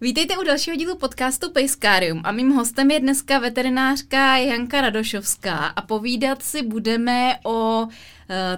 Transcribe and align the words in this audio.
Vítejte 0.00 0.38
u 0.38 0.44
dalšího 0.44 0.76
dílu 0.76 0.96
podcastu 0.96 1.50
Pejskárium 1.50 2.20
a 2.24 2.32
mým 2.32 2.52
hostem 2.52 2.90
je 2.90 3.00
dneska 3.00 3.38
veterinářka 3.38 4.36
Janka 4.36 4.80
Radošovská 4.80 5.56
a 5.56 5.82
povídat 5.82 6.42
si 6.42 6.62
budeme 6.62 7.36
o 7.44 7.82
uh, 7.82 7.90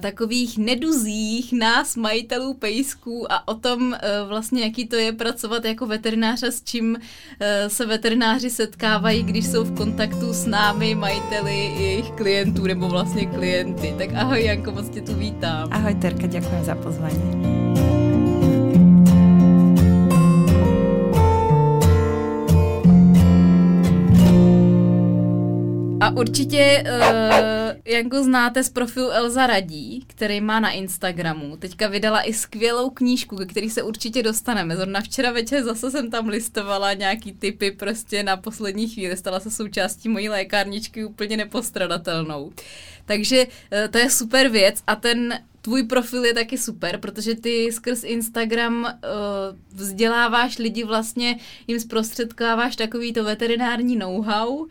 takových 0.01 0.59
neduzích 0.59 1.53
nás, 1.53 1.97
majitelů 1.97 2.55
pejsků 2.55 3.33
a 3.33 3.49
o 3.49 3.55
tom 3.55 3.89
uh, 3.89 4.29
vlastně, 4.29 4.63
jaký 4.63 4.87
to 4.87 4.97
je 4.97 5.13
pracovat 5.13 5.65
jako 5.65 5.87
veterinář 5.87 6.43
a 6.43 6.51
s 6.51 6.63
čím 6.63 6.97
uh, 6.97 6.99
se 7.69 7.87
veterináři 7.87 8.51
setkávají, 8.51 9.23
když 9.23 9.47
jsou 9.47 9.65
v 9.65 9.77
kontaktu 9.77 10.33
s 10.33 10.47
námi, 10.47 10.95
majiteli 10.95 11.57
jejich 11.57 12.11
klientů 12.11 12.63
nebo 12.63 12.89
vlastně 12.89 13.27
klienty. 13.27 13.95
Tak 13.99 14.09
ahoj 14.15 14.45
Janko, 14.45 14.73
moc 14.73 14.89
tě 14.89 15.01
tu 15.01 15.15
vítám. 15.15 15.69
Ahoj 15.73 15.95
Terka, 15.95 16.27
děkuji 16.27 16.65
za 16.65 16.75
pozvání. 16.75 17.58
A 26.09 26.11
určitě 26.11 26.85
uh, 26.87 27.93
Janku 27.93 28.23
znáte 28.25 28.63
z 28.63 28.71
profilu 28.71 29.11
Elza 29.11 29.47
Radí, 29.47 30.05
který 30.07 30.41
má 30.41 30.61
na 30.61 30.71
Instagramu. 30.71 31.57
Teďka 31.57 31.89
vydala 31.89 32.23
i 32.23 32.33
skvělou 32.33 32.91
knížku, 32.91 33.37
ke 33.37 33.47
který 33.47 33.71
se 33.71 33.83
určitě 33.83 34.23
dostaneme. 34.23 34.77
Zrovna 34.77 35.01
včera 35.01 35.33
večer 35.33 35.65
zase 35.65 35.91
jsem 35.91 36.11
tam 36.11 36.29
listovala 36.29 36.93
nějaký 36.93 37.33
typy 37.33 37.71
prostě 37.71 38.23
na 38.23 38.37
poslední 38.37 38.89
chvíli. 38.89 39.17
Stala 39.17 39.41
se 39.41 39.51
součástí 39.51 40.09
mojí 40.09 40.29
lékárničky 40.29 41.05
úplně 41.05 41.37
nepostradatelnou. 41.37 42.53
Takže 43.05 43.47
uh, 43.47 43.53
to 43.91 43.99
je 43.99 44.11
super 44.11 44.49
věc 44.49 44.83
a 44.87 44.97
ten 44.97 45.39
tvůj 45.61 45.83
profil 45.83 46.25
je 46.25 46.35
taky 46.35 46.59
super, 46.59 46.99
protože 46.99 47.35
ty 47.35 47.73
skrz 47.73 48.05
Instagram 48.05 48.83
uh, 48.83 48.89
vzděláváš 49.79 50.59
lidi 50.59 50.85
vlastně, 50.85 51.39
jim 51.67 51.81
zprostředkáváš 51.81 52.77
takový 52.77 53.13
to 53.13 53.25
veterinární 53.25 53.97
know-how, 53.97 54.67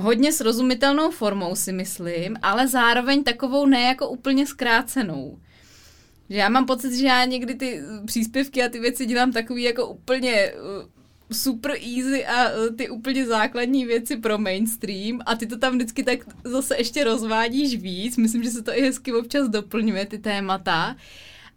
hodně 0.00 0.32
srozumitelnou 0.32 1.10
formou, 1.10 1.54
si 1.54 1.72
myslím, 1.72 2.36
ale 2.42 2.68
zároveň 2.68 3.24
takovou 3.24 3.66
ne 3.66 3.82
jako 3.82 4.08
úplně 4.08 4.46
zkrácenou. 4.46 5.38
Že 6.30 6.36
já 6.36 6.48
mám 6.48 6.66
pocit, 6.66 6.94
že 6.94 7.06
já 7.06 7.24
někdy 7.24 7.54
ty 7.54 7.82
příspěvky 8.06 8.62
a 8.62 8.68
ty 8.68 8.78
věci 8.80 9.06
dělám 9.06 9.32
takový 9.32 9.62
jako 9.62 9.86
úplně 9.86 10.52
uh, 10.52 10.88
super 11.32 11.70
easy 11.70 12.26
a 12.26 12.50
uh, 12.50 12.76
ty 12.76 12.88
úplně 12.88 13.26
základní 13.26 13.84
věci 13.84 14.16
pro 14.16 14.38
mainstream 14.38 15.20
a 15.26 15.36
ty 15.36 15.46
to 15.46 15.58
tam 15.58 15.74
vždycky 15.74 16.02
tak 16.02 16.18
zase 16.44 16.76
ještě 16.76 17.04
rozvádíš 17.04 17.76
víc. 17.76 18.16
Myslím, 18.16 18.42
že 18.42 18.50
se 18.50 18.62
to 18.62 18.78
i 18.78 18.82
hezky 18.82 19.12
občas 19.12 19.48
doplňuje, 19.48 20.06
ty 20.06 20.18
témata. 20.18 20.96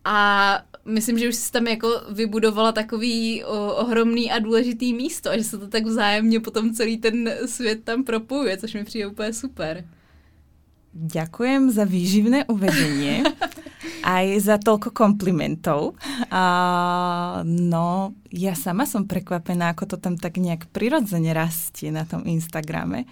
A 0.06 0.62
myslím, 0.86 1.20
že 1.20 1.30
už 1.30 1.36
si 1.36 1.52
tam 1.52 1.68
jako 1.68 2.02
vybudovala 2.10 2.72
takový 2.72 3.44
o, 3.44 3.76
ohromný 3.76 4.32
a 4.32 4.40
důležitý 4.40 4.94
místo 4.94 5.30
a 5.30 5.38
že 5.38 5.44
se 5.44 5.58
to 5.58 5.68
tak 5.68 5.86
vzájemně 5.86 6.40
potom 6.40 6.74
celý 6.74 6.98
ten 6.98 7.30
svět 7.46 7.84
tam 7.84 8.04
propojuje, 8.04 8.58
což 8.58 8.74
mi 8.74 8.84
přijde 8.84 9.08
úplně 9.08 9.34
super. 9.34 9.86
Ďakujem 10.90 11.70
za 11.70 11.86
výživné 11.86 12.50
uvedenie 12.50 13.22
aj 14.04 14.26
za 14.42 14.58
toľko 14.58 14.90
komplimentov. 14.90 15.94
A, 16.34 16.44
no, 17.46 18.18
ja 18.34 18.58
sama 18.58 18.90
som 18.90 19.06
prekvapená, 19.06 19.78
ako 19.78 19.86
to 19.86 19.98
tam 20.02 20.18
tak 20.18 20.42
nejak 20.42 20.66
prirodzene 20.74 21.30
rastie 21.30 21.94
na 21.94 22.10
tom 22.10 22.26
Instagrame, 22.26 23.06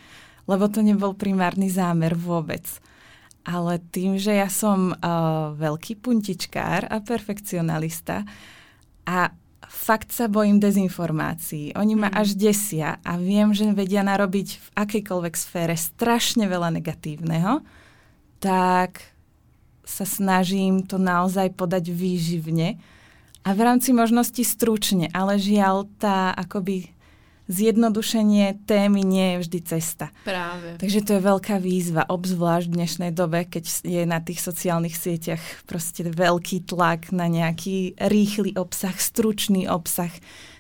lebo 0.50 0.66
to 0.74 0.82
nebol 0.82 1.14
primárny 1.14 1.70
zámer 1.70 2.18
vôbec 2.18 2.66
ale 3.48 3.80
tým, 3.80 4.20
že 4.20 4.36
ja 4.36 4.52
som 4.52 4.92
uh, 4.92 5.56
veľký 5.56 6.04
puntičkár 6.04 6.92
a 6.92 7.00
perfekcionalista 7.00 8.28
a 9.08 9.32
fakt 9.64 10.12
sa 10.12 10.28
bojím 10.28 10.60
dezinformácií. 10.60 11.72
Oni 11.80 11.96
ma 11.96 12.12
mm. 12.12 12.16
až 12.20 12.36
desia 12.36 13.00
a 13.00 13.16
viem, 13.16 13.56
že 13.56 13.72
vedia 13.72 14.04
narobiť 14.04 14.48
v 14.60 14.68
akejkoľvek 14.76 15.34
sfére 15.40 15.80
strašne 15.80 16.52
veľa 16.52 16.76
negatívneho, 16.76 17.64
tak 18.44 19.00
sa 19.88 20.04
snažím 20.04 20.84
to 20.84 21.00
naozaj 21.00 21.56
podať 21.56 21.96
výživne 21.96 22.76
a 23.48 23.50
v 23.56 23.64
rámci 23.64 23.96
možnosti 23.96 24.44
stručne, 24.44 25.08
ale 25.16 25.40
žiaľ 25.40 25.88
tá 25.96 26.36
akoby 26.36 26.92
zjednodušenie 27.48 28.68
témy 28.68 29.02
nie 29.04 29.28
je 29.34 29.38
vždy 29.44 29.60
cesta. 29.64 30.12
Práve. 30.28 30.76
Takže 30.78 31.00
to 31.04 31.12
je 31.18 31.22
veľká 31.24 31.56
výzva, 31.64 32.04
obzvlášť 32.08 32.68
v 32.68 32.76
dnešnej 32.76 33.12
dobe, 33.16 33.48
keď 33.48 33.88
je 33.88 34.04
na 34.04 34.20
tých 34.20 34.44
sociálnych 34.44 34.96
sieťach 34.96 35.42
proste 35.64 36.04
veľký 36.08 36.68
tlak 36.68 37.16
na 37.16 37.32
nejaký 37.32 37.96
rýchly 37.98 38.56
obsah, 38.60 38.96
stručný 38.96 39.66
obsah. 39.72 40.12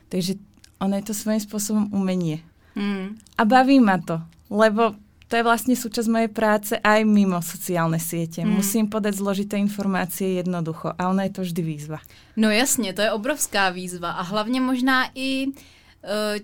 Takže 0.07 0.39
ono 0.79 0.95
je 0.97 1.05
to 1.05 1.13
svojím 1.13 1.41
spôsobom 1.43 1.85
umenie. 1.91 2.41
Mm. 2.77 3.19
A 3.37 3.41
baví 3.43 3.81
ma 3.83 3.99
to, 3.99 4.21
lebo 4.47 4.95
to 5.27 5.35
je 5.35 5.43
vlastne 5.43 5.75
súčasť 5.75 6.07
mojej 6.07 6.31
práce 6.31 6.73
aj 6.79 7.03
mimo 7.03 7.43
sociálne 7.43 7.99
siete. 7.99 8.47
Mm. 8.47 8.63
Musím 8.63 8.85
podať 8.87 9.19
zložité 9.19 9.59
informácie 9.59 10.39
jednoducho 10.39 10.95
a 10.95 11.11
ona 11.11 11.27
je 11.27 11.35
to 11.35 11.41
vždy 11.43 11.61
výzva. 11.61 11.99
No 12.37 12.47
jasně, 12.47 12.93
to 12.93 13.01
je 13.01 13.11
obrovská 13.11 13.69
výzva 13.69 14.11
a 14.11 14.21
hlavně 14.21 14.61
možná 14.61 15.09
i 15.15 15.51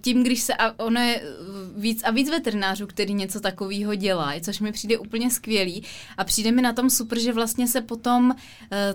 tím, 0.02 0.24
když 0.24 0.42
se, 0.42 0.54
a 0.54 0.86
ono 0.86 1.00
je 1.00 1.22
víc 1.76 2.04
a 2.04 2.12
víc 2.12 2.30
veterinářů, 2.30 2.88
který 2.88 3.14
něco 3.14 3.40
takového 3.40 3.96
dělají, 3.96 4.42
což 4.42 4.60
mi 4.60 4.72
přijde 4.72 4.98
úplně 4.98 5.32
skvělý 5.32 5.84
a 6.18 6.24
přijde 6.24 6.52
mi 6.52 6.62
na 6.62 6.74
tom 6.74 6.90
super, 6.90 7.20
že 7.20 7.34
vlastně 7.34 7.68
se 7.68 7.82
potom 7.82 8.30
uh, 8.30 8.36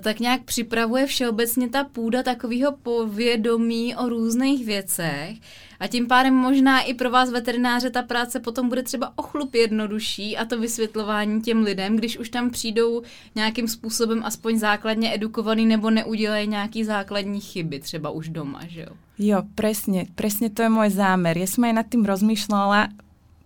tak 0.00 0.20
nějak 0.20 0.42
připravuje 0.42 1.06
všeobecně 1.06 1.68
ta 1.68 1.84
půda 1.84 2.22
takového 2.22 2.72
povědomí 2.72 3.96
o 3.96 4.08
různých 4.08 4.66
věcech 4.66 5.38
a 5.80 5.86
tím 5.86 6.06
pádem 6.06 6.34
možná 6.34 6.80
i 6.80 6.94
pro 6.94 7.10
vás 7.10 7.30
veterináře 7.30 7.90
ta 7.90 8.02
práce 8.02 8.40
potom 8.40 8.68
bude 8.68 8.82
třeba 8.82 9.12
o 9.16 9.22
chlup 9.22 9.54
jednodušší 9.54 10.36
a 10.36 10.44
to 10.44 10.58
vysvětlování 10.58 11.42
těm 11.42 11.62
lidem, 11.62 11.96
když 11.96 12.18
už 12.18 12.28
tam 12.28 12.50
přijdou 12.50 13.02
nějakým 13.34 13.68
způsobem 13.68 14.22
aspoň 14.24 14.58
základně 14.58 15.14
edukovaný 15.14 15.66
nebo 15.66 15.90
neudělají 15.90 16.48
nějaký 16.48 16.84
základní 16.84 17.40
chyby 17.40 17.80
třeba 17.80 18.10
už 18.10 18.28
doma, 18.28 18.60
že 18.66 18.80
jo? 18.80 19.07
Jo, 19.18 19.42
presne, 19.58 20.06
presne 20.14 20.46
to 20.48 20.62
je 20.62 20.70
môj 20.70 20.94
zámer. 20.94 21.34
Ja 21.34 21.50
som 21.50 21.66
aj 21.66 21.74
nad 21.74 21.86
tým 21.90 22.06
rozmýšľala, 22.06 22.94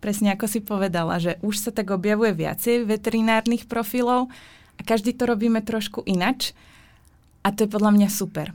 presne 0.04 0.36
ako 0.36 0.46
si 0.46 0.60
povedala, 0.60 1.16
že 1.16 1.40
už 1.40 1.56
sa 1.56 1.70
tak 1.72 1.88
objavuje 1.88 2.36
viacej 2.36 2.84
veterinárnych 2.84 3.64
profilov 3.64 4.28
a 4.76 4.80
každý 4.84 5.16
to 5.16 5.24
robíme 5.24 5.64
trošku 5.64 6.04
inač. 6.04 6.52
A 7.40 7.50
to 7.50 7.64
je 7.64 7.72
podľa 7.72 7.92
mňa 7.96 8.08
super 8.12 8.52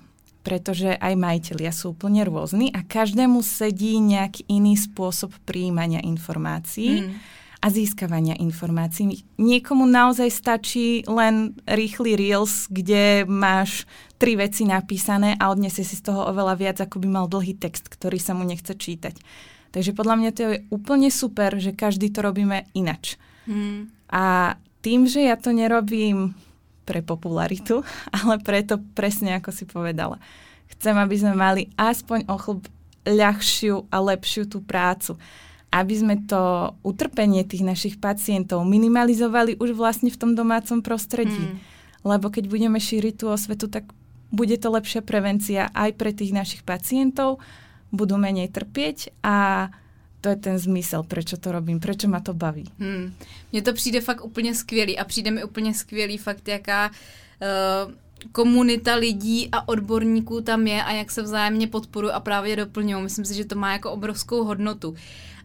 pretože 0.47 0.95
aj 0.95 1.19
majiteľia 1.19 1.75
sú 1.75 1.91
úplne 1.91 2.23
rôzni 2.23 2.71
a 2.71 2.79
každému 2.79 3.43
sedí 3.43 3.99
nejaký 3.99 4.47
iný 4.47 4.79
spôsob 4.79 5.35
príjmania 5.43 5.99
informácií 5.99 7.03
mm. 7.03 7.11
A 7.57 7.67
získavania 7.73 8.37
informácií. 8.37 9.25
Niekomu 9.41 9.89
naozaj 9.89 10.29
stačí 10.29 11.01
len 11.09 11.57
rýchly 11.65 12.13
reels, 12.13 12.69
kde 12.69 13.25
máš 13.25 13.89
tri 14.21 14.37
veci 14.37 14.65
napísané 14.65 15.33
a 15.41 15.49
odniesie 15.49 15.81
si 15.81 15.97
z 15.97 16.05
toho 16.05 16.29
oveľa 16.29 16.53
viac, 16.57 16.77
ako 16.77 17.01
by 17.01 17.07
mal 17.09 17.25
dlhý 17.25 17.57
text, 17.57 17.89
ktorý 17.89 18.21
sa 18.21 18.37
mu 18.37 18.45
nechce 18.45 18.77
čítať. 18.77 19.17
Takže 19.73 19.93
podľa 19.97 20.15
mňa 20.21 20.31
to 20.33 20.41
je 20.41 20.55
úplne 20.69 21.09
super, 21.09 21.57
že 21.57 21.73
každý 21.73 22.13
to 22.13 22.21
robíme 22.21 22.69
inač. 22.77 23.17
Mm. 23.49 23.89
A 24.09 24.55
tým, 24.85 25.09
že 25.09 25.25
ja 25.25 25.35
to 25.35 25.51
nerobím 25.51 26.37
pre 26.87 27.01
popularitu, 27.01 27.81
ale 28.17 28.37
preto 28.39 28.79
presne 28.93 29.37
ako 29.37 29.49
si 29.49 29.65
povedala. 29.65 30.21
Chcem, 30.77 30.93
aby 30.93 31.15
sme 31.17 31.33
mali 31.33 31.61
aspoň 31.75 32.29
o 32.29 32.37
chlb 32.37 32.61
ľahšiu 33.07 33.87
a 33.87 33.97
lepšiu 34.03 34.51
tú 34.51 34.59
prácu. 34.59 35.15
Aby 35.71 35.93
sme 35.99 36.15
to 36.25 36.73
utrpenie 36.81 37.43
tých 37.43 37.61
našich 37.61 37.95
pacientov 37.99 38.63
minimalizovali 38.63 39.59
už 39.59 39.75
vlastne 39.75 40.07
v 40.07 40.19
tom 40.19 40.31
domácom 40.33 40.79
prostredí. 40.79 41.37
Mm. 41.37 41.57
Lebo 42.07 42.31
keď 42.31 42.47
budeme 42.47 42.79
šíriť 42.79 43.13
tú 43.19 43.25
osvetu, 43.27 43.67
tak 43.67 43.91
bude 44.31 44.55
to 44.59 44.71
lepšia 44.71 45.01
prevencia 45.03 45.71
aj 45.71 45.95
pre 45.95 46.11
tých 46.11 46.35
našich 46.35 46.63
pacientov, 46.63 47.39
budú 47.91 48.19
menej 48.19 48.51
trpieť 48.51 49.15
a 49.23 49.67
to 50.19 50.29
je 50.33 50.35
ten 50.35 50.59
zmysel, 50.59 51.03
prečo 51.07 51.37
to 51.37 51.51
robím, 51.51 51.79
prečo 51.79 52.09
ma 52.09 52.19
to 52.19 52.33
baví. 52.33 52.65
Hmm. 52.79 53.13
Mně 53.51 53.61
to 53.61 53.73
přijde 53.73 54.01
fakt 54.01 54.25
úplně 54.25 54.55
skvělý 54.55 54.97
a 54.99 55.03
přijde 55.03 55.31
mi 55.31 55.43
úplně 55.43 55.73
skvělý 55.73 56.17
fakt, 56.17 56.47
jaká 56.47 56.89
uh, 56.89 57.93
komunita 58.31 58.95
lidí 58.95 59.49
a 59.51 59.67
odborníků 59.67 60.41
tam 60.41 60.67
je 60.67 60.83
a 60.83 60.91
jak 60.91 61.11
se 61.11 61.21
vzájemně 61.21 61.67
podporují 61.67 62.13
a 62.13 62.19
právě 62.19 62.55
doplňují. 62.55 63.03
Myslím 63.03 63.25
si, 63.25 63.33
že 63.33 63.45
to 63.45 63.55
má 63.55 63.73
jako 63.73 63.91
obrovskou 63.91 64.43
hodnotu. 64.43 64.95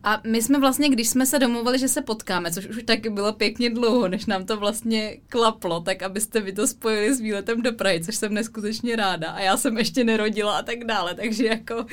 A 0.04 0.20
my 0.26 0.42
jsme 0.42 0.60
vlastně, 0.60 0.88
když 0.88 1.08
jsme 1.08 1.26
se 1.26 1.38
domluvili, 1.38 1.78
že 1.78 1.88
se 1.88 2.02
potkáme, 2.02 2.52
což 2.52 2.66
už 2.66 2.82
taky 2.82 3.10
bylo 3.10 3.32
pěkně 3.32 3.70
dlouho, 3.70 4.08
než 4.08 4.26
nám 4.26 4.46
to 4.46 4.56
vlastně 4.56 5.16
klaplo, 5.28 5.80
tak 5.80 6.02
abyste 6.02 6.40
vy 6.40 6.52
to 6.52 6.66
spojili 6.66 7.14
s 7.14 7.20
výletem 7.20 7.62
do 7.62 7.72
Prahy, 7.72 8.04
což 8.04 8.16
jsem 8.16 8.34
neskutečně 8.34 8.96
ráda. 8.96 9.30
A 9.30 9.40
já 9.40 9.56
jsem 9.56 9.78
ještě 9.78 10.04
nerodila 10.04 10.58
a 10.58 10.62
tak 10.62 10.84
dále, 10.84 11.14
takže 11.14 11.46
jako 11.46 11.76
uh, 11.76 11.84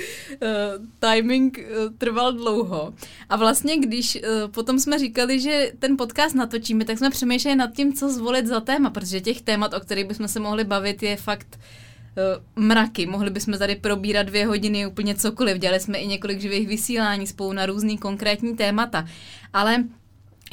timing 1.00 1.60
uh, 1.60 1.94
trval 1.98 2.34
dlouho. 2.34 2.94
A 3.30 3.36
vlastně, 3.36 3.78
když 3.78 4.16
uh, 4.16 4.52
potom 4.52 4.80
jsme 4.80 5.00
říkali, 5.00 5.40
že 5.40 5.72
ten 5.80 5.98
podcast 5.98 6.36
natočíme, 6.36 6.86
tak 6.86 6.98
jsme 6.98 7.10
přemýšleli 7.10 7.56
nad 7.56 7.74
tím, 7.74 7.94
co 7.94 8.10
zvolit 8.10 8.48
za 8.48 8.60
téma, 8.60 8.90
protože 8.90 9.22
těch 9.22 9.42
témat, 9.42 9.74
o 9.74 9.80
kterých 9.80 10.06
bychom 10.06 10.28
se 10.28 10.40
mohli 10.40 10.64
bavit, 10.64 11.04
je 11.04 11.16
fakt 11.18 11.60
mraky. 12.56 13.06
Mohli 13.06 13.30
bychom 13.30 13.58
tady 13.58 13.76
probírat 13.76 14.24
dvě 14.24 14.46
hodiny 14.46 14.88
úplně 14.88 15.16
cokoliv. 15.16 15.58
Dělali 15.58 15.80
jsme 15.80 15.98
i 15.98 16.08
několik 16.08 16.42
živých 16.42 16.68
vysílání 16.68 17.28
spolu 17.28 17.54
na 17.54 17.66
různý 17.66 17.98
konkrétní 17.98 18.56
témata. 18.56 19.08
Ale 19.54 19.84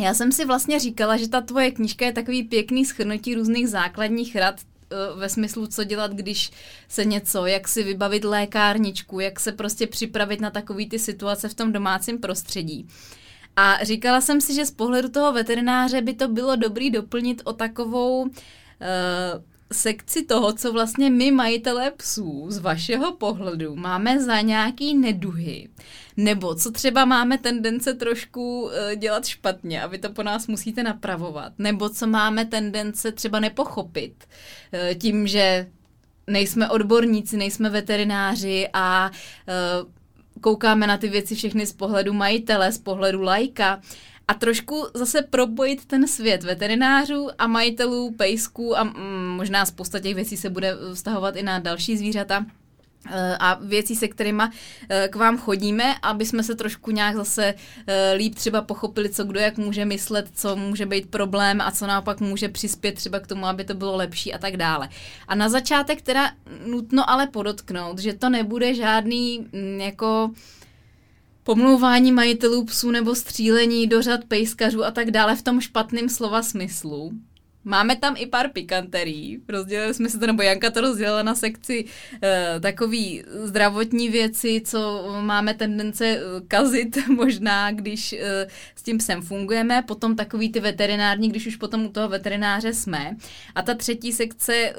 já 0.00 0.14
jsem 0.14 0.32
si 0.32 0.44
vlastně 0.44 0.78
říkala, 0.78 1.16
že 1.16 1.28
ta 1.28 1.40
tvoje 1.40 1.70
knížka 1.70 2.06
je 2.06 2.12
takový 2.12 2.42
pěkný 2.42 2.84
schrnutí 2.84 3.34
různých 3.34 3.68
základních 3.68 4.36
rad 4.36 4.56
Eh, 4.90 5.16
ve 5.16 5.28
smyslu, 5.28 5.66
co 5.66 5.84
dělat, 5.84 6.12
když 6.12 6.50
se 6.88 7.04
něco, 7.04 7.46
jak 7.46 7.68
si 7.68 7.82
vybavit 7.82 8.24
lékárničku, 8.24 9.20
jak 9.20 9.40
se 9.40 9.52
prostě 9.52 9.86
připravit 9.86 10.40
na 10.40 10.50
takový 10.50 10.88
ty 10.88 10.98
situace 10.98 11.48
v 11.48 11.54
tom 11.54 11.72
domácím 11.72 12.18
prostředí. 12.18 12.88
A 13.56 13.84
říkala 13.84 14.20
jsem 14.20 14.40
si, 14.40 14.54
že 14.54 14.66
z 14.66 14.70
pohledu 14.70 15.08
toho 15.08 15.32
veterináře 15.32 16.02
by 16.02 16.14
to 16.14 16.28
bylo 16.28 16.56
dobrý 16.56 16.90
doplnit 16.90 17.42
o 17.44 17.52
takovou 17.52 18.22
uh, 18.22 18.28
sekci 19.72 20.22
toho, 20.24 20.52
co 20.52 20.72
vlastně 20.72 21.10
my 21.10 21.30
majitelé 21.30 21.90
psů 21.90 22.46
z 22.48 22.58
vašeho 22.58 23.12
pohledu 23.12 23.76
máme 23.76 24.22
za 24.22 24.40
nějaký 24.40 24.94
neduhy, 24.94 25.68
nebo 26.16 26.54
co 26.54 26.70
třeba 26.70 27.04
máme 27.04 27.38
tendence 27.38 27.94
trošku 27.94 28.62
uh, 28.62 28.70
dělat 28.96 29.26
špatně 29.26 29.82
a 29.82 29.86
vy 29.86 29.98
to 29.98 30.10
po 30.10 30.22
nás 30.22 30.46
musíte 30.46 30.82
napravovat, 30.82 31.52
nebo 31.58 31.88
co 31.88 32.06
máme 32.06 32.44
tendence 32.44 33.12
třeba 33.12 33.40
nepochopit 33.40 34.24
uh, 34.24 34.98
tím, 34.98 35.26
že 35.26 35.66
nejsme 36.26 36.68
odborníci, 36.68 37.36
nejsme 37.36 37.70
veterináři 37.70 38.68
a 38.72 39.10
uh, 39.10 39.92
koukáme 40.40 40.86
na 40.86 40.96
ty 40.96 41.08
věci 41.08 41.34
všechny 41.34 41.66
z 41.66 41.72
pohledu 41.72 42.12
majitele, 42.12 42.72
z 42.72 42.78
pohledu 42.78 43.22
lajka 43.22 43.80
a 44.28 44.34
trošku 44.34 44.86
zase 44.94 45.22
probojit 45.22 45.84
ten 45.84 46.08
svět 46.08 46.44
veterinářů 46.44 47.28
a 47.38 47.46
majitelů 47.46 48.14
pejsků 48.16 48.78
a 48.78 48.84
mm, 48.84 49.26
možná 49.36 49.66
spousta 49.66 50.00
těch 50.00 50.14
věcí 50.14 50.36
se 50.36 50.50
bude 50.50 50.76
vztahovat 50.94 51.36
i 51.36 51.42
na 51.42 51.58
další 51.58 51.96
zvířata 51.96 52.46
eh, 53.10 53.36
a 53.40 53.54
věcí, 53.54 53.96
se 53.96 54.08
kterými 54.08 54.42
eh, 54.88 55.08
k 55.08 55.16
vám 55.16 55.38
chodíme, 55.38 55.94
aby 56.02 56.26
jsme 56.26 56.42
se 56.42 56.54
trošku 56.54 56.90
nějak 56.90 57.16
zase 57.16 57.54
eh, 57.86 58.12
líp 58.12 58.34
třeba 58.34 58.62
pochopili, 58.62 59.08
co 59.08 59.24
kdo 59.24 59.40
jak 59.40 59.58
může 59.58 59.84
myslet, 59.84 60.28
co 60.34 60.56
může 60.56 60.86
být 60.86 61.10
problém 61.10 61.60
a 61.60 61.70
co 61.70 61.86
naopak 61.86 62.20
může 62.20 62.48
přispět 62.48 62.94
třeba 62.94 63.20
k 63.20 63.26
tomu, 63.26 63.46
aby 63.46 63.64
to 63.64 63.74
bylo 63.74 63.96
lepší 63.96 64.34
a 64.34 64.38
tak 64.38 64.56
dále. 64.56 64.88
A 65.28 65.34
na 65.34 65.48
začátek 65.48 66.02
teda 66.02 66.32
nutno 66.66 67.10
ale 67.10 67.26
podotknout, 67.26 67.98
že 67.98 68.14
to 68.14 68.30
nebude 68.30 68.74
žádný 68.74 69.46
mm, 69.52 69.80
jako 69.80 70.30
pomlouvání 71.46 72.12
majitelů 72.12 72.64
psů 72.64 72.90
nebo 72.90 73.14
střílení 73.14 73.86
do 73.86 74.02
řad 74.02 74.24
pejskařů 74.24 74.84
a 74.84 74.90
tak 74.90 75.10
dále 75.10 75.36
v 75.36 75.42
tom 75.42 75.60
špatném 75.60 76.08
slova 76.08 76.42
smyslu. 76.42 77.12
Máme 77.64 77.96
tam 77.96 78.14
i 78.18 78.26
pár 78.26 78.50
pikanterií. 78.50 79.42
Rozdělili 79.48 79.94
jsme 79.94 80.08
se 80.08 80.18
to, 80.18 80.26
nebo 80.26 80.42
Janka 80.42 80.70
to 80.70 80.80
rozdělila 80.80 81.22
na 81.22 81.34
sekci 81.34 81.84
e, 82.22 82.60
takový 82.60 83.22
zdravotní 83.44 84.08
věci, 84.08 84.62
co 84.64 85.08
máme 85.20 85.54
tendence 85.54 86.06
eh, 86.06 86.20
kazit 86.48 87.08
možná, 87.08 87.70
když 87.70 88.12
e, 88.12 88.46
s 88.76 88.82
tím 88.82 88.98
psem 88.98 89.22
fungujeme. 89.22 89.82
Potom 89.82 90.16
takový 90.16 90.52
ty 90.52 90.60
veterinární, 90.60 91.28
když 91.28 91.46
už 91.46 91.56
potom 91.56 91.86
u 91.86 91.88
toho 91.88 92.08
veterináře 92.08 92.74
jsme. 92.74 93.16
A 93.54 93.62
ta 93.62 93.74
třetí 93.74 94.12
sekce 94.12 94.54
e, 94.54 94.74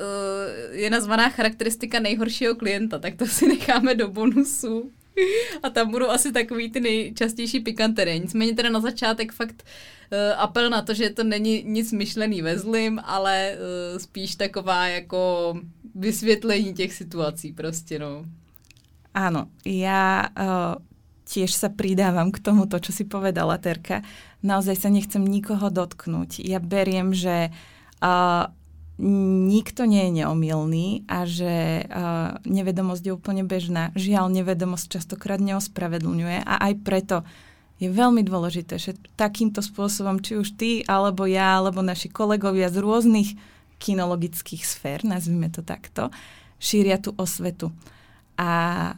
je 0.72 0.90
nazvaná 0.90 1.30
charakteristika 1.30 2.00
nejhoršího 2.00 2.56
klienta, 2.56 3.00
tak 3.00 3.16
to 3.16 3.25
si 3.25 3.48
necháme 3.48 3.96
do 3.96 4.08
bonusu. 4.08 4.92
A 5.64 5.69
tam 5.69 5.92
budou 5.92 6.10
asi 6.10 6.31
takový 6.31 6.72
ty 6.72 6.80
nejčastější 6.80 7.60
pikantery. 7.60 8.19
Nicméně 8.19 8.54
teda 8.54 8.69
na 8.69 8.80
začátek 8.80 9.31
fakt 9.31 9.64
uh, 9.64 10.42
apel 10.42 10.69
na 10.69 10.81
to, 10.81 10.94
že 10.94 11.10
to 11.10 11.24
není 11.24 11.64
nic 11.64 11.92
myšlený 11.92 12.42
ve 12.42 12.60
zlým, 12.60 13.00
ale 13.04 13.56
uh, 13.56 13.98
spíš 13.98 14.36
taková 14.36 14.88
jako 14.88 15.54
vysvětlení 15.96 16.74
těch 16.74 16.94
situací 16.94 17.54
prostě, 17.54 18.00
no. 18.00 18.25
Áno, 19.18 19.50
ja 19.66 20.30
uh, 20.30 20.78
tiež 21.25 21.50
sa 21.50 21.74
pridávam 21.74 22.30
k 22.30 22.38
tomuto, 22.38 22.78
čo 22.78 22.94
si 22.94 23.02
povedala 23.02 23.58
Terka. 23.58 24.06
Naozaj 24.46 24.78
sa 24.78 24.90
nechcem 24.94 25.25
nikoho 25.25 25.74
dotknúť. 25.74 26.46
Ja 26.46 26.62
beriem, 26.62 27.18
že 27.18 27.50
uh, 27.98 28.46
nikto 28.98 29.86
nie 29.86 30.10
je 30.10 30.12
neomilný 30.22 30.88
a 31.06 31.30
že 31.30 31.86
uh, 31.86 32.42
nevedomosť 32.50 33.04
je 33.06 33.14
úplne 33.14 33.46
bežná. 33.46 33.94
Žiaľ, 33.94 34.42
nevedomosť 34.42 34.98
častokrát 34.98 35.38
neospravedlňuje 35.38 36.42
a 36.42 36.54
aj 36.66 36.74
preto 36.82 37.18
je 37.78 37.94
veľmi 37.94 38.26
dôležité, 38.26 38.82
že 38.82 38.98
takýmto 39.14 39.62
spôsobom, 39.62 40.18
či 40.18 40.42
už 40.42 40.58
ty, 40.58 40.82
alebo 40.90 41.30
ja, 41.30 41.62
alebo 41.62 41.86
naši 41.86 42.10
kolegovia 42.10 42.74
z 42.74 42.82
rôznych 42.82 43.38
kinologických 43.78 44.66
sfér, 44.66 45.06
nazvime 45.06 45.54
to 45.54 45.62
takto, 45.62 46.10
šíria 46.58 46.98
tú 46.98 47.14
osvetu. 47.22 47.70
A 48.34 48.94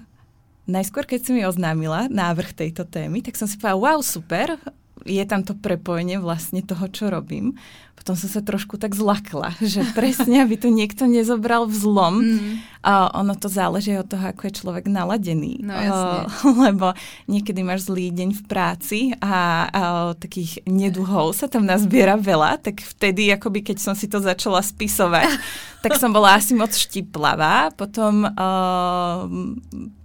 najskôr, 0.64 1.04
keď 1.04 1.20
si 1.20 1.32
mi 1.36 1.44
oznámila 1.44 2.08
návrh 2.08 2.56
tejto 2.56 2.88
témy, 2.88 3.20
tak 3.20 3.36
som 3.36 3.52
si 3.52 3.60
povedala, 3.60 4.00
wow, 4.00 4.00
super, 4.00 4.56
je 5.04 5.24
tam 5.28 5.44
to 5.44 5.56
prepojenie 5.56 6.20
vlastne 6.20 6.64
toho, 6.64 6.88
čo 6.88 7.12
robím. 7.12 7.60
Potom 8.10 8.26
som 8.26 8.34
sa 8.34 8.42
trošku 8.42 8.82
tak 8.82 8.98
zlakla, 8.98 9.54
že 9.62 9.86
presne, 9.94 10.42
aby 10.42 10.58
to 10.58 10.74
niekto 10.74 11.06
nezobral 11.06 11.70
v 11.70 11.78
zlom. 11.78 12.16
Mm. 12.26 12.58
A 12.82 13.06
ono 13.14 13.38
to 13.38 13.46
záleží 13.46 13.94
od 13.94 14.10
toho, 14.10 14.34
ako 14.34 14.50
je 14.50 14.58
človek 14.58 14.90
naladený. 14.90 15.62
No, 15.62 15.78
jasne. 15.78 16.26
lebo 16.66 16.98
niekedy 17.30 17.62
máš 17.62 17.86
zlý 17.86 18.10
deň 18.10 18.34
v 18.34 18.42
práci 18.50 19.00
a, 19.22 19.70
a 19.70 19.82
takých 20.18 20.66
neduhov 20.66 21.38
sa 21.38 21.46
tam 21.46 21.70
nazbiera 21.70 22.18
veľa, 22.18 22.58
tak 22.58 22.82
vtedy, 22.82 23.30
akoby 23.30 23.62
keď 23.62 23.78
som 23.78 23.94
si 23.94 24.10
to 24.10 24.18
začala 24.18 24.66
spisovať, 24.66 25.30
tak 25.86 25.94
som 26.02 26.10
bola 26.10 26.34
asi 26.34 26.58
moc 26.58 26.74
štiplavá. 26.74 27.70
Potom 27.78 28.26
uh, 28.26 29.30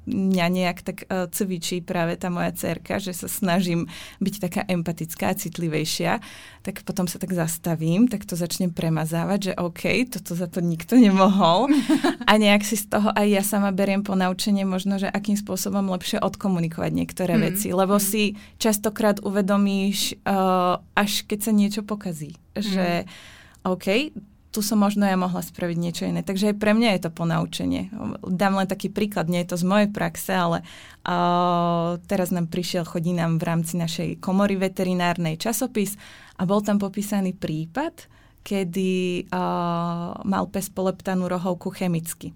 mňa 0.07 0.47
nejak 0.53 0.79
tak 0.85 0.99
uh, 1.09 1.27
cvičí 1.29 1.81
práve 1.81 2.17
tá 2.21 2.29
moja 2.29 2.53
cerka, 2.53 3.01
že 3.01 3.17
sa 3.17 3.29
snažím 3.29 3.89
byť 4.21 4.35
taká 4.41 4.63
empatická 4.69 5.33
a 5.33 5.39
citlivejšia, 5.39 6.21
tak 6.65 6.85
potom 6.85 7.09
sa 7.09 7.21
tak 7.21 7.33
zastavím, 7.33 8.09
tak 8.09 8.25
to 8.29 8.37
začnem 8.37 8.73
premazávať, 8.73 9.39
že 9.41 9.53
OK, 9.57 9.85
toto 10.13 10.37
za 10.37 10.49
to 10.49 10.61
nikto 10.65 10.97
nemohol 10.97 11.69
a 12.31 12.33
nejak 12.37 12.65
si 12.65 12.77
z 12.77 12.93
toho 12.93 13.13
aj 13.13 13.27
ja 13.29 13.43
sama 13.45 13.73
beriem 13.73 14.05
po 14.05 14.17
naučenie 14.17 14.69
možno, 14.69 15.01
že 15.01 15.09
akým 15.09 15.37
spôsobom 15.37 15.85
lepšie 15.93 16.21
odkomunikovať 16.21 16.93
niektoré 16.93 17.35
mm. 17.37 17.43
veci, 17.43 17.69
lebo 17.73 17.97
mm. 17.97 18.05
si 18.05 18.37
častokrát 18.61 19.21
uvedomíš, 19.25 20.21
uh, 20.25 20.81
až 20.97 21.25
keď 21.25 21.39
sa 21.49 21.53
niečo 21.53 21.83
pokazí, 21.85 22.37
mm. 22.57 22.61
že 22.61 22.87
OK, 23.65 24.13
tu 24.55 24.63
som 24.63 24.79
možno 24.79 25.03
ja 25.03 25.19
mohla 25.19 25.43
spraviť 25.43 25.77
niečo 25.83 26.07
iné. 26.07 26.23
Takže 26.23 26.55
aj 26.55 26.63
pre 26.63 26.79
mňa 26.79 26.95
je 26.95 27.01
to 27.03 27.11
ponaučenie. 27.11 27.91
Dám 28.23 28.55
len 28.55 28.71
taký 28.71 28.87
príklad, 28.87 29.27
nie 29.27 29.43
je 29.43 29.51
to 29.51 29.59
z 29.59 29.67
mojej 29.67 29.91
praxe, 29.91 30.31
ale 30.31 30.63
uh, 30.63 31.99
teraz 32.07 32.31
nám 32.31 32.47
prišiel, 32.47 32.87
chodí 32.87 33.11
nám 33.11 33.43
v 33.43 33.51
rámci 33.51 33.75
našej 33.75 34.23
komory 34.23 34.55
veterinárnej 34.55 35.43
časopis 35.43 35.99
a 36.39 36.47
bol 36.47 36.63
tam 36.63 36.79
popísaný 36.79 37.35
prípad, 37.35 38.07
kedy 38.47 39.27
uh, 39.27 40.23
mal 40.23 40.47
pes 40.47 40.71
poleptanú 40.71 41.27
rohovku 41.27 41.75
chemicky. 41.75 42.31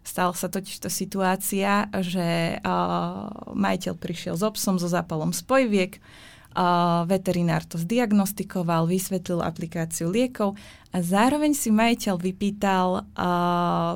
Stala 0.00 0.32
sa 0.32 0.48
totiž 0.48 0.80
to 0.80 0.88
situácia, 0.88 1.92
že 2.00 2.56
uh, 2.64 3.28
majiteľ 3.52 3.92
prišiel 4.00 4.40
s 4.40 4.42
obsom 4.46 4.80
so 4.80 4.88
zápalom 4.88 5.36
spojviek, 5.36 6.00
veterinár 7.06 7.62
to 7.68 7.78
zdiagnostikoval, 7.78 8.88
vysvetlil 8.88 9.44
aplikáciu 9.44 10.10
liekov 10.10 10.58
a 10.90 10.98
zároveň 11.04 11.54
si 11.54 11.70
majiteľ 11.70 12.14
vypýtal 12.18 13.06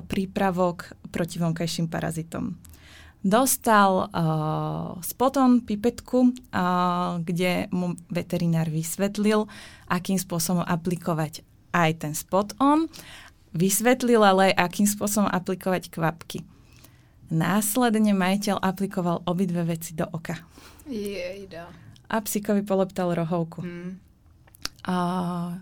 prípravok 0.07 0.95
proti 1.11 1.37
vonkajším 1.43 1.91
parazitom. 1.91 2.57
Dostal 3.23 4.11
uh, 4.11 4.99
spoton, 4.99 5.63
pipetku, 5.63 6.35
uh, 6.35 7.23
kde 7.23 7.71
mu 7.71 7.95
veterinár 8.11 8.67
vysvetlil, 8.67 9.47
akým 9.87 10.19
spôsobom 10.19 10.67
aplikovať 10.67 11.47
aj 11.71 11.91
ten 12.03 12.19
spot 12.19 12.59
on. 12.59 12.91
Vysvetlil 13.55 14.19
ale 14.27 14.51
aj, 14.51 14.67
akým 14.67 14.91
spôsobom 14.91 15.31
aplikovať 15.31 15.95
kvapky. 15.95 16.43
Následne 17.31 18.11
majiteľ 18.11 18.59
aplikoval 18.59 19.23
obidve 19.23 19.71
veci 19.71 19.95
do 19.95 20.03
oka. 20.03 20.43
Jejda 20.91 21.92
a 22.09 22.17
psíkovi 22.23 22.63
poleptal 22.67 23.13
rohovku. 23.13 23.63
Mm. 23.63 23.91
A 24.83 24.97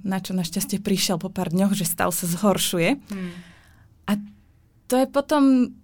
na 0.00 0.18
čo 0.20 0.32
našťastie 0.32 0.80
prišiel 0.80 1.20
po 1.20 1.28
pár 1.28 1.52
dňoch, 1.52 1.76
že 1.76 1.84
stav 1.84 2.08
sa 2.12 2.24
zhoršuje. 2.24 2.96
Mm. 2.96 3.32
A 4.08 4.12
to 4.88 4.94
je 4.96 5.06
potom 5.06 5.74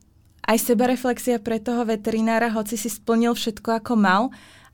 aj 0.47 0.57
sebareflexia 0.63 1.43
pre 1.43 1.59
toho 1.59 1.83
veterinára, 1.85 2.55
hoci 2.55 2.79
si 2.79 2.87
splnil 2.87 3.35
všetko 3.35 3.83
ako 3.83 3.95
mal, 3.99 4.23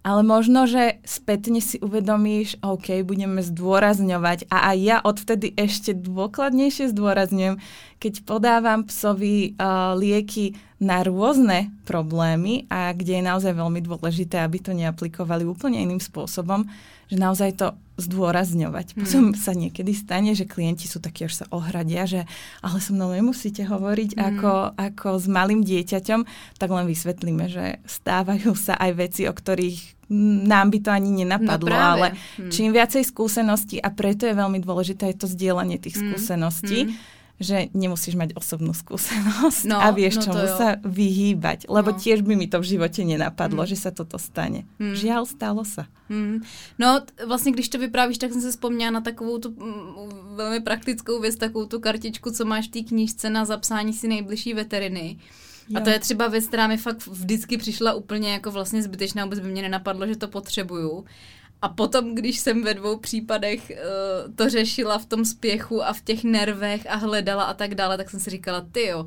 ale 0.03 0.27
možno, 0.27 0.67
že 0.67 0.99
spätne 1.07 1.63
si 1.63 1.79
uvedomíš, 1.79 2.59
OK, 2.59 3.07
budeme 3.07 3.39
zdôrazňovať 3.39 4.51
a 4.51 4.75
aj 4.75 4.79
ja 4.83 4.97
odvtedy 4.99 5.55
ešte 5.55 5.95
dôkladnejšie 5.95 6.91
zdôrazňujem, 6.91 7.63
keď 8.03 8.13
podávam 8.27 8.83
psovi 8.83 9.55
uh, 9.55 9.95
lieky 9.95 10.59
na 10.83 11.07
rôzne 11.07 11.71
problémy 11.87 12.67
a 12.67 12.91
kde 12.91 13.23
je 13.23 13.29
naozaj 13.31 13.55
veľmi 13.55 13.79
dôležité, 13.87 14.43
aby 14.43 14.59
to 14.59 14.75
neaplikovali 14.75 15.47
úplne 15.47 15.79
iným 15.79 16.03
spôsobom, 16.03 16.67
že 17.07 17.23
naozaj 17.23 17.51
to 17.55 17.67
zdôrazňovať. 18.03 18.99
Hmm. 18.99 18.99
Potom 18.99 19.25
sa 19.39 19.55
niekedy 19.55 19.95
stane, 19.95 20.35
že 20.35 20.43
klienti 20.43 20.91
sú 20.91 20.99
takí, 20.99 21.31
až 21.31 21.45
sa 21.45 21.47
ohradia, 21.55 22.03
že 22.11 22.27
ale 22.67 22.83
so 22.83 22.91
mnou 22.91 23.15
nemusíte 23.15 23.63
hovoriť 23.63 24.19
hmm. 24.19 24.23
ako, 24.35 24.53
ako 24.75 25.09
s 25.23 25.27
malým 25.31 25.63
dieťaťom, 25.63 26.21
tak 26.59 26.69
len 26.75 26.91
vysvetlíme, 26.91 27.47
že 27.47 27.79
stávajú 27.87 28.51
sa 28.59 28.75
aj 28.75 28.91
veci, 28.99 29.23
o 29.31 29.33
ktorých 29.33 30.03
nám 30.51 30.75
by 30.75 30.79
to 30.83 30.91
ani 30.91 31.25
nenapadlo, 31.25 31.73
no 31.73 31.79
ale 31.79 32.09
hmm. 32.13 32.51
čím 32.51 32.75
viacej 32.75 33.07
skúseností 33.07 33.79
a 33.79 33.89
preto 33.95 34.27
je 34.27 34.35
veľmi 34.35 34.59
dôležité 34.59 35.15
aj 35.15 35.25
to 35.25 35.27
zdieľanie 35.31 35.79
tých 35.79 35.95
hmm. 35.95 36.19
skúseností, 36.19 36.91
hmm 36.91 37.21
že 37.43 37.69
nemusíš 37.75 38.15
mať 38.15 38.39
osobnú 38.39 38.73
skúsenosť 38.73 39.67
no, 39.67 39.83
a 39.83 39.91
vieš 39.91 40.23
no 40.23 40.31
čomu 40.31 40.47
sa 40.47 40.79
vyhýbať. 40.81 41.67
Lebo 41.67 41.93
no. 41.93 41.99
tiež 41.99 42.23
by 42.23 42.39
mi 42.39 42.47
to 42.47 42.63
v 42.63 42.79
živote 42.79 43.03
nenapadlo, 43.03 43.67
mm. 43.67 43.69
že 43.69 43.77
sa 43.77 43.91
toto 43.91 44.17
stane. 44.17 44.65
Mm. 44.79 44.95
Žiaľ, 44.95 45.23
stalo 45.27 45.63
sa. 45.67 45.91
Mm. 46.09 46.41
No, 46.79 47.01
vlastně 47.27 47.53
když 47.53 47.69
to 47.69 47.79
vyprávíš, 47.79 48.19
tak 48.19 48.33
jsem 48.33 48.41
se 48.41 48.51
vzpomněla 48.51 48.91
na 48.91 49.01
takovou 49.01 49.39
tu 49.39 49.51
mm, 49.51 50.37
velmi 50.37 50.61
praktickou 50.61 51.21
věc, 51.21 51.37
takovou 51.37 51.67
tu 51.67 51.81
kartičku, 51.81 52.31
co 52.31 52.45
máš 52.45 52.69
v 52.69 52.71
té 52.71 52.81
knížce 52.81 53.31
na 53.31 53.45
zapsání 53.45 53.93
si 53.93 54.09
nejbližší 54.09 54.55
veteriny. 54.55 55.19
Jo. 55.69 55.79
A 55.79 55.81
to 55.81 55.91
je 55.91 55.99
třeba 55.99 56.29
věc, 56.29 56.47
která 56.47 56.67
mi 56.67 56.77
fakt 56.77 57.07
vždycky 57.07 57.59
přišla 57.59 57.95
úplně 57.95 58.33
jako 58.33 58.51
vlastně 58.51 58.83
zbytečná, 58.83 59.25
vůbec 59.25 59.41
by 59.41 59.49
mě 59.49 59.63
nenapadlo, 59.63 60.07
že 60.07 60.17
to 60.17 60.29
potřebuju. 60.29 61.05
A 61.63 61.69
potom, 61.69 62.15
když 62.15 62.39
jsem 62.39 62.63
ve 62.63 62.75
dvou 62.75 62.99
případech 62.99 63.71
uh, 63.71 64.35
to 64.35 64.49
řešila 64.49 64.99
v 64.99 65.07
tom 65.07 65.25
spěchu 65.25 65.83
a 65.85 65.93
v 65.93 66.01
těch 66.01 66.25
nervech 66.25 66.87
a 66.91 66.97
hledala 66.97 67.45
a 67.45 67.55
tak 67.55 67.75
dále, 67.75 67.97
tak 67.97 68.11
jsem 68.11 68.21
si 68.21 68.31
říkala, 68.31 68.67
ty 68.73 68.87
jo, 68.87 69.07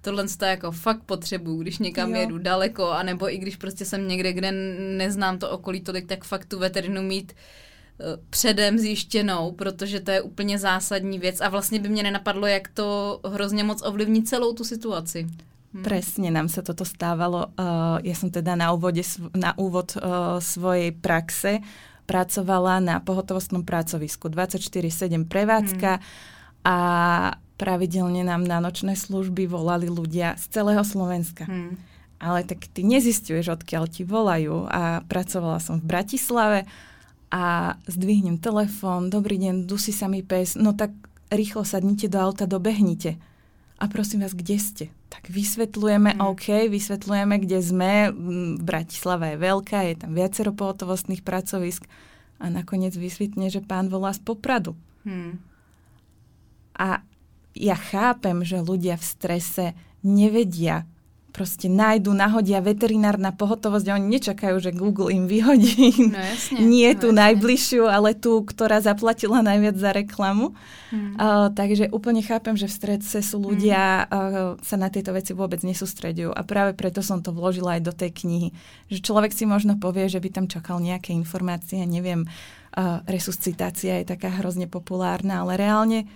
tohle 0.00 0.24
to 0.38 0.44
jako 0.44 0.72
fakt 0.72 1.02
potřebuju, 1.02 1.62
když 1.62 1.78
někam 1.78 2.14
jo. 2.14 2.20
jedu 2.20 2.38
daleko, 2.38 2.90
anebo 2.90 3.34
i 3.34 3.38
když 3.38 3.56
prostě 3.56 3.84
jsem 3.84 4.08
někde, 4.08 4.32
kde 4.32 4.52
neznám 4.96 5.38
to 5.38 5.50
okolí 5.50 5.80
tolik, 5.80 6.06
tak 6.06 6.24
fakt 6.24 6.46
tu 6.46 6.58
veterinu 6.58 7.02
mít 7.02 7.32
uh, 7.32 8.22
předem 8.30 8.78
zjištěnou, 8.78 9.52
protože 9.52 10.00
to 10.00 10.10
je 10.10 10.20
úplně 10.22 10.58
zásadní 10.58 11.18
věc 11.18 11.40
a 11.40 11.48
vlastně 11.48 11.78
by 11.78 11.88
mě 11.88 12.02
nenapadlo, 12.02 12.46
jak 12.46 12.68
to 12.68 13.20
hrozně 13.24 13.64
moc 13.64 13.82
ovlivní 13.82 14.22
celou 14.22 14.52
tu 14.54 14.64
situaci. 14.64 15.26
Hmm. 15.74 15.82
Presne 15.82 16.30
nám 16.30 16.48
sa 16.48 16.64
toto 16.64 16.88
stávalo. 16.88 17.52
Uh, 17.58 18.00
ja 18.00 18.16
som 18.16 18.32
teda 18.32 18.56
na, 18.56 18.72
úvode, 18.72 19.04
na 19.36 19.52
úvod 19.60 19.92
uh, 19.98 20.40
svojej 20.40 20.94
praxe 20.94 21.60
pracovala 22.06 22.78
na 22.78 22.96
pohotovostnom 23.02 23.66
pracovisku 23.66 24.30
24-7 24.30 25.26
prevádzka 25.26 25.90
hmm. 25.98 26.04
a 26.62 26.76
pravidelne 27.58 28.22
nám 28.22 28.46
na 28.46 28.62
nočné 28.62 28.94
služby 28.94 29.50
volali 29.50 29.90
ľudia 29.90 30.38
z 30.38 30.44
celého 30.54 30.84
Slovenska. 30.86 31.44
Hmm. 31.44 31.74
Ale 32.16 32.48
tak 32.48 32.64
ty 32.72 32.80
nezistuješ, 32.80 33.60
odkiaľ 33.60 33.84
ti 33.92 34.06
volajú 34.06 34.64
a 34.70 35.04
pracovala 35.04 35.60
som 35.60 35.82
v 35.82 35.88
Bratislave 35.90 36.64
a 37.28 37.76
zdvihnem 37.84 38.40
telefón, 38.40 39.12
dobrý 39.12 39.36
deň, 39.36 39.68
dusí 39.68 39.92
sa 39.92 40.08
mi 40.08 40.24
pes, 40.24 40.56
no 40.56 40.72
tak 40.72 40.94
rýchlo 41.28 41.66
sadnite 41.66 42.08
do 42.08 42.22
auta, 42.22 42.46
dobehnite. 42.48 43.18
A 43.76 43.84
prosím 43.92 44.24
vás, 44.24 44.32
kde 44.32 44.56
ste? 44.56 44.84
Tak 45.16 45.32
vysvetľujeme, 45.32 46.16
mm. 46.16 46.20
OK, 46.20 46.68
vysvetľujeme, 46.68 47.34
kde 47.40 47.58
sme. 47.64 47.92
Bratislava 48.60 49.32
je 49.32 49.38
veľká, 49.40 49.78
je 49.88 49.94
tam 50.04 50.12
viacero 50.12 50.52
pohotovostných 50.52 51.24
pracovisk. 51.24 51.88
A 52.36 52.52
nakoniec 52.52 52.92
vysvetne, 52.92 53.48
že 53.48 53.64
pán 53.64 53.88
volá 53.88 54.12
z 54.12 54.20
Popradu. 54.20 54.76
Mm. 55.08 55.40
A 56.76 57.00
ja 57.56 57.76
chápem, 57.76 58.44
že 58.44 58.60
ľudia 58.60 59.00
v 59.00 59.04
strese 59.08 59.64
nevedia, 60.04 60.84
proste 61.36 61.68
nájdu, 61.68 62.16
nahodia 62.16 62.64
veterinárna 62.64 63.28
pohotovosť 63.28 63.92
a 63.92 64.00
oni 64.00 64.08
nečakajú, 64.16 64.56
že 64.56 64.72
Google 64.72 65.12
im 65.12 65.28
vyhodí 65.28 66.08
no, 66.08 66.16
jasne, 66.32 66.64
nie 66.64 66.88
no, 66.96 66.96
tú 66.96 67.08
jasne. 67.12 67.20
najbližšiu, 67.20 67.84
ale 67.84 68.16
tú, 68.16 68.40
ktorá 68.40 68.80
zaplatila 68.80 69.44
najviac 69.44 69.76
za 69.76 69.92
reklamu. 69.92 70.56
Hmm. 70.88 71.12
Uh, 71.20 71.52
takže 71.52 71.92
úplne 71.92 72.24
chápem, 72.24 72.56
že 72.56 72.72
v 72.72 72.76
strese 72.80 73.20
sú 73.20 73.36
ľudia, 73.36 74.08
hmm. 74.08 74.56
uh, 74.56 74.64
sa 74.64 74.80
na 74.80 74.88
tieto 74.88 75.12
veci 75.12 75.36
vôbec 75.36 75.60
nesústredujú 75.60 76.32
a 76.32 76.40
práve 76.40 76.72
preto 76.72 77.04
som 77.04 77.20
to 77.20 77.36
vložila 77.36 77.76
aj 77.76 77.82
do 77.84 77.92
tej 77.92 78.16
knihy. 78.24 78.48
Že 78.88 79.04
človek 79.04 79.36
si 79.36 79.44
možno 79.44 79.76
povie, 79.76 80.08
že 80.08 80.24
by 80.24 80.32
tam 80.32 80.46
čakal 80.48 80.80
nejaké 80.80 81.12
informácie, 81.12 81.84
neviem, 81.84 82.24
uh, 82.24 83.04
resuscitácia 83.04 84.00
je 84.00 84.08
taká 84.08 84.32
hrozne 84.40 84.64
populárna, 84.72 85.44
ale 85.44 85.60
reálne 85.60 86.08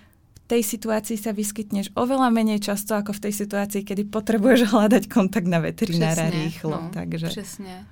tej 0.50 0.66
situácii 0.66 1.14
sa 1.14 1.30
vyskytneš 1.30 1.94
oveľa 1.94 2.34
menej 2.34 2.58
často 2.58 2.98
ako 2.98 3.14
v 3.14 3.30
tej 3.30 3.32
situácii, 3.46 3.86
kedy 3.86 4.10
potrebuješ 4.10 4.66
hľadať 4.74 5.06
kontakt 5.06 5.46
na 5.46 5.62
veterinára 5.62 6.26
přesně, 6.26 6.42
rýchlo. 6.44 6.70
No, 6.70 6.90
takže. 6.90 7.26
Přesně. 7.26 7.86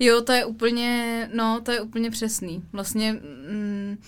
Jo, 0.00 0.20
to 0.20 0.32
je 0.32 0.44
úplně, 0.44 0.90
no, 1.34 1.60
to 1.60 1.72
je 1.72 1.80
úplně 1.80 2.10
přesný. 2.10 2.62
Vlastně, 2.72 3.12
mm, 3.12 3.98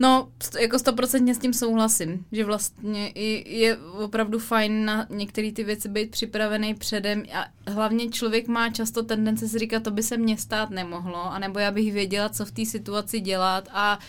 no, 0.00 0.28
jako 0.60 0.78
stoprocentně 0.78 1.34
s 1.34 1.38
tím 1.38 1.52
souhlasím, 1.52 2.24
že 2.32 2.44
vlastně 2.44 3.12
je 3.46 3.76
opravdu 3.76 4.38
fajn 4.38 4.84
na 4.84 5.06
některé 5.10 5.52
ty 5.52 5.64
věci 5.64 5.88
být 5.88 6.10
připravený 6.10 6.74
předem 6.74 7.22
a 7.34 7.46
hlavně 7.70 8.08
člověk 8.08 8.48
má 8.48 8.70
často 8.70 9.02
tendence 9.02 9.48
si 9.48 9.58
říkat, 9.58 9.82
to 9.82 9.90
by 9.90 10.02
se 10.02 10.16
mně 10.16 10.38
stát 10.38 10.70
nemohlo, 10.70 11.32
anebo 11.32 11.58
já 11.58 11.70
bych 11.70 11.92
věděla, 11.92 12.28
co 12.28 12.44
v 12.44 12.50
té 12.50 12.64
situaci 12.64 13.20
dělat 13.20 13.68
a 13.72 13.96
uh, 13.96 14.02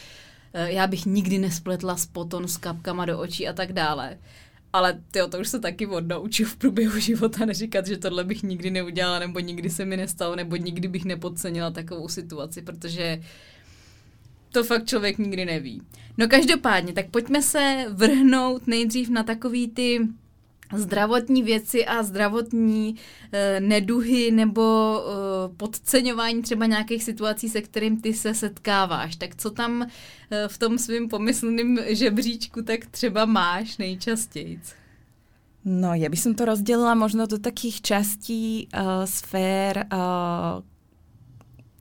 já 0.53 0.87
bych 0.87 1.05
nikdy 1.05 1.37
nespletla 1.37 1.97
spoton 1.97 2.47
s 2.47 2.57
kapkama 2.57 3.05
do 3.05 3.19
očí 3.19 3.47
a 3.47 3.53
tak 3.53 3.73
dále. 3.73 4.17
Ale 4.73 5.01
tyjo, 5.11 5.27
to 5.27 5.39
už 5.39 5.47
se 5.47 5.59
taky 5.59 5.87
odnaučil 5.87 6.47
v 6.47 6.55
průběhu 6.55 6.99
života 6.99 7.45
neříkat, 7.45 7.87
že 7.87 7.97
tohle 7.97 8.23
bych 8.23 8.43
nikdy 8.43 8.71
neudělala, 8.71 9.19
nebo 9.19 9.39
nikdy 9.39 9.69
se 9.69 9.85
mi 9.85 9.97
nestalo, 9.97 10.35
nebo 10.35 10.55
nikdy 10.55 10.87
bych 10.87 11.05
nepodcenila 11.05 11.71
takovou 11.71 12.07
situaci, 12.07 12.61
protože 12.61 13.21
to 14.51 14.63
fakt 14.63 14.85
člověk 14.85 15.17
nikdy 15.17 15.45
neví. 15.45 15.81
No 16.17 16.27
každopádně, 16.27 16.93
tak 16.93 17.09
pojďme 17.09 17.41
se 17.41 17.85
vrhnout 17.89 18.67
nejdřív 18.67 19.09
na 19.09 19.23
takový 19.23 19.67
ty 19.67 19.99
zdravotní 20.75 21.43
věci 21.43 21.85
a 21.85 22.03
zdravotní 22.03 22.95
e, 23.31 23.59
neduhy 23.59 24.31
nebo 24.31 24.63
e, 24.63 25.55
podceňování 25.57 26.41
třeba 26.41 26.65
nějakých 26.65 27.03
situací, 27.03 27.49
se 27.49 27.61
kterým 27.61 28.01
ty 28.01 28.13
se 28.13 28.33
setkáváš. 28.33 29.15
Tak 29.15 29.35
co 29.35 29.51
tam 29.51 29.81
e, 29.83 29.87
v 30.47 30.57
tom 30.57 30.77
svým 30.77 31.09
pomyslným 31.09 31.79
žebříčku 31.87 32.61
tak 32.61 32.85
třeba 32.85 33.25
máš 33.25 33.77
nejčastěji? 33.77 34.59
No, 35.65 35.91
ja 35.91 36.07
by 36.07 36.15
som 36.15 36.39
to 36.39 36.47
rozdelila 36.47 36.95
možno 36.95 37.27
do 37.27 37.35
takých 37.35 37.83
častí 37.83 38.71
uh, 38.71 39.03
sfér, 39.03 39.91
uh, 39.91 40.63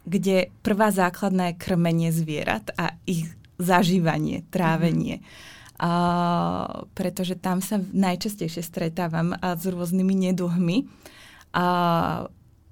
kde 0.02 0.50
prvá 0.66 0.90
základná 0.90 1.54
je 1.54 1.62
krmenie 1.62 2.10
zvierat 2.10 2.74
a 2.74 2.90
ich 3.06 3.30
zažívanie, 3.62 4.42
trávenie. 4.50 5.22
Mm 5.22 5.57
a, 5.78 6.84
pretože 6.92 7.38
tam 7.38 7.62
sa 7.62 7.78
najčastejšie 7.78 8.62
stretávam 8.62 9.32
a, 9.38 9.54
s 9.54 9.64
rôznymi 9.64 10.30
neduhmi. 10.30 10.90
A, 11.54 12.28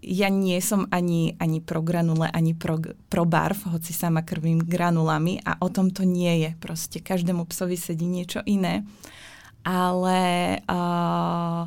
ja 0.06 0.28
nie 0.30 0.62
som 0.62 0.86
ani, 0.94 1.34
ani 1.42 1.58
pro 1.58 1.82
granule, 1.82 2.30
ani 2.30 2.54
pro, 2.54 2.78
pro 3.10 3.24
barv, 3.26 3.58
hoci 3.66 3.90
sama 3.90 4.22
krvím 4.22 4.62
granulami 4.62 5.42
a 5.42 5.58
o 5.58 5.66
tom 5.66 5.90
to 5.90 6.06
nie 6.06 6.46
je. 6.46 6.50
Proste 6.62 7.02
každému 7.02 7.42
psovi 7.50 7.74
sedí 7.74 8.06
niečo 8.06 8.38
iné. 8.46 8.86
Ale 9.66 10.18
uh, 10.62 11.66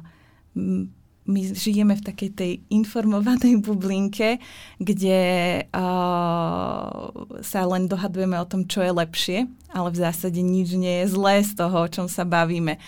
my 1.30 1.54
žijeme 1.54 1.94
v 1.94 2.06
takej 2.06 2.30
tej 2.34 2.52
informovanej 2.74 3.62
bublinke, 3.66 4.42
kde 4.82 5.22
uh, 5.70 7.14
sa 7.46 7.62
len 7.70 7.86
dohadujeme 7.86 8.36
o 8.42 8.50
tom, 8.50 8.66
čo 8.66 8.82
je 8.82 8.92
lepšie, 8.92 9.38
ale 9.70 9.90
v 9.94 10.02
zásade 10.02 10.42
nič 10.42 10.74
nie 10.74 11.06
je 11.06 11.14
zlé 11.14 11.46
z 11.46 11.54
toho, 11.54 11.86
o 11.86 11.92
čom 11.92 12.10
sa 12.10 12.26
bavíme. 12.26 12.82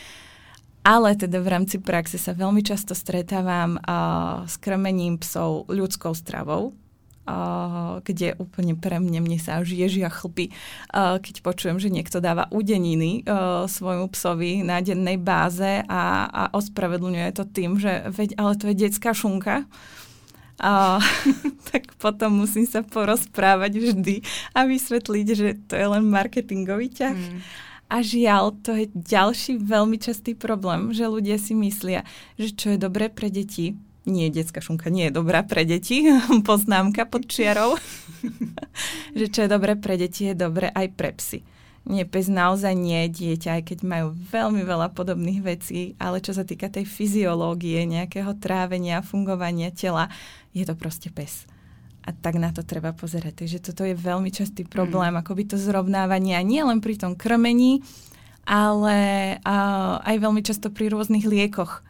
Ale 0.82 1.14
teda 1.14 1.38
v 1.38 1.52
rámci 1.54 1.78
praxe 1.78 2.18
sa 2.18 2.34
veľmi 2.34 2.66
často 2.66 2.98
stretávam 2.98 3.78
uh, 3.78 4.50
s 4.50 4.58
krmením 4.58 5.22
psov 5.22 5.70
ľudskou 5.70 6.18
stravou, 6.18 6.74
kde 8.02 8.34
úplne 8.42 8.74
pre 8.74 8.98
mňa, 8.98 9.20
mne 9.22 9.38
sa 9.38 9.62
už 9.62 9.78
ježia 9.78 10.10
chlpy, 10.10 10.50
keď 10.96 11.36
počujem, 11.46 11.78
že 11.78 11.94
niekto 11.94 12.18
dáva 12.18 12.50
udeniny 12.50 13.22
svojmu 13.70 14.10
psovi 14.12 14.66
na 14.66 14.82
dennej 14.82 15.22
báze 15.22 15.86
a, 15.86 16.26
a 16.28 16.44
ospravedlňuje 16.58 17.30
to 17.38 17.46
tým, 17.46 17.78
že 17.78 18.10
veď, 18.10 18.36
ale 18.42 18.58
to 18.58 18.66
je 18.74 18.76
detská 18.76 19.14
šunka. 19.14 19.70
A, 20.62 21.02
tak 21.74 21.94
potom 21.98 22.46
musím 22.46 22.66
sa 22.66 22.82
porozprávať 22.86 23.82
vždy 23.82 24.16
a 24.54 24.66
vysvetliť, 24.66 25.28
že 25.34 25.48
to 25.70 25.74
je 25.78 25.88
len 25.90 26.06
marketingový 26.10 26.90
ťah. 26.90 27.18
Mm. 27.18 27.40
A 27.92 28.00
žiaľ, 28.00 28.56
to 28.64 28.72
je 28.72 28.88
ďalší 28.96 29.60
veľmi 29.60 30.00
častý 30.00 30.32
problém, 30.32 30.96
že 30.96 31.12
ľudia 31.12 31.36
si 31.36 31.52
myslia, 31.52 32.08
že 32.40 32.56
čo 32.56 32.72
je 32.72 32.80
dobré 32.80 33.12
pre 33.12 33.28
deti, 33.28 33.76
nie, 34.06 34.34
detská 34.34 34.66
šunka 34.66 34.90
nie 34.90 35.10
je 35.10 35.14
dobrá 35.14 35.46
pre 35.46 35.62
deti, 35.62 36.10
poznámka 36.48 37.06
pod 37.06 37.30
čiarou, 37.30 37.78
že 39.20 39.26
čo 39.30 39.46
je 39.46 39.50
dobré 39.50 39.78
pre 39.78 39.98
deti, 39.98 40.30
je 40.30 40.36
dobré 40.38 40.74
aj 40.74 40.88
pre 40.98 41.14
psy. 41.14 41.46
Nie, 41.82 42.06
pes 42.06 42.30
naozaj 42.30 42.78
nie 42.78 43.10
je 43.10 43.34
dieťa, 43.34 43.58
aj 43.58 43.64
keď 43.74 43.80
majú 43.82 44.14
veľmi 44.14 44.62
veľa 44.62 44.94
podobných 44.94 45.42
vecí, 45.42 45.98
ale 45.98 46.22
čo 46.22 46.30
sa 46.30 46.46
týka 46.46 46.70
tej 46.70 46.86
fyziológie, 46.86 47.90
nejakého 47.90 48.38
trávenia, 48.38 49.02
fungovania 49.02 49.74
tela, 49.74 50.06
je 50.54 50.62
to 50.62 50.78
proste 50.78 51.10
pes. 51.10 51.50
A 52.06 52.14
tak 52.14 52.38
na 52.38 52.54
to 52.54 52.62
treba 52.62 52.94
pozerať. 52.94 53.46
Takže 53.46 53.58
toto 53.62 53.82
je 53.82 53.98
veľmi 53.98 54.30
častý 54.30 54.62
problém, 54.62 55.14
mm. 55.14 55.22
akoby 55.26 55.44
to 55.50 55.58
zrovnávanie, 55.58 56.38
a 56.38 56.46
nie 56.46 56.62
len 56.62 56.86
pri 56.86 57.02
tom 57.02 57.18
krmení, 57.18 57.82
ale 58.46 58.98
uh, 59.42 60.02
aj 60.06 60.16
veľmi 60.22 60.42
často 60.46 60.70
pri 60.70 60.94
rôznych 60.94 61.26
liekoch. 61.26 61.82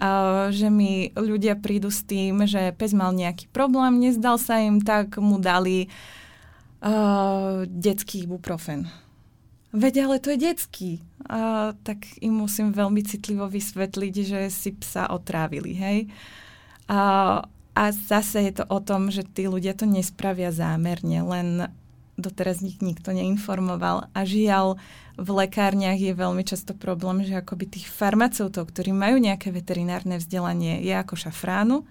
Uh, 0.00 0.48
že 0.48 0.72
mi 0.72 1.12
ľudia 1.12 1.60
prídu 1.60 1.92
s 1.92 2.00
tým, 2.00 2.48
že 2.48 2.72
pes 2.72 2.96
mal 2.96 3.12
nejaký 3.12 3.52
problém, 3.52 4.00
nezdal 4.00 4.40
sa 4.40 4.56
im, 4.56 4.80
tak 4.80 5.20
mu 5.20 5.36
dali 5.36 5.92
uh, 6.80 7.68
detský 7.68 8.24
ibuprofen 8.24 8.88
veď 9.70 10.06
ale 10.06 10.16
to 10.22 10.34
je 10.34 10.38
detský. 10.50 10.92
A, 11.30 11.72
tak 11.86 12.06
im 12.18 12.42
musím 12.42 12.74
veľmi 12.74 13.02
citlivo 13.06 13.46
vysvetliť, 13.46 14.14
že 14.26 14.40
si 14.50 14.74
psa 14.74 15.10
otrávili, 15.10 15.72
hej. 15.78 15.98
A, 16.90 17.42
a 17.74 17.84
zase 17.94 18.50
je 18.50 18.52
to 18.62 18.64
o 18.66 18.78
tom, 18.82 19.14
že 19.14 19.22
tí 19.22 19.46
ľudia 19.46 19.78
to 19.78 19.86
nespravia 19.86 20.50
zámerne, 20.50 21.22
len 21.22 21.48
doteraz 22.18 22.60
nich 22.60 22.82
nikto 22.82 23.14
neinformoval. 23.14 24.10
A 24.10 24.20
žiaľ, 24.26 24.76
v 25.20 25.28
lekárniach 25.44 26.00
je 26.00 26.16
veľmi 26.16 26.40
často 26.48 26.72
problém, 26.72 27.22
že 27.28 27.36
akoby 27.36 27.68
tých 27.68 27.86
farmaceutov, 27.92 28.72
ktorí 28.72 28.96
majú 28.96 29.20
nejaké 29.20 29.52
veterinárne 29.52 30.16
vzdelanie, 30.16 30.80
je 30.80 30.96
ako 30.96 31.14
šafránu, 31.28 31.84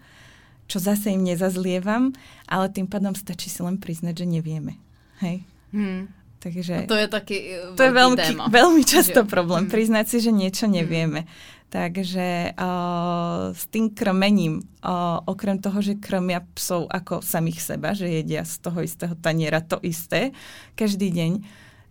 čo 0.66 0.78
zase 0.82 1.14
im 1.14 1.22
nezazlievam, 1.22 2.14
ale 2.50 2.74
tým 2.74 2.90
pádom 2.90 3.14
stačí 3.14 3.54
si 3.54 3.62
len 3.62 3.78
priznať, 3.78 4.26
že 4.26 4.26
nevieme. 4.26 4.82
Hej? 5.22 5.46
Hmm. 5.70 6.10
Takže, 6.40 6.88
a 6.88 6.88
to 6.88 6.96
je 6.96 7.08
taký 7.12 7.38
e, 7.52 7.76
To 7.76 7.84
je 7.84 7.92
veľmi, 7.92 8.16
téma. 8.16 8.44
veľmi 8.48 8.84
často 8.88 9.28
že? 9.28 9.30
problém, 9.30 9.68
mm. 9.68 9.72
priznať 9.76 10.06
si, 10.08 10.18
že 10.24 10.32
niečo 10.32 10.72
nevieme. 10.72 11.28
Mm. 11.28 11.60
Takže 11.70 12.58
uh, 12.58 13.54
s 13.54 13.70
tým 13.70 13.94
krmením, 13.94 14.66
uh, 14.82 15.22
okrem 15.30 15.62
toho, 15.62 15.86
že 15.86 16.02
krmia 16.02 16.42
psov 16.58 16.90
ako 16.90 17.22
samých 17.22 17.62
seba, 17.62 17.94
že 17.94 18.10
jedia 18.10 18.42
z 18.42 18.58
toho 18.58 18.82
istého 18.82 19.14
taniera 19.14 19.62
to 19.62 19.78
isté 19.86 20.34
každý 20.74 21.14
deň, 21.14 21.46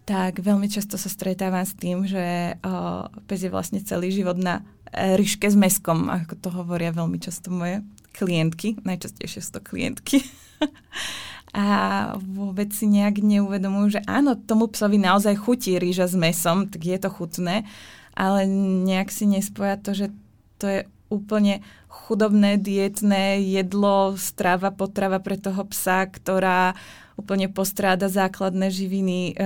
tak 0.08 0.40
veľmi 0.40 0.72
často 0.72 0.96
sa 0.96 1.12
stretávam 1.12 1.68
s 1.68 1.76
tým, 1.76 2.08
že 2.08 2.56
uh, 2.56 3.12
pes 3.28 3.44
je 3.44 3.52
vlastne 3.52 3.84
celý 3.84 4.08
život 4.08 4.40
na 4.40 4.64
ryške 4.92 5.44
s 5.44 5.52
meskom, 5.52 6.08
ako 6.08 6.34
to 6.40 6.48
hovoria 6.48 6.96
veľmi 6.96 7.20
často 7.20 7.52
moje 7.52 7.84
klientky, 8.16 8.80
najčastejšie 8.88 9.40
sú 9.44 9.50
to 9.58 9.60
klientky. 9.60 10.24
a 11.52 11.66
vôbec 12.18 12.72
si 12.72 12.88
nejak 12.88 13.20
neuvedomujú, 13.20 14.00
že 14.00 14.04
áno, 14.08 14.32
tomu 14.36 14.72
psovi 14.72 14.96
naozaj 14.96 15.36
chutí 15.44 15.76
rýža 15.76 16.08
s 16.08 16.16
mesom, 16.16 16.72
tak 16.72 16.88
je 16.88 16.96
to 16.96 17.12
chutné, 17.12 17.68
ale 18.16 18.48
nejak 18.88 19.12
si 19.12 19.28
nespoja 19.28 19.76
to, 19.76 19.92
že 19.92 20.06
to 20.56 20.66
je 20.66 20.80
úplne 21.08 21.64
chudobné, 21.88 22.60
dietné 22.60 23.40
jedlo, 23.44 24.16
strava, 24.20 24.72
potrava 24.72 25.20
pre 25.20 25.40
toho 25.40 25.64
psa, 25.72 26.04
ktorá 26.08 26.76
úplne 27.18 27.50
postráda 27.50 28.06
základné 28.06 28.70
živiny, 28.70 29.34
e, 29.34 29.44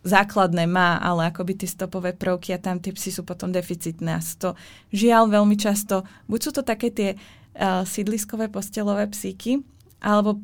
základné 0.00 0.64
má, 0.64 0.96
ale 0.96 1.28
akoby 1.28 1.60
tie 1.64 1.68
stopové 1.68 2.16
prvky 2.16 2.56
a 2.56 2.62
tam 2.62 2.80
tie 2.80 2.94
psy 2.96 3.12
sú 3.12 3.22
potom 3.22 3.52
deficitné. 3.52 4.16
A 4.16 4.22
to 4.24 4.56
žiaľ 4.88 5.28
veľmi 5.28 5.60
často, 5.60 6.08
buď 6.24 6.40
sú 6.40 6.50
to 6.56 6.62
také 6.64 6.88
tie 6.88 7.10
uh, 7.14 7.84
sídliskové 7.84 8.48
postelové 8.48 9.04
psíky, 9.12 9.60
alebo 10.00 10.40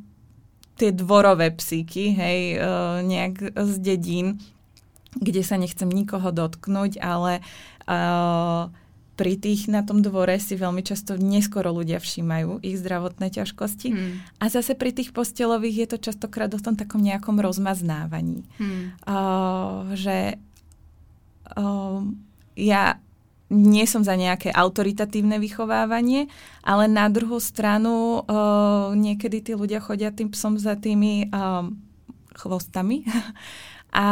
tie 0.76 0.92
dvorové 0.92 1.56
psíky, 1.56 2.12
hej, 2.12 2.60
uh, 2.60 3.00
nejak 3.00 3.56
z 3.56 3.74
dedín, 3.80 4.26
kde 5.16 5.40
sa 5.40 5.56
nechcem 5.56 5.88
nikoho 5.88 6.28
dotknúť, 6.28 7.00
ale 7.00 7.40
uh, 7.88 8.68
pri 9.16 9.40
tých 9.40 9.72
na 9.72 9.80
tom 9.80 10.04
dvore 10.04 10.36
si 10.36 10.60
veľmi 10.60 10.84
často 10.84 11.16
neskoro 11.16 11.72
ľudia 11.72 11.96
všímajú 11.96 12.60
ich 12.60 12.76
zdravotné 12.76 13.32
ťažkosti. 13.32 13.88
Hmm. 13.90 14.20
A 14.38 14.52
zase 14.52 14.76
pri 14.76 14.92
tých 14.92 15.16
postelových 15.16 15.76
je 15.82 15.88
to 15.96 15.98
častokrát 16.12 16.52
o 16.52 16.60
tom 16.60 16.76
takom 16.76 17.00
nejakom 17.00 17.40
rozmaznávaní. 17.40 18.44
Hmm. 18.60 18.92
Uh, 19.08 19.96
že 19.96 20.36
uh, 21.56 22.04
ja 22.60 23.00
nie 23.46 23.86
som 23.86 24.02
za 24.02 24.18
nejaké 24.18 24.50
autoritatívne 24.50 25.38
vychovávanie, 25.38 26.26
ale 26.66 26.90
na 26.90 27.06
druhú 27.06 27.38
stranu 27.38 28.26
uh, 28.26 28.90
niekedy 28.92 29.38
tí 29.40 29.52
ľudia 29.54 29.78
chodia 29.78 30.10
tým 30.10 30.34
psom 30.34 30.58
za 30.58 30.74
tými 30.74 31.30
uh, 31.30 31.70
chvostami 32.36 33.06
a 33.92 34.06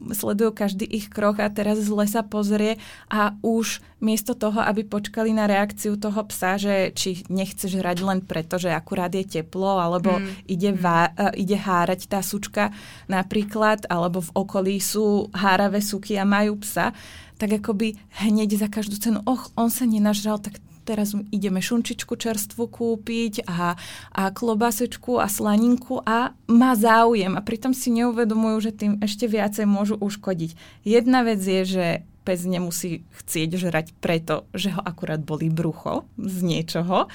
sledujú 0.00 0.56
každý 0.56 0.88
ich 0.88 1.12
krok 1.12 1.44
a 1.44 1.52
teraz 1.52 1.76
zle 1.84 2.08
sa 2.08 2.24
pozrie 2.24 2.80
a 3.12 3.36
už 3.44 3.84
miesto 4.00 4.32
toho, 4.32 4.56
aby 4.64 4.80
počkali 4.88 5.36
na 5.36 5.44
reakciu 5.44 6.00
toho 6.00 6.24
psa, 6.24 6.56
že 6.56 6.96
či 6.96 7.20
nechceš 7.28 7.76
hrať 7.76 7.98
len 8.00 8.24
preto, 8.24 8.56
že 8.56 8.72
akurát 8.72 9.12
je 9.12 9.28
teplo, 9.28 9.76
alebo 9.76 10.16
mm. 10.16 10.48
ide, 10.48 10.72
mm. 10.72 10.78
vá, 10.80 11.12
uh, 11.12 11.32
ide 11.36 11.60
hárať 11.60 12.08
tá 12.08 12.24
sučka 12.24 12.72
napríklad, 13.12 13.84
alebo 13.92 14.24
v 14.24 14.32
okolí 14.32 14.76
sú 14.80 15.28
háravé 15.36 15.84
suky 15.84 16.16
a 16.16 16.24
majú 16.24 16.56
psa, 16.64 16.96
tak 17.36 17.60
akoby 17.60 18.00
hneď 18.24 18.56
za 18.56 18.68
každú 18.72 18.96
cenu, 18.96 19.20
och, 19.28 19.52
on 19.56 19.68
sa 19.68 19.84
nenažral, 19.84 20.40
tak 20.40 20.56
teraz 20.84 21.14
ideme 21.30 21.60
šunčičku 21.62 22.16
čerstvu 22.16 22.66
kúpiť 22.66 23.46
a, 23.46 23.76
a 24.14 24.22
klobasečku 24.30 25.20
a 25.20 25.26
slaninku 25.30 26.00
a 26.02 26.32
má 26.48 26.72
záujem 26.74 27.36
a 27.36 27.44
pritom 27.44 27.76
si 27.76 27.92
neuvedomujú, 27.94 28.56
že 28.70 28.72
tým 28.76 28.92
ešte 29.04 29.28
viacej 29.28 29.66
môžu 29.68 29.96
uškodiť. 30.00 30.84
Jedna 30.84 31.22
vec 31.22 31.40
je, 31.40 31.62
že 31.62 31.86
pes 32.20 32.44
nemusí 32.44 33.02
chcieť 33.16 33.50
žrať 33.56 33.86
preto, 33.98 34.44
že 34.52 34.70
ho 34.76 34.80
akurát 34.84 35.18
boli 35.24 35.48
brucho 35.48 36.04
z 36.20 36.44
niečoho. 36.44 37.08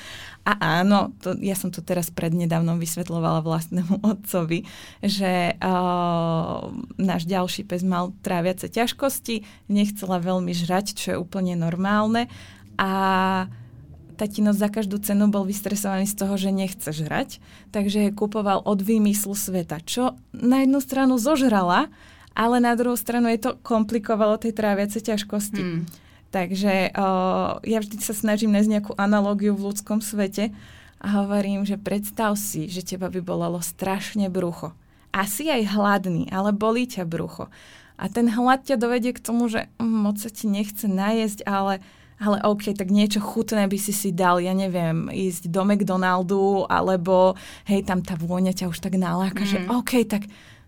A 0.45 0.51
áno, 0.81 1.13
to, 1.21 1.37
ja 1.41 1.53
som 1.55 1.69
to 1.69 1.85
teraz 1.85 2.09
prednedávnom 2.09 2.81
vysvetlovala 2.81 3.45
vlastnému 3.45 4.01
otcovi, 4.13 4.65
že 5.05 5.55
uh, 5.55 6.67
náš 6.97 7.29
ďalší 7.29 7.69
pes 7.69 7.85
mal 7.85 8.11
tráviace 8.25 8.67
ťažkosti, 8.67 9.69
nechcela 9.69 10.17
veľmi 10.17 10.51
žrať, 10.51 10.97
čo 10.97 11.07
je 11.15 11.21
úplne 11.21 11.53
normálne. 11.53 12.27
A 12.75 12.91
tatino 14.15 14.55
za 14.55 14.71
každú 14.71 14.97
cenu 15.03 15.27
bol 15.27 15.43
vystresovaný 15.43 16.07
z 16.07 16.15
toho, 16.15 16.39
že 16.39 16.55
nechce 16.55 16.87
žrať, 16.87 17.43
takže 17.75 18.09
je 18.09 18.15
kupoval 18.15 18.63
od 18.63 18.79
výmyslu 18.79 19.35
sveta, 19.35 19.83
čo 19.83 20.15
na 20.31 20.63
jednu 20.63 20.79
stranu 20.79 21.19
zožrala, 21.19 21.91
ale 22.35 22.63
na 22.63 22.75
druhú 22.79 22.95
stranu 22.95 23.31
je 23.31 23.39
to 23.43 23.51
komplikovalo 23.59 24.39
tej 24.39 24.55
tráviace 24.55 25.03
ťažkosti. 25.03 25.61
Hmm. 25.61 25.83
Takže 26.31 26.91
uh, 26.91 27.63
ja 27.63 27.79
vždy 27.79 27.95
sa 28.03 28.11
snažím 28.11 28.51
nájsť 28.51 28.71
nejakú 28.71 28.93
analógiu 28.99 29.55
v 29.55 29.71
ľudskom 29.71 30.03
svete 30.03 30.51
a 30.99 31.07
hovorím, 31.23 31.63
že 31.63 31.79
predstav 31.79 32.35
si, 32.35 32.67
že 32.67 32.83
teba 32.83 33.07
by 33.07 33.23
bolelo 33.23 33.63
strašne 33.63 34.27
brucho. 34.27 34.75
Asi 35.15 35.47
aj 35.47 35.71
hladný, 35.71 36.27
ale 36.27 36.51
bolí 36.51 36.91
ťa 36.91 37.07
brucho. 37.07 37.47
A 37.95 38.11
ten 38.11 38.27
hlad 38.27 38.67
ťa 38.67 38.75
dovedie 38.75 39.15
k 39.15 39.23
tomu, 39.23 39.47
že 39.47 39.71
hm, 39.79 39.87
moc 39.87 40.19
sa 40.19 40.27
ti 40.27 40.51
nechce 40.51 40.91
najesť, 40.91 41.47
ale 41.47 41.79
ale 42.15 42.39
OK, 42.47 42.71
tak 42.71 42.87
niečo 42.91 43.19
chutné 43.19 43.67
by 43.67 43.77
si 43.79 43.91
si 43.91 44.09
dal, 44.15 44.39
ja 44.39 44.55
neviem, 44.55 45.11
ísť 45.11 45.51
do 45.51 45.61
McDonaldu, 45.67 46.63
alebo 46.71 47.35
hej, 47.67 47.83
tam 47.83 47.99
tá 47.99 48.15
vôňa 48.15 48.55
ťa 48.55 48.71
už 48.71 48.79
tak 48.79 48.95
naláka, 48.95 49.43
mm. 49.43 49.49
že 49.49 49.57
OK, 49.67 50.07
tak 50.07 50.23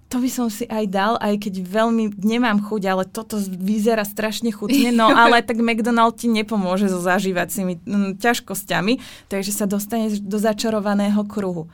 to 0.07 0.23
by 0.23 0.29
som 0.31 0.47
si 0.47 0.63
aj 0.71 0.87
dal, 0.87 1.13
aj 1.19 1.35
keď 1.35 1.67
veľmi 1.67 2.15
nemám 2.23 2.63
chuť, 2.63 2.81
ale 2.87 3.03
toto 3.03 3.35
vyzerá 3.43 4.07
strašne 4.07 4.55
chutne, 4.55 4.95
no 4.95 5.11
ale 5.23 5.43
tak 5.43 5.59
McDonald 5.59 6.15
ti 6.15 6.31
nepomôže 6.31 6.87
so 6.87 7.03
zažívacími 7.03 7.83
mm, 7.83 8.11
ťažkosťami, 8.19 9.27
takže 9.27 9.51
sa 9.51 9.67
dostaneš 9.67 10.23
do 10.23 10.39
začarovaného 10.39 11.19
kruhu. 11.27 11.67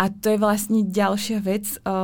A 0.00 0.08
to 0.08 0.32
je 0.32 0.38
vlastne 0.40 0.88
ďalšia 0.88 1.38
vec, 1.44 1.78
o, 1.84 1.94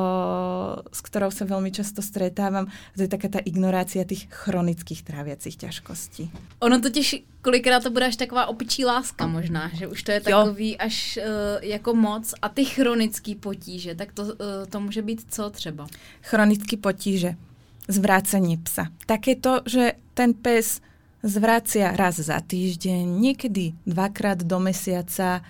s 0.85 1.01
ktorou 1.03 1.33
sa 1.33 1.49
veľmi 1.49 1.73
často 1.73 2.05
stretávam. 2.05 2.69
To 2.95 3.03
je 3.03 3.11
taká 3.11 3.33
tá 3.33 3.41
ignorácia 3.43 4.05
tých 4.05 4.29
chronických 4.29 5.03
tráviacich 5.03 5.57
ťažkostí. 5.57 6.29
Ono 6.61 6.77
totiž 6.79 7.25
kolikrát 7.43 7.83
to 7.83 7.91
bude 7.91 8.07
až 8.07 8.17
taková 8.17 8.47
opičí 8.47 8.85
láska 8.85 9.27
možná, 9.27 9.71
že 9.75 9.89
už 9.89 10.03
to 10.03 10.11
je 10.13 10.21
takový 10.21 10.71
jo. 10.73 10.79
až 10.79 11.19
uh, 11.19 11.25
jako 11.65 11.95
moc. 11.95 12.35
A 12.43 12.49
ty 12.49 12.65
chronický 12.65 13.35
potíže, 13.35 13.95
tak 13.95 14.13
to, 14.13 14.23
uh, 14.23 14.35
to 14.69 14.81
může 14.81 15.03
být 15.03 15.27
co 15.31 15.51
třeba? 15.51 15.87
Chronický 16.23 16.77
potíže. 16.77 17.35
Zvrácanie 17.89 18.61
psa. 18.61 18.93
Takéto, 19.09 19.65
že 19.65 19.97
ten 20.13 20.37
pes 20.37 20.85
zvracia 21.25 21.97
raz 21.97 22.21
za 22.21 22.37
týždeň, 22.37 23.01
niekedy 23.17 23.73
dvakrát 23.89 24.45
do 24.45 24.61
mesiaca. 24.61 25.41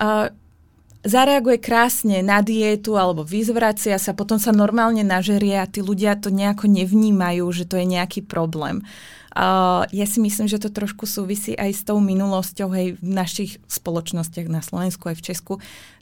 Uh, 0.00 0.32
zareaguje 1.04 1.60
krásne 1.60 2.24
na 2.24 2.40
dietu 2.40 2.96
alebo 2.96 3.22
vyzvracia 3.22 4.00
sa, 4.00 4.16
potom 4.16 4.40
sa 4.40 4.50
normálne 4.50 5.04
nažerie 5.04 5.60
a 5.60 5.68
tí 5.68 5.84
ľudia 5.84 6.16
to 6.16 6.32
nejako 6.32 6.66
nevnímajú, 6.66 7.44
že 7.52 7.68
to 7.68 7.76
je 7.78 7.86
nejaký 7.86 8.24
problém. 8.24 8.80
Uh, 9.34 9.82
ja 9.90 10.06
si 10.06 10.22
myslím, 10.22 10.46
že 10.46 10.62
to 10.62 10.70
trošku 10.70 11.10
súvisí 11.10 11.58
aj 11.58 11.70
s 11.74 11.82
tou 11.82 11.98
minulosťou 11.98 12.70
hej, 12.70 12.94
v 12.94 13.02
našich 13.02 13.58
spoločnostiach 13.66 14.46
na 14.46 14.62
Slovensku 14.62 15.10
aj 15.10 15.18
v 15.18 15.24
Česku. 15.26 15.52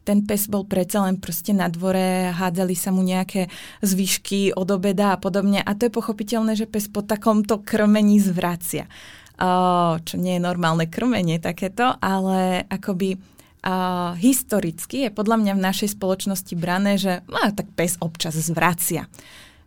Ten 0.04 0.28
pes 0.28 0.52
bol 0.52 0.68
predsa 0.68 1.00
len 1.08 1.16
proste 1.16 1.56
na 1.56 1.72
dvore, 1.72 2.28
hádzali 2.28 2.76
sa 2.76 2.92
mu 2.92 3.00
nejaké 3.00 3.48
zvyšky 3.80 4.52
od 4.52 4.68
obeda 4.68 5.16
a 5.16 5.20
podobne. 5.20 5.64
A 5.64 5.72
to 5.72 5.88
je 5.88 5.96
pochopiteľné, 5.96 6.60
že 6.60 6.68
pes 6.68 6.92
po 6.92 7.00
takomto 7.00 7.64
krmení 7.64 8.20
zvracia. 8.20 8.84
Uh, 9.40 9.96
čo 10.04 10.20
nie 10.20 10.36
je 10.36 10.44
normálne 10.44 10.84
krmenie 10.84 11.40
takéto, 11.40 11.96
ale 12.04 12.68
akoby 12.68 13.16
uh, 13.62 14.18
historicky 14.18 15.08
je 15.08 15.10
podľa 15.14 15.40
mňa 15.40 15.52
v 15.56 15.64
našej 15.64 15.88
spoločnosti 15.96 16.54
brané, 16.58 16.98
že 16.98 17.22
no, 17.30 17.38
tak 17.54 17.70
pes 17.74 17.96
občas 18.02 18.34
zvracia. 18.36 19.06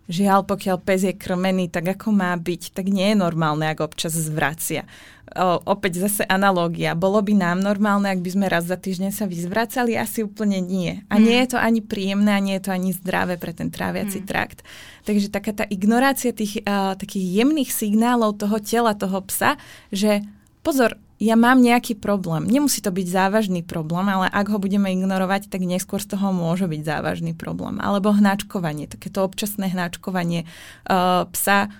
Žiaľ, 0.05 0.45
pokiaľ 0.45 0.77
pes 0.85 1.01
je 1.01 1.17
krmený 1.17 1.65
tak, 1.73 1.97
ako 1.97 2.13
má 2.13 2.29
byť, 2.37 2.77
tak 2.77 2.93
nie 2.93 3.09
je 3.09 3.17
normálne, 3.17 3.65
ak 3.65 3.81
občas 3.81 4.13
zvracia. 4.13 4.85
O, 5.33 5.57
opäť 5.65 5.97
zase 5.97 6.21
analógia. 6.29 6.93
Bolo 6.93 7.25
by 7.25 7.33
nám 7.33 7.57
normálne, 7.57 8.13
ak 8.13 8.21
by 8.21 8.29
sme 8.29 8.45
raz 8.45 8.69
za 8.69 8.77
týždeň 8.77 9.09
sa 9.09 9.25
vyzvracali? 9.25 9.97
Asi 9.97 10.21
úplne 10.21 10.61
nie. 10.61 11.01
A 11.09 11.17
nie 11.17 11.41
je 11.41 11.57
to 11.57 11.57
ani 11.57 11.81
príjemné, 11.81 12.37
a 12.37 12.43
nie 12.43 12.53
je 12.61 12.69
to 12.69 12.71
ani 12.77 12.93
zdravé 12.93 13.41
pre 13.41 13.49
ten 13.57 13.73
tráviaci 13.73 14.21
hmm. 14.21 14.29
trakt. 14.29 14.61
Takže 15.09 15.33
taká 15.33 15.57
tá 15.57 15.65
ignorácia 15.73 16.29
tých 16.29 16.61
uh, 16.61 16.93
takých 16.93 17.41
jemných 17.41 17.73
signálov 17.73 18.37
toho 18.37 18.61
tela, 18.61 18.93
toho 18.93 19.25
psa, 19.25 19.57
že 19.89 20.21
pozor, 20.61 21.01
ja 21.15 21.39
mám 21.39 21.63
nejaký 21.63 21.95
problém. 21.95 22.43
Nemusí 22.43 22.83
to 22.83 22.91
byť 22.91 23.07
závažný 23.07 23.63
problém, 23.63 24.03
ale 24.11 24.27
ak 24.27 24.51
ho 24.51 24.59
budeme 24.59 24.91
ignorovať, 24.91 25.47
tak 25.47 25.63
neskôr 25.63 26.03
z 26.03 26.11
toho 26.11 26.35
môže 26.35 26.67
byť 26.67 26.81
závažný 26.83 27.31
problém. 27.31 27.79
Alebo 27.79 28.11
hnačkovanie, 28.11 28.91
takéto 28.91 29.23
občasné 29.23 29.71
hnačkovanie 29.71 30.43
uh, 30.43 31.23
psa 31.31 31.71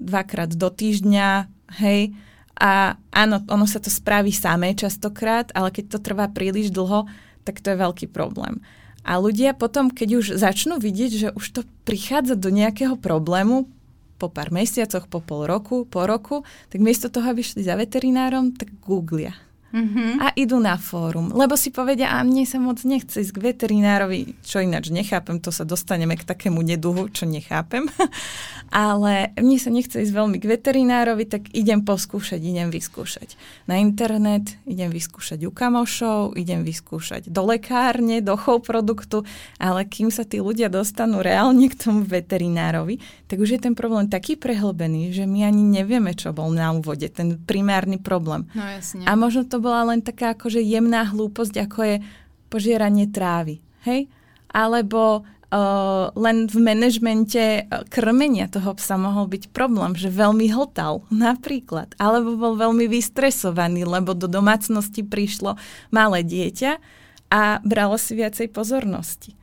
dvakrát 0.00 0.56
do 0.56 0.72
týždňa, 0.72 1.28
hej. 1.84 2.16
A 2.58 2.96
áno, 3.12 3.44
ono 3.46 3.68
sa 3.68 3.78
to 3.78 3.92
spraví 3.92 4.32
samé 4.32 4.72
častokrát, 4.72 5.52
ale 5.52 5.68
keď 5.68 5.84
to 5.94 5.98
trvá 6.00 6.26
príliš 6.32 6.72
dlho, 6.72 7.06
tak 7.44 7.60
to 7.60 7.70
je 7.70 7.78
veľký 7.78 8.06
problém. 8.08 8.64
A 9.04 9.20
ľudia 9.20 9.52
potom, 9.54 9.92
keď 9.92 10.08
už 10.20 10.26
začnú 10.36 10.80
vidieť, 10.80 11.12
že 11.12 11.28
už 11.36 11.44
to 11.54 11.60
prichádza 11.84 12.34
do 12.34 12.50
nejakého 12.50 12.98
problému, 12.98 13.68
po 14.18 14.28
pár 14.28 14.50
mesiacoch, 14.50 15.06
po 15.06 15.22
pol 15.22 15.46
roku, 15.46 15.86
po 15.86 16.04
roku, 16.04 16.42
tak 16.68 16.82
miesto 16.82 17.06
toho, 17.08 17.30
aby 17.30 17.40
šli 17.40 17.62
za 17.62 17.78
veterinárom, 17.78 18.52
tak 18.58 18.68
googlia 18.82 19.47
Mm-hmm. 19.68 20.10
A 20.24 20.32
idú 20.32 20.56
na 20.64 20.80
fórum, 20.80 21.28
lebo 21.36 21.52
si 21.52 21.68
povedia, 21.68 22.08
a 22.16 22.24
mne 22.24 22.48
sa 22.48 22.56
moc 22.56 22.80
nechce 22.88 23.20
ísť 23.20 23.36
k 23.36 23.44
veterinárovi, 23.52 24.40
čo 24.40 24.64
ináč 24.64 24.88
nechápem, 24.88 25.44
to 25.44 25.52
sa 25.52 25.68
dostaneme 25.68 26.16
k 26.16 26.24
takému 26.24 26.64
neduhu, 26.64 27.12
čo 27.12 27.28
nechápem. 27.28 27.84
Ale 28.72 29.36
mne 29.36 29.58
sa 29.60 29.68
nechce 29.68 30.00
ísť 30.00 30.12
veľmi 30.12 30.40
k 30.40 30.48
veterinárovi, 30.48 31.28
tak 31.28 31.52
idem 31.52 31.84
poskúšať, 31.84 32.40
idem 32.40 32.72
vyskúšať. 32.72 33.36
Na 33.68 33.76
internet, 33.76 34.56
idem 34.64 34.88
vyskúšať 34.88 35.44
u 35.44 35.52
kamošov, 35.52 36.36
idem 36.40 36.64
vyskúšať 36.64 37.28
do 37.28 37.44
lekárne, 37.44 38.24
do 38.24 38.40
chov 38.40 38.64
produktu, 38.64 39.28
ale 39.60 39.84
kým 39.84 40.08
sa 40.08 40.24
tí 40.24 40.40
ľudia 40.40 40.72
dostanú 40.72 41.20
reálne 41.20 41.68
k 41.68 41.76
tomu 41.76 42.08
veterinárovi, 42.08 43.04
tak 43.28 43.36
už 43.36 43.56
je 43.56 43.60
ten 43.60 43.76
problém 43.76 44.08
taký 44.08 44.40
prehlbený, 44.40 45.12
že 45.12 45.28
my 45.28 45.44
ani 45.44 45.60
nevieme, 45.60 46.16
čo 46.16 46.32
bol 46.32 46.48
na 46.48 46.72
úvode, 46.72 47.04
ten 47.12 47.36
primárny 47.36 48.00
problém. 48.00 48.48
No 48.56 48.64
jasne. 48.64 49.04
A 49.04 49.12
možno 49.12 49.44
to 49.44 49.57
bola 49.58 49.94
len 49.94 50.00
taká 50.00 50.34
akože 50.34 50.62
jemná 50.62 51.06
hlúposť, 51.10 51.54
ako 51.68 51.80
je 51.84 51.96
požieranie 52.48 53.06
trávy. 53.10 53.60
Hej? 53.84 54.08
Alebo 54.48 55.22
uh, 55.22 56.08
len 56.16 56.48
v 56.48 56.56
manažmente 56.60 57.68
krmenia 57.92 58.48
toho 58.48 58.72
psa 58.76 58.96
mohol 58.96 59.28
byť 59.28 59.52
problém, 59.52 59.92
že 59.96 60.12
veľmi 60.12 60.48
hltal 60.52 61.04
napríklad. 61.12 61.92
Alebo 62.00 62.36
bol 62.36 62.54
veľmi 62.56 62.88
vystresovaný, 62.88 63.84
lebo 63.84 64.16
do 64.16 64.26
domácnosti 64.26 65.04
prišlo 65.04 65.56
malé 65.92 66.24
dieťa 66.24 66.80
a 67.28 67.60
bralo 67.60 68.00
si 68.00 68.16
viacej 68.16 68.48
pozornosti. 68.48 69.36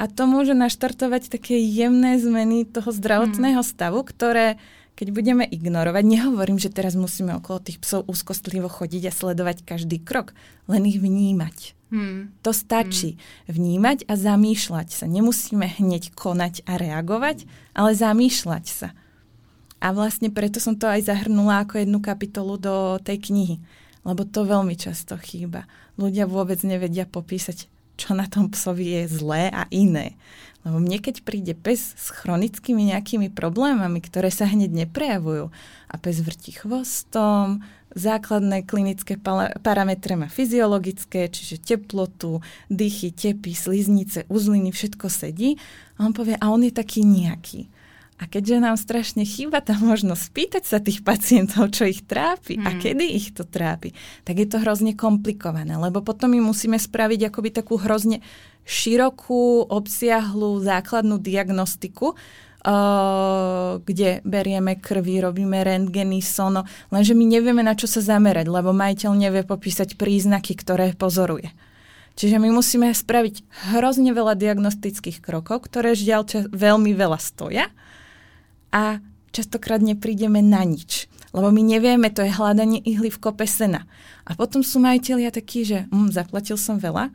A 0.00 0.10
to 0.10 0.26
môže 0.26 0.56
naštartovať 0.56 1.30
také 1.30 1.62
jemné 1.62 2.18
zmeny 2.18 2.66
toho 2.66 2.90
zdravotného 2.90 3.62
hmm. 3.62 3.70
stavu, 3.70 4.02
ktoré 4.02 4.58
keď 4.92 5.08
budeme 5.10 5.44
ignorovať, 5.48 6.04
nehovorím, 6.04 6.60
že 6.60 6.68
teraz 6.68 6.92
musíme 6.92 7.32
okolo 7.40 7.64
tých 7.64 7.80
psov 7.80 8.04
úzkostlivo 8.06 8.68
chodiť 8.68 9.08
a 9.08 9.12
sledovať 9.12 9.64
každý 9.64 9.98
krok, 9.98 10.36
len 10.68 10.84
ich 10.84 11.00
vnímať. 11.00 11.74
Hmm. 11.92 12.32
To 12.40 12.56
stačí. 12.56 13.20
Hmm. 13.46 13.52
Vnímať 13.52 14.08
a 14.08 14.16
zamýšľať 14.16 14.88
sa. 14.92 15.04
Nemusíme 15.04 15.68
hneď 15.80 16.16
konať 16.16 16.64
a 16.64 16.80
reagovať, 16.80 17.44
ale 17.76 17.92
zamýšľať 17.92 18.64
sa. 18.64 18.88
A 19.82 19.90
vlastne 19.92 20.32
preto 20.32 20.62
som 20.62 20.78
to 20.78 20.88
aj 20.88 21.10
zahrnula 21.10 21.66
ako 21.66 21.82
jednu 21.82 21.98
kapitolu 22.00 22.54
do 22.56 22.96
tej 23.04 23.28
knihy. 23.28 23.56
Lebo 24.08 24.24
to 24.24 24.48
veľmi 24.48 24.78
často 24.78 25.18
chýba. 25.20 25.68
Ľudia 26.00 26.24
vôbec 26.24 26.58
nevedia 26.64 27.04
popísať, 27.04 27.68
čo 28.00 28.16
na 28.16 28.24
tom 28.30 28.48
psovi 28.48 29.02
je 29.02 29.02
zlé 29.10 29.52
a 29.52 29.68
iné. 29.68 30.16
Lebo 30.62 30.78
mne 30.78 31.02
keď 31.02 31.26
príde 31.26 31.58
pes 31.58 31.98
s 31.98 32.14
chronickými 32.14 32.94
nejakými 32.94 33.34
problémami, 33.34 33.98
ktoré 33.98 34.30
sa 34.30 34.46
hneď 34.46 34.86
neprejavujú 34.86 35.50
a 35.90 35.94
pes 35.98 36.22
vrti 36.22 36.54
chvostom, 36.54 37.66
základné 37.92 38.64
klinické 38.64 39.20
parametre 39.60 40.16
má 40.16 40.30
fyziologické, 40.30 41.28
čiže 41.28 41.60
teplotu, 41.60 42.40
dýchy, 42.72 43.12
tepy, 43.12 43.52
sliznice, 43.52 44.24
uzliny, 44.32 44.72
všetko 44.72 45.06
sedí 45.12 45.60
a 46.00 46.08
on 46.08 46.14
povie, 46.16 46.38
a 46.38 46.46
on 46.48 46.64
je 46.64 46.72
taký 46.72 47.04
nejaký. 47.04 47.68
A 48.22 48.30
keďže 48.30 48.62
nám 48.62 48.78
strašne 48.78 49.26
chýba 49.26 49.58
tá 49.58 49.74
možnosť 49.74 50.22
spýtať 50.30 50.62
sa 50.62 50.78
tých 50.78 51.02
pacientov, 51.02 51.74
čo 51.74 51.90
ich 51.90 52.06
trápi 52.06 52.54
hmm. 52.54 52.66
a 52.66 52.70
kedy 52.78 53.18
ich 53.18 53.34
to 53.34 53.42
trápi, 53.42 53.98
tak 54.22 54.38
je 54.38 54.46
to 54.46 54.62
hrozne 54.62 54.94
komplikované, 54.94 55.74
lebo 55.74 56.06
potom 56.06 56.30
my 56.30 56.38
musíme 56.38 56.78
spraviť 56.78 57.34
akoby 57.34 57.50
takú 57.50 57.82
hrozne 57.82 58.22
širokú, 58.66 59.66
obsiahlú 59.68 60.62
základnú 60.62 61.18
diagnostiku, 61.18 62.14
Uh, 62.62 63.82
kde 63.82 64.22
berieme 64.22 64.78
krvi, 64.78 65.18
robíme 65.18 65.66
rentgeny, 65.66 66.22
sono, 66.22 66.62
lenže 66.94 67.10
my 67.10 67.26
nevieme, 67.26 67.58
na 67.58 67.74
čo 67.74 67.90
sa 67.90 67.98
zamerať, 67.98 68.46
lebo 68.46 68.70
majiteľ 68.70 69.18
nevie 69.18 69.42
popísať 69.42 69.98
príznaky, 69.98 70.54
ktoré 70.54 70.94
pozoruje. 70.94 71.50
Čiže 72.14 72.38
my 72.38 72.54
musíme 72.54 72.92
spraviť 72.94 73.66
hrozne 73.74 74.14
veľa 74.14 74.38
diagnostických 74.38 75.18
krokov, 75.18 75.66
ktoré 75.66 75.98
žiaľ 75.98 76.22
čas, 76.22 76.44
veľmi 76.54 76.94
veľa 76.94 77.18
stoja 77.18 77.66
a 78.70 79.00
častokrát 79.32 79.80
neprídeme 79.80 80.44
na 80.44 80.62
nič. 80.62 81.08
Lebo 81.32 81.48
my 81.48 81.64
nevieme, 81.64 82.12
to 82.12 82.20
je 82.20 82.30
hľadanie 82.30 82.84
ihly 82.84 83.08
v 83.08 83.18
kope 83.18 83.48
sena. 83.48 83.88
A 84.28 84.36
potom 84.36 84.60
sú 84.60 84.78
majiteľia 84.84 85.32
takí, 85.32 85.64
že 85.64 85.88
hm, 85.88 86.12
zaplatil 86.12 86.60
som 86.60 86.76
veľa, 86.76 87.08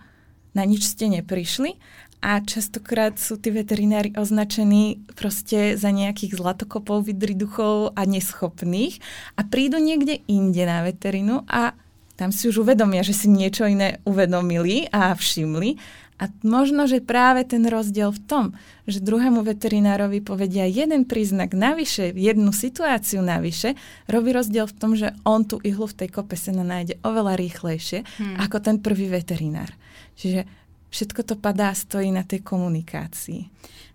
na 0.57 0.65
nič 0.65 0.89
ste 0.89 1.13
neprišli 1.13 1.77
a 2.25 2.41
častokrát 2.41 3.13
sú 3.21 3.37
tí 3.37 3.53
veterinári 3.53 4.17
označení 4.17 5.05
proste 5.13 5.77
za 5.77 5.93
nejakých 5.93 6.41
zlatokopov, 6.41 7.05
vidriduchov 7.05 7.93
a 7.93 8.01
neschopných 8.09 8.97
a 9.37 9.45
prídu 9.45 9.77
niekde 9.77 10.25
inde 10.25 10.65
na 10.65 10.81
veterinu 10.81 11.45
a 11.45 11.77
tam 12.17 12.33
si 12.33 12.49
už 12.49 12.65
uvedomia, 12.65 13.05
že 13.05 13.13
si 13.13 13.29
niečo 13.29 13.69
iné 13.69 14.01
uvedomili 14.01 14.89
a 14.89 15.13
všimli 15.13 15.77
a 16.17 16.33
možno, 16.41 16.89
že 16.89 16.97
práve 16.97 17.45
ten 17.45 17.61
rozdiel 17.61 18.09
v 18.09 18.21
tom, 18.25 18.45
že 18.89 19.05
druhému 19.05 19.45
veterinárovi 19.45 20.25
povedia 20.25 20.65
jeden 20.65 21.05
príznak 21.05 21.53
navyše, 21.53 22.09
jednu 22.09 22.49
situáciu 22.49 23.21
navyše, 23.21 23.77
robí 24.09 24.33
rozdiel 24.33 24.65
v 24.65 24.77
tom, 24.81 24.97
že 24.97 25.13
on 25.21 25.45
tú 25.45 25.61
ihlu 25.61 25.85
v 25.85 25.93
tej 25.93 26.09
kope 26.09 26.33
sena 26.33 26.65
nájde 26.65 26.97
oveľa 27.05 27.37
rýchlejšie 27.37 28.01
hmm. 28.01 28.35
ako 28.41 28.57
ten 28.65 28.81
prvý 28.81 29.13
veterinár. 29.13 29.69
Čiže 30.17 30.49
všetko 30.89 31.23
to 31.23 31.35
padá 31.35 31.73
stojí 31.73 32.11
na 32.11 32.23
té 32.23 32.39
komunikaci. 32.39 33.45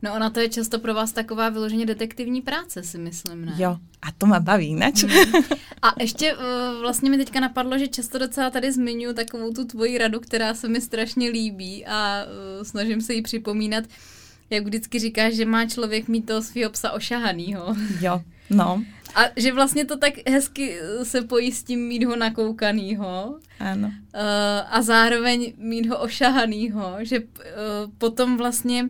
No 0.02 0.14
ona 0.14 0.30
to 0.30 0.40
je 0.40 0.48
často 0.48 0.78
pro 0.78 0.94
vás 0.94 1.12
taková 1.12 1.48
vyloženě 1.48 1.86
detektivní 1.86 2.42
práce, 2.42 2.82
si 2.82 2.98
myslím, 2.98 3.44
ne? 3.44 3.54
Jo, 3.56 3.78
a 4.02 4.12
to 4.12 4.26
má 4.26 4.40
baví, 4.40 4.66
inač. 4.66 5.02
Mm. 5.02 5.10
A 5.82 5.94
ještě 6.00 6.34
uh, 6.34 6.40
vlastně 6.80 7.10
mi 7.10 7.16
teďka 7.16 7.40
napadlo, 7.40 7.78
že 7.78 7.88
často 7.88 8.18
docela 8.18 8.50
tady 8.50 8.72
zmiňuji 8.72 9.14
takovou 9.14 9.52
tu 9.52 9.64
tvoji 9.64 9.98
radu, 9.98 10.20
která 10.20 10.54
se 10.54 10.68
mi 10.68 10.80
strašně 10.80 11.30
líbí 11.30 11.86
a 11.86 12.24
uh, 12.24 12.64
snažím 12.64 13.00
se 13.00 13.14
jí 13.14 13.22
připomínat, 13.22 13.84
jak 14.52 14.64
vždycky 14.64 14.98
říkáš, 14.98 15.34
že 15.34 15.44
má 15.44 15.66
člověk 15.66 16.08
mít 16.08 16.26
toho 16.26 16.42
svého 16.42 16.70
psa 16.70 16.92
ošahanýho. 16.92 17.76
Jo, 18.00 18.22
no. 18.50 18.84
A 19.14 19.20
že 19.36 19.52
vlastně 19.52 19.84
to 19.84 19.96
tak 19.96 20.14
hezky 20.28 20.78
se 21.02 21.22
pojí 21.22 21.52
s 21.52 21.62
tím 21.62 21.80
mít 21.88 22.04
ho 22.04 22.16
nakoukanýho. 22.16 23.38
Ano. 23.60 23.88
Uh, 23.88 23.92
a 24.70 24.82
zároveň 24.82 25.52
mít 25.56 25.86
ho 25.86 25.98
ošahanýho, 25.98 26.96
že 27.00 27.18
uh, 27.20 27.26
potom 27.98 28.36
vlastně 28.36 28.88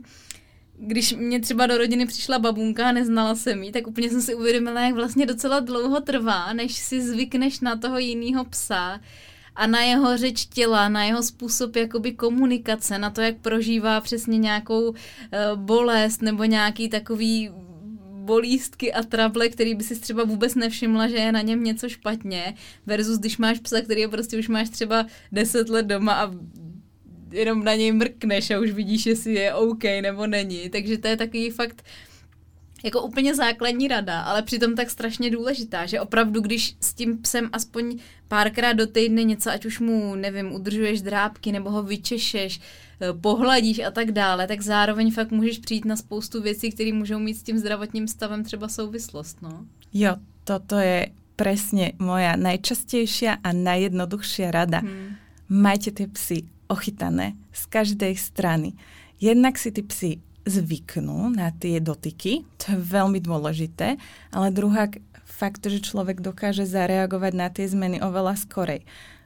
když 0.79 1.13
mě 1.13 1.41
třeba 1.41 1.67
do 1.67 1.79
rodiny 1.79 2.07
přišla 2.07 2.39
babunka 2.39 2.89
a 2.89 2.93
neznala 2.93 3.35
jsem 3.35 3.63
jí, 3.63 3.73
tak 3.73 3.87
úplně 3.87 4.11
jsem 4.11 4.23
si 4.23 4.35
uvědomila, 4.35 4.81
jak 4.81 4.95
vlastně 4.95 5.27
docela 5.27 5.61
dlouho 5.61 6.01
trvá, 6.01 6.53
než 6.53 6.77
si 6.77 7.03
zvykneš 7.03 7.61
na 7.61 7.77
toho 7.77 7.99
jiného 7.99 8.45
psa 8.45 9.01
a 9.57 9.67
na 9.67 9.81
jeho 9.81 10.17
řeč 10.17 10.47
těla, 10.47 10.89
na 10.89 11.05
jeho 11.05 11.23
způsob 11.23 11.77
jakoby 11.77 12.13
komunikace, 12.13 12.99
na 12.99 13.11
to, 13.11 13.21
jak 13.21 13.37
prožívá 13.37 14.01
přesně 14.01 14.39
nějakou 14.39 14.89
uh, 14.91 14.97
bolest 15.55 16.23
nebo 16.23 16.45
nějaký 16.45 16.89
takový 16.89 17.51
bolístky 18.23 18.93
a 18.93 19.03
trable, 19.03 19.49
který 19.49 19.75
by 19.75 19.85
si 19.85 20.01
třeba 20.01 20.25
vůbec 20.25 20.55
nevšimla, 20.55 21.09
že 21.09 21.17
je 21.17 21.33
na 21.33 21.41
něm 21.41 21.65
něco 21.65 21.89
špatně, 21.89 22.55
versus 22.87 23.19
když 23.19 23.39
máš 23.39 23.59
psa, 23.59 23.81
který 23.81 24.01
je 24.01 24.09
prostě 24.09 24.39
už 24.39 24.49
máš 24.49 24.69
třeba 24.69 25.07
10 25.33 25.69
let 25.69 25.87
doma 25.87 26.13
a 26.13 26.31
jenom 27.33 27.65
na 27.65 27.75
něj 27.75 27.93
mrkneš 27.93 28.51
a 28.51 28.61
už 28.61 28.71
vidíš, 28.71 29.07
jestli 29.07 29.35
je 29.35 29.55
OK 29.55 29.85
nebo 29.85 30.27
není. 30.27 30.69
Takže 30.71 30.99
to 30.99 31.09
je 31.09 31.17
takový 31.17 31.51
fakt 31.51 31.85
jako 32.83 33.03
úplně 33.03 33.35
základní 33.35 33.89
rada, 33.89 34.21
ale 34.21 34.43
přitom 34.43 34.75
tak 34.75 34.91
strašně 34.91 35.31
důležitá, 35.31 35.87
že 35.87 36.01
opravdu, 36.01 36.41
když 36.41 36.77
s 36.81 36.95
tím 36.95 37.19
psem 37.19 37.49
aspoň 37.53 37.99
párkrát 38.29 38.73
do 38.73 38.87
týdne 38.87 39.25
něco, 39.25 39.51
ať 39.51 39.67
už 39.67 39.81
mu, 39.81 40.15
nevím, 40.15 40.53
udržuješ 40.53 41.03
drápky 41.03 41.53
nebo 41.53 41.71
ho 41.71 41.83
vyčešeš, 41.83 42.61
eh, 43.01 43.13
pohladíš 43.13 43.79
a 43.79 43.91
tak 43.91 44.13
dále, 44.13 44.47
tak 44.47 44.61
zároveň 44.61 45.11
fakt 45.11 45.31
můžeš 45.31 45.59
přijít 45.59 45.85
na 45.85 45.97
spoustu 45.97 46.43
věcí, 46.43 46.71
které 46.71 46.93
můžou 46.93 47.19
mít 47.19 47.35
s 47.35 47.43
tím 47.43 47.59
zdravotním 47.59 48.09
stavem 48.09 48.45
třeba 48.45 48.69
souvislost, 48.69 49.43
no. 49.43 49.67
Jo, 49.93 50.17
toto 50.45 50.77
je 50.79 51.13
presne 51.37 51.93
moja 51.99 52.37
najčastejšia 52.37 53.43
a 53.43 53.51
najjednoduchšia 53.53 54.51
rada. 54.51 54.79
Hmm. 54.81 55.19
Majte 55.49 55.91
tie 55.91 56.09
psy 56.09 56.39
ochytané 56.71 57.37
z 57.53 57.63
každej 57.67 58.17
strany. 58.17 58.73
Jednak 59.21 59.59
si 59.59 59.73
tí 59.73 59.83
psy 59.83 60.11
zvyknú 60.43 61.31
na 61.33 61.55
tie 61.55 61.79
dotyky, 61.79 62.43
to 62.59 62.75
je 62.75 62.79
veľmi 62.79 63.23
dôležité, 63.23 63.97
ale 64.35 64.49
druhá 64.51 64.91
fakt, 65.23 65.63
že 65.65 65.83
človek 65.83 66.21
dokáže 66.21 66.67
zareagovať 66.67 67.33
na 67.35 67.49
tie 67.49 67.67
zmeny 67.67 68.03
oveľa 68.03 68.39
skorej. 68.39 68.83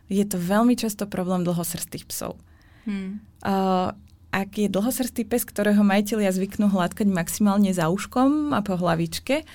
Je 0.07 0.23
to 0.23 0.39
veľmi 0.39 0.79
často 0.79 1.09
problém 1.11 1.43
dlhosrstých 1.43 2.07
psov. 2.07 2.39
Hmm. 2.87 3.19
Uh, 3.43 3.91
ak 4.31 4.61
je 4.61 4.69
dlhosrstý 4.69 5.25
pes, 5.25 5.49
ktorého 5.49 5.81
majiteľia 5.83 6.31
zvyknú 6.31 6.69
hladkať 6.69 7.09
maximálne 7.09 7.73
za 7.73 7.89
uškom 7.89 8.53
a 8.53 8.61
po 8.61 8.77
hlavičke, 8.77 9.49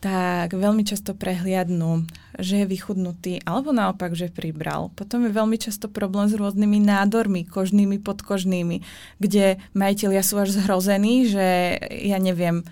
tak 0.00 0.56
veľmi 0.56 0.80
často 0.86 1.12
prehliadnú, 1.12 2.08
že 2.40 2.64
je 2.64 2.66
vychudnutý, 2.66 3.44
alebo 3.46 3.70
naopak, 3.72 4.12
že 4.16 4.32
pribral. 4.32 4.90
Potom 4.98 5.24
je 5.24 5.32
veľmi 5.32 5.56
často 5.56 5.86
problém 5.86 6.26
s 6.26 6.34
rôznymi 6.34 6.80
nádormi, 6.82 7.46
kožnými, 7.46 8.00
podkožnými, 8.02 8.82
kde 9.22 9.62
majiteľia 9.76 10.22
sú 10.24 10.40
až 10.40 10.56
zhrození, 10.58 11.28
že 11.28 11.78
ja 12.04 12.18
neviem, 12.18 12.66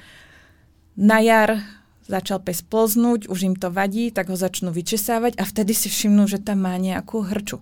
na 0.99 1.23
jar 1.23 1.63
začal 2.09 2.41
pes 2.41 2.65
plznúť, 2.65 3.29
už 3.29 3.53
im 3.53 3.55
to 3.55 3.69
vadí, 3.69 4.11
tak 4.11 4.33
ho 4.33 4.37
začnú 4.37 4.73
vyčesávať 4.73 5.37
a 5.37 5.45
vtedy 5.45 5.77
si 5.77 5.93
všimnú, 5.93 6.25
že 6.25 6.41
tam 6.41 6.65
má 6.65 6.75
nejakú 6.81 7.23
hrču. 7.23 7.61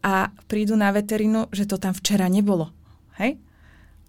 A 0.00 0.32
prídu 0.48 0.74
na 0.74 0.90
veterinu, 0.90 1.46
že 1.52 1.68
to 1.68 1.76
tam 1.76 1.92
včera 1.92 2.26
nebolo. 2.32 2.72
Hej? 3.20 3.38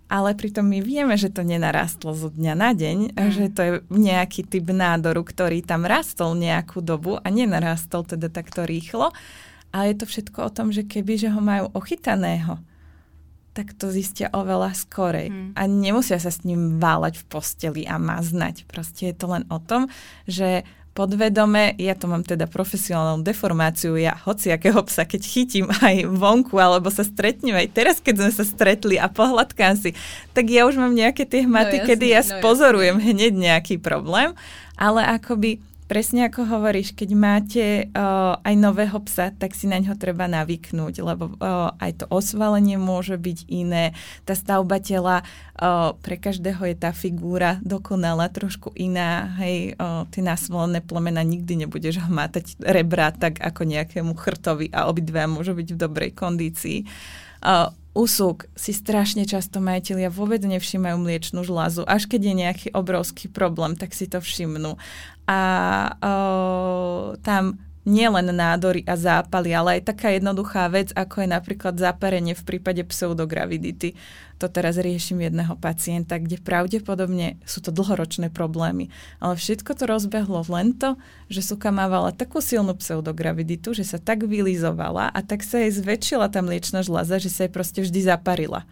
Ale 0.08 0.39
pritom 0.39 0.63
my 0.63 0.80
vieme, 0.80 1.15
že 1.20 1.28
to 1.28 1.43
nenarastlo 1.43 2.15
zo 2.15 2.32
dňa 2.32 2.54
na 2.56 2.72
deň, 2.72 2.98
mm. 3.12 3.30
že 3.32 3.46
to 3.52 3.62
je 3.62 3.72
nejaký 3.91 4.48
typ 4.48 4.72
nádoru, 4.72 5.24
ktorý 5.24 5.60
tam 5.63 5.84
rastol 5.84 6.36
nejakú 6.39 6.80
dobu 6.80 7.20
a 7.20 7.28
nenarastol 7.28 8.08
teda 8.08 8.32
takto 8.32 8.63
rýchlo. 8.63 9.12
Ale 9.76 9.91
je 9.91 9.98
to 10.00 10.06
všetko 10.08 10.39
o 10.48 10.54
tom, 10.54 10.72
že 10.72 10.88
keby 10.88 11.20
že 11.20 11.28
ho 11.28 11.43
majú 11.43 11.67
ochytaného, 11.76 12.56
tak 13.52 13.76
to 13.76 13.91
zistia 13.91 14.32
oveľa 14.32 14.72
skorej. 14.78 15.28
Mm. 15.28 15.52
A 15.60 15.62
nemusia 15.67 16.22
sa 16.24 16.32
s 16.32 16.48
ním 16.48 16.80
váľať 16.80 17.20
v 17.20 17.28
posteli 17.28 17.84
a 17.84 18.00
maznať. 18.00 18.63
Proste 18.63 19.12
je 19.12 19.15
to 19.17 19.28
len 19.28 19.43
o 19.52 19.60
tom, 19.60 19.91
že 20.24 20.63
podvedome, 20.97 21.77
ja 21.77 21.93
to 21.93 22.10
mám 22.10 22.25
teda 22.25 22.49
profesionálnu 22.49 23.21
deformáciu, 23.21 23.93
ja 24.01 24.17
hociakého 24.17 24.81
psa, 24.89 25.05
keď 25.05 25.21
chytím 25.21 25.69
aj 25.69 26.10
vonku, 26.10 26.57
alebo 26.57 26.89
sa 26.89 27.05
stretneme, 27.05 27.62
aj 27.62 27.69
teraz, 27.69 27.95
keď 28.01 28.25
sme 28.25 28.31
sa 28.33 28.41
stretli 28.41 28.97
a 28.97 29.05
pohľadkám 29.05 29.77
si, 29.77 29.93
tak 30.33 30.49
ja 30.49 30.65
už 30.65 30.81
mám 30.81 30.97
nejaké 30.97 31.29
tie 31.29 31.45
hmaty, 31.45 31.77
no, 31.77 31.79
jasný, 31.86 31.89
kedy 31.93 32.05
ja 32.10 32.21
no, 32.25 32.29
spozorujem 32.41 32.97
jasný. 32.97 33.10
hneď 33.13 33.33
nejaký 33.38 33.75
problém, 33.77 34.33
ale 34.73 35.05
akoby 35.05 35.62
presne 35.88 36.28
ako 36.28 36.43
hovoríš, 36.45 36.93
keď 36.93 37.10
máte 37.15 37.65
uh, 37.89 38.36
aj 38.43 38.56
nového 38.60 39.00
psa, 39.08 39.32
tak 39.32 39.56
si 39.56 39.65
na 39.65 39.80
ňo 39.80 39.95
treba 39.95 40.28
navyknúť, 40.28 40.95
lebo 41.00 41.34
uh, 41.39 41.73
aj 41.80 42.04
to 42.04 42.06
osvalenie 42.12 42.76
môže 42.76 43.15
byť 43.15 43.39
iné. 43.47 43.95
Tá 44.28 44.36
stavba 44.36 44.84
tela, 44.84 45.23
uh, 45.23 45.95
pre 46.04 46.19
každého 46.19 46.60
je 46.67 46.76
tá 46.76 46.91
figúra 46.91 47.58
dokonalá, 47.63 48.28
trošku 48.28 48.76
iná. 48.76 49.34
Hej, 49.39 49.80
uh, 49.80 50.04
ty 50.12 50.19
nasvolené 50.19 50.84
plemena 50.84 51.23
nikdy 51.23 51.65
nebudeš 51.65 52.04
hmatať 52.04 52.60
rebra 52.62 53.10
tak 53.15 53.39
ako 53.39 53.63
nejakému 53.63 54.13
chrtovi 54.19 54.67
a 54.76 54.91
obidva 54.91 55.26
môžu 55.26 55.56
byť 55.56 55.67
v 55.73 55.80
dobrej 55.80 56.12
kondícii. 56.13 56.84
Uh, 57.39 57.71
úsuk 57.97 58.45
si 58.53 58.77
strašne 58.77 59.25
často 59.25 59.57
majiteľia 59.57 60.13
vôbec 60.13 60.45
nevšímajú 60.45 60.95
mliečnú 61.01 61.41
žľazu. 61.41 61.81
Až 61.89 62.05
keď 62.05 62.21
je 62.21 62.33
nejaký 62.38 62.67
obrovský 62.77 63.25
problém, 63.33 63.73
tak 63.73 63.97
si 63.97 64.05
to 64.05 64.21
všimnú 64.21 64.77
a 65.27 65.41
o, 65.99 67.17
tam 67.19 67.60
nielen 67.88 68.36
nádory 68.36 68.84
a 68.84 69.00
zápaly, 69.00 69.56
ale 69.56 69.80
aj 69.80 69.95
taká 69.95 70.12
jednoduchá 70.12 70.67
vec, 70.67 70.91
ako 70.91 71.23
je 71.23 71.30
napríklad 71.32 71.80
zaparenie 71.80 72.36
v 72.36 72.43
prípade 72.43 72.84
pseudogravidity. 72.84 73.95
To 74.43 74.52
teraz 74.52 74.76
riešim 74.78 75.23
jedného 75.23 75.56
pacienta, 75.58 76.19
kde 76.19 76.38
pravdepodobne 76.38 77.39
sú 77.47 77.63
to 77.63 77.71
dlhoročné 77.71 78.30
problémy. 78.30 78.91
Ale 79.23 79.39
všetko 79.39 79.71
to 79.73 79.88
rozbehlo 79.88 80.43
len 80.52 80.76
to, 80.76 81.00
že 81.32 81.41
suka 81.41 81.71
mávala 81.71 82.12
takú 82.12 82.43
silnú 82.43 82.76
pseudograviditu, 82.76 83.71
že 83.71 83.88
sa 83.88 83.97
tak 83.97 84.28
vylizovala 84.28 85.10
a 85.10 85.19
tak 85.23 85.41
sa 85.41 85.63
jej 85.63 85.71
zväčšila 85.71 86.28
tá 86.28 86.43
mliečna 86.43 86.84
žľaza, 86.84 87.23
že 87.23 87.32
sa 87.32 87.47
jej 87.47 87.52
proste 87.56 87.80
vždy 87.82 88.04
zaparila. 88.04 88.67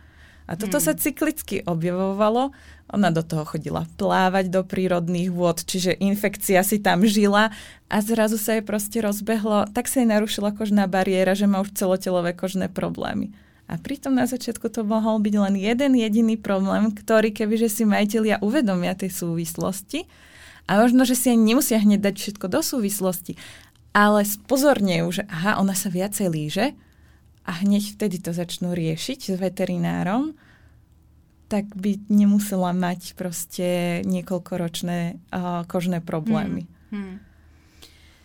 A 0.45 0.53
toto 0.53 0.77
hmm. 0.77 0.85
sa 0.85 0.93
cyklicky 0.93 1.65
objavovalo. 1.65 2.53
Ona 2.93 3.09
do 3.09 3.25
toho 3.25 3.49
chodila 3.49 3.89
plávať 3.97 4.53
do 4.53 4.61
prírodných 4.61 5.33
vôd, 5.33 5.65
čiže 5.65 5.97
infekcia 5.97 6.61
si 6.61 6.77
tam 6.77 7.01
žila 7.01 7.49
a 7.89 7.95
zrazu 8.05 8.37
sa 8.37 8.53
jej 8.53 8.61
proste 8.61 9.01
rozbehlo, 9.01 9.65
tak 9.73 9.89
sa 9.89 10.05
jej 10.05 10.09
narušila 10.09 10.53
kožná 10.53 10.85
bariéra, 10.85 11.33
že 11.33 11.49
má 11.49 11.65
už 11.65 11.73
celotelové 11.73 12.37
kožné 12.37 12.69
problémy. 12.69 13.33
A 13.65 13.81
pritom 13.81 14.13
na 14.13 14.29
začiatku 14.29 14.69
to 14.69 14.85
mohol 14.85 15.17
byť 15.17 15.35
len 15.41 15.57
jeden 15.57 15.97
jediný 15.97 16.37
problém, 16.37 16.93
ktorý 16.93 17.33
kebyže 17.33 17.65
si 17.65 17.81
majiteľia 17.81 18.37
uvedomia 18.45 18.93
tej 18.93 19.09
súvislosti, 19.09 20.05
a 20.65 20.81
možno, 20.81 21.05
že 21.05 21.13
si 21.13 21.29
ani 21.29 21.53
nemusia 21.53 21.77
hneď 21.77 22.09
dať 22.09 22.15
všetko 22.17 22.45
do 22.49 22.61
súvislosti, 22.65 23.37
ale 23.93 24.25
spozornejú, 24.25 25.07
že 25.13 25.23
aha, 25.29 25.61
ona 25.61 25.77
sa 25.77 25.93
viacej 25.93 26.27
líže, 26.29 26.65
a 27.45 27.51
hneď 27.51 27.93
vtedy 27.93 28.17
to 28.19 28.33
začnú 28.33 28.73
riešiť 28.73 29.19
s 29.31 29.35
veterinárom, 29.37 30.33
tak 31.47 31.69
by 31.77 32.01
nemusela 32.09 32.73
mať 32.73 33.13
proste 33.13 34.01
niekoľkoročné 34.05 34.99
uh, 35.13 35.61
kožné 35.69 36.01
problémy. 36.01 36.65
Hmm. 36.89 37.01
Hmm. 37.01 37.17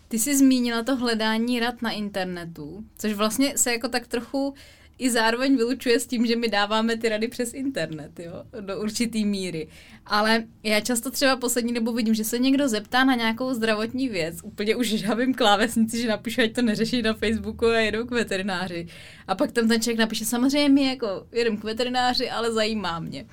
Ty 0.09 0.19
jsi 0.19 0.39
zmínila 0.39 0.83
to 0.83 0.97
hledání 0.97 1.61
rad 1.61 1.83
na 1.83 1.91
internetu, 1.91 2.85
což 2.99 3.13
vlastně 3.13 3.59
se 3.59 3.73
jako 3.73 3.89
tak 3.89 4.07
trochu 4.07 4.55
i 5.01 5.11
zároveň 5.11 5.57
vylučuje 5.57 6.01
s 6.01 6.07
tím, 6.07 6.27
že 6.27 6.37
my 6.37 6.49
dáváme 6.49 6.97
ty 6.97 7.09
rady 7.09 7.29
přes 7.29 7.55
internet, 7.55 8.21
jo, 8.21 8.33
do 8.61 8.81
určitý 8.81 9.25
míry. 9.25 9.69
Ale 10.07 10.45
já 10.63 10.81
často 10.81 11.11
třeba 11.11 11.37
poslední 11.37 11.75
dobu 11.75 11.93
vidím, 11.93 12.15
že 12.15 12.25
se 12.25 12.39
někdo 12.39 12.69
zeptá 12.69 13.05
na 13.05 13.15
nějakou 13.15 13.55
zdravotní 13.55 14.09
věc, 14.09 14.37
úplně 14.43 14.77
už 14.77 14.89
žhavím 14.89 15.35
klávesnici, 15.35 16.03
že 16.03 16.09
napíšu, 16.09 16.41
ať 16.41 16.53
to 16.53 16.63
neřeší 16.63 17.03
na 17.03 17.15
Facebooku 17.15 17.67
a 17.67 17.79
jedou 17.79 18.05
k 18.07 18.11
veterináři. 18.11 18.87
A 19.27 19.35
pak 19.35 19.53
tam 19.53 19.69
ten 19.69 19.81
člověk 19.81 19.99
napíše, 19.99 20.25
samozřejmě 20.25 20.91
jako 20.91 21.27
jedem 21.33 21.57
k 21.57 21.65
veterináři, 21.65 22.31
ale 22.31 22.53
zajímá 22.53 23.01
mě. 23.01 23.27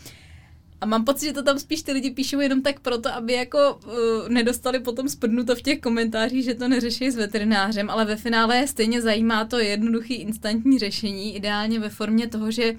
A 0.82 0.86
mám 0.86 1.06
pocit, 1.06 1.26
že 1.26 1.34
to 1.34 1.44
tam 1.44 1.60
spíš 1.60 1.82
ty 1.82 1.92
lidi 1.92 2.12
píšou 2.12 2.40
jenom 2.40 2.62
tak 2.62 2.80
proto, 2.80 3.14
aby 3.14 3.34
jako 3.34 3.80
uh, 3.86 4.30
nedostali 4.30 4.80
potom 4.80 5.10
sprdnuto 5.10 5.56
v 5.56 5.62
těch 5.62 5.80
komentářích, 5.80 6.44
že 6.44 6.54
to 6.54 6.68
neřeší 6.68 7.12
s 7.12 7.16
veterinářem, 7.16 7.90
ale 7.90 8.06
ve 8.06 8.16
finále 8.16 8.58
je 8.58 8.68
stejně 8.68 9.02
zajímá 9.02 9.46
to 9.46 9.60
jednoduchý 9.60 10.14
instantní 10.14 10.80
řešení, 10.80 11.36
ideálně 11.36 11.80
ve 11.80 11.90
formě 11.90 12.28
toho, 12.28 12.52
že 12.52 12.74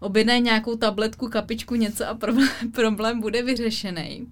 objednají 0.00 0.42
nějakou 0.42 0.76
tabletku, 0.76 1.28
kapičku, 1.28 1.74
něco 1.74 2.08
a 2.08 2.14
problém, 2.24 2.48
problém 2.74 3.20
bude 3.20 3.42
vyřešený. 3.42 4.26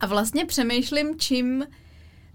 A 0.00 0.06
vlastně 0.06 0.44
přemýšlím, 0.44 1.18
čím 1.18 1.64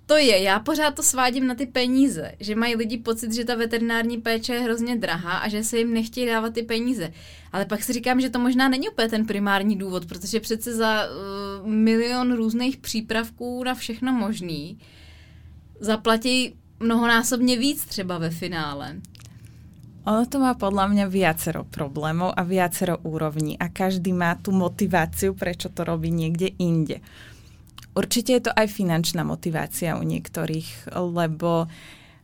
to 0.06 0.18
je, 0.18 0.42
já 0.42 0.60
pořád 0.60 0.96
to 0.96 1.04
svádím 1.04 1.48
na 1.48 1.56
ty 1.56 1.66
peníze, 1.66 2.32
že 2.40 2.56
mají 2.56 2.76
lidi 2.76 2.98
pocit, 2.98 3.34
že 3.34 3.46
ta 3.46 3.56
veterinární 3.56 4.18
péče 4.18 4.54
je 4.54 4.60
hrozně 4.60 4.96
drahá 4.96 5.38
a 5.38 5.50
že 5.50 5.64
se 5.64 5.78
jim 5.78 5.94
nechtějí 5.94 6.28
dávat 6.28 6.54
ty 6.54 6.64
peníze. 6.64 7.14
Ale 7.52 7.66
pak 7.66 7.84
si 7.84 7.94
říkám, 7.94 8.22
že 8.22 8.30
to 8.30 8.40
možná 8.40 8.70
není 8.70 8.90
úplně 8.90 9.10
ten 9.10 9.26
primární 9.26 9.76
důvod, 9.76 10.06
protože 10.06 10.40
přece 10.40 10.76
za 10.76 11.04
uh, 11.06 11.70
milion 11.70 12.36
různých 12.36 12.78
přípravků 12.78 13.64
na 13.64 13.76
všechno 13.76 14.14
možný 14.14 14.78
zaplatí 15.80 16.56
mnohonásobně 16.80 17.58
víc 17.58 17.86
třeba 17.86 18.18
ve 18.18 18.30
finále. 18.30 18.96
Ono 20.04 20.28
to 20.28 20.36
má 20.36 20.52
podľa 20.52 20.92
mňa 20.92 21.06
viacero 21.08 21.64
problémov 21.64 22.36
a 22.36 22.44
viacero 22.44 23.00
úrovní 23.08 23.56
a 23.56 23.72
každý 23.72 24.12
má 24.12 24.36
tú 24.36 24.52
motiváciu, 24.52 25.32
prečo 25.32 25.72
to 25.72 25.88
robí 25.88 26.12
niekde 26.12 26.52
inde. 26.60 27.00
Určite 27.94 28.34
je 28.34 28.42
to 28.50 28.52
aj 28.54 28.68
finančná 28.74 29.22
motivácia 29.22 29.94
u 29.98 30.04
niektorých, 30.04 30.94
lebo 30.94 31.70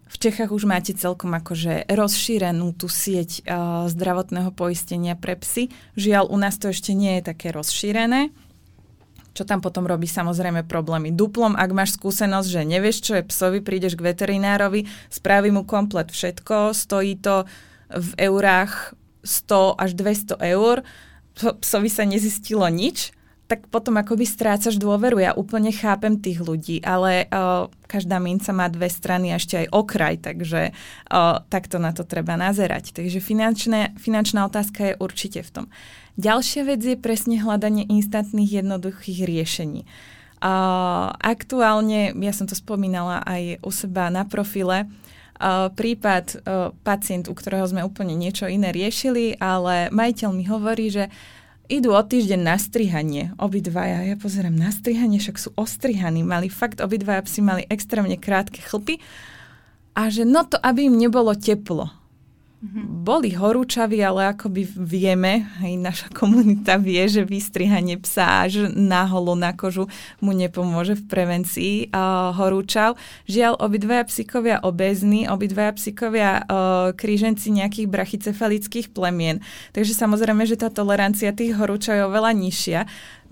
v 0.09 0.15
Čechách 0.17 0.49
už 0.49 0.65
máte 0.65 0.97
celkom 0.97 1.29
akože 1.37 1.85
rozšírenú 1.85 2.73
tú 2.73 2.89
sieť 2.89 3.45
uh, 3.45 3.85
zdravotného 3.85 4.49
poistenia 4.49 5.13
pre 5.13 5.37
psy. 5.37 5.69
Žiaľ, 5.93 6.33
u 6.33 6.37
nás 6.41 6.57
to 6.57 6.73
ešte 6.73 6.97
nie 6.97 7.21
je 7.21 7.29
také 7.29 7.53
rozšírené 7.53 8.33
čo 9.39 9.47
tam 9.47 9.63
potom 9.63 9.87
robí 9.87 10.03
samozrejme 10.03 10.67
problémy. 10.67 11.15
Duplom, 11.15 11.55
ak 11.55 11.71
máš 11.71 11.95
skúsenosť, 11.95 12.47
že 12.49 12.61
nevieš, 12.67 12.97
čo 12.99 13.13
je 13.15 13.23
psovi, 13.23 13.63
prídeš 13.63 13.95
k 13.95 14.11
veterinárovi, 14.11 14.83
spraví 15.07 15.47
mu 15.47 15.63
komplet 15.63 16.11
všetko, 16.11 16.75
stojí 16.75 17.15
to 17.23 17.47
v 17.87 18.09
eurách 18.19 18.99
100 19.23 19.79
až 19.79 19.95
200 19.95 20.43
eur, 20.43 20.83
psovi 21.39 21.87
sa 21.87 22.03
nezistilo 22.03 22.67
nič, 22.67 23.15
tak 23.49 23.65
potom 23.73 23.97
akoby 23.97 24.29
strácaš 24.29 24.77
dôveru. 24.77 25.17
Ja 25.17 25.33
úplne 25.33 25.73
chápem 25.73 26.21
tých 26.21 26.37
ľudí, 26.37 26.85
ale 26.85 27.25
uh, 27.33 27.65
každá 27.89 28.21
minca 28.21 28.53
má 28.53 28.69
dve 28.69 28.93
strany 28.93 29.33
a 29.33 29.41
ešte 29.41 29.65
aj 29.65 29.73
okraj, 29.73 30.21
takže 30.21 30.69
uh, 30.69 31.41
takto 31.49 31.81
na 31.81 31.89
to 31.89 32.05
treba 32.05 32.37
nazerať. 32.37 32.93
Takže 32.93 33.17
finančné, 33.17 33.97
finančná 33.97 34.45
otázka 34.45 34.93
je 34.93 34.99
určite 35.01 35.41
v 35.41 35.49
tom. 35.49 35.65
Ďalšia 36.21 36.61
vec 36.69 36.81
je 36.85 36.93
presne 36.93 37.41
hľadanie 37.41 37.89
instantných 37.89 38.61
jednoduchých 38.61 39.25
riešení. 39.25 39.89
Uh, 40.39 41.09
aktuálne, 41.17 42.13
ja 42.13 42.33
som 42.37 42.45
to 42.45 42.53
spomínala 42.53 43.25
aj 43.25 43.65
u 43.65 43.71
seba 43.73 44.13
na 44.13 44.29
profile, 44.29 44.85
Uh, 45.39 45.71
prípad 45.71 46.25
uh, 46.35 46.75
pacient, 46.83 47.31
u 47.31 47.33
ktorého 47.33 47.63
sme 47.63 47.79
úplne 47.79 48.11
niečo 48.11 48.51
iné 48.51 48.75
riešili, 48.75 49.39
ale 49.39 49.87
majiteľ 49.87 50.35
mi 50.35 50.43
hovorí, 50.43 50.91
že 50.91 51.07
idú 51.69 51.93
o 51.93 52.01
týždeň 52.01 52.41
na 52.41 52.57
strihanie, 52.57 53.31
obidvaja. 53.37 54.01
Ja 54.01 54.17
pozerám 54.17 54.57
na 54.57 54.73
strihanie, 54.73 55.21
však 55.21 55.37
sú 55.37 55.49
ostrihaní. 55.53 56.25
Mali 56.25 56.49
fakt, 56.49 56.81
obidvaja 56.81 57.21
psi 57.21 57.39
mali 57.45 57.63
extrémne 57.69 58.17
krátke 58.17 58.59
chlpy. 58.59 58.97
A 59.93 60.09
že 60.09 60.25
no 60.25 60.43
to, 60.49 60.57
aby 60.57 60.89
im 60.89 60.97
nebolo 60.97 61.37
teplo. 61.37 61.98
Mm-hmm. 62.59 63.07
Boli 63.07 63.31
horúčaví, 63.31 64.03
ale 64.03 64.35
akoby 64.35 64.67
vieme, 64.67 65.47
aj 65.63 65.73
naša 65.79 66.07
komunita 66.19 66.75
vie, 66.75 67.07
že 67.07 67.23
vystrihanie 67.23 67.95
psa 68.03 68.43
až 68.43 68.67
holo 69.07 69.31
na 69.39 69.55
kožu 69.55 69.87
mu 70.19 70.35
nepomôže 70.35 70.99
v 70.99 71.03
prevencii 71.07 71.75
uh, 71.95 72.35
horúčav. 72.35 72.99
Žiaľ, 73.31 73.63
obidvaja 73.63 74.03
psíkovia 74.03 74.59
obezní, 74.59 75.31
obidvaja 75.31 75.71
psíkovia 75.71 76.43
uh, 76.43 76.91
kríženci 76.91 77.47
nejakých 77.55 77.87
brachycefalických 77.87 78.91
plemien. 78.91 79.39
Takže 79.71 79.95
samozrejme, 79.95 80.43
že 80.43 80.59
tá 80.59 80.67
tolerancia 80.67 81.31
tých 81.31 81.55
horúčav 81.55 81.95
je 81.95 82.03
oveľa 82.11 82.35
nižšia 82.35 82.81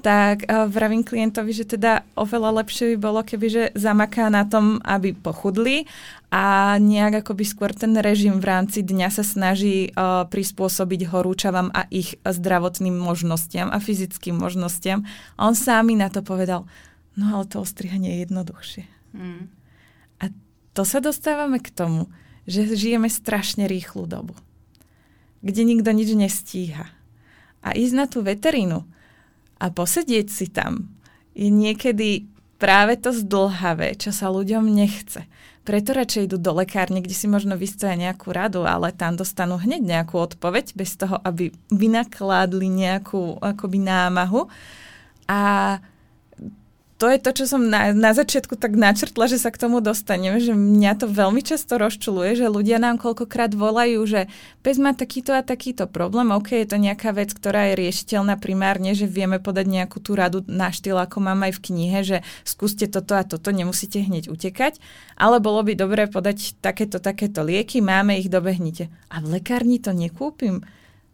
tak 0.01 0.45
uh, 0.45 0.69
vravím 0.69 1.01
klientovi, 1.01 1.51
že 1.53 1.65
teda 1.65 2.05
oveľa 2.13 2.61
lepšie 2.61 2.93
by 2.93 2.97
bolo, 3.01 3.19
keby 3.25 3.47
že 3.49 3.63
zamaká 3.73 4.29
na 4.29 4.45
tom, 4.45 4.77
aby 4.85 5.17
pochudli 5.17 5.89
a 6.29 6.75
nejak 6.77 7.25
akoby 7.25 7.43
skôr 7.47 7.71
ten 7.73 7.97
režim 7.97 8.37
v 8.37 8.45
rámci 8.45 8.85
dňa 8.85 9.09
sa 9.09 9.23
snaží 9.25 9.89
uh, 9.95 10.27
prispôsobiť 10.29 11.09
horúčavam 11.09 11.73
a 11.73 11.89
ich 11.89 12.19
zdravotným 12.21 12.93
možnostiam 12.93 13.73
a 13.73 13.81
fyzickým 13.81 14.37
možnostiam. 14.37 15.07
A 15.39 15.49
on 15.49 15.55
sám 15.57 15.89
mi 15.89 15.95
na 15.97 16.11
to 16.13 16.21
povedal, 16.21 16.69
no 17.17 17.25
ale 17.33 17.49
to 17.49 17.63
ostrihanie 17.63 18.19
je 18.19 18.29
jednoduchšie. 18.29 18.83
Mm. 19.17 19.49
A 20.21 20.23
to 20.77 20.83
sa 20.85 21.01
dostávame 21.01 21.57
k 21.57 21.73
tomu, 21.73 22.11
že 22.45 22.75
žijeme 22.75 23.09
strašne 23.09 23.65
rýchlu 23.65 24.05
dobu, 24.05 24.37
kde 25.41 25.65
nikto 25.65 25.89
nič 25.91 26.13
nestíha. 26.13 26.91
A 27.65 27.75
ísť 27.75 27.93
na 27.97 28.05
tú 28.07 28.23
veterínu, 28.23 28.87
a 29.57 29.65
posedieť 29.73 30.27
si 30.29 30.47
tam 30.49 30.97
je 31.37 31.53
niekedy 31.53 32.25
práve 32.57 32.97
to 32.97 33.13
zdlhavé, 33.13 33.93
čo 33.93 34.09
sa 34.09 34.33
ľuďom 34.33 34.65
nechce. 34.65 35.29
Preto 35.61 35.93
radšej 35.93 36.31
idú 36.31 36.37
do 36.39 36.55
lekárne, 36.57 37.03
kde 37.03 37.13
si 37.13 37.27
možno 37.29 37.59
vystoja 37.59 37.93
nejakú 37.93 38.31
radu, 38.33 38.63
ale 38.63 38.95
tam 38.95 39.19
dostanú 39.19 39.59
hneď 39.59 39.83
nejakú 39.83 40.17
odpoveď, 40.17 40.73
bez 40.73 40.95
toho, 40.95 41.19
aby 41.21 41.51
vynakládli 41.69 42.71
nejakú 42.71 43.37
akoby 43.43 43.83
námahu. 43.83 44.47
A 45.27 45.41
to 46.97 47.05
je 47.13 47.21
to, 47.21 47.29
čo 47.29 47.45
som 47.45 47.61
na, 47.69 47.93
na 47.93 48.17
začiatku 48.17 48.57
tak 48.57 48.73
načrtla, 48.73 49.29
že 49.29 49.37
sa 49.37 49.53
k 49.53 49.61
tomu 49.61 49.85
dostaneme, 49.85 50.41
že 50.41 50.57
mňa 50.57 50.97
to 50.97 51.05
veľmi 51.05 51.45
často 51.45 51.77
rozčuluje, 51.77 52.33
že 52.33 52.49
ľudia 52.49 52.81
nám 52.81 52.97
koľkokrát 52.97 53.53
volajú, 53.53 54.01
že 54.09 54.25
pes 54.65 54.81
má 54.81 54.97
takýto 54.97 55.37
a 55.37 55.45
takýto 55.45 55.85
problém, 55.85 56.33
ok, 56.33 56.57
je 56.65 56.67
to 56.73 56.77
nejaká 56.81 57.13
vec, 57.13 57.29
ktorá 57.37 57.69
je 57.69 57.85
riešiteľná 57.85 58.41
primárne, 58.41 58.97
že 58.97 59.05
vieme 59.05 59.37
podať 59.37 59.69
nejakú 59.69 60.01
tú 60.01 60.17
radu 60.17 60.41
na 60.49 60.73
štýl, 60.73 60.97
ako 60.97 61.21
mám 61.21 61.45
aj 61.45 61.61
v 61.61 61.63
knihe, 61.69 61.99
že 62.01 62.17
skúste 62.41 62.89
toto 62.89 63.13
a 63.13 63.21
toto, 63.21 63.53
nemusíte 63.53 64.01
hneď 64.01 64.33
utekať, 64.33 64.81
ale 65.21 65.37
bolo 65.37 65.61
by 65.61 65.77
dobré 65.77 66.09
podať 66.09 66.57
takéto, 66.65 66.97
takéto 66.97 67.45
lieky, 67.45 67.77
máme 67.77 68.17
ich, 68.17 68.25
dobehnite. 68.25 68.89
A 69.13 69.21
v 69.21 69.37
lekárni 69.37 69.77
to 69.77 69.93
nekúpim. 69.93 70.65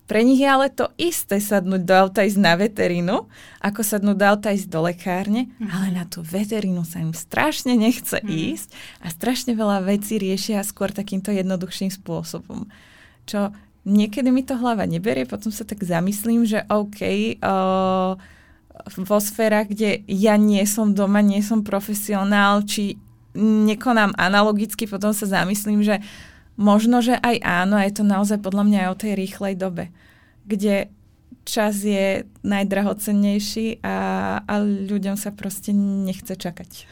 Pre 0.03 0.19
nich 0.19 0.43
je 0.43 0.49
ale 0.51 0.67
to 0.67 0.91
isté 0.99 1.39
sadnúť 1.39 1.81
do 1.87 1.93
auta 1.95 2.27
ísť 2.27 2.39
na 2.39 2.59
veterínu, 2.59 3.23
ako 3.63 3.81
sadnúť 3.81 4.17
do 4.19 4.25
auta 4.27 4.51
ísť 4.51 4.67
do 4.67 4.79
lekárne, 4.83 5.47
mm. 5.55 5.69
ale 5.71 5.87
na 5.95 6.03
tú 6.03 6.19
veterínu 6.19 6.83
sa 6.83 6.99
im 6.99 7.15
strašne 7.15 7.79
nechce 7.79 8.19
mm. 8.19 8.27
ísť 8.27 8.67
a 8.99 9.07
strašne 9.07 9.55
veľa 9.55 9.87
vecí 9.87 10.19
riešia 10.19 10.59
skôr 10.67 10.91
takýmto 10.91 11.31
jednoduchším 11.31 11.87
spôsobom. 11.87 12.67
Čo 13.23 13.55
niekedy 13.87 14.27
mi 14.27 14.43
to 14.43 14.59
hlava 14.59 14.83
neberie, 14.83 15.23
potom 15.23 15.55
sa 15.55 15.63
tak 15.63 15.79
zamyslím, 15.83 16.43
že 16.43 16.67
OK, 16.67 16.99
uh, 17.39 18.19
vo 18.83 19.19
sférach, 19.23 19.71
kde 19.71 20.03
ja 20.11 20.35
nie 20.35 20.63
som 20.67 20.91
doma, 20.91 21.23
nie 21.23 21.39
som 21.39 21.63
profesionál, 21.63 22.67
či 22.67 22.99
nekonám 23.39 24.13
analogicky, 24.19 24.85
potom 24.85 25.15
sa 25.15 25.25
zamyslím, 25.25 25.81
že 25.81 26.03
Možno, 26.57 27.01
že 27.01 27.17
aj 27.17 27.41
áno, 27.41 27.77
a 27.77 27.85
je 27.89 27.97
to 27.97 28.03
naozaj 28.05 28.37
podľa 28.37 28.63
mňa 28.63 28.79
aj 28.85 28.89
o 28.89 28.99
tej 29.01 29.13
rýchlej 29.17 29.53
dobe, 29.57 29.89
kde 30.45 30.93
čas 31.43 31.83
je 31.83 32.23
najdrahocennejší 32.43 33.83
a, 33.83 33.95
a 34.47 34.53
ľuďom 34.63 35.17
sa 35.17 35.31
prostě 35.31 35.73
nechce 35.75 36.35
čakať. 36.35 36.87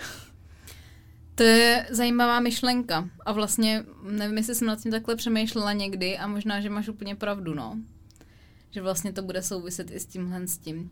To 1.35 1.43
je 1.43 1.85
zajímavá 1.89 2.39
myšlenka 2.39 3.09
a 3.25 3.31
vlastně 3.31 3.83
nevím, 4.03 4.37
jestli 4.37 4.55
jsem 4.55 4.67
nad 4.67 4.81
tím 4.81 4.91
takhle 4.91 5.15
přemýšlela 5.15 5.73
někdy 5.73 6.17
a 6.17 6.27
možná, 6.27 6.61
že 6.61 6.69
máš 6.69 6.89
úplně 6.89 7.15
pravdu, 7.15 7.53
no. 7.53 7.77
Že 8.71 8.81
vlastně 8.81 9.13
to 9.13 9.21
bude 9.21 9.41
souviset 9.41 9.91
i 9.91 9.99
s 9.99 10.05
tímhle 10.05 10.47
s 10.47 10.57
tím. 10.57 10.91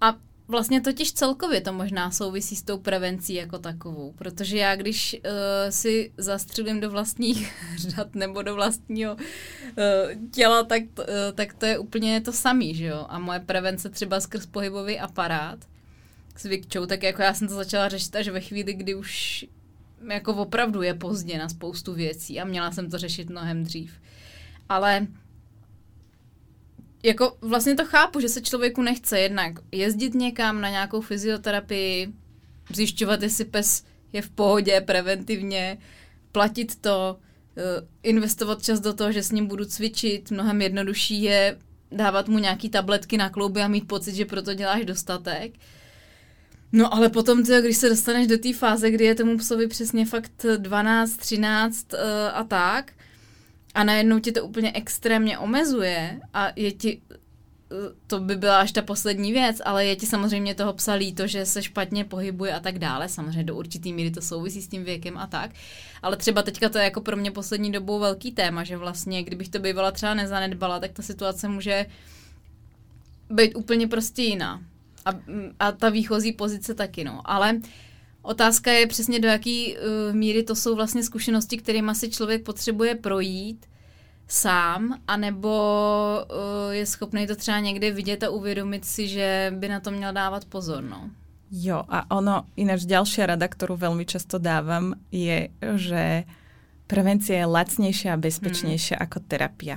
A 0.00 0.16
Vlastně 0.48 0.80
totiž 0.80 1.12
celkově 1.12 1.60
to 1.60 1.72
možná 1.72 2.10
souvisí 2.10 2.56
s 2.56 2.62
tou 2.62 2.78
prevencí 2.78 3.34
jako 3.34 3.58
takovou, 3.58 4.12
protože 4.12 4.58
já 4.58 4.76
když 4.76 5.16
uh, 5.24 5.30
si 5.70 6.12
zastřelím 6.16 6.80
do 6.80 6.90
vlastních 6.90 7.52
řad 7.76 8.14
nebo 8.14 8.42
do 8.42 8.54
vlastního 8.54 9.14
uh, 9.14 10.30
těla, 10.30 10.62
tak, 10.64 10.82
uh, 10.98 11.04
tak 11.34 11.54
to 11.54 11.66
je 11.66 11.78
úplně 11.78 12.20
to 12.20 12.32
samý, 12.32 12.74
že 12.74 12.86
jo? 12.86 13.06
A 13.08 13.18
moje 13.18 13.40
prevence 13.40 13.88
třeba 13.88 14.20
skrz 14.20 14.46
pohybový 14.46 14.98
aparát 14.98 15.58
s 16.36 16.44
Vikčou, 16.44 16.86
tak 16.86 17.02
jako 17.02 17.22
já 17.22 17.34
jsem 17.34 17.48
to 17.48 17.54
začala 17.54 17.88
řešit 17.88 18.16
až 18.16 18.28
ve 18.28 18.40
chvíli, 18.40 18.74
kdy 18.74 18.94
už 18.94 19.46
jako 20.12 20.34
opravdu 20.34 20.82
je 20.82 20.94
pozdě 20.94 21.38
na 21.38 21.48
spoustu 21.48 21.94
věcí 21.94 22.40
a 22.40 22.44
měla 22.44 22.72
jsem 22.72 22.90
to 22.90 22.98
řešit 22.98 23.30
mnohem 23.30 23.64
dřív. 23.64 23.92
Ale 24.68 25.06
jako 27.04 27.36
vlastně 27.40 27.74
to 27.74 27.84
chápu, 27.84 28.20
že 28.20 28.28
se 28.28 28.40
člověku 28.40 28.82
nechce 28.82 29.20
jednak 29.20 29.52
jezdit 29.72 30.14
někam 30.14 30.60
na 30.60 30.70
nějakou 30.70 31.00
fyzioterapii, 31.00 32.12
zjišťovat, 32.74 33.22
jestli 33.22 33.44
pes 33.44 33.84
je 34.12 34.22
v 34.22 34.30
pohodě 34.30 34.80
preventivně, 34.80 35.78
platit 36.32 36.80
to, 36.80 37.16
eh, 37.56 37.62
investovat 38.02 38.62
čas 38.62 38.80
do 38.80 38.92
toho, 38.92 39.12
že 39.12 39.22
s 39.22 39.32
ním 39.32 39.46
budu 39.46 39.64
cvičit. 39.64 40.30
Mnohem 40.30 40.62
jednodušší 40.62 41.22
je 41.22 41.58
dávat 41.92 42.28
mu 42.28 42.38
nějaký 42.38 42.68
tabletky 42.68 43.16
na 43.16 43.30
klouby 43.30 43.62
a 43.62 43.68
mít 43.68 43.88
pocit, 43.88 44.14
že 44.14 44.24
proto 44.24 44.54
děláš 44.54 44.84
dostatek. 44.84 45.52
No 46.72 46.94
ale 46.94 47.08
potom, 47.08 47.44
tyjo, 47.44 47.60
když 47.60 47.76
se 47.76 47.88
dostaneš 47.88 48.26
do 48.26 48.38
té 48.38 48.52
fáze, 48.52 48.90
kdy 48.90 49.04
je 49.04 49.14
tomu 49.14 49.38
psovi 49.38 49.66
přesně 49.66 50.06
fakt 50.06 50.46
12, 50.56 51.16
13 51.16 51.92
uh, 51.92 51.98
a 52.32 52.44
tak, 52.44 52.92
a 53.74 53.84
najednou 53.84 54.18
ti 54.18 54.32
to 54.32 54.44
úplně 54.44 54.72
extrémně 54.72 55.38
omezuje 55.38 56.20
a 56.34 56.48
je 56.56 56.72
ti, 56.72 57.00
to 58.06 58.20
by 58.20 58.36
byla 58.36 58.60
až 58.60 58.72
ta 58.72 58.82
poslední 58.82 59.32
věc, 59.32 59.62
ale 59.64 59.86
je 59.86 59.96
ti 59.96 60.06
samozřejmě 60.06 60.54
toho 60.54 60.72
psa 60.72 60.92
líto, 60.92 61.26
že 61.26 61.46
se 61.46 61.62
špatně 61.62 62.04
pohybuje 62.04 62.54
a 62.54 62.60
tak 62.60 62.78
dále. 62.78 63.08
Samozřejmě 63.08 63.44
do 63.44 63.56
určitý 63.56 63.92
míry 63.92 64.10
to 64.10 64.22
souvisí 64.22 64.62
s 64.62 64.68
tím 64.68 64.84
věkem 64.84 65.18
a 65.18 65.26
tak. 65.26 65.50
Ale 66.02 66.16
třeba 66.16 66.42
teďka 66.42 66.68
to 66.68 66.78
je 66.78 66.84
jako 66.84 67.00
pro 67.00 67.16
mě 67.16 67.30
poslední 67.30 67.72
dobou 67.72 67.98
velký 67.98 68.32
téma, 68.32 68.64
že 68.64 68.76
vlastně, 68.76 69.22
kdybych 69.22 69.48
to 69.48 69.58
bývala 69.58 69.90
třeba 69.90 70.14
nezanedbala, 70.14 70.80
tak 70.80 70.92
ta 70.92 71.02
situace 71.02 71.48
může 71.48 71.86
být 73.30 73.54
úplně 73.54 73.88
prostě 73.88 74.22
jiná. 74.22 74.62
A, 75.04 75.10
a 75.60 75.72
ta 75.72 75.88
výchozí 75.88 76.32
pozice 76.32 76.74
taky, 76.74 77.04
no. 77.04 77.20
Ale 77.24 77.60
Otázka 78.24 78.72
je 78.72 78.86
přesně 78.86 79.20
do 79.20 79.28
jaký 79.28 79.76
uh, 79.76 80.16
míry 80.16 80.42
to 80.42 80.54
jsou 80.56 80.76
vlastně 80.76 81.02
zkušenosti, 81.02 81.56
kterými 81.56 81.94
si 81.94 82.10
člověk 82.10 82.42
potřebuje 82.42 82.94
projít 82.94 83.66
sám, 84.28 84.98
anebo 85.08 85.52
uh, 86.30 86.72
je 86.72 86.86
schopný 86.86 87.26
to 87.26 87.36
třeba 87.36 87.60
někdy 87.60 87.90
vidět 87.90 88.22
a 88.22 88.30
uvědomit 88.30 88.84
si, 88.84 89.08
že 89.08 89.52
by 89.56 89.68
na 89.68 89.80
to 89.80 89.90
měl 89.90 90.12
dávat 90.12 90.44
pozor. 90.44 90.84
No. 90.84 91.10
Jo, 91.52 91.84
a 91.88 92.10
ono, 92.10 92.50
ináč 92.56 92.82
ďalšia 92.88 93.36
rada, 93.36 93.46
ktorú 93.46 93.78
veľmi 93.78 94.02
často 94.08 94.42
dávam, 94.42 94.96
je, 95.12 95.54
že 95.78 96.26
prevencia 96.90 97.44
je 97.44 97.46
lacnejšia 97.46 98.16
a 98.16 98.18
bezpečnejšia 98.18 98.96
hmm. 98.98 99.04
ako 99.06 99.18
terapia. 99.28 99.76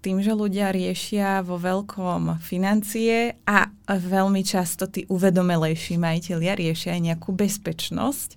Tým, 0.00 0.24
že 0.24 0.32
ľudia 0.32 0.72
riešia 0.72 1.44
vo 1.44 1.60
veľkom 1.60 2.40
financie 2.40 3.36
a 3.44 3.68
veľmi 3.84 4.40
často 4.40 4.88
tí 4.88 5.04
uvedomelejší 5.12 6.00
majiteľia 6.00 6.56
riešia 6.56 6.96
aj 6.96 7.02
nejakú 7.04 7.36
bezpečnosť 7.36 8.30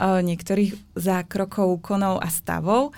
uh, 0.00 0.24
niektorých 0.24 0.96
zákrokov, 0.96 1.84
úkonov 1.84 2.24
a 2.24 2.28
stavov, 2.32 2.96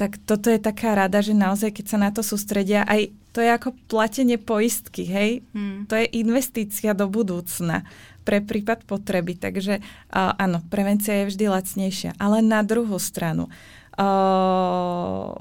tak 0.00 0.16
toto 0.24 0.48
je 0.48 0.56
taká 0.56 0.96
rada, 0.96 1.20
že 1.20 1.36
naozaj, 1.36 1.76
keď 1.76 1.86
sa 1.86 1.98
na 2.00 2.08
to 2.08 2.24
sústredia, 2.24 2.88
aj 2.88 3.12
to 3.32 3.44
je 3.44 3.48
ako 3.52 3.76
platenie 3.88 4.36
poistky, 4.36 5.04
hej? 5.04 5.30
Hmm. 5.52 5.88
To 5.88 5.96
je 5.96 6.08
investícia 6.20 6.92
do 6.92 7.08
budúcna 7.08 7.84
pre 8.24 8.44
prípad 8.44 8.84
potreby. 8.84 9.36
Takže 9.36 9.80
uh, 9.80 10.32
áno, 10.36 10.60
prevencia 10.68 11.22
je 11.22 11.28
vždy 11.32 11.44
lacnejšia. 11.48 12.10
Ale 12.16 12.40
na 12.40 12.64
druhú 12.64 12.96
stranu, 13.00 13.48
uh, 13.96 15.32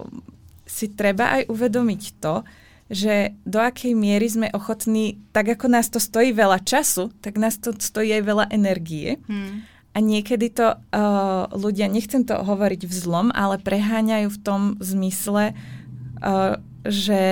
si 0.72 0.88
treba 0.88 1.36
aj 1.36 1.52
uvedomiť 1.52 2.04
to, 2.24 2.48
že 2.92 3.36
do 3.48 3.60
akej 3.60 3.96
miery 3.96 4.28
sme 4.28 4.48
ochotní, 4.52 5.20
tak 5.32 5.52
ako 5.56 5.72
nás 5.72 5.88
to 5.88 6.00
stojí 6.00 6.36
veľa 6.36 6.60
času, 6.64 7.12
tak 7.24 7.40
nás 7.40 7.56
to 7.60 7.72
stojí 7.76 8.12
aj 8.20 8.24
veľa 8.24 8.46
energie. 8.52 9.20
Hmm. 9.28 9.64
A 9.92 10.00
niekedy 10.00 10.52
to 10.52 10.76
uh, 10.76 11.52
ľudia, 11.52 11.92
nechcem 11.92 12.24
to 12.24 12.36
hovoriť 12.36 12.88
v 12.88 12.94
zlom, 12.96 13.28
ale 13.36 13.60
preháňajú 13.60 14.28
v 14.32 14.40
tom 14.44 14.62
zmysle, 14.80 15.52
uh, 15.52 16.60
že 16.88 17.24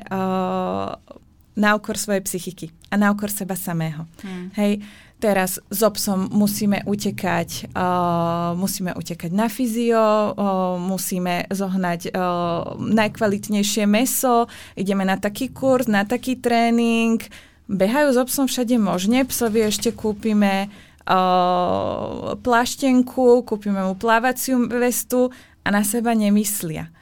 uh, 0.00 0.96
na 1.56 1.68
úkor 1.72 1.96
svojej 1.96 2.24
psychiky 2.24 2.72
a 2.92 3.00
na 3.00 3.12
úkor 3.12 3.32
seba 3.32 3.56
samého. 3.56 4.04
Hmm. 4.20 4.52
Hej, 4.52 4.84
Teraz 5.16 5.56
s 5.72 5.80
obsom 5.80 6.28
musíme 6.28 6.84
utekať, 6.84 7.72
uh, 7.72 8.52
musíme 8.52 8.92
utekať 8.92 9.32
na 9.32 9.48
fyzio, 9.48 10.36
uh, 10.36 10.76
musíme 10.76 11.48
zohnať 11.48 12.12
uh, 12.12 12.76
najkvalitnejšie 12.76 13.88
meso, 13.88 14.44
ideme 14.76 15.08
na 15.08 15.16
taký 15.16 15.48
kurz, 15.48 15.88
na 15.88 16.04
taký 16.04 16.36
tréning. 16.36 17.16
Behajú 17.64 18.12
s 18.12 18.18
obsom 18.20 18.44
všade 18.44 18.76
možne, 18.76 19.24
psovi 19.24 19.64
ešte 19.64 19.96
kúpime 19.96 20.68
uh, 21.08 22.36
pláštenku, 22.36 23.40
kúpime 23.48 23.88
mu 23.88 23.96
plávaciu 23.96 24.68
vestu 24.68 25.32
a 25.64 25.72
na 25.72 25.80
seba 25.80 26.12
nemyslia. 26.12 26.92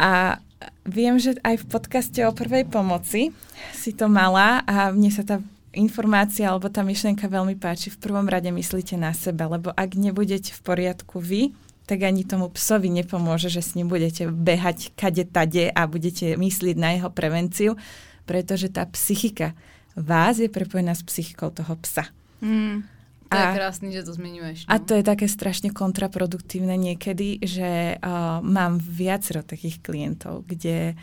A 0.00 0.40
viem, 0.88 1.20
že 1.20 1.36
aj 1.44 1.60
v 1.60 1.68
podcaste 1.68 2.20
o 2.24 2.32
prvej 2.32 2.64
pomoci 2.64 3.36
si 3.76 3.92
to 3.92 4.08
mala 4.08 4.64
a 4.64 4.96
mne 4.96 5.12
sa 5.12 5.20
tá 5.28 5.36
informácia 5.76 6.48
alebo 6.48 6.72
tá 6.72 6.80
myšlienka 6.80 7.28
veľmi 7.28 7.60
páči, 7.60 7.92
v 7.92 8.00
prvom 8.00 8.24
rade 8.26 8.48
myslíte 8.48 8.96
na 8.96 9.12
seba, 9.12 9.46
lebo 9.46 9.70
ak 9.76 9.94
nebudete 9.94 10.56
v 10.56 10.60
poriadku 10.64 11.20
vy, 11.20 11.52
tak 11.86 12.02
ani 12.02 12.26
tomu 12.26 12.50
psovi 12.50 12.90
nepomôže, 12.90 13.46
že 13.46 13.62
s 13.62 13.78
ním 13.78 13.86
budete 13.86 14.26
behať 14.26 14.96
kade 14.98 15.22
tade 15.28 15.70
a 15.70 15.86
budete 15.86 16.34
myslieť 16.34 16.76
na 16.80 16.98
jeho 16.98 17.10
prevenciu, 17.14 17.78
pretože 18.26 18.72
tá 18.74 18.82
psychika 18.90 19.54
vás 19.94 20.42
je 20.42 20.50
prepojená 20.50 20.92
s 20.92 21.06
psychikou 21.06 21.54
toho 21.54 21.78
psa. 21.78 22.10
Mm, 22.42 22.84
to 23.30 23.34
a, 23.34 23.42
je 23.42 23.56
krásne, 23.58 23.88
že 23.94 24.02
to 24.02 24.12
zmiňuješ. 24.14 24.66
No? 24.66 24.70
A 24.70 24.74
to 24.82 24.92
je 24.98 25.04
také 25.06 25.26
strašne 25.30 25.70
kontraproduktívne 25.74 26.74
niekedy, 26.74 27.42
že 27.42 27.98
uh, 27.98 28.38
mám 28.42 28.82
viacero 28.82 29.46
takých 29.46 29.82
klientov, 29.82 30.46
kde 30.46 30.98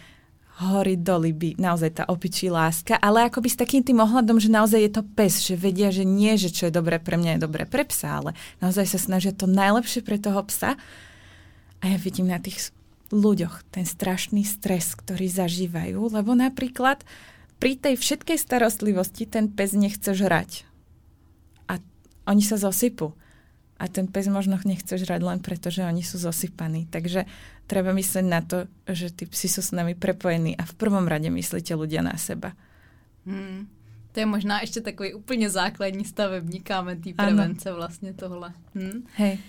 hory 0.62 1.02
doly 1.02 1.34
by 1.34 1.58
naozaj 1.58 1.98
tá 1.98 2.04
opičí 2.06 2.46
láska, 2.54 2.94
ale 3.02 3.26
akoby 3.26 3.50
s 3.50 3.58
takým 3.58 3.82
tým 3.82 3.98
ohľadom, 3.98 4.38
že 4.38 4.54
naozaj 4.54 4.80
je 4.86 4.92
to 4.94 5.04
pes, 5.18 5.42
že 5.42 5.58
vedia, 5.58 5.90
že 5.90 6.06
nie, 6.06 6.38
že 6.38 6.54
čo 6.54 6.70
je 6.70 6.78
dobré 6.78 7.02
pre 7.02 7.18
mňa 7.18 7.38
je 7.38 7.46
dobré 7.50 7.66
pre 7.66 7.82
psa, 7.90 8.22
ale 8.22 8.32
naozaj 8.62 8.86
sa 8.86 9.00
snažia 9.02 9.34
to 9.34 9.50
najlepšie 9.50 10.06
pre 10.06 10.22
toho 10.22 10.46
psa. 10.46 10.78
A 11.82 11.84
ja 11.90 11.98
vidím 11.98 12.30
na 12.30 12.38
tých 12.38 12.70
ľuďoch 13.10 13.66
ten 13.74 13.86
strašný 13.86 14.46
stres, 14.46 14.94
ktorý 14.94 15.26
zažívajú, 15.26 16.14
lebo 16.14 16.38
napríklad 16.38 17.02
pri 17.58 17.74
tej 17.74 17.98
všetkej 17.98 18.38
starostlivosti 18.38 19.26
ten 19.26 19.50
pes 19.50 19.74
nechce 19.74 20.14
žrať. 20.14 20.70
A 21.66 21.82
oni 22.30 22.46
sa 22.46 22.62
zosypú 22.62 23.18
a 23.82 23.90
ten 23.90 24.08
pes 24.08 24.30
možno 24.30 24.56
nechce 24.64 24.96
žrať 24.96 25.22
len 25.22 25.40
preto, 25.42 25.68
že 25.74 25.84
oni 25.84 26.06
sú 26.06 26.22
zosypaní. 26.22 26.88
Takže 26.88 27.26
treba 27.68 27.96
myslieť 27.96 28.26
na 28.26 28.42
to, 28.44 28.68
že 28.88 29.10
tí 29.10 29.26
psi 29.26 29.48
sú 29.48 29.62
s 29.64 29.72
nami 29.72 29.96
prepojení 29.96 30.56
a 30.60 30.64
v 30.68 30.74
prvom 30.76 31.08
rade 31.08 31.30
myslíte 31.32 31.76
ľudia 31.76 32.04
na 32.04 32.16
seba. 32.20 32.54
Hmm. 33.26 33.68
To 34.12 34.20
je 34.20 34.26
možná 34.26 34.62
ještě 34.62 34.82
takový 34.82 35.14
úplně 35.14 35.50
základní 35.50 36.06
stavební 36.06 36.62
kámen 36.62 37.02
té 37.02 37.14
prevence 37.14 37.70
ano. 37.70 37.78
vlastně 37.78 38.14
tohle. 38.14 38.54
Hm? 38.76 39.06
Hej. 39.16 39.40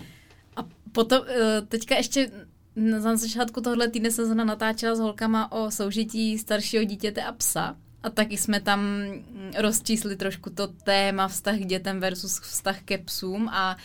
A 0.55 0.65
potom, 0.91 1.21
eh, 1.27 1.61
teďka 1.61 1.95
ještě 1.95 2.31
na 2.75 3.15
začátku 3.15 3.61
tohle 3.61 3.89
týdne 3.89 4.11
se 4.11 4.25
zna 4.25 4.43
natáčela 4.43 4.95
s 4.95 4.99
holkama 4.99 5.51
o 5.51 5.71
soužití 5.71 6.37
staršího 6.37 6.83
dítěte 6.83 7.23
a 7.23 7.31
psa. 7.31 7.77
A 8.03 8.09
taky 8.09 8.37
jsme 8.37 8.61
tam 8.61 8.79
rozčísli 9.57 10.15
trošku 10.15 10.49
to 10.49 10.67
téma 10.67 11.27
vztah 11.27 11.55
k 11.55 11.65
dětem 11.65 11.99
versus 11.99 12.39
vztah 12.39 12.81
ke 12.81 12.97
psům 12.97 13.49
a 13.49 13.75
uh, 13.75 13.81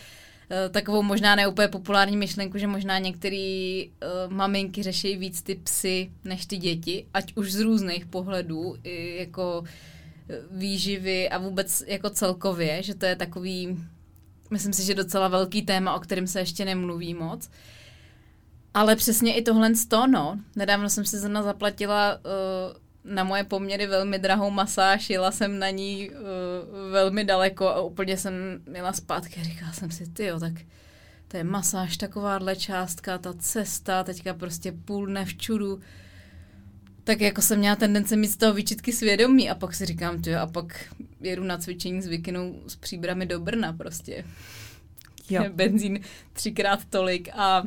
takovou 0.69 1.03
možná 1.03 1.35
neúplně 1.35 1.67
populární 1.67 2.17
myšlenku, 2.17 2.57
že 2.57 2.67
možná 2.67 2.99
některé 2.99 3.83
uh, 3.85 4.33
maminky 4.33 4.83
řeší 4.83 5.17
víc 5.17 5.41
ty 5.41 5.55
psy 5.55 6.11
než 6.23 6.45
ty 6.45 6.57
děti, 6.57 7.05
ať 7.13 7.33
už 7.35 7.51
z 7.51 7.59
různých 7.59 8.05
pohledů, 8.05 8.75
i 8.83 9.17
jako 9.19 9.63
eh, 10.29 10.35
výživy 10.51 11.29
a 11.29 11.37
vůbec 11.37 11.83
jako 11.87 12.09
celkově, 12.09 12.83
že 12.83 12.95
to 12.95 13.05
je 13.05 13.15
takový, 13.15 13.77
myslím 14.49 14.73
si, 14.73 14.83
že 14.83 14.95
docela 14.95 15.27
velký 15.27 15.61
téma, 15.61 15.95
o 15.95 15.99
kterém 15.99 16.27
se 16.27 16.39
ještě 16.39 16.65
nemluví 16.65 17.13
moc. 17.13 17.49
Ale 18.73 18.95
přesně 18.95 19.35
i 19.35 19.41
tohle 19.41 19.75
z 19.75 19.87
no. 20.07 20.39
Nedávno 20.55 20.89
jsem 20.89 21.05
si 21.05 21.19
zrovna 21.19 21.43
zaplatila 21.43 22.15
uh, 22.15 22.80
na 23.03 23.23
moje 23.23 23.43
poměry 23.43 23.87
velmi 23.87 24.19
drahou 24.19 24.49
masáž, 24.49 25.09
jela 25.09 25.31
jsem 25.31 25.59
na 25.59 25.69
ní 25.69 26.09
uh, 26.09 26.91
velmi 26.91 27.23
daleko 27.23 27.67
a 27.67 27.81
úplně 27.81 28.17
jsem 28.17 28.33
měla 28.69 28.93
zpátky 28.93 29.39
a 29.39 29.43
říkala 29.43 29.71
jsem 29.71 29.91
si, 29.91 30.09
ty 30.09 30.29
tak 30.39 30.53
to 31.31 31.37
je 31.37 31.43
masáž, 31.43 31.97
takováhle 31.97 32.55
částka, 32.55 33.17
ta 33.17 33.33
cesta, 33.33 34.03
teďka 34.03 34.33
prostě 34.33 34.71
půl 34.71 35.05
dne 35.05 35.25
v 35.25 35.37
čudu. 35.37 35.79
Tak 37.03 37.21
jako 37.21 37.41
jsem 37.41 37.59
měla 37.59 37.75
tendence 37.75 38.15
mít 38.15 38.27
z 38.27 38.37
toho 38.37 38.53
výčitky 38.53 38.93
svědomí 38.93 39.49
a 39.49 39.55
pak 39.55 39.73
si 39.73 39.85
říkám, 39.85 40.21
ty 40.21 40.35
a 40.35 40.47
pak 40.47 40.93
jedu 41.21 41.43
na 41.43 41.57
cvičení 41.57 42.01
s 42.01 42.07
Vikinou 42.07 42.61
s 42.67 42.75
příbrami 42.75 43.25
do 43.25 43.39
Brna 43.39 43.73
prostě. 43.73 44.25
Jo. 45.29 45.43
Benzín 45.53 45.99
třikrát 46.33 46.85
tolik 46.85 47.29
a 47.33 47.63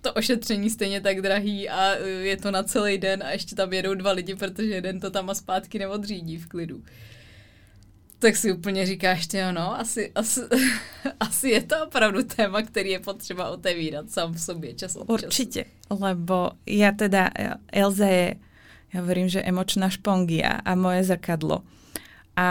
to 0.00 0.12
ošetření 0.12 0.70
stejně 0.70 1.00
tak 1.00 1.20
drahý 1.20 1.68
a 1.68 1.94
e, 1.94 2.08
je 2.08 2.36
to 2.36 2.50
na 2.50 2.62
celý 2.62 2.98
den 2.98 3.22
a 3.22 3.30
ještě 3.30 3.54
tam 3.54 3.72
jedou 3.72 3.94
dva 3.94 4.12
lidi, 4.12 4.34
protože 4.34 4.74
jeden 4.74 5.00
to 5.00 5.10
tam 5.10 5.30
a 5.30 5.34
zpátky 5.34 5.78
neodřídí 5.78 6.36
v 6.36 6.46
klidu. 6.46 6.82
Tak 8.18 8.36
si 8.36 8.52
úplně 8.52 8.86
říkáš, 8.86 9.26
ty 9.26 9.38
no, 9.52 9.80
asi, 9.80 10.12
asi, 10.14 10.40
asi 11.20 11.48
je 11.48 11.62
to 11.62 11.86
opravdu 11.86 12.22
téma, 12.22 12.62
který 12.62 12.90
je 12.90 13.00
potřeba 13.00 13.50
otevírat 13.50 14.10
sám 14.10 14.32
v 14.32 14.40
sobě 14.40 14.74
čas 14.74 14.96
od 14.96 15.00
času. 15.00 15.12
Určitě, 15.12 15.64
lebo 15.90 16.50
ja 16.66 16.92
teda, 16.92 17.30
Elza 17.72 18.06
je, 18.06 18.36
ja 18.92 19.00
verím, 19.02 19.28
že 19.28 19.42
emočná 19.42 19.90
špongia 19.90 20.60
a 20.64 20.74
moje 20.74 21.04
zrkadlo. 21.04 21.62
A 22.36 22.48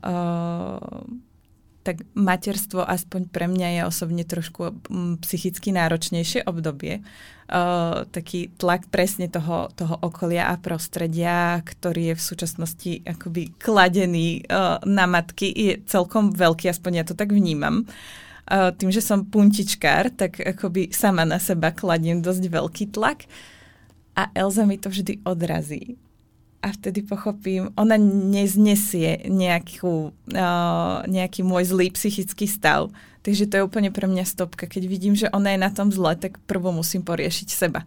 uh, 0.00 1.04
tak 1.84 2.08
materstvo 2.16 2.80
aspoň 2.80 3.28
pre 3.28 3.44
mňa 3.44 3.68
je 3.78 3.82
osobne 3.84 4.24
trošku 4.24 4.72
mm, 4.88 5.20
psychicky 5.20 5.70
náročnejšie 5.70 6.48
obdobie. 6.48 7.04
Uh, 7.44 8.08
taký 8.08 8.48
tlak 8.56 8.88
presne 8.88 9.28
toho, 9.28 9.68
toho 9.76 10.00
okolia 10.00 10.48
a 10.48 10.56
prostredia, 10.56 11.60
ktorý 11.60 12.10
je 12.10 12.14
v 12.16 12.22
súčasnosti 12.24 12.92
akoby 13.04 13.52
kladený 13.60 14.48
uh, 14.48 14.80
na 14.88 15.04
matky, 15.04 15.52
je 15.52 15.76
celkom 15.84 16.32
veľký, 16.32 16.72
aspoň 16.72 16.92
ja 16.96 17.04
to 17.04 17.12
tak 17.12 17.36
vnímam. 17.36 17.84
Uh, 18.48 18.72
tým, 18.72 18.88
že 18.88 19.04
som 19.04 19.28
puntičkár, 19.28 20.16
tak 20.16 20.40
akoby 20.40 20.88
sama 20.88 21.28
na 21.28 21.36
seba 21.36 21.68
kladiem 21.68 22.24
dosť 22.24 22.48
veľký 22.48 22.84
tlak. 22.96 23.28
A 24.16 24.32
Elza 24.32 24.64
mi 24.64 24.80
to 24.80 24.88
vždy 24.88 25.20
odrazí 25.28 26.00
a 26.64 26.72
vtedy 26.72 27.04
pochopím, 27.04 27.68
ona 27.76 28.00
neznesie 28.00 29.28
nejakú, 29.28 30.16
uh, 30.32 31.04
nejaký 31.04 31.44
môj 31.44 31.76
zlý 31.76 31.92
psychický 31.92 32.48
stav. 32.48 32.88
Takže 33.20 33.44
to 33.52 33.54
je 33.60 33.66
úplne 33.68 33.92
pre 33.92 34.08
mňa 34.08 34.24
stopka. 34.24 34.64
Keď 34.64 34.82
vidím, 34.88 35.12
že 35.12 35.28
ona 35.28 35.52
je 35.52 35.60
na 35.60 35.68
tom 35.68 35.92
zle, 35.92 36.16
tak 36.16 36.40
prvo 36.48 36.72
musím 36.72 37.04
poriešiť 37.04 37.48
seba. 37.52 37.84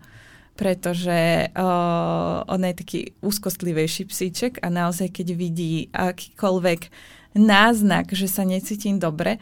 Pretože 0.54 1.50
uh, 1.58 2.46
ona 2.46 2.70
je 2.70 2.76
taký 2.78 3.00
úzkostlivejší 3.26 4.14
psíček 4.14 4.62
a 4.62 4.70
naozaj, 4.70 5.10
keď 5.10 5.28
vidí 5.34 5.90
akýkoľvek 5.94 6.82
náznak, 7.34 8.14
že 8.14 8.30
sa 8.30 8.46
necítim 8.46 9.02
dobre, 9.02 9.42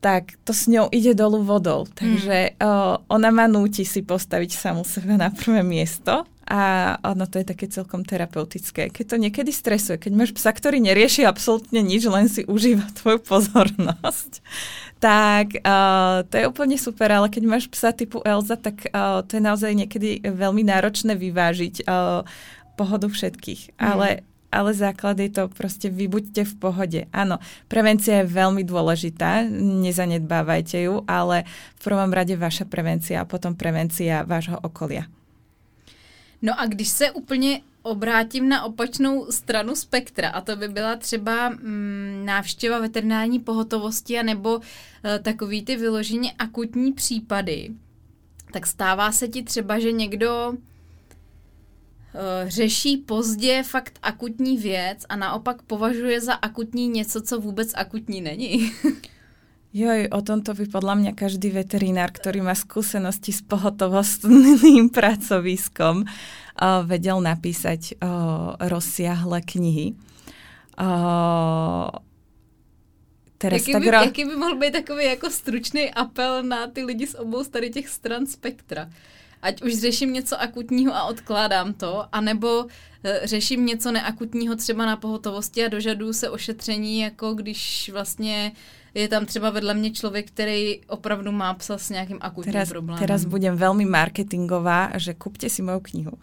tak 0.00 0.40
to 0.48 0.56
s 0.56 0.64
ňou 0.64 0.88
ide 0.88 1.12
dolu 1.12 1.44
vodou. 1.44 1.84
Takže 1.84 2.56
mm. 2.56 2.64
uh, 2.64 3.04
ona 3.12 3.28
ma 3.28 3.44
núti 3.44 3.84
si 3.84 4.00
postaviť 4.00 4.50
samú 4.56 4.80
seba 4.88 5.20
na 5.20 5.28
prvé 5.28 5.60
miesto 5.60 6.24
a 6.48 6.96
ono 7.04 7.28
to 7.28 7.44
je 7.44 7.46
také 7.52 7.68
celkom 7.68 8.08
terapeutické. 8.08 8.88
Keď 8.88 9.04
to 9.04 9.16
niekedy 9.20 9.52
stresuje, 9.52 10.00
keď 10.00 10.12
máš 10.16 10.32
psa, 10.32 10.48
ktorý 10.56 10.80
nerieši 10.80 11.28
absolútne 11.28 11.84
nič, 11.84 12.08
len 12.08 12.24
si 12.32 12.48
užíva 12.48 12.88
tvoju 12.98 13.20
pozornosť, 13.20 14.40
tak 14.96 15.60
uh, 15.60 16.24
to 16.24 16.34
je 16.40 16.48
úplne 16.48 16.80
super, 16.80 17.12
ale 17.12 17.28
keď 17.28 17.44
máš 17.44 17.68
psa 17.68 17.92
typu 17.92 18.24
Elza, 18.24 18.56
tak 18.56 18.88
uh, 18.88 19.20
to 19.28 19.36
je 19.36 19.42
naozaj 19.44 19.76
niekedy 19.76 20.24
veľmi 20.24 20.64
náročné 20.64 21.20
vyvážiť 21.20 21.84
uh, 21.84 22.24
pohodu 22.80 23.12
všetkých. 23.12 23.76
Mm. 23.76 23.84
Ale 23.84 24.08
ale 24.48 24.72
základ 24.72 25.20
je 25.20 25.28
to 25.28 25.52
proste 25.52 25.92
vybuďte 25.92 26.48
v 26.48 26.54
pohode. 26.56 27.00
Áno, 27.12 27.36
prevencia 27.68 28.24
je 28.24 28.32
veľmi 28.32 28.64
dôležitá, 28.64 29.44
nezanedbávajte 29.52 30.88
ju, 30.88 31.04
ale 31.04 31.44
v 31.76 31.80
prvom 31.84 32.08
rade 32.08 32.32
vaša 32.32 32.64
prevencia 32.64 33.20
a 33.20 33.28
potom 33.28 33.52
prevencia 33.52 34.24
vášho 34.24 34.56
okolia. 34.56 35.04
No 36.42 36.60
a 36.60 36.66
když 36.66 36.88
se 36.88 37.10
úplně 37.10 37.60
obrátím 37.82 38.48
na 38.48 38.64
opačnou 38.64 39.26
stranu 39.30 39.76
spektra, 39.76 40.28
a 40.30 40.40
to 40.40 40.56
by 40.56 40.68
byla 40.68 40.96
třeba 40.96 41.48
mm, 41.48 42.22
návštěva 42.24 42.78
veterinární 42.78 43.40
pohotovosti 43.40 44.22
nebo 44.22 44.60
e, 45.04 45.18
takový 45.18 45.62
ty 45.62 45.76
vyloženě 45.76 46.32
akutní 46.38 46.92
případy, 46.92 47.70
tak 48.52 48.66
stává 48.66 49.12
se 49.12 49.28
ti 49.28 49.42
třeba, 49.42 49.78
že 49.78 49.92
někdo 49.92 50.52
e, 50.54 52.50
řeší 52.50 52.96
pozdě 52.96 53.62
fakt 53.62 53.98
akutní 54.02 54.56
věc 54.56 55.04
a 55.08 55.16
naopak 55.16 55.62
považuje 55.62 56.20
za 56.20 56.34
akutní 56.34 56.88
něco, 56.88 57.22
co 57.22 57.40
vůbec 57.40 57.72
akutní 57.74 58.20
není. 58.20 58.72
Joj, 59.78 60.10
o 60.10 60.20
tomto 60.26 60.58
by 60.58 60.66
podľa 60.66 60.94
mňa 60.98 61.12
každý 61.14 61.54
veterinár, 61.54 62.10
ktorý 62.10 62.42
má 62.42 62.50
skúsenosti 62.58 63.30
s 63.30 63.46
pohotovostným 63.46 64.90
pracoviskom, 64.98 66.02
uh, 66.02 66.82
vedel 66.82 67.22
napísať 67.22 67.94
uh, 68.02 68.58
rozsiahle 68.58 69.38
knihy. 69.38 69.94
Uh, 70.74 71.94
teraz 73.38 73.62
jaký, 73.62 73.72
tak 73.78 73.82
by, 73.86 73.90
ro... 73.94 73.98
jaký 74.02 74.22
by 74.26 74.34
mohl 74.34 74.56
být 74.58 74.72
takový 74.82 75.04
jako 75.14 75.30
stručný 75.30 75.94
apel 75.94 76.42
na 76.42 76.66
ty 76.66 76.82
lidi 76.82 77.06
z 77.06 77.14
obou 77.14 77.46
tady 77.46 77.70
těch 77.70 77.88
stran 77.88 78.26
spektra? 78.26 78.90
Ať 79.42 79.62
už 79.62 79.74
řeším 79.74 80.12
něco 80.12 80.40
akutního 80.40 80.94
a 80.94 81.04
odkládám 81.04 81.72
to, 81.72 82.04
anebo 82.12 82.66
e, 83.04 83.20
řeším 83.26 83.66
něco 83.66 83.92
neakutního 83.92 84.56
třeba 84.56 84.86
na 84.86 84.96
pohotovosti 84.96 85.64
a 85.64 85.68
dožaduju 85.68 86.12
se 86.12 86.30
ošetření, 86.30 87.00
jako 87.00 87.34
když 87.34 87.90
vlastně 87.92 88.52
je 88.94 89.08
tam 89.08 89.26
třeba 89.26 89.50
vedle 89.50 89.74
mě 89.74 89.90
člověk, 89.90 90.26
který 90.26 90.80
opravdu 90.86 91.32
má 91.32 91.54
psa 91.54 91.78
s 91.78 91.90
nějakým 91.90 92.18
akutním 92.20 92.52
teraz, 92.52 92.68
problémem. 92.68 92.98
Teraz 92.98 93.24
budem 93.24 93.54
veľmi 93.54 93.84
marketingová, 93.84 94.96
že 94.96 95.14
kúpte 95.14 95.46
si 95.46 95.62
moju 95.62 95.80
knihu, 95.80 96.14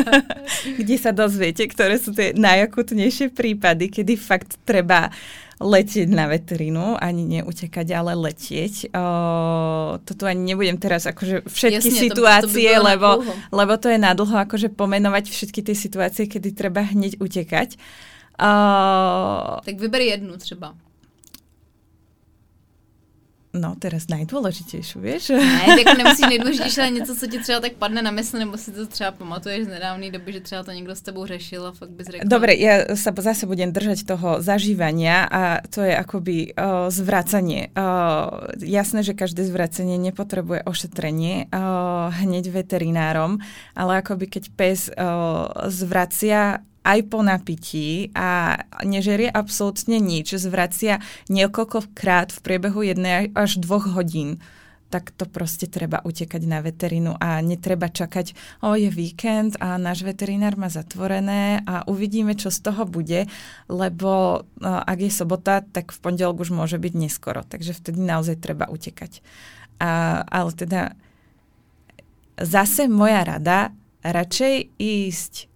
kde 0.78 0.96
sa 0.98 1.14
dozviete, 1.14 1.64
ktoré 1.70 1.96
sú 1.96 2.12
tie 2.12 2.34
najakutnejšie 2.34 3.30
prípady, 3.32 3.88
kedy 3.88 4.18
fakt 4.18 4.58
treba 4.66 5.14
letieť 5.62 6.08
na 6.10 6.26
veterínu, 6.26 6.98
ani 6.98 7.22
neutekať, 7.38 7.86
ale 7.94 8.12
letieť. 8.18 8.90
O, 8.90 9.04
toto 10.02 10.26
ani 10.26 10.54
nebudem 10.54 10.78
teraz 10.78 11.06
akože 11.06 11.46
všetky 11.46 11.90
Jasne, 11.90 12.02
situácie, 12.10 12.42
to, 12.42 12.50
to 12.50 12.54
by 12.58 12.94
lebo, 12.94 13.08
lebo 13.54 13.72
to 13.78 13.86
je 13.90 13.98
nadlho 13.98 14.34
akože 14.34 14.74
pomenovať 14.74 15.30
všetky 15.30 15.60
tie 15.62 15.76
situácie, 15.78 16.24
kedy 16.26 16.54
treba 16.54 16.82
hneď 16.82 17.22
utekať. 17.22 17.78
O, 18.34 18.50
tak 19.62 19.76
vyber 19.78 20.02
jednu 20.02 20.36
třeba. 20.36 20.74
No, 23.54 23.78
teraz 23.78 24.10
najdôležitejšiu, 24.10 24.98
vieš? 24.98 25.30
Ne, 25.38 25.78
tak 25.78 25.94
nemusíš 26.02 26.26
nejdůležitější, 26.26 26.80
ale 26.80 26.90
něco, 26.90 27.14
co 27.14 27.26
ti 27.26 27.38
třeba 27.38 27.60
tak 27.60 27.72
padne 27.78 28.02
na 28.02 28.10
mysl, 28.10 28.38
nebo 28.38 28.58
si 28.58 28.72
to 28.72 28.86
třeba 28.86 29.10
pamatuješ 29.10 29.64
z 29.64 29.68
nedávnej 29.68 30.10
doby, 30.10 30.32
že 30.32 30.40
třeba 30.40 30.62
to 30.62 30.70
někdo 30.70 30.94
s 30.96 31.00
tebou 31.00 31.26
řešil 31.26 31.66
a 31.66 31.72
fakt 31.72 31.90
bys 31.90 32.06
řekla. 32.06 32.26
Dobre, 32.26 32.58
ja 32.58 32.98
sa 32.98 33.14
zase 33.14 33.46
budem 33.46 33.70
držať 33.70 34.02
toho 34.10 34.42
zažívania 34.42 35.30
a 35.30 35.62
to 35.70 35.86
je 35.86 35.94
akoby 35.94 36.50
uh, 36.50 36.90
zvracanie. 36.90 37.70
Uh, 37.78 38.50
jasné, 38.58 39.06
že 39.06 39.14
každé 39.14 39.46
zvracanie 39.46 40.02
nepotrebuje 40.02 40.66
ošetrenie 40.66 41.46
uh, 41.46 42.10
hneď 42.10 42.50
veterinárom, 42.50 43.38
ale 43.78 44.02
akoby 44.02 44.26
keď 44.34 44.44
pes 44.58 44.90
uh, 44.90 45.46
zvracia 45.70 46.58
aj 46.84 47.00
po 47.08 47.24
napití 47.24 48.12
a 48.12 48.60
nežerie 48.84 49.32
absolútne 49.32 49.98
nič, 49.98 50.36
zvracia 50.36 51.00
niekoľkokrát 51.32 52.30
v 52.30 52.38
priebehu 52.44 52.84
jednej 52.84 53.32
až 53.32 53.56
dvoch 53.58 53.88
hodín, 53.96 54.44
tak 54.92 55.10
to 55.10 55.26
proste 55.26 55.66
treba 55.74 55.98
utekať 56.06 56.42
na 56.46 56.62
veterínu 56.62 57.18
a 57.18 57.42
netreba 57.42 57.90
čakať, 57.90 58.36
o 58.62 58.78
je 58.78 58.92
víkend 58.94 59.58
a 59.58 59.74
náš 59.74 60.06
veterinár 60.06 60.54
má 60.54 60.70
zatvorené 60.70 61.66
a 61.66 61.82
uvidíme, 61.90 62.38
čo 62.38 62.54
z 62.54 62.62
toho 62.62 62.86
bude, 62.86 63.26
lebo 63.66 64.44
no, 64.62 64.72
ak 64.78 64.98
je 65.02 65.10
sobota, 65.10 65.66
tak 65.66 65.90
v 65.90 65.98
pondelok 65.98 66.46
už 66.46 66.54
môže 66.54 66.78
byť 66.78 66.94
neskoro, 66.94 67.42
takže 67.42 67.74
vtedy 67.74 67.98
naozaj 67.98 68.38
treba 68.38 68.70
utekať. 68.70 69.18
A, 69.82 70.22
ale 70.30 70.54
teda 70.54 70.94
zase 72.38 72.86
moja 72.86 73.26
rada, 73.26 73.74
radšej 74.06 74.78
ísť 74.78 75.53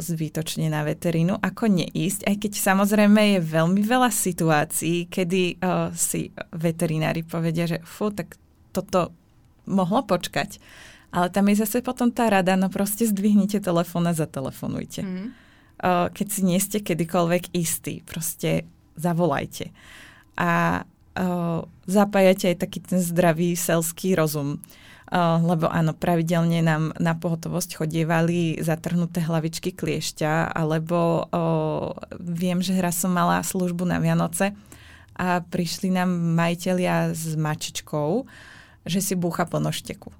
zbytočne 0.00 0.72
na 0.72 0.80
veterínu, 0.80 1.36
ako 1.44 1.68
neísť, 1.68 2.24
aj 2.24 2.36
keď 2.40 2.52
samozrejme 2.56 3.36
je 3.36 3.40
veľmi 3.44 3.80
veľa 3.84 4.08
situácií, 4.08 5.12
kedy 5.12 5.60
uh, 5.60 5.92
si 5.92 6.32
veterinári 6.56 7.20
povedia, 7.20 7.68
že 7.68 7.78
fú, 7.84 8.08
tak 8.08 8.40
toto 8.72 9.12
mohlo 9.68 10.04
počkať. 10.08 10.56
Ale 11.12 11.28
tam 11.28 11.48
je 11.52 11.60
zase 11.60 11.84
potom 11.84 12.08
tá 12.08 12.32
rada, 12.32 12.56
no 12.56 12.72
proste 12.72 13.08
zdvihnite 13.08 13.60
telefón 13.60 14.08
a 14.08 14.16
zatelefonujte. 14.16 15.04
Mm. 15.04 15.28
Uh, 15.78 16.08
keď 16.12 16.26
si 16.32 16.40
nie 16.44 16.58
ste 16.60 16.80
kedykoľvek 16.80 17.52
istí, 17.52 18.00
proste 18.08 18.64
zavolajte. 18.96 19.72
A 20.40 20.82
uh, 20.84 21.60
zapájate 21.84 22.56
aj 22.56 22.60
taký 22.64 22.78
ten 22.80 23.00
zdravý 23.04 23.52
selský 23.52 24.16
rozum. 24.16 24.56
Uh, 24.56 24.87
lebo 25.16 25.72
áno, 25.72 25.96
pravidelne 25.96 26.60
nám 26.60 26.92
na 27.00 27.16
pohotovosť 27.16 27.80
chodievali 27.80 28.60
zatrhnuté 28.60 29.24
hlavičky 29.24 29.72
kliešťa, 29.72 30.52
alebo 30.52 31.24
uh, 31.24 31.96
viem, 32.20 32.60
že 32.60 32.76
raz 32.76 33.00
som 33.00 33.12
mala 33.12 33.40
službu 33.40 33.88
na 33.88 33.98
Vianoce 34.04 34.52
a 35.16 35.40
prišli 35.40 35.90
nám 35.90 36.12
majiteľia 36.12 37.16
s 37.16 37.32
mačičkou, 37.34 38.28
že 38.84 39.00
si 39.00 39.16
búcha 39.16 39.48
po 39.48 39.56
nožteku 39.58 40.12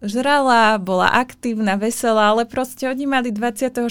žrala, 0.00 0.80
bola 0.80 1.12
aktívna, 1.12 1.76
veselá, 1.76 2.32
ale 2.32 2.48
proste 2.48 2.88
oni 2.88 3.04
mali 3.04 3.28
24. 3.28 3.84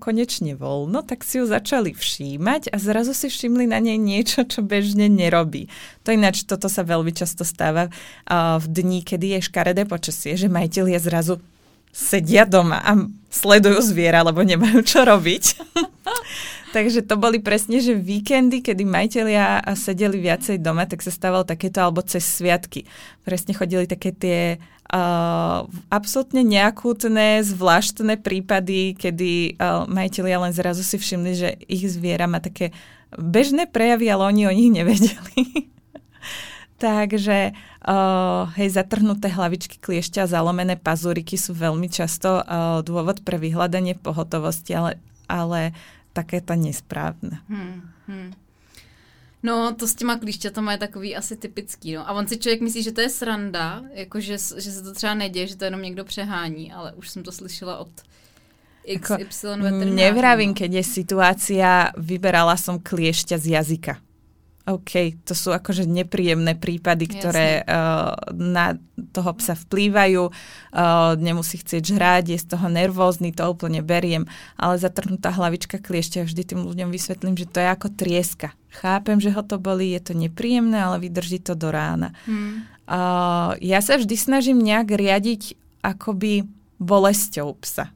konečne 0.00 0.56
voľno, 0.56 1.04
tak 1.04 1.22
si 1.22 1.40
ju 1.40 1.44
začali 1.44 1.92
všímať 1.92 2.72
a 2.72 2.76
zrazu 2.80 3.12
si 3.12 3.28
všimli 3.28 3.68
na 3.68 3.78
nej 3.78 4.00
niečo, 4.00 4.48
čo 4.48 4.64
bežne 4.64 5.12
nerobí. 5.12 5.68
To 6.08 6.16
ináč, 6.16 6.48
toto 6.48 6.72
sa 6.72 6.80
veľmi 6.82 7.12
často 7.12 7.44
stáva 7.44 7.92
uh, 7.92 8.56
v 8.58 8.66
dni, 8.66 8.98
kedy 9.04 9.38
je 9.38 9.48
škaredé 9.52 9.84
počasie, 9.84 10.40
že 10.40 10.48
majiteľia 10.48 10.96
zrazu 10.96 11.36
sedia 11.92 12.48
doma 12.48 12.80
a 12.80 12.96
sledujú 13.28 13.84
zviera, 13.84 14.24
lebo 14.24 14.40
nemajú 14.40 14.80
čo 14.80 15.04
robiť. 15.04 15.44
Takže 16.72 17.04
to 17.04 17.20
boli 17.20 17.36
presne, 17.36 17.84
že 17.84 17.92
víkendy, 17.92 18.64
kedy 18.64 18.88
majiteľia 18.88 19.60
sedeli 19.76 20.16
viacej 20.16 20.56
doma, 20.56 20.88
tak 20.88 21.04
sa 21.04 21.12
stávalo 21.12 21.44
takéto, 21.44 21.84
alebo 21.84 22.00
cez 22.00 22.24
sviatky. 22.24 22.88
Presne 23.28 23.52
chodili 23.52 23.84
také 23.84 24.16
tie 24.16 24.56
uh, 24.88 25.68
absolútne 25.92 26.40
neakútne, 26.40 27.44
zvláštne 27.44 28.16
prípady, 28.16 28.96
kedy 28.96 29.60
uh, 29.60 29.84
majiteľia 29.84 30.48
len 30.48 30.52
zrazu 30.56 30.80
si 30.80 30.96
všimli, 30.96 31.32
že 31.36 31.48
ich 31.68 31.84
zviera 31.92 32.24
má 32.24 32.40
také 32.40 32.72
bežné 33.12 33.68
prejavy, 33.68 34.08
ale 34.08 34.32
oni 34.32 34.42
o 34.48 34.56
nich 34.56 34.72
nevedeli. 34.72 35.68
Takže 36.80 37.52
uh, 37.84 38.48
hej, 38.56 38.68
zatrhnuté 38.72 39.28
hlavičky 39.28 39.76
kliešťa 39.76 40.24
a 40.24 40.32
zalomené 40.40 40.80
pazúriky 40.80 41.36
sú 41.36 41.52
veľmi 41.52 41.92
často 41.92 42.40
uh, 42.40 42.80
dôvod 42.80 43.20
pre 43.28 43.36
vyhľadanie 43.36 44.00
pohotovosti, 44.00 44.72
ale, 44.72 44.96
ale 45.28 45.76
také 46.12 46.40
to 46.40 46.54
nesprávne. 46.54 47.40
Hmm, 47.48 47.90
hmm. 48.08 48.32
No, 49.42 49.74
to 49.74 49.88
s 49.88 49.94
těma 49.94 50.16
klíšťatama 50.16 50.72
je 50.72 50.78
takový 50.78 51.16
asi 51.16 51.36
typický, 51.36 51.94
no. 51.94 52.08
A 52.08 52.12
on 52.12 52.26
si 52.28 52.38
člověk 52.38 52.60
myslí, 52.60 52.82
že 52.82 52.92
to 52.92 53.00
je 53.00 53.08
sranda, 53.08 53.82
jako 53.94 54.20
že, 54.20 54.38
že 54.38 54.72
se 54.72 54.82
to 54.82 54.92
třeba 54.92 55.14
neděje, 55.14 55.46
že 55.46 55.56
to 55.56 55.64
jenom 55.64 55.82
někdo 55.82 56.04
přehání, 56.04 56.72
ale 56.72 56.92
už 56.92 57.10
jsem 57.10 57.22
to 57.22 57.32
slyšela 57.32 57.78
od 57.78 57.90
XY 59.00 59.46
veterinářů. 59.46 59.94
Nevravím, 59.94 60.48
no. 60.48 60.54
keď 60.54 60.72
je 60.72 60.84
situácia, 60.84 61.70
vyberala 61.96 62.56
som 62.58 62.82
kliešťa 62.82 63.38
z 63.38 63.46
jazyka. 63.58 63.94
OK, 64.62 65.18
to 65.26 65.34
sú 65.34 65.50
akože 65.50 65.90
nepríjemné 65.90 66.54
prípady, 66.54 67.10
ktoré 67.10 67.66
uh, 67.66 68.14
na 68.30 68.78
toho 69.10 69.34
psa 69.34 69.58
vplývajú, 69.58 70.30
uh, 70.30 71.18
nemusí 71.18 71.58
chcieť 71.58 71.82
žrať, 71.82 72.24
je 72.30 72.38
z 72.38 72.46
toho 72.46 72.70
nervózny, 72.70 73.34
to 73.34 73.42
úplne 73.42 73.82
beriem, 73.82 74.22
ale 74.54 74.78
zatrhnutá 74.78 75.34
hlavička 75.34 75.82
kliešťa, 75.82 76.30
vždy 76.30 76.42
tým 76.46 76.62
ľuďom 76.62 76.94
vysvetlím, 76.94 77.34
že 77.34 77.50
to 77.50 77.58
je 77.58 77.68
ako 77.74 77.88
trieska. 77.90 78.54
Chápem, 78.70 79.18
že 79.18 79.34
ho 79.34 79.42
to 79.42 79.58
bolí, 79.58 79.98
je 79.98 80.12
to 80.12 80.14
nepríjemné, 80.14 80.78
ale 80.78 81.02
vydrží 81.02 81.42
to 81.42 81.58
do 81.58 81.74
rána. 81.74 82.14
Hmm. 82.22 82.62
Uh, 82.86 83.58
ja 83.58 83.82
sa 83.82 83.98
vždy 83.98 84.14
snažím 84.14 84.62
nejak 84.62 84.94
riadiť 84.94 85.58
akoby 85.82 86.46
bolesťou 86.82 87.58
psa 87.62 87.90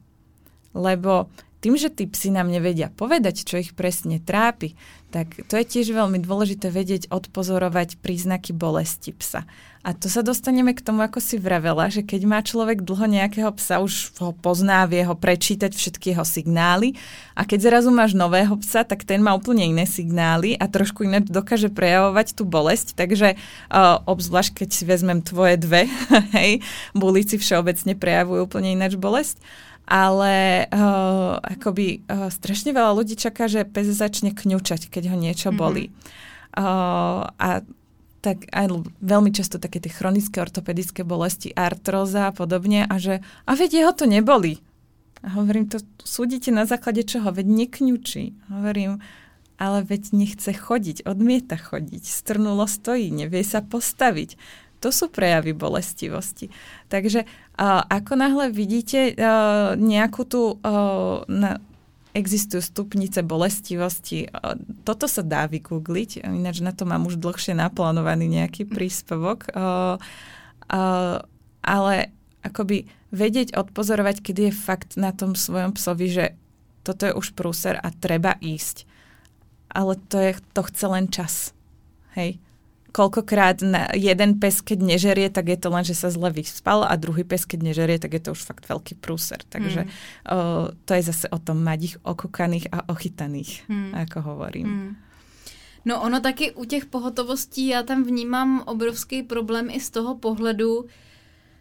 Lebo 0.75 1.31
tým, 1.57 1.73
že 1.73 1.89
tí 1.89 2.05
psi 2.05 2.29
nám 2.29 2.53
nevedia 2.53 2.93
povedať, 2.93 3.41
čo 3.41 3.57
ich 3.57 3.73
presne 3.73 4.21
trápi, 4.21 4.77
tak 5.09 5.39
to 5.47 5.55
je 5.57 5.65
tiež 5.65 5.95
veľmi 5.95 6.19
dôležité 6.19 6.67
vedieť 6.67 7.09
odpozorovať 7.09 7.97
príznaky 8.03 8.51
bolesti 8.51 9.15
psa. 9.15 9.47
A 9.87 9.95
to 9.95 10.11
sa 10.11 10.19
dostaneme 10.19 10.75
k 10.75 10.83
tomu, 10.83 10.99
ako 10.99 11.23
si 11.23 11.39
vravela, 11.39 11.87
že 11.87 12.03
keď 12.03 12.21
má 12.27 12.43
človek 12.43 12.83
dlho 12.83 13.07
nejakého 13.07 13.47
psa, 13.55 13.79
už 13.79 14.19
ho 14.19 14.35
pozná, 14.35 14.83
vie 14.83 14.99
ho 15.07 15.15
prečítať 15.15 15.71
všetky 15.71 16.11
jeho 16.11 16.27
signály. 16.27 16.99
A 17.39 17.47
keď 17.47 17.71
zrazu 17.71 17.87
máš 17.87 18.11
nového 18.11 18.51
psa, 18.59 18.83
tak 18.83 19.07
ten 19.07 19.23
má 19.23 19.31
úplne 19.31 19.63
iné 19.63 19.87
signály 19.87 20.59
a 20.59 20.67
trošku 20.67 21.07
iné 21.07 21.23
dokáže 21.23 21.71
prejavovať 21.71 22.35
tú 22.35 22.43
bolesť, 22.43 22.99
takže 22.99 23.39
uh, 23.39 24.03
obzvlášť 24.03 24.59
keď 24.59 24.69
si 24.75 24.83
vezmem 24.83 25.23
tvoje 25.23 25.55
dve, 25.55 25.87
hej, 26.35 26.59
bulici 26.91 27.39
všeobecne 27.39 27.95
prejavujú 27.95 28.43
úplne 28.43 28.75
ináč 28.75 28.99
bolesť 28.99 29.39
ale 29.87 30.67
uh, 30.67 31.39
akoby 31.39 32.03
uh, 32.05 32.27
strašne 32.27 32.75
veľa 32.75 32.91
ľudí 32.91 33.15
čaká, 33.15 33.47
že 33.47 33.63
pes 33.63 33.87
začne 33.87 34.35
kňučať, 34.35 34.91
keď 34.91 35.15
ho 35.15 35.17
niečo 35.17 35.49
mhm. 35.49 35.57
bolí. 35.57 35.85
Mm-hmm. 35.87 36.25
Uh, 36.57 37.31
a 37.39 37.63
tak 38.19 38.49
aj 38.51 38.83
veľmi 38.99 39.31
často 39.31 39.61
také 39.61 39.79
tie 39.79 39.93
chronické 39.93 40.43
ortopedické 40.43 41.07
bolesti, 41.07 41.53
artróza 41.55 42.27
a 42.27 42.35
podobne 42.35 42.83
a 42.83 42.95
že 42.99 43.23
a 43.47 43.51
veď 43.55 43.85
jeho 43.85 43.93
to 43.95 44.03
neboli. 44.09 44.59
A 45.23 45.33
hovorím, 45.39 45.71
to 45.71 45.79
súdite 46.03 46.51
na 46.51 46.67
základe 46.67 47.01
čoho? 47.07 47.33
Veď 47.33 47.47
nekňučí. 47.47 48.53
Hovorím, 48.53 49.01
ale 49.57 49.81
veď 49.81 50.13
nechce 50.13 50.53
chodiť, 50.53 51.09
odmieta 51.09 51.57
chodiť, 51.57 52.05
strnulo 52.05 52.69
stojí, 52.69 53.09
nevie 53.09 53.41
sa 53.41 53.65
postaviť. 53.65 54.37
To 54.81 54.93
sú 54.93 55.09
prejavy 55.09 55.57
bolestivosti. 55.57 56.53
Takže 56.85 57.25
uh, 57.25 57.81
ako 57.89 58.13
náhle 58.13 58.45
vidíte 58.53 59.17
uh, 59.17 59.73
nejakú 59.73 60.21
tú 60.29 60.61
uh, 60.61 61.25
na, 61.25 61.57
existujú 62.17 62.65
stupnice 62.65 63.21
bolestivosti. 63.21 64.25
Toto 64.81 65.05
sa 65.05 65.21
dá 65.21 65.45
vygoogliť, 65.45 66.25
ináč 66.25 66.65
na 66.65 66.73
to 66.73 66.89
mám 66.89 67.05
už 67.05 67.21
dlhšie 67.21 67.53
naplánovaný 67.53 68.25
nejaký 68.25 68.65
mm. 68.65 68.73
príspevok. 68.73 69.53
Ale 71.61 71.93
akoby 72.41 72.89
vedieť 73.13 73.53
odpozorovať, 73.53 74.25
kedy 74.25 74.49
je 74.49 74.53
fakt 74.55 74.97
na 74.97 75.13
tom 75.13 75.37
svojom 75.37 75.77
psovi, 75.77 76.09
že 76.09 76.25
toto 76.81 77.05
je 77.05 77.13
už 77.13 77.37
prúser 77.37 77.77
a 77.77 77.93
treba 77.93 78.33
ísť. 78.41 78.89
Ale 79.69 79.93
to, 80.09 80.17
je, 80.17 80.31
to 80.57 80.61
chce 80.65 80.85
len 80.89 81.05
čas. 81.13 81.53
Hej 82.17 82.41
koľkokrát 82.97 83.61
na 83.61 83.93
jeden 83.93 84.41
pes, 84.41 84.65
keď 84.65 84.81
nežerie, 84.81 85.29
tak 85.29 85.53
je 85.53 85.57
to 85.61 85.69
len, 85.69 85.85
že 85.85 85.93
sa 85.93 86.09
zle 86.09 86.33
vyspal 86.33 86.81
a 86.81 86.97
druhý 86.97 87.21
pes, 87.21 87.45
keď 87.45 87.69
nežerie, 87.69 88.01
tak 88.01 88.17
je 88.17 88.21
to 88.25 88.33
už 88.33 88.41
fakt 88.41 88.65
veľký 88.65 88.97
prúser. 88.97 89.37
Takže 89.45 89.85
mm. 89.85 89.89
o, 90.33 90.73
to 90.73 90.91
je 90.97 91.03
zase 91.05 91.29
o 91.29 91.37
tom 91.37 91.61
mať 91.61 91.79
ich 91.93 91.95
okokaných 92.01 92.73
a 92.73 92.89
ochytaných, 92.89 93.69
mm. 93.69 93.93
ako 93.93 94.17
hovorím. 94.33 94.67
Mm. 94.67 94.91
No 95.85 96.01
ono 96.01 96.19
taky 96.19 96.51
u 96.51 96.65
těch 96.65 96.85
pohotovostí 96.85 97.67
já 97.67 97.83
tam 97.83 98.03
vnímám 98.03 98.63
obrovský 98.65 99.23
problém 99.23 99.69
i 99.71 99.79
z 99.79 99.89
toho 99.89 100.17
pohledu, 100.17 100.85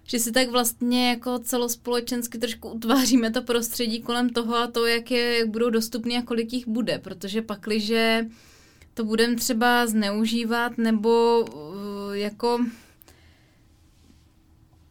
že 0.07 0.18
si 0.18 0.32
tak 0.32 0.51
vlastně 0.51 1.11
jako 1.11 1.39
celospolečensky 1.39 2.39
trošku 2.39 2.68
utváříme 2.68 3.30
to 3.30 3.43
prostředí 3.43 4.01
kolem 4.01 4.30
toho 4.30 4.57
a 4.57 4.66
to, 4.66 4.87
jak, 4.87 5.11
je, 5.11 5.39
jak 5.39 5.49
budou 5.49 5.70
dostupné 5.70 6.18
a 6.18 6.22
kolik 6.22 6.53
jich 6.53 6.68
bude, 6.68 6.99
protože 6.99 7.43
pakliže 7.43 7.87
že 7.87 8.26
to 8.97 9.05
budeme 9.05 9.36
třeba 9.36 9.86
zneužívat 9.86 10.78
nebo 10.78 11.40
uh, 11.40 12.12
jako 12.12 12.59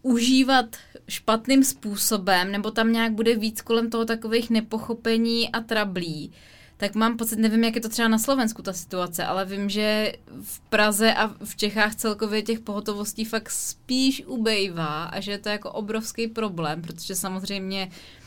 užívat 0.01 0.75
špatným 1.07 1.63
způsobem, 1.63 2.51
nebo 2.51 2.71
tam 2.71 2.91
nějak 2.91 3.13
bude 3.13 3.35
víc 3.35 3.61
kolem 3.61 3.89
toho 3.89 4.05
takových 4.05 4.49
nepochopení 4.49 5.51
a 5.51 5.59
trablí, 5.59 6.31
tak 6.77 6.95
mám 6.95 7.17
pocit, 7.17 7.39
nevím, 7.39 7.63
jak 7.63 7.75
je 7.75 7.81
to 7.81 7.89
třeba 7.89 8.07
na 8.07 8.19
Slovensku 8.19 8.61
ta 8.61 8.73
situace, 8.73 9.25
ale 9.25 9.45
vím, 9.45 9.69
že 9.69 10.13
v 10.41 10.59
Praze 10.59 11.13
a 11.13 11.27
v 11.43 11.55
Čechách 11.55 11.95
celkově 11.95 12.41
těch 12.41 12.59
pohotovostí 12.59 13.25
fakt 13.25 13.49
spíš 13.49 14.23
ubejvá 14.25 15.03
a 15.03 15.19
že 15.19 15.31
je 15.31 15.37
to 15.37 15.49
jako 15.49 15.71
obrovský 15.71 16.27
problém, 16.27 16.81
protože 16.81 17.15
samozřejmě 17.15 17.87
uh, 17.87 18.24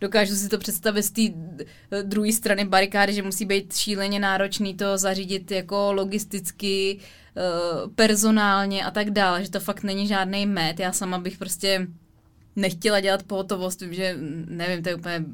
dokážu 0.00 0.34
si 0.34 0.48
to 0.48 0.58
představit 0.58 1.02
z 1.02 1.10
té 1.10 1.22
eh, 1.22 2.02
druhé 2.02 2.32
strany 2.32 2.64
barikády, 2.64 3.12
že 3.12 3.22
musí 3.22 3.44
být 3.44 3.76
šíleně 3.76 4.20
náročný 4.20 4.74
to 4.74 4.98
zařídit 4.98 5.50
jako 5.50 5.92
logisticky, 5.92 6.98
eh, 7.36 7.40
personálně 7.94 8.84
a 8.84 8.90
tak 8.90 9.10
dále, 9.10 9.44
že 9.44 9.50
to 9.50 9.60
fakt 9.60 9.82
není 9.82 10.06
žádný 10.06 10.46
met. 10.46 10.80
Já 10.80 10.92
sama 10.92 11.18
bych 11.18 11.38
prostě 11.38 11.86
nechtěla 12.56 13.00
dělat 13.00 13.22
pohotovost, 13.22 13.80
vím, 13.80 13.94
že 13.94 14.16
nevím, 14.46 14.82
to 14.82 14.88
je 14.88 14.94
úplně 14.94 15.24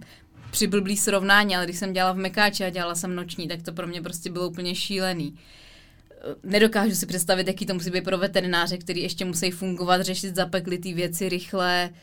přiblblý 0.50 0.96
srovnání, 0.96 1.56
ale 1.56 1.64
když 1.64 1.78
jsem 1.78 1.92
dělala 1.92 2.12
v 2.12 2.16
Mekáči 2.16 2.64
a 2.64 2.70
dělala 2.70 2.94
jsem 2.94 3.14
noční, 3.14 3.48
tak 3.48 3.62
to 3.62 3.72
pro 3.72 3.86
mě 3.86 4.02
prostě 4.02 4.30
bylo 4.30 4.48
úplně 4.48 4.74
šílený. 4.74 5.34
Eh, 6.10 6.34
nedokážu 6.44 6.94
si 6.94 7.06
představit, 7.06 7.46
jaký 7.46 7.66
to 7.66 7.74
musí 7.74 7.90
být 7.90 8.04
pro 8.04 8.18
veterináře, 8.18 8.78
který 8.78 9.02
ještě 9.02 9.24
musí 9.24 9.50
fungovat, 9.50 10.02
řešit 10.02 10.36
zapeklitý 10.36 10.94
věci 10.94 11.28
rychle, 11.28 11.90
uh, 11.92 11.96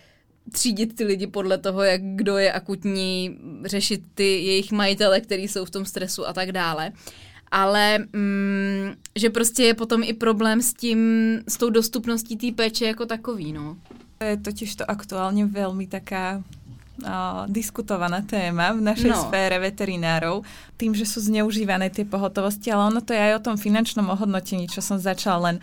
třídit 0.52 0.96
ty 0.96 1.04
lidi 1.04 1.28
podle 1.28 1.58
toho, 1.58 1.84
jak 1.84 2.02
kdo 2.02 2.38
je 2.38 2.52
akutní, 2.52 3.38
řešit 3.66 4.02
ty 4.14 4.24
jejich 4.24 4.72
majitele, 4.72 5.22
který 5.22 5.48
jsou 5.48 5.66
v 5.66 5.70
tom 5.70 5.86
stresu 5.86 6.28
a 6.28 6.34
tak 6.34 6.52
dále. 6.52 6.92
Ale 7.52 7.98
mm, 8.14 8.94
že 9.16 9.30
prostě 9.30 9.64
je 9.64 9.74
potom 9.74 10.04
i 10.04 10.14
problém 10.14 10.62
s 10.62 10.74
tím, 10.74 11.00
s 11.48 11.58
tou 11.58 11.70
dostupností 11.70 12.38
té 12.38 12.52
péče 12.52 12.86
jako 12.86 13.06
takový, 13.06 13.54
no. 13.54 13.78
Je 14.24 14.38
totiž 14.38 14.76
to 14.76 14.92
aktuálně 14.92 15.46
velmi 15.46 15.88
taká 15.88 16.44
o, 17.00 17.48
diskutovaná 17.48 18.22
téma 18.22 18.72
v 18.72 18.82
našej 18.82 19.10
no. 19.10 19.24
sfére 19.24 19.60
veterinárov, 19.60 20.44
tým, 20.78 20.92
že 20.92 21.08
sú 21.08 21.24
zneužívané 21.24 21.90
tie 21.90 22.04
pohotovosti, 22.04 22.72
ale 22.72 22.92
ono 22.92 23.02
to 23.02 23.16
je 23.16 23.20
aj 23.20 23.34
o 23.40 23.46
tom 23.52 23.56
finančnom 23.56 24.12
ohodnotení, 24.12 24.68
čo 24.68 24.84
som 24.84 25.00
začala 25.00 25.52
len 25.52 25.58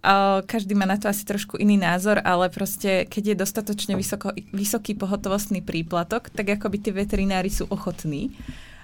Uh, 0.00 0.40
každý 0.48 0.72
má 0.72 0.88
na 0.88 0.96
to 0.96 1.12
asi 1.12 1.28
trošku 1.28 1.60
iný 1.60 1.76
názor, 1.76 2.24
ale 2.24 2.48
proste, 2.48 3.04
keď 3.04 3.22
je 3.32 3.36
dostatočne 3.36 3.94
vysoko, 4.00 4.32
vysoký 4.48 4.96
pohotovostný 4.96 5.60
príplatok, 5.60 6.32
tak 6.32 6.56
akoby 6.56 6.80
tí 6.80 6.90
veterinári 6.90 7.52
sú 7.52 7.68
ochotní 7.68 8.32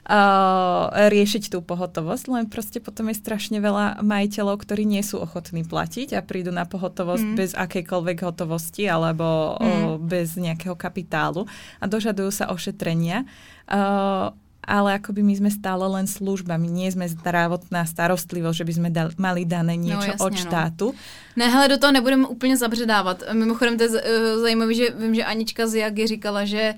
uh, 0.06 0.92
riešiť 0.92 1.50
tú 1.50 1.64
pohotovosť, 1.64 2.24
len 2.28 2.44
proste 2.46 2.78
potom 2.78 3.10
je 3.10 3.16
strašne 3.16 3.58
veľa 3.58 4.04
majiteľov, 4.04 4.60
ktorí 4.62 4.84
nie 4.84 5.00
sú 5.00 5.18
ochotní 5.18 5.66
platiť 5.66 6.14
a 6.14 6.20
prídu 6.20 6.54
na 6.54 6.68
pohotovosť 6.68 7.24
mm. 7.24 7.36
bez 7.36 7.50
akejkoľvek 7.56 8.18
hotovosti 8.20 8.84
alebo 8.84 9.56
mm. 9.56 9.64
uh, 9.64 9.96
bez 9.96 10.38
nejakého 10.38 10.78
kapitálu 10.78 11.48
a 11.80 11.84
dožadujú 11.88 12.30
sa 12.30 12.52
ošetrenia. 12.52 13.26
Uh, 13.66 14.36
ale 14.66 14.98
akoby 14.98 15.22
my 15.22 15.34
sme 15.38 15.50
stále 15.54 15.86
len 15.86 16.10
službami, 16.10 16.66
nie 16.66 16.90
sme 16.90 17.06
zdravotná 17.06 17.86
starostlivosť, 17.86 18.56
že 18.58 18.66
by 18.66 18.72
sme 18.74 18.88
dal, 18.90 19.14
mali 19.14 19.46
dané 19.46 19.78
no, 19.78 19.82
niečo 19.86 20.10
no, 20.10 20.14
jasně, 20.18 20.26
od 20.26 20.32
štátu. 20.34 20.86
No. 20.90 20.98
Ne, 21.36 21.46
hele, 21.46 21.68
do 21.68 21.78
toho 21.78 21.92
nebudeme 21.92 22.26
úplně 22.26 22.56
zabředávat. 22.56 23.22
Mimochodem, 23.32 23.78
to 23.78 23.82
je 23.82 23.88
uh, 23.88 23.96
zajímavé, 24.42 24.74
že 24.74 24.90
vím, 24.90 25.14
že 25.14 25.24
Anička 25.24 25.66
z 25.66 25.74
Jagy 25.74 26.06
říkala, 26.06 26.44
že 26.44 26.74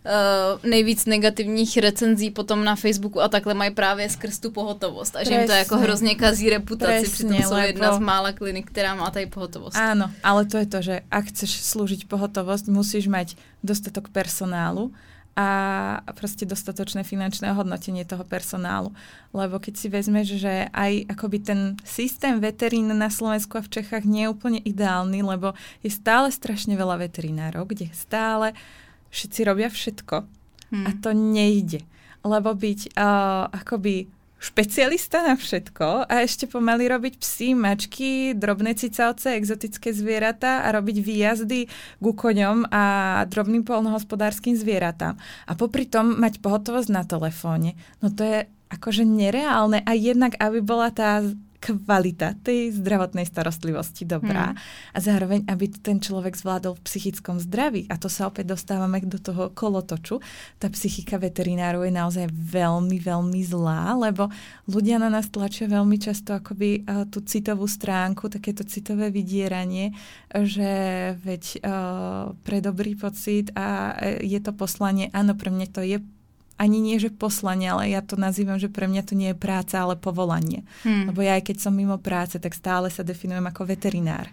Uh, 0.00 0.70
nejvíc 0.70 1.04
negativních 1.04 1.76
recenzí 1.76 2.30
potom 2.30 2.64
na 2.64 2.72
Facebooku 2.72 3.20
a 3.20 3.28
takhle 3.28 3.54
mají 3.54 3.70
právě 3.70 4.08
skrz 4.08 4.38
tu 4.38 4.50
pohotovost 4.50 5.16
a 5.16 5.24
že 5.24 5.34
jim 5.34 5.46
to 5.46 5.52
jako 5.52 5.76
hrozně 5.76 6.14
kazí 6.14 6.50
reputaci, 6.50 6.92
Presne, 6.92 7.12
přitom 7.12 7.42
jsou 7.42 7.56
jedna 7.56 7.92
z 7.92 7.98
mála 7.98 8.32
klinik, 8.32 8.70
která 8.70 8.94
má 8.94 9.10
tady 9.10 9.26
pohotovost. 9.26 9.76
Áno, 9.76 10.08
ale 10.24 10.48
to 10.48 10.56
je 10.56 10.66
to, 10.72 10.80
že 10.80 10.94
ak 11.12 11.24
chceš 11.28 11.60
slúžiť 11.60 12.08
pohotovosť, 12.08 12.72
musíš 12.72 13.12
mať 13.12 13.36
dostatok 13.60 14.08
personálu 14.08 14.88
a 15.38 15.48
proste 16.18 16.42
dostatočné 16.42 17.06
finančné 17.06 17.54
hodnotenie 17.54 18.02
toho 18.02 18.26
personálu. 18.26 18.90
Lebo 19.30 19.62
keď 19.62 19.74
si 19.78 19.86
vezmeš, 19.86 20.42
že 20.42 20.66
aj 20.74 21.06
akoby 21.06 21.38
ten 21.40 21.60
systém 21.86 22.42
veterín 22.42 22.90
na 22.90 23.08
Slovensku 23.08 23.56
a 23.56 23.64
v 23.64 23.72
Čechách 23.80 24.04
nie 24.04 24.26
je 24.26 24.32
úplne 24.32 24.60
ideálny, 24.60 25.22
lebo 25.22 25.54
je 25.86 25.90
stále 25.90 26.34
strašne 26.34 26.74
veľa 26.74 27.06
veterinárov, 27.06 27.70
kde 27.70 27.88
stále 27.94 28.52
všetci 29.14 29.40
robia 29.46 29.70
všetko 29.70 30.26
hmm. 30.74 30.86
a 30.86 30.90
to 30.98 31.10
nejde. 31.14 31.80
Lebo 32.20 32.52
byť 32.52 32.94
uh, 32.98 33.48
akoby 33.54 34.19
špecialista 34.40 35.20
na 35.20 35.36
všetko 35.36 36.08
a 36.08 36.14
ešte 36.24 36.48
pomaly 36.48 36.88
robiť 36.88 37.20
psy, 37.20 37.52
mačky, 37.52 38.32
drobné 38.32 38.72
cicavce, 38.72 39.36
exotické 39.36 39.92
zvieratá 39.92 40.64
a 40.64 40.72
robiť 40.72 40.96
výjazdy 41.04 41.60
ku 42.00 42.16
koňom 42.16 42.72
a 42.72 42.84
drobným 43.28 43.68
polnohospodárským 43.68 44.56
zvieratám. 44.56 45.20
A 45.44 45.52
popri 45.52 45.84
tom 45.84 46.16
mať 46.16 46.40
pohotovosť 46.40 46.88
na 46.88 47.04
telefóne. 47.04 47.76
No 48.00 48.08
to 48.08 48.24
je 48.24 48.38
akože 48.72 49.04
nereálne 49.04 49.84
a 49.84 49.92
jednak, 49.92 50.40
aby 50.40 50.64
bola 50.64 50.88
tá 50.88 51.20
kvalita 51.60 52.34
tej 52.40 52.72
zdravotnej 52.72 53.28
starostlivosti 53.28 54.08
dobrá 54.08 54.56
hmm. 54.56 54.96
a 54.96 54.98
zároveň, 54.98 55.40
aby 55.44 55.68
ten 55.68 56.00
človek 56.00 56.32
zvládol 56.32 56.80
v 56.80 56.84
psychickom 56.88 57.36
zdraví. 57.36 57.84
A 57.92 58.00
to 58.00 58.08
sa 58.08 58.32
opäť 58.32 58.56
dostávame 58.56 59.04
do 59.04 59.20
toho 59.20 59.52
kolotoču. 59.52 60.24
Tá 60.56 60.72
psychika 60.72 61.20
veterinárov 61.20 61.84
je 61.84 61.92
naozaj 61.92 62.26
veľmi, 62.32 62.96
veľmi 62.96 63.40
zlá, 63.44 63.92
lebo 63.92 64.32
ľudia 64.64 64.96
na 64.96 65.12
nás 65.12 65.28
tlačia 65.28 65.68
veľmi 65.68 66.00
často 66.00 66.32
akoby 66.32 66.88
uh, 66.88 67.04
tú 67.12 67.20
citovú 67.20 67.68
stránku, 67.68 68.32
takéto 68.32 68.64
citové 68.64 69.12
vydieranie, 69.12 69.92
že 70.32 70.72
veď 71.20 71.44
uh, 71.60 72.32
pre 72.40 72.64
dobrý 72.64 72.96
pocit 72.96 73.52
a 73.52 73.92
je 74.24 74.40
to 74.40 74.56
poslanie, 74.56 75.12
áno, 75.12 75.36
pre 75.36 75.52
mňa 75.52 75.68
to 75.68 75.84
je 75.84 76.00
ani 76.60 76.76
nie, 76.84 77.00
že 77.00 77.08
poslanie, 77.08 77.72
ale 77.72 77.88
ja 77.96 78.04
to 78.04 78.20
nazývam, 78.20 78.60
že 78.60 78.68
pre 78.68 78.84
mňa 78.84 79.02
to 79.08 79.16
nie 79.16 79.32
je 79.32 79.38
práca, 79.40 79.80
ale 79.80 79.96
povolanie. 79.96 80.68
Hmm. 80.84 81.08
Lebo 81.08 81.24
ja 81.24 81.40
aj 81.40 81.48
keď 81.48 81.56
som 81.56 81.72
mimo 81.72 81.96
práce, 81.96 82.36
tak 82.36 82.52
stále 82.52 82.92
sa 82.92 83.00
definujem 83.00 83.48
ako 83.48 83.64
veterinár. 83.64 84.28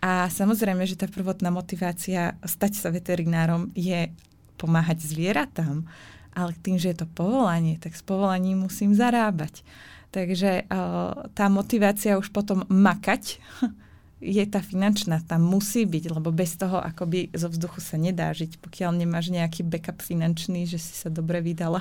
A 0.00 0.32
samozrejme, 0.32 0.88
že 0.88 0.96
tá 0.96 1.04
prvotná 1.04 1.52
motivácia 1.52 2.32
stať 2.40 2.80
sa 2.80 2.88
veterinárom 2.88 3.68
je 3.76 4.08
pomáhať 4.56 5.04
zvieratám, 5.04 5.84
ale 6.32 6.56
tým, 6.64 6.80
že 6.80 6.96
je 6.96 7.04
to 7.04 7.12
povolanie, 7.12 7.76
tak 7.76 7.92
s 7.92 8.00
povolaním 8.00 8.64
musím 8.64 8.96
zarábať. 8.96 9.60
Takže 10.08 10.64
uh, 10.64 11.28
tá 11.36 11.52
motivácia 11.52 12.16
už 12.16 12.32
potom 12.32 12.64
makať 12.72 13.36
je 14.20 14.44
tá 14.44 14.60
finančná, 14.60 15.24
tam 15.24 15.48
musí 15.48 15.88
byť, 15.88 16.12
lebo 16.12 16.28
bez 16.28 16.52
toho 16.60 16.76
akoby 16.76 17.32
zo 17.32 17.48
vzduchu 17.48 17.80
sa 17.80 17.96
nedá 17.96 18.28
žiť, 18.36 18.60
pokiaľ 18.60 19.00
nemáš 19.00 19.32
nejaký 19.32 19.64
backup 19.64 20.04
finančný, 20.04 20.68
že 20.68 20.76
si 20.76 20.92
sa 20.92 21.08
dobre 21.08 21.40
vydala, 21.40 21.80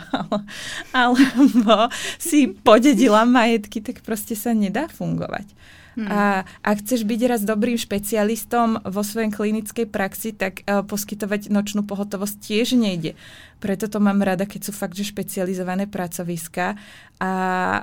alebo 0.96 1.92
si 2.16 2.48
podedila 2.48 3.28
majetky, 3.28 3.84
tak 3.84 4.00
proste 4.08 4.40
sa 4.40 4.56
nedá 4.56 4.88
fungovať. 4.88 5.52
Hmm. 6.00 6.08
A 6.08 6.22
ak 6.64 6.80
chceš 6.80 7.04
byť 7.04 7.22
raz 7.28 7.42
dobrým 7.44 7.76
špecialistom 7.76 8.80
vo 8.88 9.04
svojej 9.04 9.36
klinickej 9.36 9.92
praxi, 9.92 10.32
tak 10.32 10.64
uh, 10.64 10.80
poskytovať 10.88 11.52
nočnú 11.52 11.84
pohotovosť 11.84 12.40
tiež 12.40 12.80
nejde. 12.80 13.20
Preto 13.60 13.92
to 13.92 14.00
mám 14.00 14.24
rada, 14.24 14.48
keď 14.48 14.70
sú 14.70 14.72
fakt, 14.72 14.96
že 14.96 15.12
špecializované 15.12 15.92
pracoviska 15.92 16.80
a 17.20 17.34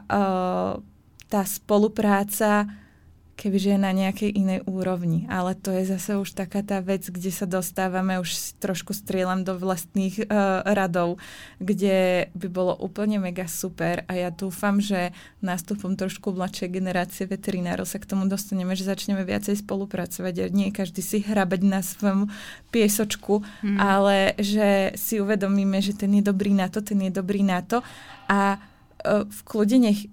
uh, 0.00 0.80
tá 1.28 1.42
spolupráca 1.44 2.70
kebyže 3.36 3.76
je 3.76 3.80
na 3.80 3.92
nejakej 3.92 4.32
inej 4.32 4.60
úrovni. 4.64 5.28
Ale 5.28 5.52
to 5.52 5.68
je 5.68 5.84
zase 5.84 6.16
už 6.16 6.32
taká 6.32 6.64
tá 6.64 6.80
vec, 6.80 7.04
kde 7.04 7.28
sa 7.28 7.44
dostávame, 7.44 8.16
už 8.16 8.56
trošku 8.58 8.96
strieľam 8.96 9.44
do 9.44 9.60
vlastných 9.60 10.24
uh, 10.24 10.64
radov, 10.64 11.20
kde 11.60 12.28
by 12.32 12.48
bolo 12.48 12.72
úplne 12.80 13.20
mega 13.20 13.44
super 13.44 14.08
a 14.08 14.16
ja 14.16 14.32
dúfam, 14.32 14.80
že 14.80 15.12
nástupom 15.44 15.94
trošku 15.94 16.32
mladšej 16.32 16.68
generácie 16.72 17.28
veterinárov 17.28 17.84
sa 17.84 18.00
k 18.00 18.08
tomu 18.08 18.24
dostaneme, 18.24 18.72
že 18.72 18.88
začneme 18.88 19.22
viacej 19.22 19.60
spolupracovať 19.60 20.48
nie 20.50 20.72
každý 20.72 21.04
si 21.04 21.20
hrabať 21.20 21.60
na 21.62 21.84
svojom 21.84 22.32
piesočku, 22.72 23.44
hmm. 23.44 23.76
ale 23.76 24.32
že 24.40 24.96
si 24.96 25.20
uvedomíme, 25.20 25.78
že 25.84 25.92
ten 25.92 26.10
je 26.16 26.24
dobrý 26.24 26.56
na 26.56 26.72
to, 26.72 26.80
ten 26.80 26.98
je 27.04 27.12
dobrý 27.12 27.44
na 27.44 27.60
to 27.60 27.84
a 28.32 28.56
uh, 28.56 29.28
v 29.28 29.40
kľude 29.44 29.76
nech 29.76 30.08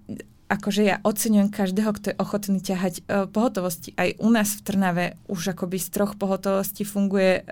akože 0.54 0.82
ja 0.86 1.01
oceňujem 1.01 1.49
každého, 1.49 1.91
kto 1.97 2.06
je 2.14 2.22
ochotný 2.22 2.60
ťahať 2.62 2.93
uh, 3.04 3.26
pohotovosti. 3.26 3.97
Aj 3.97 4.14
u 4.22 4.30
nás 4.30 4.54
v 4.54 4.62
Trnave 4.62 5.06
už 5.26 5.58
akoby 5.58 5.82
z 5.82 5.89
troch 5.89 6.14
pohotovostí 6.14 6.86
funguje 6.86 7.49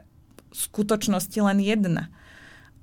v 0.51 0.57
skutočnosti 0.57 1.37
len 1.41 1.57
jedna. 1.63 2.13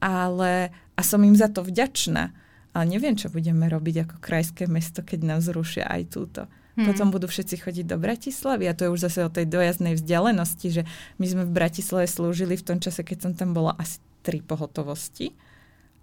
Ale, 0.02 0.74
a 0.98 1.00
som 1.06 1.22
im 1.22 1.38
za 1.38 1.46
to 1.46 1.62
vďačná. 1.62 2.34
Ale 2.74 2.84
neviem, 2.86 3.14
čo 3.14 3.30
budeme 3.30 3.66
robiť 3.70 4.06
ako 4.06 4.16
krajské 4.18 4.66
mesto, 4.66 5.06
keď 5.06 5.34
nám 5.34 5.40
zrušia 5.42 5.86
aj 5.86 6.02
túto. 6.10 6.40
Hmm. 6.78 6.86
Potom 6.86 7.10
budú 7.10 7.26
všetci 7.26 7.66
chodiť 7.66 7.84
do 7.90 7.98
Bratislavy 7.98 8.70
a 8.70 8.76
to 8.76 8.86
je 8.86 8.94
už 8.94 9.10
zase 9.10 9.26
o 9.26 9.30
tej 9.34 9.50
dojazdnej 9.50 9.98
vzdialenosti, 9.98 10.68
že 10.70 10.82
my 11.18 11.26
sme 11.26 11.42
v 11.42 11.54
Bratislave 11.54 12.06
slúžili 12.06 12.54
v 12.54 12.66
tom 12.66 12.78
čase, 12.78 13.02
keď 13.02 13.18
som 13.18 13.32
tam 13.34 13.50
bola 13.50 13.74
asi 13.74 13.98
tri 14.22 14.38
pohotovosti 14.38 15.34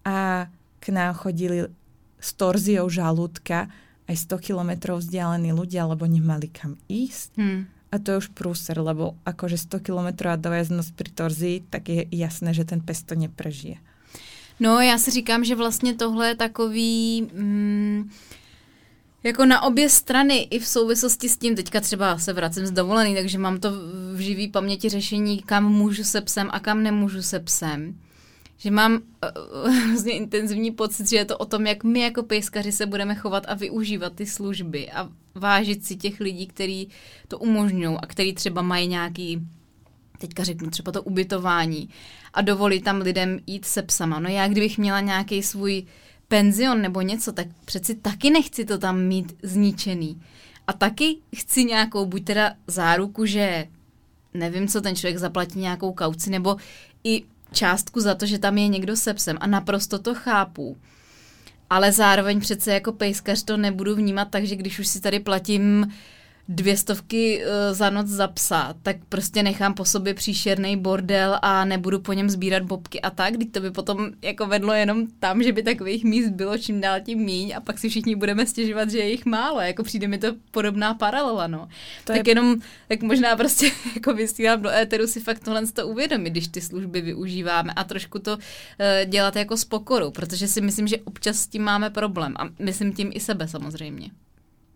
a 0.04 0.52
k 0.84 0.86
nám 0.92 1.16
chodili 1.16 1.72
s 2.20 2.30
torziou 2.36 2.92
žalúdka 2.92 3.72
aj 4.06 4.16
100 4.16 4.38
kilometrov 4.40 5.02
vzdialení 5.02 5.52
ľudia, 5.54 5.90
lebo 5.90 6.06
nemali 6.06 6.48
kam 6.50 6.78
ísť. 6.86 7.30
Hmm. 7.38 7.66
A 7.92 7.96
to 7.98 8.12
je 8.12 8.18
už 8.18 8.30
prúser, 8.36 8.78
lebo 8.78 9.16
akože 9.26 9.58
100 9.58 9.80
kilometrov 9.80 10.36
a 10.36 10.42
dojazdnosť 10.42 10.92
pri 10.94 11.10
torzii, 11.16 11.58
tak 11.70 11.90
je 11.90 12.06
jasné, 12.12 12.54
že 12.54 12.68
ten 12.68 12.82
pes 12.82 13.02
to 13.04 13.16
neprežije. 13.16 13.78
No, 14.60 14.82
já 14.82 14.98
si 14.98 15.12
říkám, 15.12 15.44
že 15.44 15.56
vlastně 15.56 15.94
tohle 15.94 16.28
je 16.28 16.36
takový... 16.36 17.22
Mm, 17.34 18.10
jako 19.24 19.46
na 19.46 19.62
obě 19.62 19.90
strany 19.90 20.38
i 20.38 20.60
v 20.60 20.68
souvislosti 20.68 21.30
s 21.30 21.38
tím, 21.38 21.56
teďka 21.56 21.82
třeba 21.82 22.18
se 22.18 22.34
vracím 22.34 22.66
z 22.66 22.72
dovolený, 22.72 23.16
takže 23.16 23.38
mám 23.38 23.60
to 23.60 23.72
v 24.14 24.20
živý 24.20 24.48
paměti 24.48 24.90
řešení, 24.90 25.42
kam 25.42 25.66
můžu 25.66 26.04
se 26.04 26.22
psem 26.22 26.50
a 26.52 26.60
kam 26.60 26.84
nemůžu 26.84 27.22
se 27.22 27.40
psem 27.40 27.96
že 28.58 28.72
mám 28.72 28.94
uh, 29.66 29.88
vlastně 29.88 30.14
intenzivní 30.14 30.72
pocit, 30.72 31.10
že 31.10 31.16
je 31.16 31.26
to 31.26 31.38
o 31.38 31.46
tom, 31.46 31.68
jak 31.68 31.84
my 31.84 32.00
jako 32.00 32.24
pejskaři 32.24 32.72
se 32.72 32.86
budeme 32.86 33.16
chovat 33.16 33.44
a 33.48 33.54
využívat 33.54 34.14
ty 34.14 34.26
služby 34.26 34.92
a 34.92 35.10
vážit 35.36 35.86
si 35.86 35.96
těch 35.96 36.20
lidí, 36.20 36.48
kteří 36.48 36.90
to 37.28 37.38
umožňují 37.40 37.98
a 38.02 38.08
který 38.08 38.34
třeba 38.34 38.62
mají 38.62 38.88
nějaký 38.88 39.42
teďka 40.18 40.44
řeknu 40.44 40.70
třeba 40.70 40.92
to 40.92 41.04
ubytování 41.04 41.90
a 42.34 42.42
dovolí 42.42 42.82
tam 42.82 43.02
lidem 43.02 43.40
jít 43.48 43.66
se 43.66 43.82
psama. 43.82 44.20
No 44.20 44.30
já 44.30 44.48
kdybych 44.48 44.78
měla 44.78 45.00
nějaký 45.00 45.44
svůj 45.44 45.86
penzion 46.28 46.82
nebo 46.82 47.02
něco, 47.02 47.32
tak 47.32 47.48
přeci 47.66 47.96
taky 47.96 48.30
nechci 48.30 48.66
to 48.66 48.78
tam 48.78 49.02
mít 49.02 49.36
zničený. 49.44 50.22
A 50.68 50.74
taky 50.74 51.18
chci 51.36 51.64
nějakou 51.64 52.06
buď 52.06 52.24
teda 52.24 52.54
záruku, 52.68 53.26
že 53.26 53.68
nevím, 54.34 54.68
co 54.68 54.82
ten 54.82 54.96
člověk 54.96 55.18
zaplatí 55.18 55.60
nějakou 55.60 55.94
kauci, 55.94 56.30
nebo 56.30 56.56
i 57.04 57.24
částku 57.56 58.00
za 58.00 58.16
to, 58.16 58.26
že 58.26 58.40
tam 58.40 58.58
je 58.58 58.68
někdo 58.68 58.96
se 58.96 59.14
psem 59.14 59.38
a 59.40 59.48
naprosto 59.48 60.00
to 60.00 60.16
chápu. 60.16 60.78
Ale 61.70 61.92
zároveň 61.92 62.40
přece 62.40 62.74
jako 62.74 62.92
pejskař 62.92 63.44
to 63.44 63.58
nebudu 63.58 63.96
vnímat 63.96 64.28
tak, 64.30 64.46
že 64.46 64.56
když 64.56 64.80
už 64.80 64.88
si 64.88 65.02
tady 65.02 65.20
platím 65.20 65.94
dvě 66.50 66.78
stovky 66.78 67.42
uh, 67.42 67.76
za 67.76 67.90
noc 67.90 68.08
za 68.08 68.28
psa, 68.28 68.76
tak 68.84 68.96
prostě 69.10 69.44
nechám 69.44 69.74
po 69.74 69.86
sobě 69.86 70.14
příšerný 70.14 70.78
bordel 70.78 71.40
a 71.42 71.66
nebudu 71.66 72.00
po 72.00 72.14
něm 72.14 72.30
sbírat 72.30 72.64
bobky 72.64 73.02
a 73.02 73.10
tak, 73.10 73.34
když 73.34 73.50
to 73.52 73.60
by 73.60 73.72
potom 73.72 74.12
jako 74.22 74.46
vedlo 74.46 74.74
jenom 74.74 75.08
tam, 75.20 75.44
že 75.44 75.52
by 75.52 75.64
takových 75.64 76.04
míst 76.04 76.30
bylo 76.30 76.58
čím 76.58 76.82
dál 76.82 77.00
tím 77.02 77.20
míň 77.20 77.54
a 77.56 77.60
pak 77.60 77.80
si 77.80 77.90
všichni 77.90 78.16
budeme 78.16 78.46
stěžovat, 78.46 78.90
že 78.90 78.98
je 78.98 79.10
jich 79.10 79.26
málo, 79.26 79.60
jako 79.60 79.84
přijde 79.84 80.08
mi 80.08 80.18
to 80.18 80.28
podobná 80.52 80.94
paralela, 80.94 81.48
no. 81.48 81.68
To 82.04 82.14
tak 82.14 82.28
je... 82.28 82.32
jenom, 82.32 82.56
tak 82.88 83.02
možná 83.02 83.36
prostě 83.36 83.72
jako 83.96 84.14
vysílám 84.14 84.62
do 84.62 84.70
éteru 84.70 85.08
si 85.08 85.20
fakt 85.20 85.40
tohle 85.40 85.66
to 85.68 85.88
uvědomit, 85.88 86.30
když 86.30 86.48
ty 86.48 86.62
služby 86.62 87.02
využíváme 87.02 87.74
a 87.74 87.84
trošku 87.84 88.20
to 88.20 88.34
uh, 88.34 88.42
dělat 89.06 89.36
jako 89.36 89.58
s 89.58 89.66
pokorou, 89.66 90.12
protože 90.12 90.48
si 90.48 90.62
myslím, 90.62 90.88
že 90.88 90.98
občas 90.98 91.38
s 91.38 91.48
tím 91.48 91.64
máme 91.64 91.90
problém 91.90 92.34
a 92.40 92.50
myslím 92.60 92.94
tím 92.94 93.12
i 93.14 93.20
sebe 93.20 93.48
samozřejmě 93.48 94.10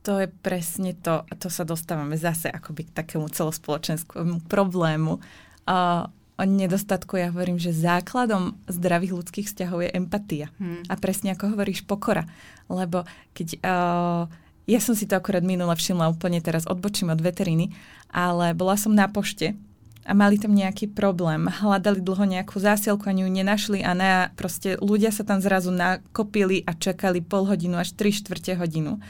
to 0.03 0.23
je 0.23 0.27
presne 0.27 0.95
to, 0.95 1.27
a 1.27 1.33
to 1.35 1.51
sa 1.51 1.67
dostávame 1.67 2.15
zase 2.15 2.47
akoby 2.47 2.87
k 2.87 2.95
takému 3.03 3.27
celospoločenskému 3.29 4.47
problému. 4.47 5.19
Uh, 5.67 6.07
o 6.39 6.43
nedostatku 6.47 7.19
ja 7.19 7.35
hovorím, 7.35 7.59
že 7.59 7.75
základom 7.75 8.55
zdravých 8.71 9.13
ľudských 9.15 9.47
vzťahov 9.51 9.83
je 9.83 9.91
empatia. 9.91 10.47
Hmm. 10.55 10.87
A 10.87 10.95
presne 10.95 11.35
ako 11.35 11.55
hovoríš, 11.55 11.83
pokora. 11.83 12.25
Lebo 12.71 13.03
keď... 13.35 13.47
Uh, 13.59 14.23
ja 14.69 14.77
som 14.77 14.93
si 14.93 15.09
to 15.09 15.17
akorát 15.17 15.41
minule 15.41 15.73
všimla, 15.73 16.13
úplne 16.13 16.37
teraz 16.45 16.69
odbočím 16.69 17.09
od 17.09 17.17
veteriny, 17.17 17.73
ale 18.13 18.53
bola 18.53 18.77
som 18.77 18.93
na 18.93 19.09
pošte 19.09 19.57
a 20.05 20.13
mali 20.13 20.37
tam 20.37 20.53
nejaký 20.53 20.93
problém. 20.93 21.49
Hľadali 21.49 22.05
dlho 22.05 22.25
nejakú 22.25 22.61
zásielku, 22.61 23.09
ani 23.09 23.25
ju 23.25 23.29
nenašli 23.33 23.81
a 23.81 23.97
na, 23.97 24.29
proste 24.37 24.77
ľudia 24.77 25.09
sa 25.09 25.25
tam 25.25 25.41
zrazu 25.41 25.73
nakopili 25.73 26.61
a 26.69 26.77
čakali 26.77 27.17
pol 27.21 27.49
hodinu 27.49 27.81
až 27.81 27.97
3 27.97 28.21
štvrte 28.21 28.61
hodinu. 28.61 29.01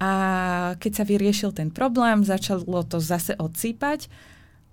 A 0.00 0.10
keď 0.80 0.92
sa 0.96 1.04
vyriešil 1.04 1.52
ten 1.52 1.68
problém, 1.68 2.24
začalo 2.24 2.80
to 2.88 3.04
zase 3.04 3.36
odsýpať 3.36 4.08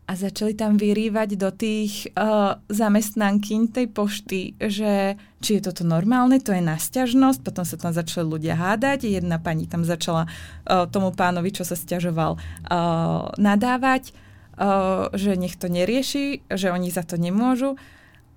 a 0.07 0.15
začali 0.15 0.55
tam 0.55 0.79
vyrývať 0.79 1.35
do 1.35 1.51
tých 1.51 2.07
uh, 2.15 2.63
zamestnankyň 2.71 3.61
tej 3.75 3.87
pošty, 3.91 4.55
že 4.55 5.19
či 5.43 5.59
je 5.59 5.61
toto 5.67 5.83
normálne, 5.83 6.39
to 6.39 6.55
je 6.55 6.63
nasťažnosť, 6.63 7.43
potom 7.43 7.67
sa 7.67 7.75
tam 7.75 7.91
začali 7.91 8.23
ľudia 8.23 8.55
hádať, 8.55 9.03
jedna 9.03 9.35
pani 9.35 9.67
tam 9.67 9.83
začala 9.83 10.31
uh, 10.31 10.87
tomu 10.87 11.11
pánovi, 11.11 11.51
čo 11.51 11.67
sa 11.67 11.75
stiažoval, 11.75 12.39
uh, 12.39 13.35
nadávať, 13.35 14.15
uh, 14.55 15.11
že 15.11 15.35
nech 15.35 15.59
to 15.59 15.67
nerieši, 15.67 16.39
že 16.47 16.71
oni 16.71 16.87
za 16.87 17.03
to 17.03 17.19
nemôžu. 17.19 17.75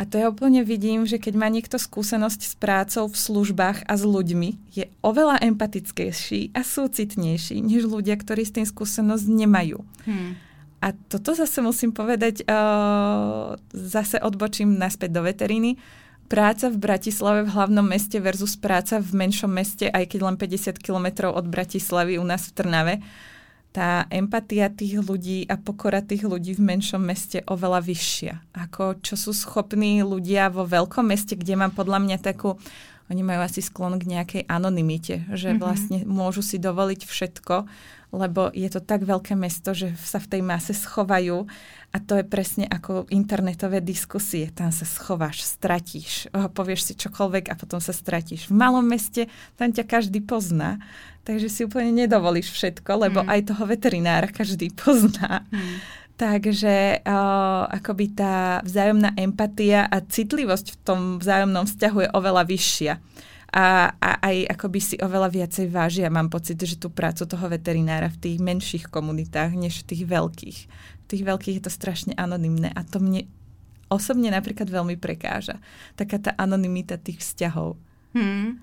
A 0.01 0.09
to 0.09 0.16
ja 0.16 0.32
úplne 0.32 0.64
vidím, 0.64 1.05
že 1.05 1.20
keď 1.20 1.36
má 1.36 1.53
niekto 1.53 1.76
skúsenosť 1.76 2.40
s 2.40 2.55
prácou 2.57 3.05
v 3.12 3.20
službách 3.20 3.84
a 3.84 3.92
s 4.01 4.05
ľuďmi, 4.09 4.72
je 4.72 4.88
oveľa 5.05 5.44
empatickejší 5.44 6.57
a 6.57 6.64
súcitnejší, 6.64 7.61
než 7.61 7.84
ľudia, 7.84 8.16
ktorí 8.16 8.48
s 8.48 8.57
tým 8.57 8.64
skúsenosť 8.64 9.28
nemajú. 9.28 9.84
Hmm. 10.09 10.40
A 10.80 10.96
toto 10.96 11.36
zase 11.36 11.61
musím 11.61 11.92
povedať, 11.92 12.48
uh, 12.48 13.61
zase 13.76 14.16
odbočím 14.24 14.80
naspäť 14.80 15.20
do 15.20 15.22
veteriny. 15.28 15.76
práca 16.30 16.72
v 16.72 16.80
Bratislave 16.80 17.44
v 17.44 17.53
hlavnom 17.53 17.84
meste 17.84 18.16
versus 18.22 18.57
práca 18.57 19.03
v 19.03 19.11
menšom 19.12 19.53
meste, 19.53 19.90
aj 19.90 20.16
keď 20.16 20.20
len 20.30 20.36
50 20.40 20.80
kilometrov 20.80 21.36
od 21.36 21.44
Bratislavy 21.44 22.16
u 22.16 22.24
nás 22.24 22.48
v 22.48 22.55
Trnave, 22.57 22.94
tá 23.70 24.10
empatia 24.10 24.66
tých 24.66 24.98
ľudí 24.98 25.46
a 25.46 25.54
pokora 25.54 26.02
tých 26.02 26.26
ľudí 26.26 26.58
v 26.58 26.74
menšom 26.74 26.98
meste 26.98 27.46
oveľa 27.46 27.86
vyššia. 27.86 28.34
Ako 28.66 28.98
čo 28.98 29.14
sú 29.14 29.30
schopní 29.30 30.02
ľudia 30.02 30.50
vo 30.50 30.66
veľkom 30.66 31.06
meste, 31.06 31.38
kde 31.38 31.54
mám 31.54 31.70
podľa 31.70 32.02
mňa 32.02 32.16
takú 32.18 32.58
oni 33.10 33.26
majú 33.26 33.42
asi 33.42 33.58
sklon 33.58 33.98
k 33.98 34.06
nejakej 34.06 34.42
anonimite, 34.46 35.26
že 35.34 35.50
mm-hmm. 35.50 35.58
vlastne 35.58 35.98
môžu 36.06 36.46
si 36.46 36.62
dovoliť 36.62 37.10
všetko, 37.10 37.66
lebo 38.11 38.50
je 38.50 38.66
to 38.70 38.82
tak 38.82 39.06
veľké 39.06 39.38
mesto, 39.38 39.70
že 39.70 39.94
sa 39.98 40.18
v 40.18 40.36
tej 40.36 40.42
mase 40.42 40.74
schovajú 40.74 41.46
a 41.90 41.96
to 41.98 42.18
je 42.18 42.24
presne 42.26 42.66
ako 42.66 43.06
internetové 43.11 43.82
diskusie. 43.82 44.50
Tam 44.50 44.74
sa 44.74 44.86
schováš, 44.86 45.46
stratíš, 45.46 46.30
povieš 46.54 46.90
si 46.90 46.92
čokoľvek 46.98 47.50
a 47.50 47.58
potom 47.58 47.78
sa 47.78 47.94
stratíš. 47.94 48.50
V 48.50 48.54
malom 48.54 48.86
meste 48.86 49.30
tam 49.54 49.70
ťa 49.70 49.86
každý 49.86 50.22
pozná, 50.22 50.82
takže 51.22 51.50
si 51.50 51.61
úplne 51.66 51.94
nedovolíš 51.94 52.50
všetko, 52.50 52.90
lebo 53.11 53.22
mm. 53.22 53.28
aj 53.30 53.40
toho 53.54 53.64
veterinára 53.66 54.26
každý 54.30 54.74
pozná. 54.74 55.46
Mm. 55.50 55.78
Takže 56.20 57.00
uh, 57.00 57.64
akoby 57.80 58.12
tá 58.12 58.61
vzájomná 58.61 59.16
empatia 59.16 59.88
a 59.88 60.04
citlivosť 60.04 60.76
v 60.76 60.80
tom 60.84 61.00
vzájomnom 61.16 61.64
vzťahu 61.64 61.98
je 62.04 62.08
oveľa 62.12 62.44
vyššia. 62.44 62.92
A, 63.51 63.90
a 63.98 64.11
aj 64.22 64.46
akoby 64.55 64.78
si 64.78 64.96
oveľa 65.03 65.26
viacej 65.26 65.66
vážia. 65.74 66.07
Mám 66.07 66.30
pocit, 66.30 66.55
že 66.62 66.78
tú 66.78 66.86
prácu 66.86 67.26
toho 67.26 67.51
veterinára 67.51 68.07
v 68.07 68.20
tých 68.22 68.38
menších 68.38 68.84
komunitách, 68.86 69.59
než 69.59 69.82
v 69.82 69.94
tých 69.94 70.03
veľkých 70.07 70.59
tých 71.11 71.26
veľkých 71.26 71.59
je 71.59 71.64
to 71.66 71.72
strašne 71.74 72.14
anonymné 72.14 72.70
a 72.70 72.86
to 72.86 73.03
mne 73.03 73.26
osobne 73.90 74.30
napríklad 74.30 74.70
veľmi 74.70 74.94
prekáža. 74.94 75.59
Taká 75.98 76.22
tá 76.22 76.30
anonymita 76.38 76.94
tých 76.94 77.18
vzťahov. 77.18 77.74
Hmm. 78.14 78.62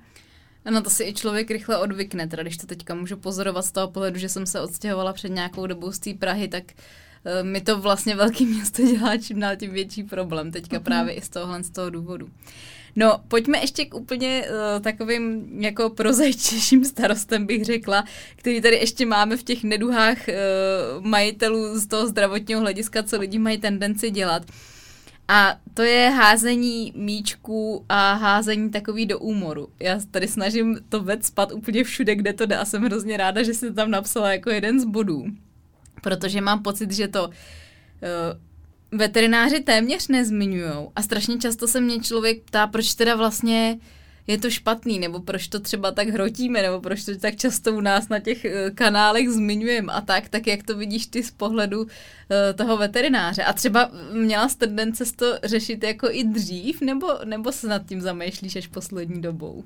No 0.63 0.79
to 0.83 0.91
si 0.91 1.03
i 1.03 1.13
člověk 1.13 1.51
rychle 1.51 1.77
odvykne, 1.77 2.27
teda 2.27 2.43
když 2.43 2.57
to 2.57 2.67
teďka 2.67 2.95
můžu 2.95 3.17
pozorovat 3.17 3.65
z 3.65 3.71
toho 3.71 3.87
pohledu, 3.87 4.19
že 4.19 4.29
jsem 4.29 4.45
se 4.45 4.61
odstěhovala 4.61 5.13
před 5.13 5.29
nějakou 5.29 5.67
dobou 5.67 5.91
z 5.91 5.99
té 5.99 6.13
Prahy, 6.13 6.47
tak 6.47 6.63
uh, 6.71 7.47
mi 7.47 7.61
to 7.61 7.79
vlastně 7.79 8.15
velké 8.15 8.43
město 8.43 8.83
dělá 8.83 9.17
čím 9.17 9.39
dál 9.39 9.55
tím 9.55 9.71
větší 9.71 10.03
problém, 10.03 10.51
teďka 10.51 10.77
mm-hmm. 10.77 10.83
právě 10.83 11.13
i 11.13 11.21
z 11.21 11.29
tohohle 11.29 11.63
z 11.63 11.69
toho 11.69 11.89
důvodu. 11.89 12.29
No, 12.99 13.21
pojďme 13.27 13.57
ještě 13.57 13.85
k 13.85 13.93
úplně 13.93 14.45
uh, 14.49 14.81
takovým 14.81 15.47
jako 15.61 15.89
prozajčějším 15.89 16.85
starostem, 16.85 17.45
bych 17.45 17.65
řekla, 17.65 18.05
který 18.35 18.61
tady 18.61 18.75
ještě 18.75 19.05
máme 19.05 19.37
v 19.37 19.43
těch 19.43 19.63
neduhách 19.63 20.17
uh, 20.27 21.05
majitelů 21.05 21.79
z 21.79 21.87
toho 21.87 22.07
zdravotního 22.07 22.61
hlediska, 22.61 23.03
co 23.03 23.19
lidi 23.19 23.39
mají 23.39 23.57
tendenci 23.57 24.09
dělat. 24.11 24.43
A 25.27 25.55
to 25.73 25.81
je 25.81 26.09
házení 26.09 26.93
míčků 26.95 27.85
a 27.89 28.13
házení 28.13 28.69
takový 28.69 29.05
do 29.05 29.19
úmoru. 29.19 29.69
Já 29.79 29.99
tady 30.11 30.27
snažím 30.27 30.79
to 30.89 31.05
spat 31.21 31.51
úplně 31.51 31.83
všude, 31.83 32.15
kde 32.15 32.33
to 32.33 32.45
jde 32.45 32.57
a 32.57 32.65
jsem 32.65 32.83
hrozně 32.83 33.17
ráda, 33.17 33.43
že 33.43 33.53
jsi 33.53 33.73
tam 33.73 33.91
napsala 33.91 34.31
jako 34.31 34.49
jeden 34.49 34.79
z 34.79 34.85
bodů. 34.85 35.25
Protože 36.01 36.41
mám 36.41 36.63
pocit, 36.63 36.91
že 36.91 37.07
to 37.07 37.27
uh, 37.27 37.33
veterináři 38.91 39.59
téměř 39.59 40.07
nezmiňují. 40.07 40.73
A 40.95 41.01
strašně 41.01 41.37
často 41.37 41.67
se 41.67 41.81
mě 41.81 41.99
člověk 41.99 42.43
ptá, 42.43 42.67
proč 42.67 42.93
teda 42.93 43.15
vlastně 43.15 43.79
je 44.27 44.37
to 44.37 44.49
špatný, 44.49 44.99
nebo 44.99 45.19
proč 45.19 45.47
to 45.47 45.59
třeba 45.59 45.91
tak 45.91 46.09
hrotíme, 46.09 46.61
nebo 46.61 46.81
proč 46.81 47.05
to 47.05 47.17
tak 47.17 47.35
často 47.35 47.73
u 47.73 47.81
nás 47.81 48.09
na 48.09 48.19
těch 48.19 48.45
eh, 48.45 48.71
kanálech 48.71 49.29
zmiňujeme 49.29 49.93
a 49.93 50.01
tak, 50.01 50.29
tak 50.29 50.47
jak 50.47 50.63
to 50.63 50.77
vidíš 50.77 51.07
ty 51.07 51.23
z 51.23 51.31
pohledu 51.31 51.81
uh, 51.81 51.87
toho 52.55 52.77
veterináře. 52.77 53.43
A 53.43 53.53
třeba 53.53 53.91
měla 54.13 54.49
jsi 54.49 54.57
tendence 54.57 55.05
to 55.15 55.39
řešit 55.43 55.83
jako 55.83 56.07
i 56.11 56.23
dřív, 56.23 56.81
nebo, 56.81 57.07
nebo 57.25 57.51
se 57.51 57.67
nad 57.67 57.85
tím 57.85 58.01
zamýšlíš 58.01 58.55
až 58.55 58.67
poslední 58.67 59.21
dobou? 59.21 59.63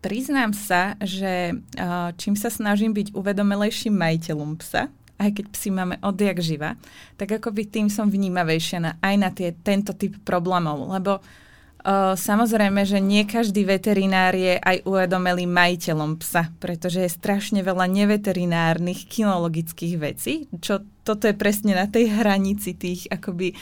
Priznám 0.00 0.56
sa, 0.56 0.96
že 1.04 1.52
uh, 1.76 2.16
čím 2.16 2.32
sa 2.32 2.48
snažím 2.48 2.96
byť 2.96 3.12
uvedomelejším 3.12 3.92
majiteľom 3.92 4.56
psa, 4.56 4.88
aj 5.20 5.30
keď 5.36 5.46
psi 5.52 5.68
máme 5.68 5.96
odjak 6.00 6.40
živa, 6.40 6.80
tak 7.20 7.36
akoby 7.36 7.68
tým 7.68 7.92
som 7.92 8.08
vnímavejšia 8.08 8.78
na, 8.80 8.92
aj 9.04 9.14
na 9.20 9.28
tie, 9.28 9.52
tento 9.52 9.92
typ 9.92 10.16
problémov, 10.24 10.88
lebo 10.88 11.20
uh, 11.20 12.16
samozrejme, 12.16 12.88
že 12.88 12.96
nie 13.04 13.28
každý 13.28 13.68
veterinár 13.68 14.32
je 14.32 14.56
aj 14.56 14.80
uvedomelý 14.88 15.44
majiteľom 15.44 16.16
psa, 16.24 16.48
pretože 16.56 17.04
je 17.04 17.12
strašne 17.12 17.60
veľa 17.60 17.84
neveterinárnych 17.84 19.04
kinologických 19.04 19.94
vecí, 20.00 20.48
čo 20.64 20.80
toto 21.04 21.28
je 21.28 21.36
presne 21.36 21.76
na 21.76 21.84
tej 21.84 22.08
hranici 22.08 22.72
tých 22.72 23.04
akoby 23.12 23.52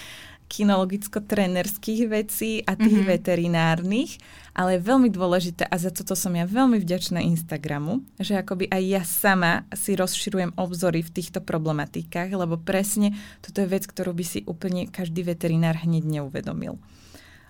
kinologicko-trenerských 0.48 2.08
vecí 2.08 2.64
a 2.64 2.72
tých 2.72 3.04
mm-hmm. 3.04 3.12
veterinárnych 3.12 4.10
ale 4.58 4.74
je 4.74 4.90
veľmi 4.90 5.06
dôležité 5.14 5.70
a 5.70 5.78
za 5.78 5.94
toto 5.94 6.18
som 6.18 6.34
ja 6.34 6.42
veľmi 6.42 6.82
vďačná 6.82 7.22
Instagramu, 7.22 8.02
že 8.18 8.34
akoby 8.34 8.66
aj 8.66 8.82
ja 8.82 9.02
sama 9.06 9.62
si 9.70 9.94
rozširujem 9.94 10.58
obzory 10.58 11.06
v 11.06 11.14
týchto 11.14 11.38
problematikách, 11.38 12.34
lebo 12.34 12.58
presne 12.58 13.14
toto 13.38 13.62
je 13.62 13.70
vec, 13.70 13.86
ktorú 13.86 14.10
by 14.10 14.24
si 14.26 14.42
úplne 14.50 14.90
každý 14.90 15.22
veterinár 15.22 15.78
hneď 15.78 16.02
neuvedomil. 16.10 16.74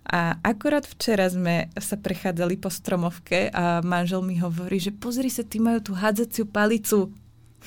A 0.08 0.36
akorát 0.44 0.84
včera 0.84 1.28
sme 1.32 1.72
sa 1.80 1.96
prechádzali 1.96 2.60
po 2.60 2.68
stromovke 2.68 3.48
a 3.56 3.80
manžel 3.80 4.20
mi 4.20 4.36
hovorí, 4.36 4.76
že 4.76 4.92
pozri 4.92 5.32
sa, 5.32 5.44
ty 5.44 5.64
majú 5.64 5.80
tú 5.80 5.92
hádzaciu 5.96 6.44
palicu. 6.44 7.08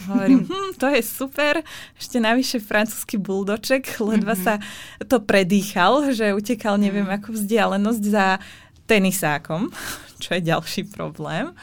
Hovorím, 0.09 0.45
hm, 0.49 0.73
to 0.77 0.85
je 0.89 1.01
super. 1.01 1.61
Ešte 1.97 2.17
navyše 2.17 2.57
francúzsky 2.61 3.21
buldoček, 3.21 3.97
ledva 4.01 4.37
mm-hmm. 4.37 4.45
sa 4.45 4.61
to 5.05 5.21
predýchal, 5.21 6.13
že 6.13 6.33
utekal 6.33 6.77
neviem 6.81 7.09
ako 7.09 7.37
vzdialenosť 7.37 8.03
za 8.05 8.41
tenisákom, 8.91 9.71
čo 10.23 10.35
je 10.35 10.41
ďalší 10.43 10.91
problém, 10.91 11.55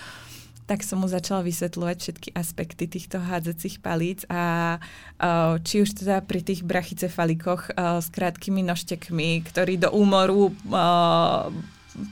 tak 0.64 0.84
som 0.84 1.00
mu 1.00 1.08
začala 1.08 1.40
vysvetľovať 1.44 1.96
všetky 1.96 2.28
aspekty 2.36 2.84
týchto 2.88 3.16
hádzacích 3.20 3.80
palíc 3.80 4.28
a 4.28 4.76
či 5.64 5.80
už 5.80 6.04
teda 6.04 6.20
pri 6.20 6.44
tých 6.44 6.60
brachycefalikoch 6.60 7.72
s 7.72 8.08
krátkými 8.12 8.60
nožtekmi, 8.60 9.48
ktorí 9.48 9.80
do 9.80 9.88
úmoru 9.96 10.52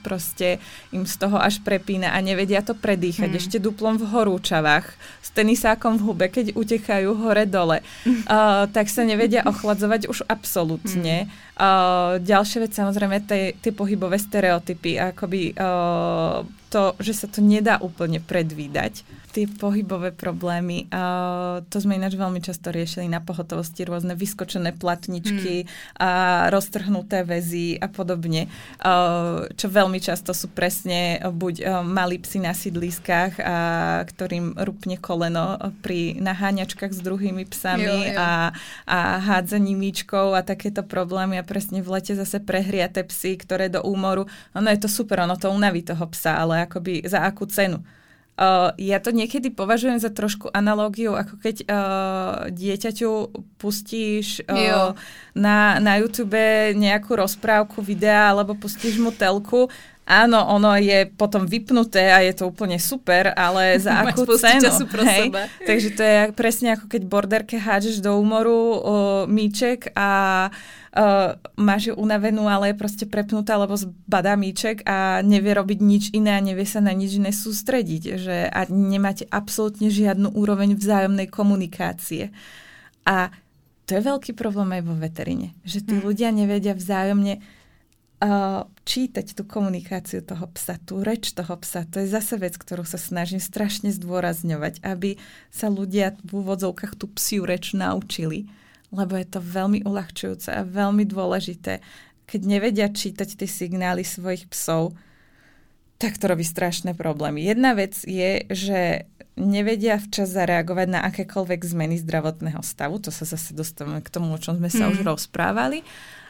proste 0.03 0.61
im 0.91 1.07
z 1.07 1.15
toho 1.17 1.39
až 1.39 1.63
prepína 1.63 2.13
a 2.13 2.19
nevedia 2.19 2.63
to 2.63 2.77
predýchať. 2.77 3.29
Hmm. 3.31 3.39
Ešte 3.39 3.57
duplom 3.57 3.95
v 3.97 4.07
horúčavách, 4.07 4.85
s 5.23 5.29
tenisákom 5.33 5.97
v 5.99 6.05
hube, 6.07 6.27
keď 6.27 6.53
utekajú 6.55 7.09
hore-dole, 7.17 7.81
uh, 7.81 8.65
tak 8.75 8.87
sa 8.87 9.03
nevedia 9.03 9.43
ochladzovať 9.47 10.11
už 10.11 10.27
absolútne. 10.27 11.27
Hmm. 11.27 11.33
Uh, 11.57 12.13
ďalšia 12.21 12.67
vec, 12.67 12.71
samozrejme, 12.77 13.17
tie 13.59 13.71
pohybové 13.73 14.21
stereotypy, 14.21 15.01
akoby 15.01 15.57
uh, 15.57 16.45
to, 16.69 16.93
že 16.99 17.13
sa 17.15 17.27
to 17.31 17.39
nedá 17.39 17.79
úplne 17.79 18.19
predvídať 18.19 19.01
tie 19.37 19.45
pohybové 19.45 20.09
problémy. 20.09 20.89
Uh, 20.89 21.61
to 21.69 21.77
sme 21.77 21.93
ináč 21.93 22.17
veľmi 22.17 22.41
často 22.41 22.73
riešili 22.73 23.05
na 23.05 23.21
pohotovosti, 23.21 23.85
rôzne 23.85 24.17
vyskočené 24.17 24.73
platničky 24.73 25.61
hmm. 25.61 26.01
a 26.01 26.09
roztrhnuté 26.49 27.21
väzy 27.21 27.77
a 27.77 27.85
podobne, 27.85 28.49
uh, 28.81 29.45
čo 29.53 29.69
veľmi 29.69 30.01
často 30.01 30.33
sú 30.33 30.49
presne 30.49 31.21
buď 31.21 31.55
uh, 31.61 31.85
malí 31.85 32.17
psi 32.17 32.41
na 32.41 32.57
sídliskách, 32.57 33.37
a, 33.37 33.55
ktorým 34.09 34.57
rupne 34.57 34.97
koleno 34.97 35.61
pri 35.85 36.17
naháňačkách 36.17 36.97
s 36.97 37.01
druhými 37.05 37.45
psami 37.45 37.85
jo, 37.85 37.93
jo. 37.93 38.17
A, 38.17 38.49
a 38.89 38.97
hádzaní 39.21 39.77
míčkov 39.77 40.33
a 40.33 40.41
takéto 40.41 40.81
problémy 40.81 41.37
a 41.37 41.45
presne 41.45 41.85
v 41.85 41.93
lete 41.93 42.17
zase 42.17 42.41
prehriate 42.41 43.05
psy, 43.05 43.37
ktoré 43.37 43.69
do 43.69 43.85
úmoru, 43.85 44.25
ono 44.57 44.67
je 44.73 44.81
to 44.81 44.89
super, 44.89 45.21
ono 45.21 45.37
to 45.37 45.53
unaví 45.53 45.85
toho 45.85 46.09
psa, 46.09 46.41
ale 46.41 46.65
akoby 46.65 47.05
za 47.05 47.21
akú 47.21 47.45
cenu. 47.45 47.85
Uh, 48.37 48.69
ja 48.77 49.01
to 49.01 49.09
niekedy 49.09 49.49
považujem 49.49 49.97
za 49.97 50.13
trošku 50.13 50.53
analógiu, 50.53 51.17
ako 51.17 51.41
keď 51.41 51.55
uh, 51.65 52.53
dieťaťu 52.53 53.33
pustíš 53.57 54.45
uh, 54.45 54.93
na, 55.33 55.81
na 55.81 55.97
YouTube 55.97 56.37
nejakú 56.77 57.17
rozprávku, 57.17 57.81
videa, 57.81 58.29
alebo 58.29 58.53
pustíš 58.53 59.01
mu 59.01 59.09
telku 59.09 59.73
Áno, 60.07 60.39
ono 60.39 60.71
je 60.79 61.03
potom 61.19 61.43
vypnuté 61.43 62.15
a 62.15 62.23
je 62.23 62.31
to 62.31 62.47
úplne 62.47 62.79
super, 62.79 63.35
ale 63.35 63.75
za 63.83 64.07
akú 64.07 64.23
cenu? 64.39 64.71
Hej? 65.03 65.35
Takže 65.67 65.89
to 65.91 66.01
je 66.01 66.17
presne 66.31 66.79
ako 66.79 66.87
keď 66.87 67.01
borderke 67.03 67.59
hádžeš 67.59 67.99
do 67.99 68.15
úmoru 68.15 68.55
o, 68.55 68.75
míček 69.27 69.91
a 69.99 70.09
o, 70.47 71.35
máš 71.59 71.91
ju 71.91 71.93
unavenú, 71.99 72.47
ale 72.47 72.71
je 72.71 72.79
proste 72.79 73.03
prepnutá, 73.03 73.59
lebo 73.59 73.75
zbadá 73.75 74.39
míček 74.39 74.87
a 74.87 75.19
nevie 75.27 75.51
robiť 75.51 75.79
nič 75.83 76.03
iné 76.15 76.39
a 76.39 76.45
nevie 76.45 76.63
sa 76.63 76.79
na 76.79 76.95
nič 76.95 77.19
iné 77.19 77.35
sústrediť. 77.35 78.03
Že, 78.15 78.37
a 78.47 78.63
nemáte 78.71 79.27
absolútne 79.27 79.91
žiadnu 79.91 80.31
úroveň 80.39 80.79
vzájomnej 80.79 81.27
komunikácie. 81.27 82.31
A 83.03 83.27
to 83.83 83.99
je 83.99 84.07
veľký 84.07 84.31
problém 84.39 84.71
aj 84.71 84.83
vo 84.87 84.95
veterine. 84.95 85.51
Že 85.67 85.79
tí 85.83 85.95
hmm. 85.99 86.03
ľudia 86.07 86.29
nevedia 86.31 86.75
vzájomne 86.75 87.39
uh, 87.39 87.56
čítať 88.87 89.37
tú 89.37 89.45
komunikáciu 89.45 90.25
toho 90.25 90.49
psa, 90.57 90.81
tú 90.81 91.05
reč 91.05 91.37
toho 91.37 91.53
psa. 91.61 91.85
To 91.93 92.01
je 92.01 92.09
zase 92.09 92.41
vec, 92.41 92.57
ktorú 92.57 92.81
sa 92.81 92.97
snažím 92.97 93.37
strašne 93.37 93.93
zdôrazňovať, 93.93 94.81
aby 94.81 95.21
sa 95.53 95.69
ľudia 95.69 96.17
v 96.25 96.41
úvodzovkách 96.41 96.97
tú 96.97 97.05
psiu 97.13 97.45
reč 97.45 97.77
naučili, 97.77 98.49
lebo 98.89 99.13
je 99.13 99.27
to 99.29 99.37
veľmi 99.37 99.85
uľahčujúce 99.85 100.49
a 100.49 100.65
veľmi 100.65 101.05
dôležité. 101.05 101.79
keď 102.27 102.41
nevedia 102.43 102.91
čítať 102.91 103.39
tie 103.39 103.47
signály 103.47 104.03
svojich 104.03 104.51
psov, 104.51 104.91
tak 105.95 106.19
to 106.19 106.27
robí 106.27 106.43
strašné 106.43 106.91
problémy. 106.91 107.39
Jedna 107.39 107.71
vec 107.71 107.95
je, 108.03 108.43
že 108.51 109.07
nevedia 109.39 109.95
včas 109.95 110.33
zareagovať 110.33 110.87
na 110.91 110.99
akékoľvek 111.07 111.61
zmeny 111.63 111.95
zdravotného 112.01 112.59
stavu. 112.65 112.99
To 112.99 113.15
sa 113.15 113.23
zase 113.23 113.55
dostávame 113.55 114.03
k 114.03 114.11
tomu, 114.11 114.35
o 114.35 114.41
čom 114.41 114.59
sme 114.59 114.67
sa 114.67 114.89
mm. 114.89 114.91
už 114.91 114.99
rozprávali. 115.07 115.87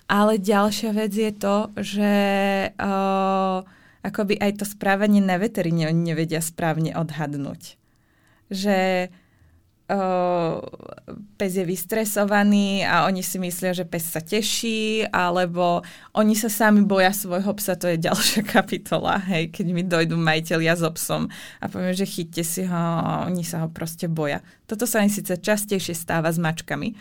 Ale 0.08 0.40
ďalšia 0.40 0.96
vec 0.96 1.12
je 1.12 1.32
to, 1.36 1.68
že 1.76 2.14
uh, 2.72 3.60
akoby 4.08 4.40
aj 4.40 4.64
to 4.64 4.66
správanie 4.66 5.20
na 5.20 5.36
veteríne 5.36 5.92
oni 5.92 6.16
nevedia 6.16 6.40
správne 6.40 6.96
odhadnúť. 6.96 7.76
Že 8.48 9.12
pes 11.40 11.52
je 11.56 11.64
vystresovaný 11.64 12.84
a 12.84 13.08
oni 13.08 13.24
si 13.24 13.40
myslia, 13.40 13.72
že 13.72 13.88
pes 13.88 14.04
sa 14.04 14.20
teší, 14.20 15.08
alebo 15.08 15.80
oni 16.12 16.36
sa 16.36 16.52
sami 16.52 16.84
boja 16.84 17.16
svojho 17.16 17.56
psa, 17.56 17.80
to 17.80 17.88
je 17.96 18.04
ďalšia 18.04 18.44
kapitola, 18.60 19.16
hej, 19.32 19.48
keď 19.48 19.66
mi 19.72 19.88
dojdú 19.88 20.20
majiteľia 20.20 20.76
so 20.76 20.92
psom 20.92 21.32
a 21.64 21.66
poviem, 21.72 21.96
že 21.96 22.04
chyťte 22.04 22.44
si 22.44 22.68
ho, 22.68 22.84
oni 23.32 23.48
sa 23.48 23.64
ho 23.64 23.72
proste 23.72 24.12
boja. 24.12 24.44
Toto 24.68 24.84
sa 24.84 25.00
im 25.00 25.08
síce 25.08 25.40
častejšie 25.40 25.96
stáva 25.96 26.36
s 26.36 26.40
mačkami, 26.40 26.92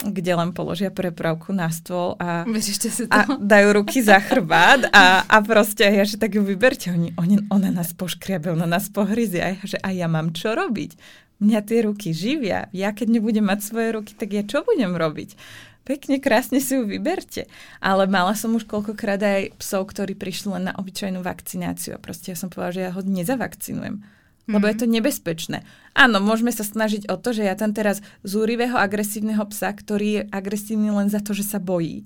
kde 0.00 0.32
len 0.34 0.50
položia 0.56 0.88
prepravku 0.88 1.52
na 1.52 1.68
stôl 1.68 2.16
a, 2.16 2.48
si 2.58 3.06
to. 3.06 3.12
a 3.12 3.38
dajú 3.38 3.68
ruky 3.82 4.00
za 4.00 4.18
chrbát 4.26 4.88
a, 4.90 5.22
a 5.28 5.36
proste 5.44 5.84
ja, 5.84 6.02
že 6.02 6.16
tak 6.16 6.34
ju 6.34 6.42
vyberte, 6.42 6.90
oni, 6.90 7.12
oni, 7.20 7.44
ona 7.52 7.70
nás 7.70 7.92
poškriabe, 7.94 8.50
ona 8.50 8.66
nás 8.66 8.88
pohryzie 8.88 9.40
a 9.44 9.48
ja, 9.54 9.62
že 9.62 9.78
a 9.78 9.92
ja 9.94 10.08
mám 10.08 10.32
čo 10.34 10.56
robiť 10.56 10.96
mňa 11.42 11.60
tie 11.66 11.78
ruky 11.82 12.14
živia. 12.14 12.70
Ja 12.70 12.94
keď 12.94 13.18
nebudem 13.18 13.42
mať 13.42 13.66
svoje 13.66 13.88
ruky, 13.98 14.14
tak 14.14 14.30
ja 14.30 14.46
čo 14.46 14.62
budem 14.62 14.94
robiť? 14.94 15.34
Pekne, 15.82 16.22
krásne 16.22 16.62
si 16.62 16.78
ju 16.78 16.86
vyberte. 16.86 17.50
Ale 17.82 18.06
mala 18.06 18.38
som 18.38 18.54
už 18.54 18.70
koľkokrát 18.70 19.18
aj 19.18 19.58
psov, 19.58 19.90
ktorí 19.90 20.14
prišli 20.14 20.54
len 20.54 20.70
na 20.70 20.74
obyčajnú 20.78 21.18
vakcináciu. 21.26 21.98
A 21.98 22.02
proste 22.02 22.30
ja 22.30 22.36
som 22.38 22.46
povedala, 22.46 22.70
že 22.78 22.82
ja 22.86 22.94
ho 22.94 23.02
nezavakcinujem. 23.02 24.21
Lebo 24.50 24.66
je 24.66 24.76
to 24.82 24.86
nebezpečné. 24.90 25.62
Áno, 25.94 26.18
môžeme 26.18 26.50
sa 26.50 26.66
snažiť 26.66 27.06
o 27.08 27.16
to, 27.16 27.30
že 27.30 27.46
ja 27.46 27.54
tam 27.54 27.70
teraz 27.70 28.02
zúrivého 28.26 28.74
agresívneho 28.74 29.46
psa, 29.48 29.70
ktorý 29.70 30.08
je 30.18 30.22
agresívny 30.34 30.90
len 30.90 31.06
za 31.06 31.22
to, 31.22 31.30
že 31.30 31.46
sa 31.46 31.62
bojí, 31.62 32.02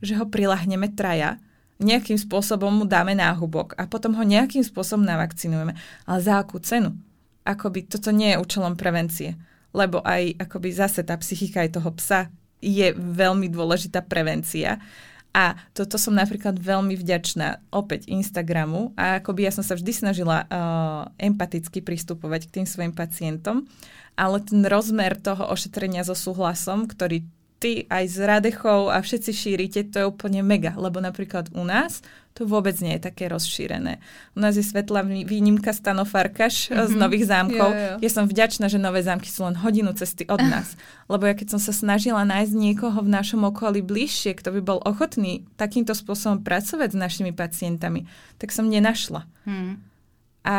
že 0.00 0.16
ho 0.16 0.24
prilahneme 0.24 0.88
traja, 0.96 1.36
nejakým 1.76 2.16
spôsobom 2.16 2.72
mu 2.72 2.84
dáme 2.88 3.12
náhubok 3.12 3.76
a 3.76 3.84
potom 3.84 4.16
ho 4.16 4.24
nejakým 4.24 4.64
spôsobom 4.64 5.04
navakcinujeme. 5.04 5.76
Ale 6.08 6.18
za 6.22 6.40
akú 6.40 6.62
cenu? 6.62 6.94
akoby 7.42 7.90
toto 7.90 8.14
nie 8.14 8.34
je 8.34 8.40
účelom 8.40 8.78
prevencie. 8.78 9.34
Lebo 9.72 10.04
aj 10.04 10.36
akoby 10.38 10.70
zase 10.70 11.02
tá 11.02 11.16
psychika 11.18 11.64
aj 11.64 11.80
toho 11.80 11.90
psa 11.96 12.28
je 12.62 12.94
veľmi 12.94 13.50
dôležitá 13.50 14.04
prevencia. 14.06 14.78
A 15.32 15.56
toto 15.72 15.96
som 15.96 16.12
napríklad 16.12 16.60
veľmi 16.60 16.92
vďačná 16.92 17.72
opäť 17.72 18.04
Instagramu 18.12 18.92
a 19.00 19.16
akoby 19.16 19.48
ja 19.48 19.52
som 19.52 19.64
sa 19.64 19.80
vždy 19.80 19.92
snažila 19.92 20.44
uh, 20.44 21.08
empaticky 21.16 21.80
pristupovať 21.80 22.52
k 22.52 22.60
tým 22.60 22.66
svojim 22.68 22.92
pacientom, 22.92 23.64
ale 24.12 24.44
ten 24.44 24.60
rozmer 24.68 25.16
toho 25.16 25.48
ošetrenia 25.48 26.04
so 26.04 26.12
súhlasom, 26.12 26.84
ktorý 26.84 27.24
ty 27.62 27.86
aj 27.86 28.04
z 28.10 28.16
Radechov 28.26 28.90
a 28.90 28.98
všetci 28.98 29.30
šírite, 29.30 29.80
to 29.86 30.02
je 30.02 30.06
úplne 30.10 30.42
mega, 30.42 30.74
lebo 30.74 30.98
napríklad 30.98 31.54
u 31.54 31.62
nás 31.62 32.02
to 32.32 32.48
vôbec 32.48 32.72
nie 32.80 32.96
je 32.96 33.12
také 33.12 33.28
rozšírené. 33.28 34.00
U 34.32 34.40
nás 34.40 34.56
je 34.56 34.64
svetlá 34.64 35.04
výnimka 35.04 35.68
Stano 35.76 36.08
Farkaš 36.08 36.72
mm-hmm. 36.72 36.88
z 36.88 36.92
Nových 36.96 37.28
zámkov. 37.28 37.70
Jo, 37.70 37.76
jo. 37.76 37.96
Ja 38.00 38.10
som 38.10 38.24
vďačná, 38.24 38.72
že 38.72 38.80
Nové 38.80 39.04
zámky 39.04 39.28
sú 39.28 39.44
len 39.44 39.52
hodinu 39.60 39.92
cesty 39.92 40.24
od 40.32 40.40
nás. 40.40 40.74
lebo 41.12 41.28
ja 41.28 41.36
keď 41.36 41.56
som 41.56 41.60
sa 41.60 41.76
snažila 41.76 42.24
nájsť 42.24 42.52
niekoho 42.56 42.98
v 43.04 43.12
našom 43.12 43.44
okolí 43.44 43.84
bližšie, 43.84 44.32
kto 44.40 44.48
by 44.58 44.60
bol 44.64 44.80
ochotný 44.80 45.44
takýmto 45.60 45.92
spôsobom 45.92 46.40
pracovať 46.40 46.96
s 46.96 46.98
našimi 46.98 47.36
pacientami, 47.36 48.08
tak 48.40 48.48
som 48.48 48.64
nenašla. 48.64 49.28
Mm. 49.44 49.84
A 50.48 50.58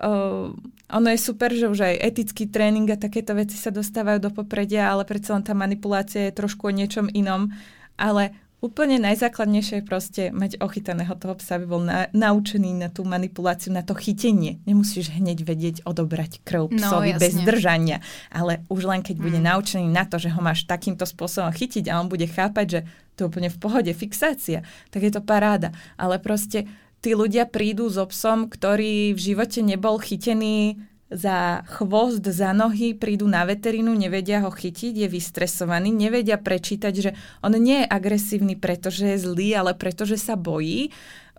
uh, 0.00 0.48
ono 0.86 1.10
je 1.10 1.18
super, 1.18 1.50
že 1.50 1.66
už 1.66 1.82
aj 1.82 1.98
etický 1.98 2.46
tréning 2.46 2.86
a 2.94 3.00
takéto 3.00 3.34
veci 3.34 3.58
sa 3.58 3.74
dostávajú 3.74 4.22
do 4.22 4.30
popredia, 4.30 4.86
ale 4.86 5.02
predsa 5.02 5.34
len 5.34 5.42
tá 5.42 5.50
manipulácia 5.50 6.30
je 6.30 6.38
trošku 6.38 6.70
o 6.70 6.72
niečom 6.74 7.10
inom. 7.10 7.50
Ale 7.98 8.30
úplne 8.62 9.02
najzákladnejšie 9.02 9.82
je 9.82 9.84
proste 9.84 10.22
mať 10.30 10.62
ochytaného 10.62 11.12
toho 11.18 11.34
psa, 11.36 11.58
aby 11.58 11.66
bol 11.66 11.82
na, 11.82 12.06
naučený 12.14 12.72
na 12.78 12.88
tú 12.88 13.02
manipuláciu, 13.02 13.74
na 13.74 13.82
to 13.82 13.98
chytenie. 13.98 14.62
Nemusíš 14.62 15.10
hneď 15.10 15.42
vedieť 15.42 15.76
odobrať 15.82 16.40
krv 16.46 16.70
no, 16.70 16.78
psovi 16.78 17.12
no, 17.14 17.20
bez 17.20 17.34
držania, 17.42 17.98
ale 18.30 18.62
už 18.70 18.86
len 18.86 19.02
keď 19.02 19.16
mm. 19.18 19.22
bude 19.22 19.40
naučený 19.42 19.86
na 19.90 20.06
to, 20.06 20.22
že 20.22 20.30
ho 20.32 20.40
máš 20.40 20.64
takýmto 20.70 21.02
spôsobom 21.02 21.50
chytiť 21.50 21.90
a 21.90 21.98
on 21.98 22.06
bude 22.06 22.30
chápať, 22.30 22.66
že 22.66 22.80
to 23.16 23.24
je 23.24 23.28
úplne 23.32 23.48
v 23.48 23.58
pohode, 23.58 23.92
fixácia, 23.96 24.60
tak 24.92 25.02
je 25.02 25.12
to 25.12 25.24
paráda. 25.24 25.72
Ale 25.96 26.20
proste 26.20 26.68
tí 27.06 27.14
ľudia 27.14 27.46
prídu 27.46 27.86
so 27.86 28.02
psom, 28.10 28.50
ktorý 28.50 29.14
v 29.14 29.20
živote 29.22 29.62
nebol 29.62 30.02
chytený 30.02 30.82
za 31.06 31.62
chvost, 31.78 32.26
za 32.26 32.50
nohy, 32.50 32.98
prídu 32.98 33.30
na 33.30 33.46
veterínu, 33.46 33.94
nevedia 33.94 34.42
ho 34.42 34.50
chytiť, 34.50 35.06
je 35.06 35.06
vystresovaný, 35.06 35.94
nevedia 35.94 36.34
prečítať, 36.34 36.94
že 36.98 37.14
on 37.46 37.54
nie 37.54 37.86
je 37.86 37.86
agresívny, 37.86 38.58
pretože 38.58 39.06
je 39.14 39.22
zlý, 39.22 39.54
ale 39.54 39.78
pretože 39.78 40.18
sa 40.18 40.34
bojí. 40.34 40.90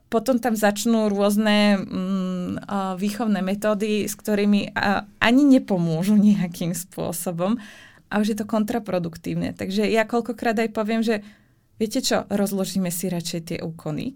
Potom 0.08 0.40
tam 0.40 0.56
začnú 0.56 1.12
rôzne 1.12 1.84
mm, 1.84 2.64
výchovné 2.96 3.44
metódy, 3.44 4.08
s 4.08 4.16
ktorými 4.16 4.72
ani 5.20 5.44
nepomôžu 5.44 6.16
nejakým 6.16 6.72
spôsobom 6.72 7.60
a 8.08 8.24
už 8.24 8.32
je 8.32 8.38
to 8.40 8.48
kontraproduktívne. 8.48 9.52
Takže 9.52 9.84
ja 9.84 10.08
koľkokrát 10.08 10.56
aj 10.64 10.72
poviem, 10.72 11.04
že 11.04 11.28
viete 11.76 12.00
čo, 12.00 12.24
rozložíme 12.32 12.88
si 12.88 13.12
radšej 13.12 13.42
tie 13.52 13.58
úkony, 13.60 14.16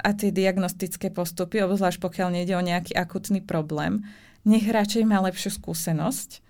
a 0.00 0.12
tie 0.12 0.30
diagnostické 0.32 1.12
postupy, 1.12 1.64
obzvlášť 1.64 1.98
pokiaľ 2.00 2.28
nejde 2.32 2.54
o 2.56 2.62
nejaký 2.64 2.92
akutný 2.96 3.40
problém, 3.40 4.04
nech 4.46 4.66
radšej 4.66 5.02
má 5.08 5.18
lepšiu 5.26 5.58
skúsenosť, 5.58 6.44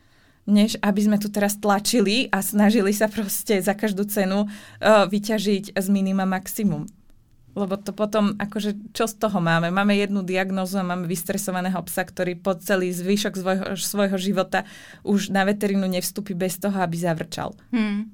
než 0.46 0.78
aby 0.78 1.00
sme 1.02 1.18
tu 1.18 1.26
teraz 1.26 1.58
tlačili 1.58 2.30
a 2.30 2.38
snažili 2.38 2.94
sa 2.94 3.10
proste 3.10 3.58
za 3.58 3.74
každú 3.74 4.06
cenu 4.06 4.46
uh, 4.46 5.04
vyťažiť 5.10 5.74
z 5.74 5.86
minima 5.90 6.22
maximum. 6.22 6.86
Lebo 7.56 7.80
to 7.80 7.96
potom, 7.96 8.36
akože, 8.36 8.92
čo 8.92 9.08
z 9.08 9.16
toho 9.16 9.40
máme? 9.40 9.72
Máme 9.72 9.96
jednu 9.96 10.20
diagnózu 10.20 10.76
a 10.76 10.84
máme 10.84 11.08
vystresovaného 11.08 11.80
psa, 11.88 12.04
ktorý 12.04 12.36
po 12.36 12.52
celý 12.60 12.92
zvyšok 12.92 13.32
svojho, 13.32 13.66
svojho 13.80 14.18
života 14.20 14.68
už 15.08 15.32
na 15.32 15.48
veterínu 15.48 15.88
nevstúpi 15.88 16.36
bez 16.36 16.60
toho, 16.60 16.76
aby 16.76 17.00
zavrčal. 17.00 17.56
Hmm. 17.72 18.12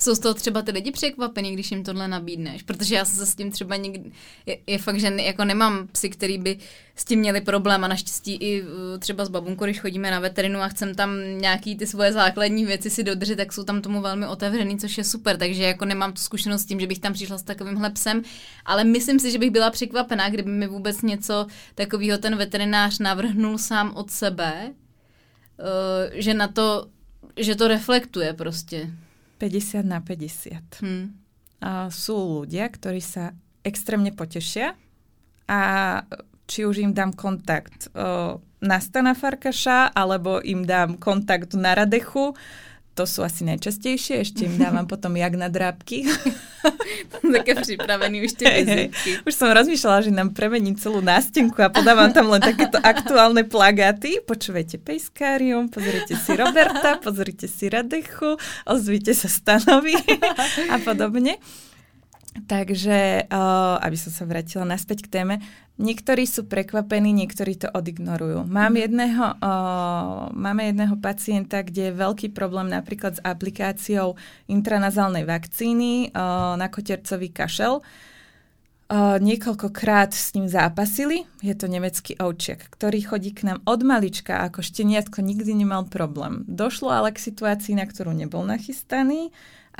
Jsou 0.00 0.14
z 0.14 0.18
toho 0.18 0.34
třeba 0.34 0.62
ty 0.62 0.70
lidi 0.70 0.90
překvapení, 0.90 1.52
když 1.52 1.70
jim 1.70 1.84
tohle 1.84 2.08
nabídneš? 2.08 2.62
Protože 2.62 2.94
já 2.94 3.04
se 3.04 3.26
s 3.26 3.34
tím 3.34 3.50
třeba 3.50 3.76
někdy, 3.76 4.12
je, 4.46 4.58
je 4.66 4.78
fakt, 4.78 5.00
že 5.00 5.10
ne, 5.10 5.22
jako 5.22 5.44
nemám 5.44 5.88
psy, 5.92 6.10
který 6.10 6.38
by 6.38 6.58
s 6.96 7.04
tím 7.04 7.18
měli 7.18 7.40
problém 7.40 7.84
a 7.84 7.88
naštěstí 7.88 8.34
i 8.34 8.62
uh, 8.62 8.68
třeba 8.98 9.24
s 9.24 9.28
babunkou, 9.28 9.64
když 9.64 9.80
chodíme 9.80 10.10
na 10.10 10.20
veterinu 10.20 10.60
a 10.60 10.68
chcem 10.68 10.94
tam 10.94 11.38
nějaký 11.38 11.76
ty 11.76 11.86
svoje 11.86 12.12
základní 12.12 12.66
věci 12.66 12.90
si 12.90 13.04
dodržet, 13.04 13.36
tak 13.36 13.52
jsou 13.52 13.64
tam 13.64 13.82
tomu 13.82 14.00
velmi 14.00 14.26
otevřený, 14.26 14.78
což 14.78 14.98
je 14.98 15.04
super, 15.04 15.36
takže 15.36 15.62
jako 15.62 15.84
nemám 15.84 16.12
tu 16.12 16.22
zkušenost 16.22 16.62
s 16.62 16.66
tím, 16.66 16.80
že 16.80 16.86
bych 16.86 16.98
tam 16.98 17.12
přišla 17.12 17.38
s 17.38 17.42
takovým 17.42 17.86
psem, 17.92 18.22
ale 18.64 18.84
myslím 18.84 19.20
si, 19.20 19.30
že 19.30 19.38
bych 19.38 19.50
byla 19.50 19.70
překvapená, 19.70 20.28
kdyby 20.28 20.50
mi 20.50 20.66
vůbec 20.66 21.02
něco 21.02 21.46
takového 21.74 22.18
ten 22.18 22.36
veterinář 22.36 22.98
navrhnul 22.98 23.58
sám 23.58 23.92
od 23.94 24.10
sebe, 24.10 24.52
uh, 24.64 26.12
že 26.14 26.34
na 26.34 26.48
to, 26.48 26.86
že 27.36 27.54
to 27.54 27.68
reflektuje 27.68 28.32
prostě. 28.32 28.90
50 29.40 29.88
na 29.88 30.04
50. 30.04 30.84
Hmm. 30.84 31.16
A 31.64 31.88
sú 31.88 32.44
ľudia, 32.44 32.68
ktorí 32.68 33.00
sa 33.00 33.32
extrémne 33.64 34.12
potešia 34.12 34.76
a 35.48 35.60
či 36.44 36.68
už 36.68 36.84
im 36.84 36.92
dám 36.92 37.16
kontakt 37.16 37.88
uh, 37.96 38.36
na 38.60 38.78
Stana 38.82 39.16
Farkaša, 39.16 39.96
alebo 39.96 40.42
im 40.44 40.68
dám 40.68 41.00
kontakt 41.00 41.56
na 41.56 41.72
Radechu, 41.72 42.36
to 43.00 43.08
sú 43.08 43.24
asi 43.24 43.48
najčastejšie, 43.48 44.20
ešte 44.20 44.44
im 44.44 44.60
dávam 44.60 44.84
potom 44.92 45.16
jak 45.16 45.32
na 45.32 45.48
drábky. 45.48 46.04
Také 47.40 47.56
pripravený 47.56 48.28
už 48.28 48.36
tie 48.36 48.60
vizitky. 48.60 49.24
Už 49.24 49.32
som 49.32 49.48
rozmýšľala, 49.48 50.04
že 50.04 50.12
nám 50.12 50.36
premením 50.36 50.76
celú 50.76 51.00
nástenku 51.00 51.56
a 51.64 51.72
podávam 51.72 52.12
tam 52.12 52.28
len 52.28 52.44
takéto 52.44 52.76
aktuálne 52.92 53.48
plagáty. 53.48 54.20
Počúvajte 54.20 54.76
Pejskárium, 54.84 55.72
pozrite 55.72 56.12
si 56.12 56.36
Roberta, 56.36 57.00
pozrite 57.00 57.48
si 57.48 57.72
Radechu, 57.72 58.36
ozvite 58.68 59.16
sa 59.16 59.32
Stanovi 59.32 59.96
a 60.74 60.76
podobne. 60.84 61.40
Takže, 62.30 63.26
uh, 63.26 63.82
aby 63.82 63.96
som 63.98 64.14
sa 64.14 64.22
vrátila 64.22 64.62
naspäť 64.62 65.10
k 65.10 65.12
téme, 65.18 65.34
niektorí 65.82 66.30
sú 66.30 66.46
prekvapení, 66.46 67.10
niektorí 67.10 67.58
to 67.58 67.66
odignorujú. 67.66 68.46
Mám 68.46 68.78
mhm. 68.78 68.82
jedného, 68.86 69.24
uh, 69.42 70.30
máme 70.30 70.70
jedného 70.70 70.94
pacienta, 71.02 71.66
kde 71.66 71.90
je 71.90 71.98
veľký 71.98 72.30
problém 72.30 72.70
napríklad 72.70 73.18
s 73.18 73.24
aplikáciou 73.26 74.14
intranazálnej 74.46 75.26
vakcíny 75.26 76.14
uh, 76.14 76.54
na 76.54 76.70
kotercový 76.70 77.34
kašel. 77.34 77.82
Uh, 78.90 79.22
niekoľkokrát 79.22 80.14
s 80.14 80.34
ním 80.34 80.46
zápasili. 80.46 81.26
Je 81.42 81.54
to 81.54 81.66
nemecký 81.66 82.14
ovčiak, 82.18 82.70
ktorý 82.74 83.06
chodí 83.06 83.30
k 83.34 83.46
nám 83.46 83.58
od 83.66 83.82
malička 83.86 84.42
ako 84.46 84.62
šteniatko 84.62 85.22
nikdy 85.22 85.54
nemal 85.54 85.86
problém. 85.86 86.42
Došlo 86.46 86.90
ale 86.90 87.14
k 87.14 87.22
situácii, 87.22 87.78
na 87.78 87.86
ktorú 87.86 88.10
nebol 88.14 88.42
nachystaný 88.42 89.30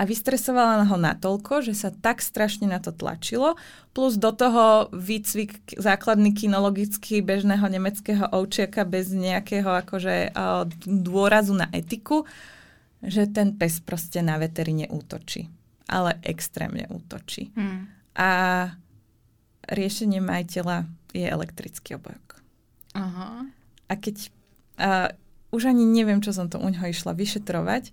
a 0.00 0.08
vystresovala 0.08 0.88
ho 0.88 0.96
natoľko, 0.96 1.60
že 1.60 1.76
sa 1.76 1.92
tak 1.92 2.24
strašne 2.24 2.64
na 2.64 2.80
to 2.80 2.88
tlačilo, 2.88 3.60
plus 3.92 4.16
do 4.16 4.32
toho 4.32 4.88
výcvik 4.96 5.76
základný 5.76 6.32
kinologický 6.32 7.20
bežného 7.20 7.68
nemeckého 7.68 8.32
ovčiaka 8.32 8.88
bez 8.88 9.12
nejakého 9.12 9.68
akože 9.68 10.32
dôrazu 10.88 11.52
na 11.52 11.68
etiku, 11.76 12.24
že 13.04 13.28
ten 13.28 13.52
pes 13.60 13.84
proste 13.84 14.24
na 14.24 14.40
veterine 14.40 14.88
útočí. 14.88 15.52
Ale 15.84 16.16
extrémne 16.24 16.88
útočí. 16.88 17.52
Hmm. 17.52 17.92
A 18.16 18.30
riešenie 19.68 20.24
majiteľa 20.24 20.88
je 21.12 21.28
elektrický 21.28 22.00
obojok. 22.00 22.40
Aha. 22.96 23.44
A 23.84 23.92
keď... 24.00 24.32
A, 24.80 25.12
už 25.50 25.66
ani 25.66 25.82
neviem, 25.82 26.22
čo 26.22 26.30
som 26.32 26.46
to 26.46 26.62
u 26.62 26.68
neho 26.70 26.86
išla 26.88 27.10
vyšetrovať, 27.10 27.90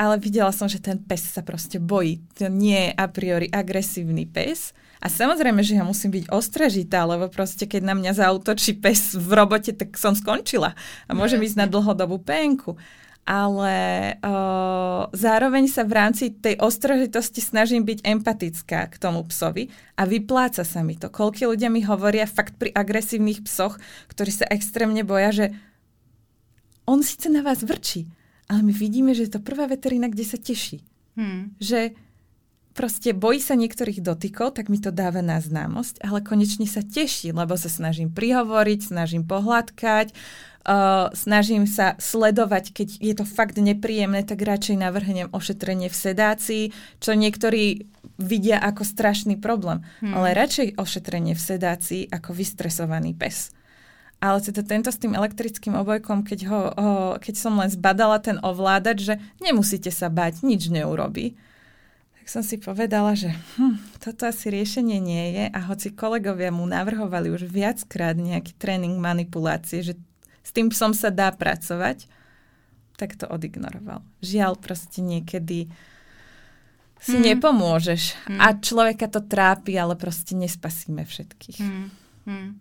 ale 0.00 0.16
videla 0.16 0.48
som, 0.48 0.64
že 0.64 0.80
ten 0.80 0.96
pes 0.96 1.20
sa 1.20 1.44
proste 1.44 1.76
bojí. 1.76 2.24
To 2.40 2.48
nie 2.48 2.88
je 2.88 2.92
a 2.96 3.04
priori 3.04 3.52
agresívny 3.52 4.24
pes. 4.24 4.72
A 5.04 5.12
samozrejme, 5.12 5.60
že 5.60 5.76
ja 5.76 5.84
musím 5.84 6.16
byť 6.16 6.32
ostražitá, 6.32 7.04
lebo 7.04 7.28
proste 7.28 7.68
keď 7.68 7.84
na 7.84 7.92
mňa 7.92 8.16
zautočí 8.16 8.80
pes 8.80 9.12
v 9.12 9.28
robote, 9.36 9.76
tak 9.76 10.00
som 10.00 10.16
skončila. 10.16 10.72
A 11.04 11.12
môžem 11.12 11.44
ísť 11.44 11.60
na 11.60 11.66
dlhodobú 11.68 12.16
penku. 12.16 12.80
Ale 13.28 13.76
o, 14.24 14.32
zároveň 15.12 15.68
sa 15.68 15.84
v 15.84 15.92
rámci 15.92 16.32
tej 16.32 16.56
ostražitosti 16.56 17.44
snažím 17.44 17.84
byť 17.84 18.00
empatická 18.00 18.88
k 18.88 18.96
tomu 18.96 19.28
psovi 19.28 19.68
a 20.00 20.08
vypláca 20.08 20.64
sa 20.64 20.80
mi 20.80 20.96
to. 20.96 21.12
Koľko 21.12 21.52
ľudia 21.52 21.68
mi 21.68 21.84
hovoria 21.84 22.24
fakt 22.24 22.56
pri 22.56 22.72
agresívnych 22.72 23.44
psoch, 23.44 23.76
ktorí 24.08 24.32
sa 24.32 24.48
extrémne 24.48 25.04
boja, 25.04 25.30
že 25.36 25.46
on 26.88 27.04
síce 27.04 27.28
na 27.28 27.44
vás 27.44 27.60
vrčí, 27.60 28.08
ale 28.50 28.66
my 28.66 28.74
vidíme, 28.74 29.14
že 29.14 29.30
je 29.30 29.38
to 29.38 29.46
prvá 29.46 29.70
veterina, 29.70 30.10
kde 30.10 30.26
sa 30.26 30.34
teší. 30.34 30.82
Hmm. 31.14 31.54
Že 31.62 31.94
proste 32.74 33.14
bojí 33.14 33.38
sa 33.38 33.54
niektorých 33.54 34.02
dotykov, 34.02 34.58
tak 34.58 34.66
mi 34.66 34.82
to 34.82 34.90
dáva 34.90 35.22
na 35.22 35.38
známosť, 35.38 36.02
ale 36.02 36.18
konečne 36.18 36.66
sa 36.66 36.82
teší, 36.82 37.30
lebo 37.30 37.54
sa 37.54 37.70
snažím 37.70 38.10
prihovoriť, 38.10 38.90
snažím 38.90 39.22
pohľadkať, 39.22 40.10
uh, 40.10 41.14
snažím 41.14 41.70
sa 41.70 41.94
sledovať, 42.02 42.74
keď 42.74 42.88
je 42.98 43.14
to 43.14 43.22
fakt 43.22 43.54
nepríjemné, 43.54 44.26
tak 44.26 44.42
radšej 44.42 44.82
navrhnem 44.82 45.30
ošetrenie 45.30 45.86
v 45.86 46.00
sedácii, 46.10 46.64
čo 46.98 47.14
niektorí 47.14 47.86
vidia 48.18 48.58
ako 48.58 48.82
strašný 48.82 49.38
problém. 49.38 49.86
Hmm. 50.02 50.14
Ale 50.18 50.34
radšej 50.34 50.74
ošetrenie 50.74 51.38
v 51.38 51.42
sedácii 51.42 52.02
ako 52.10 52.34
vystresovaný 52.34 53.14
pes. 53.14 53.54
Ale 54.20 54.44
teda 54.44 54.60
tento 54.60 54.92
s 54.92 55.00
tým 55.00 55.16
elektrickým 55.16 55.72
obojkom, 55.80 56.28
keď, 56.28 56.40
ho, 56.52 56.60
ho, 56.76 56.92
keď 57.16 57.34
som 57.40 57.56
len 57.56 57.72
zbadala 57.72 58.20
ten 58.20 58.36
ovládač, 58.44 58.98
že 59.00 59.14
nemusíte 59.40 59.88
sa 59.88 60.12
bať, 60.12 60.44
nič 60.44 60.68
neurobí, 60.68 61.40
tak 62.20 62.26
som 62.28 62.44
si 62.44 62.60
povedala, 62.60 63.16
že 63.16 63.32
hm, 63.56 63.80
toto 63.96 64.28
asi 64.28 64.52
riešenie 64.52 65.00
nie 65.00 65.24
je 65.40 65.44
a 65.48 65.60
hoci 65.72 65.96
kolegovia 65.96 66.52
mu 66.52 66.68
navrhovali 66.68 67.32
už 67.32 67.48
viackrát 67.48 68.12
nejaký 68.12 68.52
tréning 68.60 69.00
manipulácie, 69.00 69.80
že 69.80 69.96
s 70.44 70.50
tým 70.52 70.68
psom 70.68 70.92
sa 70.92 71.08
dá 71.08 71.32
pracovať, 71.32 72.04
tak 73.00 73.16
to 73.16 73.24
odignoroval. 73.24 74.04
Žiaľ, 74.20 74.60
proste 74.60 75.00
niekedy 75.00 75.72
si 77.00 77.16
hmm. 77.16 77.24
nepomôžeš 77.32 78.02
hmm. 78.28 78.36
a 78.36 78.46
človeka 78.60 79.08
to 79.08 79.24
trápi, 79.24 79.72
ale 79.80 79.96
proste 79.96 80.36
nespasíme 80.36 81.08
všetkých. 81.08 81.58
Hmm. 81.64 81.88
Hmm. 82.28 82.60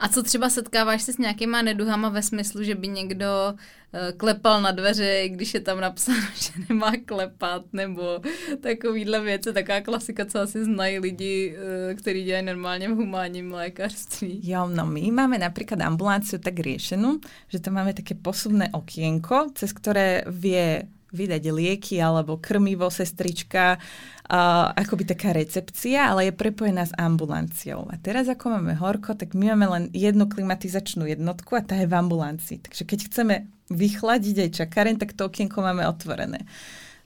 A 0.00 0.08
co 0.08 0.22
třeba 0.22 0.50
setkáváš 0.50 1.02
se 1.02 1.12
s 1.12 1.18
nějakýma 1.18 1.62
neduhama 1.62 2.08
ve 2.08 2.22
smyslu, 2.22 2.62
že 2.62 2.74
by 2.74 2.88
někdo 2.88 3.26
uh, 3.52 4.00
klepal 4.16 4.62
na 4.62 4.70
dveře, 4.70 5.28
když 5.28 5.54
je 5.54 5.60
tam 5.60 5.80
napsáno, 5.80 6.26
že 6.40 6.52
nemá 6.68 6.92
klepat, 7.04 7.62
nebo 7.72 8.20
takovýhle 8.60 9.20
věci, 9.20 9.52
taková 9.52 9.80
klasika, 9.80 10.24
co 10.24 10.40
asi 10.40 10.64
znají 10.64 10.98
lidi, 10.98 11.56
uh, 11.56 11.94
ktorí 11.96 12.24
dělají 12.24 12.46
normálně 12.46 12.88
v 12.88 12.96
humánním 12.96 13.52
lékařství. 13.52 14.40
Jo, 14.42 14.68
no 14.72 14.86
my 14.86 15.10
máme 15.10 15.38
napríklad 15.38 15.80
ambulanciu 15.80 16.40
tak 16.40 16.56
riešenú, 16.60 17.20
že 17.48 17.60
tam 17.60 17.74
máme 17.74 17.92
také 17.92 18.14
posuvné 18.14 18.72
okienko, 18.72 19.52
cez 19.54 19.72
ktoré 19.72 20.24
vie 20.26 20.88
vydať 21.10 21.42
lieky 21.50 21.98
alebo 21.98 22.38
krmivo 22.38 22.86
sestrička, 22.90 23.76
uh, 23.76 24.70
akoby 24.74 25.04
taká 25.06 25.34
recepcia, 25.34 26.10
ale 26.10 26.30
je 26.30 26.38
prepojená 26.38 26.86
s 26.86 26.94
ambulanciou. 26.94 27.90
A 27.90 27.98
teraz 27.98 28.30
ako 28.30 28.58
máme 28.58 28.78
horko, 28.78 29.18
tak 29.18 29.34
my 29.34 29.54
máme 29.54 29.66
len 29.66 29.84
jednu 29.90 30.30
klimatizačnú 30.30 31.06
jednotku 31.06 31.58
a 31.58 31.66
tá 31.66 31.78
je 31.78 31.90
v 31.90 31.98
ambulancii. 31.98 32.62
Takže 32.62 32.82
keď 32.86 32.98
chceme 33.10 33.34
vychladiť 33.70 34.36
aj 34.46 34.50
čakaren, 34.64 34.96
tak 34.98 35.14
to 35.14 35.30
okienko 35.30 35.62
máme 35.62 35.86
otvorené 35.86 36.42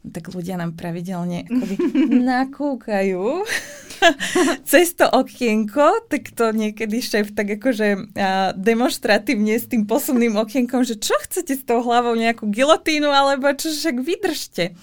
tak 0.05 0.35
ľudia 0.35 0.61
nám 0.61 0.77
pravidelne 0.77 1.45
akoby 1.49 1.77
nakúkajú 2.21 3.45
cez 4.71 4.93
to 4.95 5.07
okienko, 5.09 6.09
tak 6.13 6.33
to 6.37 6.53
niekedy 6.53 7.01
šéf 7.01 7.33
tak 7.33 7.57
akože 7.57 8.13
a, 8.17 8.53
demonstratívne 8.53 9.57
s 9.57 9.67
tým 9.69 9.89
posunným 9.89 10.37
okienkom, 10.45 10.85
že 10.85 11.01
čo 11.01 11.17
chcete 11.25 11.55
s 11.57 11.63
tou 11.65 11.81
hlavou, 11.81 12.13
nejakú 12.17 12.49
gilotínu, 12.49 13.09
alebo 13.09 13.49
čo 13.57 13.73
však 13.73 13.97
vydržte. 14.01 14.77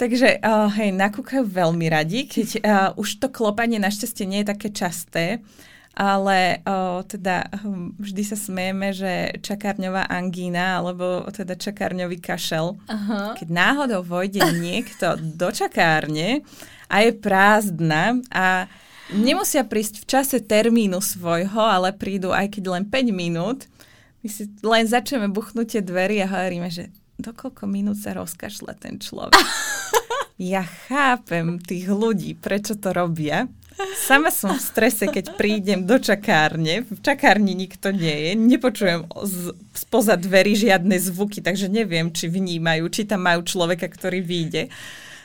Takže 0.00 0.42
uh, 0.42 0.66
hej, 0.72 0.90
nakúkajú 0.90 1.46
veľmi 1.46 1.86
radi, 1.86 2.26
keď 2.26 2.48
uh, 2.58 2.60
už 2.98 3.22
to 3.22 3.30
klopanie 3.30 3.78
našťastie 3.78 4.26
nie 4.26 4.42
je 4.42 4.50
také 4.50 4.68
časté, 4.74 5.44
ale 5.92 6.64
o, 6.64 7.04
teda 7.04 7.52
hm, 7.52 8.00
vždy 8.00 8.22
sa 8.24 8.36
smejeme, 8.36 8.96
že 8.96 9.36
čakárňová 9.44 10.08
angína 10.08 10.80
alebo 10.80 11.28
teda 11.28 11.52
čakárňový 11.52 12.16
kašel. 12.16 12.80
Aha. 12.88 13.36
Keď 13.36 13.48
náhodou 13.52 14.00
vojde 14.00 14.40
niekto 14.64 15.20
do 15.20 15.52
čakárne 15.52 16.40
a 16.88 17.04
je 17.04 17.12
prázdna 17.12 18.24
a 18.32 18.68
nemusia 19.12 19.68
prísť 19.68 20.04
v 20.04 20.08
čase 20.08 20.36
termínu 20.40 21.00
svojho, 21.04 21.60
ale 21.60 21.92
prídu 21.92 22.32
aj 22.32 22.56
keď 22.56 22.64
len 22.80 22.84
5 22.88 23.12
minút, 23.12 23.68
my 24.24 24.28
si 24.30 24.48
len 24.64 24.86
začneme 24.88 25.28
buchnutie 25.28 25.84
dverí 25.84 26.24
a 26.24 26.30
hovoríme, 26.30 26.70
že 26.72 26.88
dokoľko 27.20 27.68
minút 27.68 28.00
sa 28.00 28.16
rozkašle 28.16 28.72
ten 28.80 28.96
človek. 28.96 29.36
ja 30.40 30.64
chápem 30.88 31.60
tých 31.60 31.90
ľudí, 31.90 32.38
prečo 32.38 32.78
to 32.78 32.94
robia, 32.94 33.50
Sama 33.98 34.30
som 34.30 34.52
v 34.54 34.62
strese, 34.62 35.08
keď 35.08 35.36
prídem 35.36 35.86
do 35.86 35.96
čakárne. 35.96 36.84
V 36.84 37.00
čakárni 37.00 37.54
nikto 37.54 37.92
nie 37.92 38.12
je. 38.12 38.30
Nepočujem 38.36 39.08
z, 39.24 39.54
spoza 39.74 40.18
dverí 40.18 40.54
žiadne 40.54 40.96
zvuky, 40.98 41.40
takže 41.40 41.70
neviem, 41.72 42.10
či 42.10 42.28
vnímajú, 42.28 42.88
či 42.92 43.08
tam 43.08 43.24
majú 43.24 43.44
človeka, 43.46 43.88
ktorý 43.88 44.20
vyjde. 44.20 44.68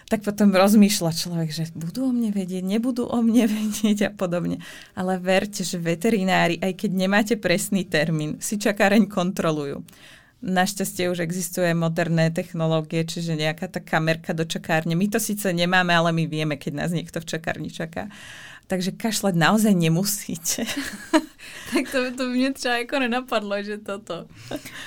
Tak 0.08 0.24
potom 0.24 0.56
rozmýšľa 0.56 1.12
človek, 1.12 1.50
že 1.52 1.64
budú 1.76 2.08
o 2.08 2.16
mne 2.16 2.32
vedieť, 2.32 2.64
nebudú 2.64 3.12
o 3.12 3.20
mne 3.20 3.52
vedieť 3.60 4.08
a 4.08 4.12
podobne. 4.16 4.64
Ale 4.96 5.20
verte, 5.20 5.68
že 5.68 5.76
veterinári, 5.76 6.60
aj 6.64 6.74
keď 6.80 6.92
nemáte 6.96 7.36
presný 7.36 7.84
termín, 7.84 8.40
si 8.40 8.56
čakáreň 8.56 9.12
kontrolujú. 9.12 9.84
Našťastie 10.38 11.10
už 11.10 11.26
existuje 11.26 11.74
moderné 11.74 12.30
technológie, 12.30 13.02
čiže 13.02 13.34
nejaká 13.34 13.74
tá 13.74 13.82
kamerka 13.82 14.38
do 14.38 14.46
čakárne. 14.46 14.94
My 14.94 15.10
to 15.10 15.18
síce 15.18 15.50
nemáme, 15.50 15.90
ale 15.90 16.14
my 16.14 16.30
vieme, 16.30 16.62
keď 16.62 16.86
nás 16.86 16.92
niekto 16.94 17.18
v 17.18 17.26
čakárni 17.26 17.74
čaká. 17.74 18.06
Takže 18.68 18.94
kašľať 19.00 19.34
naozaj 19.34 19.74
nemusíte. 19.74 20.68
tak 21.74 21.84
to, 21.92 22.12
to 22.18 22.24
mě 22.30 22.54
třeba 22.54 22.78
jako 22.78 23.00
nenapadlo, 23.00 23.64
že 23.64 23.78
toto, 23.78 24.26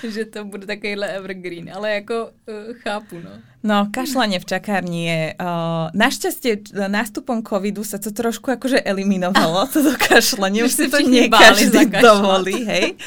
že 0.09 0.25
to 0.25 0.45
bude 0.45 0.67
takovýhle 0.67 1.09
evergreen, 1.09 1.73
ale 1.75 1.91
jako 1.91 2.31
uh, 2.47 2.75
chápu, 2.85 3.19
no. 3.25 3.31
No, 3.61 3.93
kašľanie 3.93 4.41
v 4.41 4.49
čakárni 4.49 5.01
je... 5.05 5.23
Uh, 5.37 5.93
našťastie 5.93 6.73
nástupom 6.89 7.45
covidu 7.45 7.85
sa 7.85 8.01
to 8.01 8.09
trošku 8.09 8.49
akože 8.57 8.81
eliminovalo, 8.81 9.69
toto 9.73 9.93
kašľanie. 10.01 10.65
Už 10.65 10.73
si 10.73 10.87
to 10.89 11.05
nie 11.05 11.29
každý 11.29 11.85
dovolí, 11.91 12.65
hej. 12.65 12.97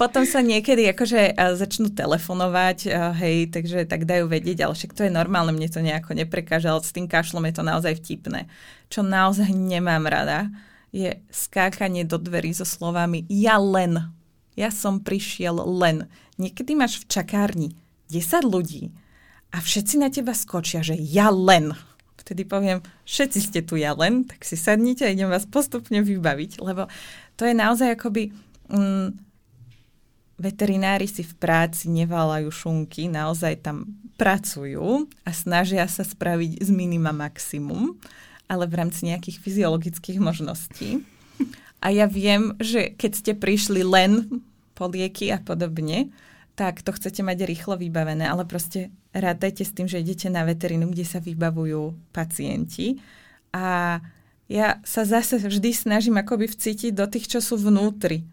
Potom 0.00 0.24
sa 0.24 0.40
niekedy 0.40 0.88
akože 0.96 1.36
začnú 1.60 1.92
telefonovať, 1.92 2.88
hej, 3.20 3.52
takže 3.52 3.84
tak 3.84 4.08
dajú 4.08 4.32
vedieť, 4.32 4.64
ale 4.64 4.72
však 4.72 4.96
to 4.96 5.04
je 5.04 5.12
normálne, 5.12 5.52
mne 5.52 5.68
to 5.68 5.84
nejako 5.84 6.16
neprekáža, 6.16 6.72
ale 6.72 6.80
s 6.80 6.96
tým 6.96 7.04
kašlom 7.04 7.44
je 7.44 7.60
to 7.60 7.60
naozaj 7.60 8.00
vtipné. 8.00 8.48
Čo 8.88 9.04
naozaj 9.04 9.52
nemám 9.52 10.08
rada, 10.08 10.48
je 10.88 11.20
skákanie 11.28 12.08
do 12.08 12.16
dverí 12.16 12.56
so 12.56 12.64
slovami 12.64 13.28
ja 13.28 13.60
len. 13.60 14.08
Ja 14.56 14.72
som 14.72 15.04
prišiel 15.04 15.60
len. 15.68 16.08
Niekedy 16.40 16.72
máš 16.72 17.04
v 17.04 17.20
čakárni 17.20 17.68
10 18.08 18.48
ľudí 18.48 18.96
a 19.52 19.60
všetci 19.60 20.00
na 20.00 20.08
teba 20.08 20.32
skočia, 20.32 20.80
že 20.80 20.96
ja 20.96 21.28
len. 21.28 21.76
Vtedy 22.16 22.48
poviem, 22.48 22.80
všetci 23.04 23.38
ste 23.38 23.60
tu 23.60 23.76
ja 23.76 23.92
len, 23.92 24.24
tak 24.24 24.48
si 24.48 24.56
sadnite 24.56 25.04
a 25.04 25.12
idem 25.12 25.28
vás 25.28 25.44
postupne 25.44 26.00
vybaviť, 26.00 26.56
lebo 26.64 26.88
to 27.36 27.44
je 27.44 27.52
naozaj 27.52 28.00
akoby... 28.00 28.32
Mm, 28.72 29.28
veterinári 30.40 31.04
si 31.04 31.20
v 31.20 31.36
práci 31.36 31.92
nevalajú 31.92 32.48
šunky, 32.48 33.12
naozaj 33.12 33.60
tam 33.60 34.00
pracujú 34.16 35.04
a 35.28 35.30
snažia 35.36 35.84
sa 35.84 36.00
spraviť 36.00 36.64
z 36.64 36.70
minima 36.72 37.12
maximum, 37.12 38.00
ale 38.48 38.64
v 38.64 38.74
rámci 38.80 39.12
nejakých 39.12 39.36
fyziologických 39.44 40.18
možností. 40.18 41.04
A 41.80 41.92
ja 41.92 42.04
viem, 42.08 42.56
že 42.60 42.92
keď 42.92 43.12
ste 43.16 43.32
prišli 43.32 43.80
len 43.84 44.42
po 44.76 44.88
lieky 44.88 45.32
a 45.32 45.40
podobne, 45.40 46.12
tak 46.56 46.84
to 46.84 46.92
chcete 46.92 47.24
mať 47.24 47.48
rýchlo 47.48 47.80
vybavené, 47.80 48.28
ale 48.28 48.44
proste 48.44 48.92
rádajte 49.16 49.64
s 49.64 49.72
tým, 49.72 49.88
že 49.88 50.00
idete 50.00 50.28
na 50.28 50.44
veterínu, 50.44 50.92
kde 50.92 51.08
sa 51.08 51.20
vybavujú 51.20 51.96
pacienti 52.12 53.00
a 53.48 53.98
ja 54.50 54.82
sa 54.82 55.06
zase 55.06 55.38
vždy 55.38 55.70
snažím 55.70 56.18
akoby 56.18 56.50
vcítiť 56.50 56.90
do 56.90 57.06
tých, 57.06 57.30
čo 57.30 57.38
sú 57.38 57.54
vnútri. 57.54 58.26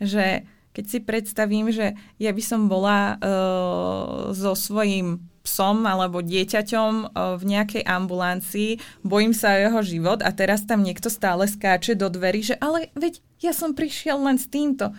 Že 0.00 0.48
keď 0.72 0.84
si 0.86 0.98
predstavím, 1.02 1.72
že 1.72 1.96
ja 2.20 2.30
by 2.30 2.42
som 2.44 2.70
bola 2.70 3.16
uh, 3.16 4.30
so 4.36 4.52
svojím 4.54 5.22
psom 5.42 5.88
alebo 5.88 6.20
dieťaťom 6.20 6.92
uh, 7.08 7.40
v 7.40 7.42
nejakej 7.48 7.82
ambulancii, 7.88 8.76
bojím 9.00 9.32
sa 9.32 9.56
o 9.56 9.62
jeho 9.64 9.80
život 9.80 10.20
a 10.20 10.30
teraz 10.36 10.68
tam 10.68 10.84
niekto 10.84 11.08
stále 11.08 11.48
skáče 11.48 11.96
do 11.96 12.12
dverí, 12.12 12.44
že 12.44 12.56
ale 12.60 12.92
veď 12.92 13.24
ja 13.40 13.56
som 13.56 13.72
prišiel 13.72 14.20
len 14.20 14.36
s 14.36 14.46
týmto 14.50 14.92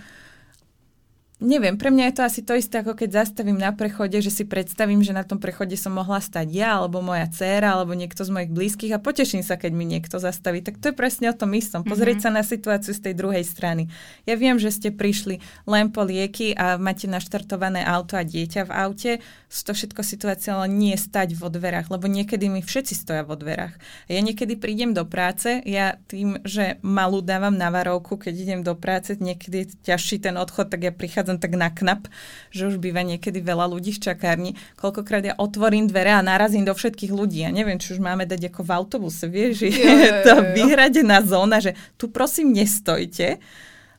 neviem, 1.40 1.80
pre 1.80 1.88
mňa 1.88 2.11
je 2.11 2.16
to 2.20 2.22
asi 2.28 2.41
to 2.44 2.53
isté, 2.53 2.84
ako 2.84 2.99
keď 2.99 3.24
zastavím 3.24 3.56
na 3.56 3.72
prechode, 3.72 4.20
že 4.20 4.28
si 4.28 4.44
predstavím, 4.44 4.99
že 4.99 5.16
na 5.16 5.24
tom 5.24 5.40
prechode 5.40 5.74
som 5.80 5.95
mohla 5.95 6.20
stať 6.20 6.52
ja, 6.52 6.76
alebo 6.76 6.99
moja 6.99 7.32
dcéra, 7.32 7.80
alebo 7.80 7.95
niekto 7.95 8.28
z 8.28 8.32
mojich 8.32 8.52
blízkych 8.52 8.91
a 8.91 8.99
poteším 8.99 9.40
sa, 9.40 9.56
keď 9.56 9.72
mi 9.72 9.88
niekto 9.88 10.20
zastaví. 10.20 10.60
Tak 10.60 10.84
to 10.84 10.91
je 10.91 10.95
presne 10.95 11.32
o 11.32 11.36
tom 11.36 11.56
istom. 11.56 11.88
Pozrieť 11.88 12.28
mm-hmm. 12.28 12.36
sa 12.36 12.38
na 12.40 12.44
situáciu 12.44 12.91
z 12.91 13.02
tej 13.10 13.14
druhej 13.16 13.48
strany. 13.48 13.88
Ja 14.28 14.36
viem, 14.36 14.60
že 14.60 14.68
ste 14.68 14.91
prišli 14.91 15.40
len 15.64 15.95
po 15.95 16.03
lieky 16.03 16.52
a 16.60 16.76
máte 16.76 17.07
naštartované 17.07 17.88
auto 17.88 18.20
a 18.20 18.28
dieťa 18.28 18.68
v 18.68 18.72
aute. 18.76 19.11
To 19.49 19.72
všetko 19.74 20.02
situácie, 20.06 20.53
ale 20.53 20.70
nie 20.70 20.94
stať 20.94 21.34
vo 21.40 21.49
dverách, 21.49 21.90
lebo 21.90 22.06
niekedy 22.06 22.52
mi 22.52 22.61
všetci 22.61 22.94
stoja 22.94 23.24
vo 23.24 23.34
dverách. 23.40 23.80
Ja 24.11 24.20
niekedy 24.22 24.60
prídem 24.60 24.94
do 24.94 25.07
práce, 25.07 25.61
ja 25.66 25.98
tým, 26.06 26.41
že 26.44 26.78
malú 26.86 27.22
dávam 27.22 27.53
na 27.53 27.70
varovku, 27.74 28.18
keď 28.18 28.34
idem 28.34 28.61
do 28.61 28.78
práce, 28.78 29.18
niekedy 29.18 29.66
je 29.66 29.94
ťažší 29.94 30.22
ten 30.22 30.38
odchod, 30.38 30.70
tak 30.70 30.86
ja 30.86 30.94
prichádzam 30.94 31.28
prichádzam 31.30 31.38
tak 31.38 31.53
na 31.53 31.69
knap, 31.69 32.01
že 32.49 32.65
už 32.68 32.81
býva 32.81 33.06
niekedy 33.06 33.41
veľa 33.41 33.69
ľudí 33.69 33.93
v 33.93 34.01
čakárni. 34.01 34.51
Koľkokrát 34.76 35.22
ja 35.22 35.35
otvorím 35.38 35.85
dvere 35.85 36.18
a 36.18 36.26
narazím 36.26 36.65
do 36.65 36.73
všetkých 36.73 37.14
ľudí. 37.14 37.45
Ja 37.45 37.53
neviem, 37.53 37.77
či 37.77 37.93
už 37.93 38.01
máme 38.01 38.26
dať 38.26 38.49
ako 38.49 38.61
v 38.65 38.72
autobuse, 38.73 39.26
vieš, 39.30 39.65
že 39.65 39.68
je 39.69 40.11
to 40.26 40.34
vyhradená 40.57 41.22
zóna, 41.22 41.61
že 41.61 41.77
tu 41.97 42.10
prosím 42.10 42.53
nestojte, 42.53 43.38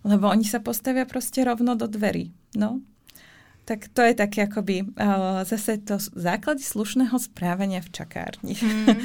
lebo 0.03 0.27
oni 0.27 0.45
sa 0.45 0.59
postavia 0.59 1.07
proste 1.07 1.45
rovno 1.47 1.79
do 1.79 1.87
dverí. 1.87 2.35
No, 2.59 2.83
tak 3.65 3.87
to 3.95 4.03
je 4.03 4.15
také 4.19 4.51
akoby 4.51 4.83
uh, 4.83 5.47
zase 5.47 5.79
to 5.87 6.03
základy 6.03 6.65
slušného 6.67 7.15
správania 7.15 7.79
v 7.79 7.91
čakárni. 7.95 8.55
Hmm. 8.59 8.99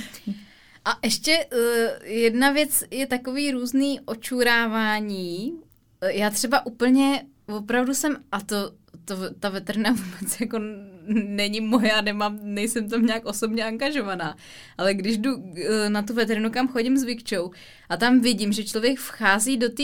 A 0.85 0.97
ještě 1.01 1.45
uh, 1.49 2.05
jedna 2.05 2.51
věc 2.51 2.83
je 2.91 3.05
takový 3.07 3.51
různý 3.51 3.99
očurávání. 4.05 5.53
Já 6.01 6.29
třeba 6.29 6.65
úplně 6.65 7.25
opravdu 7.47 7.93
jsem, 7.93 8.17
a 8.31 8.41
to, 8.41 8.71
to 9.05 9.15
ta 9.39 9.49
veterina 9.49 9.91
vůbec 9.91 10.41
jako 10.41 10.59
není 11.07 11.61
moje, 11.61 12.01
nemám, 12.01 12.39
nejsem 12.41 12.89
tam 12.89 13.05
nějak 13.05 13.25
osobně 13.25 13.65
angažovaná, 13.65 14.37
ale 14.77 14.93
když 14.93 15.17
jdu 15.17 15.53
eh, 15.57 15.89
na 15.89 16.01
tu 16.01 16.13
veterinu, 16.13 16.51
kam 16.51 16.67
chodím 16.67 16.97
s 16.97 17.03
Vikčou 17.03 17.51
a 17.89 17.97
tam 17.97 18.21
vidím, 18.21 18.53
že 18.53 18.63
člověk 18.63 18.99
vchází 18.99 19.57
do 19.57 19.69
té 19.69 19.83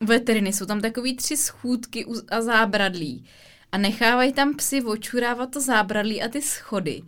veteriny, 0.00 0.52
jsou 0.52 0.66
tam 0.66 0.80
takový 0.80 1.16
tři 1.16 1.36
schůdky 1.36 2.06
a 2.28 2.40
zábradlí 2.40 3.24
a 3.72 3.78
nechávají 3.78 4.32
tam 4.32 4.54
psy 4.54 4.82
očurávat 4.82 5.50
to 5.50 5.60
zábradlí 5.60 6.22
a 6.22 6.28
ty 6.28 6.42
schody. 6.42 7.02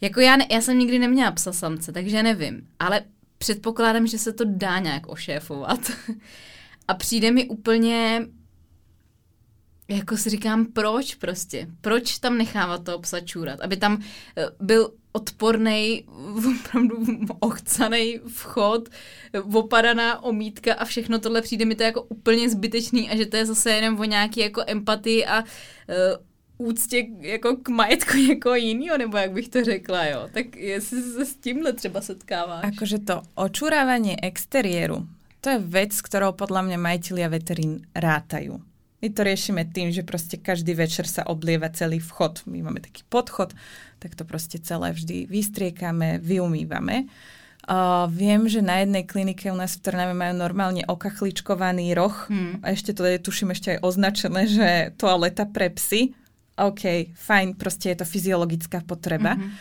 Jako 0.00 0.20
já, 0.20 0.36
ne, 0.36 0.46
já 0.50 0.60
jsem 0.60 0.78
nikdy 0.78 0.98
neměla 0.98 1.32
psa 1.32 1.52
samce, 1.52 1.92
takže 1.92 2.22
nevím, 2.22 2.68
ale 2.78 3.02
předpokládám, 3.38 4.06
že 4.06 4.18
se 4.18 4.32
to 4.32 4.44
dá 4.46 4.78
nějak 4.78 5.08
ošéfovat. 5.08 5.80
A 6.88 6.94
přijde 6.94 7.30
mi 7.30 7.48
úplně 7.48 8.26
jako 9.90 10.16
si 10.16 10.30
říkám, 10.30 10.66
proč 10.66 11.14
prostě? 11.14 11.66
Proč 11.80 12.18
tam 12.18 12.38
nechávat 12.38 12.84
toho 12.84 12.98
psa 12.98 13.20
čůrat? 13.20 13.60
Aby 13.60 13.76
tam 13.76 14.02
eh, 14.36 14.46
byl 14.60 14.92
odporný, 15.12 16.04
opravdu 16.64 17.06
ochcaný 17.40 18.20
vchod, 18.26 18.88
opadaná 19.54 20.22
omítka 20.22 20.74
a 20.74 20.84
všechno 20.84 21.18
tohle 21.18 21.42
přijde 21.42 21.64
mi 21.64 21.74
to 21.74 21.82
jako 21.82 22.02
úplně 22.02 22.50
zbytečný 22.50 23.10
a 23.10 23.16
že 23.16 23.26
to 23.26 23.36
je 23.36 23.46
zase 23.46 23.70
jenom 23.70 24.00
o 24.00 24.04
nějaký 24.04 24.40
jako 24.40 24.62
empatii 24.66 25.26
a 25.26 25.42
uh, 25.42 26.66
úctě 26.68 27.06
jako 27.20 27.56
k 27.56 27.68
majetku 27.68 28.16
někoho 28.28 28.54
jiného, 28.54 28.98
nebo 28.98 29.16
jak 29.16 29.32
bych 29.32 29.48
to 29.48 29.64
řekla, 29.64 30.04
jo. 30.04 30.28
Tak 30.32 30.56
jestli 30.56 31.02
se 31.02 31.26
s 31.26 31.34
tímhle 31.36 31.72
třeba 31.72 32.00
setkáváš. 32.00 32.64
Akože 32.64 32.98
to 32.98 33.22
očurávanie 33.34 34.16
exteriéru, 34.22 35.08
to 35.40 35.56
je 35.56 35.58
vec, 35.58 35.96
ktorou 35.96 36.36
podľa 36.36 36.68
mňa 36.68 36.78
majiteľia 36.78 37.28
veterín 37.32 37.80
rátajú. 37.96 38.69
My 39.00 39.08
to 39.08 39.20
riešime 39.24 39.64
tým, 39.64 39.88
že 39.88 40.04
proste 40.04 40.36
každý 40.36 40.76
večer 40.76 41.08
sa 41.08 41.24
oblieva 41.24 41.72
celý 41.72 42.00
vchod. 42.04 42.44
My 42.44 42.60
máme 42.60 42.84
taký 42.84 43.00
podchod, 43.08 43.56
tak 43.96 44.12
to 44.12 44.28
proste 44.28 44.60
celé 44.60 44.92
vždy 44.92 45.24
vystriekame, 45.24 46.20
vyumývame. 46.20 47.08
Uh, 47.70 48.08
viem, 48.08 48.48
že 48.48 48.64
na 48.64 48.80
jednej 48.80 49.04
klinike 49.04 49.52
u 49.52 49.56
nás 49.56 49.76
v 49.76 49.84
Trnave 49.84 50.16
majú 50.16 50.32
normálne 50.32 50.82
okachličkovaný 50.88 51.92
roh 51.92 52.16
hmm. 52.26 52.64
a 52.64 52.72
ešte 52.72 52.96
to 52.96 53.04
je, 53.04 53.20
tuším, 53.20 53.52
ešte 53.52 53.76
aj 53.76 53.84
označené, 53.84 54.42
že 54.48 54.68
toaleta 54.96 55.44
pre 55.44 55.68
psy. 55.76 56.16
OK, 56.56 57.12
fajn, 57.16 57.60
proste 57.60 57.92
je 57.92 58.00
to 58.00 58.06
fyziologická 58.08 58.84
potreba. 58.84 59.32
Mm-hmm. 59.32 59.52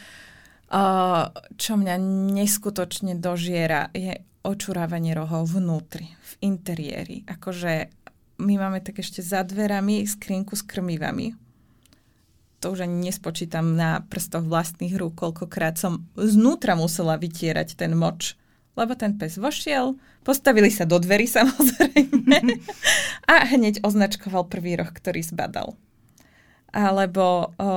Uh, 0.67 1.31
čo 1.55 1.79
mňa 1.79 1.95
neskutočne 2.35 3.15
dožiera, 3.15 3.87
je 3.95 4.19
očurávanie 4.43 5.11
rohov 5.15 5.51
vnútri, 5.59 6.07
v 6.07 6.33
interiéri. 6.43 7.27
Akože 7.27 7.91
my 8.39 8.55
máme 8.55 8.79
tak 8.79 9.03
ešte 9.03 9.19
za 9.19 9.43
dverami 9.43 10.07
skrinku 10.07 10.55
s 10.55 10.63
krmivami. 10.63 11.35
To 12.59 12.75
už 12.75 12.87
ani 12.87 13.11
nespočítam 13.11 13.75
na 13.75 14.03
prstoch 14.07 14.43
vlastných 14.43 14.95
rúk, 14.99 15.19
koľkokrát 15.19 15.79
som 15.79 16.07
znútra 16.15 16.75
musela 16.75 17.15
vytierať 17.15 17.79
ten 17.79 17.95
moč. 17.95 18.35
Lebo 18.75 18.95
ten 18.95 19.19
pes 19.19 19.35
vošiel, 19.35 19.99
postavili 20.23 20.71
sa 20.71 20.87
do 20.87 20.99
dverí 20.99 21.27
samozrejme 21.37 22.39
a 23.27 23.35
hneď 23.47 23.83
označkoval 23.83 24.47
prvý 24.47 24.79
roh, 24.79 24.87
ktorý 24.87 25.19
zbadal. 25.23 25.75
Alebo 26.71 27.51
o, 27.59 27.69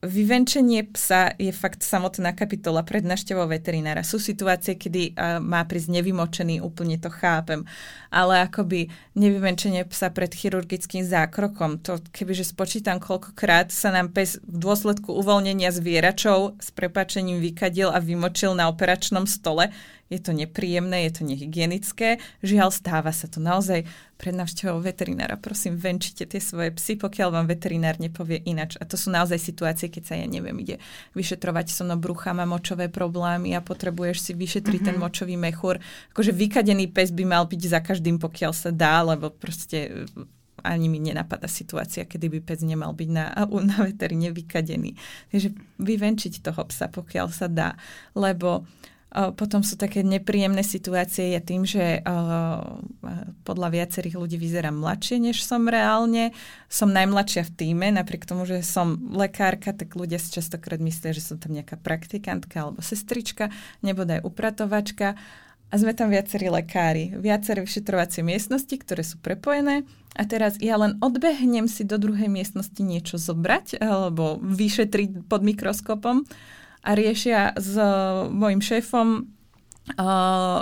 Vyvenčenie 0.00 0.88
psa 0.96 1.36
je 1.36 1.52
fakt 1.52 1.84
samotná 1.84 2.32
kapitola 2.32 2.80
pred 2.80 3.04
našťovou 3.04 3.52
veterinára. 3.52 4.00
Sú 4.00 4.16
situácie, 4.16 4.80
kedy 4.80 5.12
má 5.44 5.60
prísť 5.68 5.92
nevymočený, 5.92 6.64
úplne 6.64 6.96
to 6.96 7.12
chápem, 7.12 7.68
ale 8.08 8.48
akoby 8.48 8.88
nevyvenčenie 9.12 9.84
psa 9.84 10.08
pred 10.08 10.32
chirurgickým 10.32 11.04
zákrokom, 11.04 11.84
to 11.84 12.00
kebyže 12.16 12.48
spočítam, 12.48 12.96
koľkokrát 12.96 13.68
sa 13.68 13.92
nám 13.92 14.16
pes 14.16 14.40
v 14.40 14.56
dôsledku 14.56 15.12
uvoľnenia 15.12 15.68
zvieračov 15.68 16.56
s 16.56 16.72
prepačením 16.72 17.36
vykadil 17.36 17.92
a 17.92 18.00
vymočil 18.00 18.56
na 18.56 18.72
operačnom 18.72 19.28
stole, 19.28 19.68
je 20.10 20.18
to 20.18 20.34
nepríjemné, 20.34 21.06
je 21.06 21.12
to 21.16 21.22
nehygienické. 21.22 22.18
Žiaľ, 22.42 22.74
stáva 22.74 23.14
sa 23.14 23.30
to 23.30 23.38
naozaj 23.38 23.86
pred 24.18 24.34
návštevou 24.34 24.82
veterinára. 24.82 25.38
Prosím, 25.38 25.78
venčite 25.78 26.26
tie 26.26 26.42
svoje 26.42 26.74
psy, 26.74 26.98
pokiaľ 26.98 27.30
vám 27.30 27.46
veterinár 27.46 27.96
nepovie 28.02 28.42
inač. 28.42 28.74
A 28.82 28.84
to 28.84 28.98
sú 28.98 29.14
naozaj 29.14 29.38
situácie, 29.38 29.86
keď 29.86 30.02
sa, 30.02 30.14
ja 30.18 30.26
neviem, 30.26 30.58
ide 30.60 30.82
vyšetrovať 31.14 31.70
sono 31.70 31.94
brucha, 31.94 32.34
má 32.34 32.42
močové 32.42 32.90
problémy 32.90 33.54
a 33.54 33.62
potrebuješ 33.62 34.18
si 34.18 34.32
vyšetriť 34.34 34.82
mm-hmm. 34.82 34.98
ten 34.98 35.00
močový 35.00 35.38
mechúr. 35.38 35.78
Akože 36.10 36.34
vykadený 36.34 36.90
pes 36.90 37.14
by 37.14 37.24
mal 37.24 37.46
byť 37.46 37.62
za 37.70 37.80
každým, 37.80 38.18
pokiaľ 38.18 38.52
sa 38.52 38.74
dá, 38.74 39.06
lebo 39.06 39.30
proste 39.30 40.10
ani 40.60 40.92
mi 40.92 41.00
nenapadá 41.00 41.48
situácia, 41.48 42.04
kedy 42.04 42.28
by 42.28 42.38
pes 42.44 42.60
nemal 42.60 42.92
byť 42.92 43.08
na, 43.08 43.32
na 43.70 43.78
veterine 43.86 44.34
vykadený. 44.34 44.98
Takže 45.30 45.54
vyvenčiť 45.80 46.42
toho 46.42 46.66
psa, 46.68 46.90
pokiaľ 46.90 47.26
sa 47.32 47.46
dá. 47.46 47.78
Lebo 48.12 48.66
potom 49.10 49.66
sú 49.66 49.74
také 49.74 50.06
nepríjemné 50.06 50.62
situácie 50.62 51.34
ja 51.34 51.42
tým, 51.42 51.66
že 51.66 51.98
podľa 53.42 53.68
viacerých 53.74 54.14
ľudí 54.14 54.38
vyzerám 54.38 54.78
mladšie, 54.78 55.18
než 55.18 55.42
som 55.42 55.66
reálne. 55.66 56.30
Som 56.70 56.94
najmladšia 56.94 57.42
v 57.50 57.54
týme, 57.58 57.86
napriek 57.90 58.22
tomu, 58.22 58.46
že 58.46 58.62
som 58.62 58.94
lekárka, 59.10 59.74
tak 59.74 59.98
ľudia 59.98 60.22
si 60.22 60.30
častokrát 60.30 60.78
myslia, 60.78 61.10
že 61.10 61.26
som 61.26 61.42
tam 61.42 61.58
nejaká 61.58 61.74
praktikantka 61.82 62.62
alebo 62.62 62.78
sestrička, 62.86 63.50
aj 63.82 64.22
upratovačka. 64.22 65.18
A 65.70 65.78
sme 65.78 65.94
tam 65.94 66.10
viacerí 66.10 66.50
lekári, 66.50 67.14
viaceré 67.14 67.62
vyšetrovacie 67.62 68.26
miestnosti, 68.26 68.74
ktoré 68.74 69.06
sú 69.06 69.22
prepojené. 69.22 69.86
A 70.18 70.26
teraz 70.26 70.58
ja 70.58 70.74
len 70.74 70.98
odbehnem 70.98 71.70
si 71.70 71.86
do 71.86 71.94
druhej 71.94 72.26
miestnosti 72.26 72.82
niečo 72.82 73.22
zobrať 73.22 73.78
alebo 73.78 74.42
vyšetriť 74.42 75.30
pod 75.30 75.46
mikroskopom 75.46 76.26
a 76.80 76.90
riešia 76.96 77.52
s 77.60 77.76
mojim 78.32 78.64
šéfom 78.64 79.28
uh, 79.96 80.60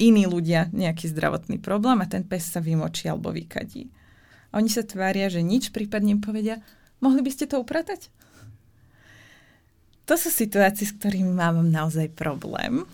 iní 0.00 0.24
ľudia 0.24 0.72
nejaký 0.72 1.12
zdravotný 1.12 1.60
problém 1.60 2.00
a 2.00 2.08
ten 2.08 2.24
pes 2.24 2.48
sa 2.48 2.60
vymočí 2.64 3.08
alebo 3.08 3.32
vykadí. 3.32 3.92
A 4.52 4.60
oni 4.60 4.68
sa 4.68 4.84
tvária, 4.84 5.28
že 5.32 5.44
nič, 5.44 5.72
prípadne 5.72 6.20
povedia, 6.20 6.60
mohli 7.00 7.24
by 7.24 7.30
ste 7.32 7.48
to 7.48 7.60
upratať? 7.60 8.12
To 10.08 10.14
sú 10.18 10.28
situácie, 10.28 10.84
s 10.88 10.96
ktorými 10.96 11.32
mám 11.32 11.62
naozaj 11.62 12.12
problém. 12.12 12.84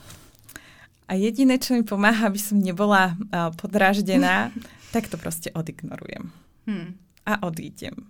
A 1.09 1.17
jediné, 1.17 1.57
čo 1.57 1.73
mi 1.73 1.83
pomáha, 1.83 2.29
aby 2.29 2.37
som 2.37 2.61
nebola 2.61 3.17
uh, 3.17 3.49
podráždená, 3.57 4.53
tak 4.95 5.09
to 5.09 5.17
proste 5.17 5.49
odignorujem. 5.55 6.31
Hmm. 6.69 7.01
A 7.25 7.41
odídem. 7.45 8.09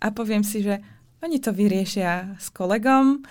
a 0.00 0.10
poviem 0.14 0.46
si, 0.46 0.62
že 0.62 0.78
oni 1.20 1.42
to 1.42 1.52
vyriešia 1.52 2.40
s 2.40 2.48
kolegom, 2.54 3.22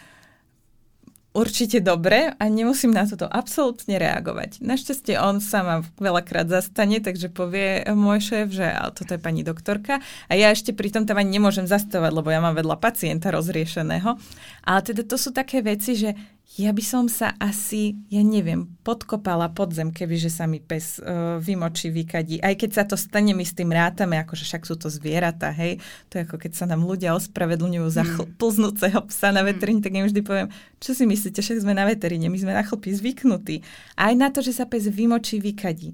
určite 1.34 1.78
dobre 1.80 2.34
a 2.34 2.44
nemusím 2.50 2.90
na 2.90 3.06
toto 3.06 3.30
absolútne 3.30 4.02
reagovať. 4.02 4.62
Našťastie 4.66 5.16
on 5.22 5.38
sa 5.40 5.62
ma 5.62 5.76
veľakrát 6.02 6.50
zastane, 6.50 6.98
takže 7.00 7.30
povie 7.30 7.86
môj 7.94 8.34
šéf, 8.34 8.48
že 8.50 8.66
ale 8.66 8.92
toto 8.92 9.14
je 9.14 9.22
pani 9.22 9.46
doktorka 9.46 10.02
a 10.28 10.32
ja 10.34 10.50
ešte 10.50 10.74
pri 10.74 10.90
tom 10.90 11.06
tam 11.06 11.22
ani 11.22 11.38
nemôžem 11.38 11.70
zastavať, 11.70 12.12
lebo 12.12 12.34
ja 12.34 12.42
mám 12.42 12.58
vedľa 12.58 12.82
pacienta 12.82 13.30
rozriešeného. 13.30 14.18
Ale 14.66 14.80
teda 14.82 15.06
to 15.06 15.16
sú 15.16 15.30
také 15.30 15.62
veci, 15.62 15.94
že 15.96 16.18
ja 16.58 16.74
by 16.74 16.82
som 16.82 17.06
sa 17.06 17.38
asi, 17.38 17.94
ja 18.10 18.26
neviem, 18.26 18.66
podkopala 18.82 19.54
pod 19.54 19.70
zem, 19.78 19.94
kebyže 19.94 20.34
sa 20.34 20.50
mi 20.50 20.58
pes 20.58 20.98
uh, 20.98 21.38
vymočí, 21.38 21.94
vykadí. 21.94 22.42
Aj 22.42 22.58
keď 22.58 22.70
sa 22.74 22.84
to 22.90 22.98
stane, 22.98 23.38
my 23.38 23.46
s 23.46 23.54
tým 23.54 23.70
rátame, 23.70 24.18
akože 24.18 24.50
však 24.50 24.66
sú 24.66 24.74
to 24.82 24.90
zvieratá, 24.90 25.54
hej. 25.54 25.78
To 26.10 26.18
je 26.18 26.26
ako 26.26 26.42
keď 26.42 26.52
sa 26.58 26.66
nám 26.66 26.82
ľudia 26.90 27.14
ospravedlňujú 27.14 27.88
za 27.94 28.02
chl- 28.02 28.26
hmm. 28.26 28.42
plznúceho 28.42 29.00
psa 29.14 29.30
na 29.30 29.46
veteríne, 29.46 29.86
tak 29.86 29.94
im 29.94 30.10
vždy 30.10 30.26
poviem, 30.26 30.50
čo 30.82 30.98
si 30.98 31.06
myslíte, 31.06 31.38
však 31.38 31.62
sme 31.62 31.78
na 31.78 31.86
veteríne, 31.86 32.34
my 32.34 32.40
sme 32.42 32.58
na 32.58 32.66
chlpy 32.66 32.98
zvyknutí. 32.98 33.62
Aj 33.94 34.18
na 34.18 34.34
to, 34.34 34.42
že 34.42 34.58
sa 34.58 34.66
pes 34.66 34.90
vymočí, 34.90 35.38
vykadí. 35.38 35.94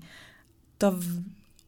To 0.79 0.95
v... 0.95 1.19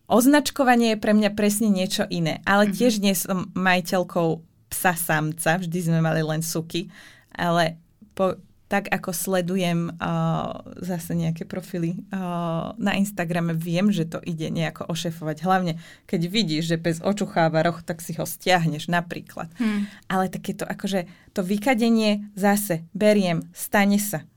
označkovanie 0.07 0.95
je 0.95 1.03
pre 1.03 1.11
mňa 1.11 1.35
presne 1.35 1.67
niečo 1.67 2.07
iné. 2.07 2.39
Ale 2.47 2.71
mm-hmm. 2.71 2.77
tiež 2.79 2.93
nie 3.03 3.11
som 3.19 3.51
majiteľkou 3.51 4.39
psa 4.71 4.95
samca, 4.95 5.59
vždy 5.59 5.91
sme 5.91 5.99
mali 5.99 6.23
len 6.23 6.39
suky, 6.39 6.87
ale 7.35 7.75
po, 8.15 8.39
tak 8.67 8.91
ako 8.91 9.15
sledujem 9.15 9.95
uh, 9.95 10.59
zase 10.83 11.15
nejaké 11.15 11.47
profily 11.47 12.03
uh, 12.11 12.75
na 12.75 12.99
Instagrame, 12.99 13.55
viem, 13.55 13.91
že 13.95 14.03
to 14.03 14.19
ide 14.23 14.51
nejako 14.51 14.91
ošefovať. 14.91 15.37
Hlavne, 15.43 15.73
keď 16.03 16.21
vidíš, 16.27 16.63
že 16.75 16.77
pes 16.77 16.99
očucháva 16.99 17.63
roh, 17.63 17.79
tak 17.79 18.03
si 18.03 18.11
ho 18.19 18.27
stiahneš 18.27 18.91
napríklad. 18.91 19.47
Hmm. 19.55 19.87
Ale 20.11 20.27
takéto 20.27 20.67
akože 20.67 21.07
to 21.31 21.41
vykadenie 21.47 22.27
zase 22.35 22.83
beriem, 22.91 23.47
stane 23.55 23.99
sa. 24.03 24.27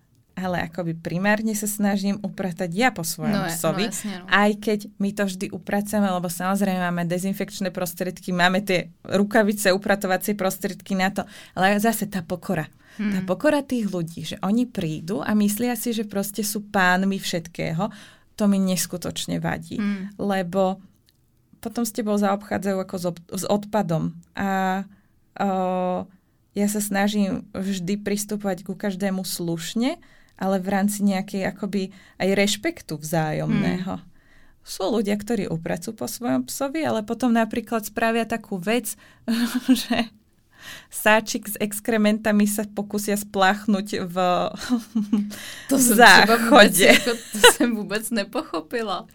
Ale 0.40 0.64
akoby 0.64 0.96
primárne 0.96 1.52
sa 1.52 1.68
snažím 1.68 2.16
upratať 2.24 2.72
ja 2.72 2.88
po 2.90 3.04
svojom 3.04 3.44
no, 3.44 3.52
psovi. 3.52 3.86
No, 3.86 3.92
jasne, 3.92 4.14
no. 4.16 4.24
Aj 4.26 4.50
keď 4.56 4.88
my 4.96 5.10
to 5.12 5.22
vždy 5.28 5.46
upracujeme, 5.52 6.08
lebo 6.08 6.32
samozrejme 6.32 6.80
máme 6.80 7.04
dezinfekčné 7.04 7.68
prostriedky, 7.68 8.32
máme 8.32 8.64
tie 8.64 8.88
rukavice, 9.04 9.76
upratovacie 9.76 10.32
prostriedky 10.32 10.96
na 10.96 11.12
to. 11.12 11.22
Ale 11.52 11.76
zase 11.76 12.08
tá 12.08 12.24
pokora 12.24 12.66
Hmm. 13.00 13.16
Tá 13.16 13.20
pokora 13.24 13.64
tých 13.64 13.88
ľudí, 13.88 14.28
že 14.28 14.36
oni 14.44 14.68
prídu 14.68 15.24
a 15.24 15.32
myslia 15.32 15.72
si, 15.72 15.96
že 15.96 16.04
proste 16.04 16.44
sú 16.44 16.68
pánmi 16.68 17.16
všetkého, 17.16 17.88
to 18.36 18.44
mi 18.44 18.60
neskutočne 18.60 19.40
vadí. 19.40 19.80
Hmm. 19.80 20.12
Lebo 20.20 20.84
potom 21.64 21.84
s 21.84 21.96
tebou 21.96 22.16
zaobchádzajú 22.16 22.76
ako 22.76 22.96
s, 22.96 23.04
ob- 23.08 23.28
s 23.32 23.44
odpadom. 23.48 24.16
A 24.36 24.82
o, 25.36 26.08
ja 26.56 26.66
sa 26.68 26.80
snažím 26.80 27.48
vždy 27.52 28.00
pristupovať 28.00 28.64
ku 28.64 28.72
každému 28.76 29.24
slušne, 29.24 30.00
ale 30.40 30.56
v 30.58 30.68
rámci 30.72 31.04
nejakej 31.04 31.52
akoby 31.52 31.92
aj 32.16 32.28
rešpektu 32.32 32.96
vzájomného. 32.96 34.00
Hmm. 34.00 34.08
Sú 34.64 34.88
ľudia, 34.88 35.16
ktorí 35.16 35.48
upracujú 35.48 35.96
po 35.96 36.08
svojom 36.08 36.48
psovi, 36.48 36.84
ale 36.84 37.04
potom 37.04 37.32
napríklad 37.32 37.84
spravia 37.84 38.24
takú 38.24 38.56
vec, 38.56 38.96
že 39.84 40.08
sáčik 40.90 41.48
s 41.48 41.56
exkrementami 41.58 42.44
sa 42.44 42.66
pokusia 42.66 43.14
spláchnuť 43.14 43.88
v 44.06 44.16
to 45.70 45.76
záchode. 45.78 46.90
Vôbec, 46.90 47.20
to 47.32 47.38
som 47.54 47.68
vôbec 47.76 48.04
nepochopila. 48.10 49.06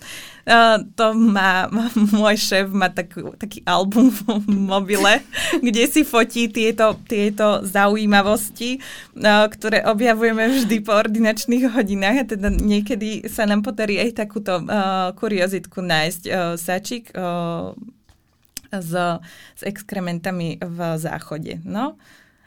Uh, 0.46 0.86
to 1.00 1.18
má, 1.18 1.68
môj 2.16 2.38
šéf 2.38 2.70
má 2.70 2.94
tak, 2.94 3.12
taký 3.42 3.66
album 3.66 4.14
v 4.14 4.46
mobile, 4.48 5.26
kde 5.60 5.84
si 5.90 6.06
fotí 6.06 6.48
tieto, 6.48 6.96
tieto 7.10 7.66
zaujímavosti, 7.66 8.80
uh, 8.80 9.50
ktoré 9.50 9.84
objavujeme 9.90 10.46
vždy 10.62 10.78
po 10.86 10.94
ordinačných 10.94 11.74
hodinách 11.74 12.18
a 12.22 12.26
teda 12.38 12.48
niekedy 12.54 13.26
sa 13.26 13.50
nám 13.50 13.66
podarí 13.66 13.98
aj 13.98 14.22
takúto 14.22 14.62
uh, 14.64 15.12
kuriozitku 15.18 15.82
nájsť. 15.82 16.24
Uh, 16.30 16.54
sačik 16.56 17.12
uh, 17.18 17.74
s, 18.72 18.94
s 19.56 19.62
exkrementami 19.62 20.62
v 20.62 20.80
záchode. 20.98 21.62
No. 21.66 21.98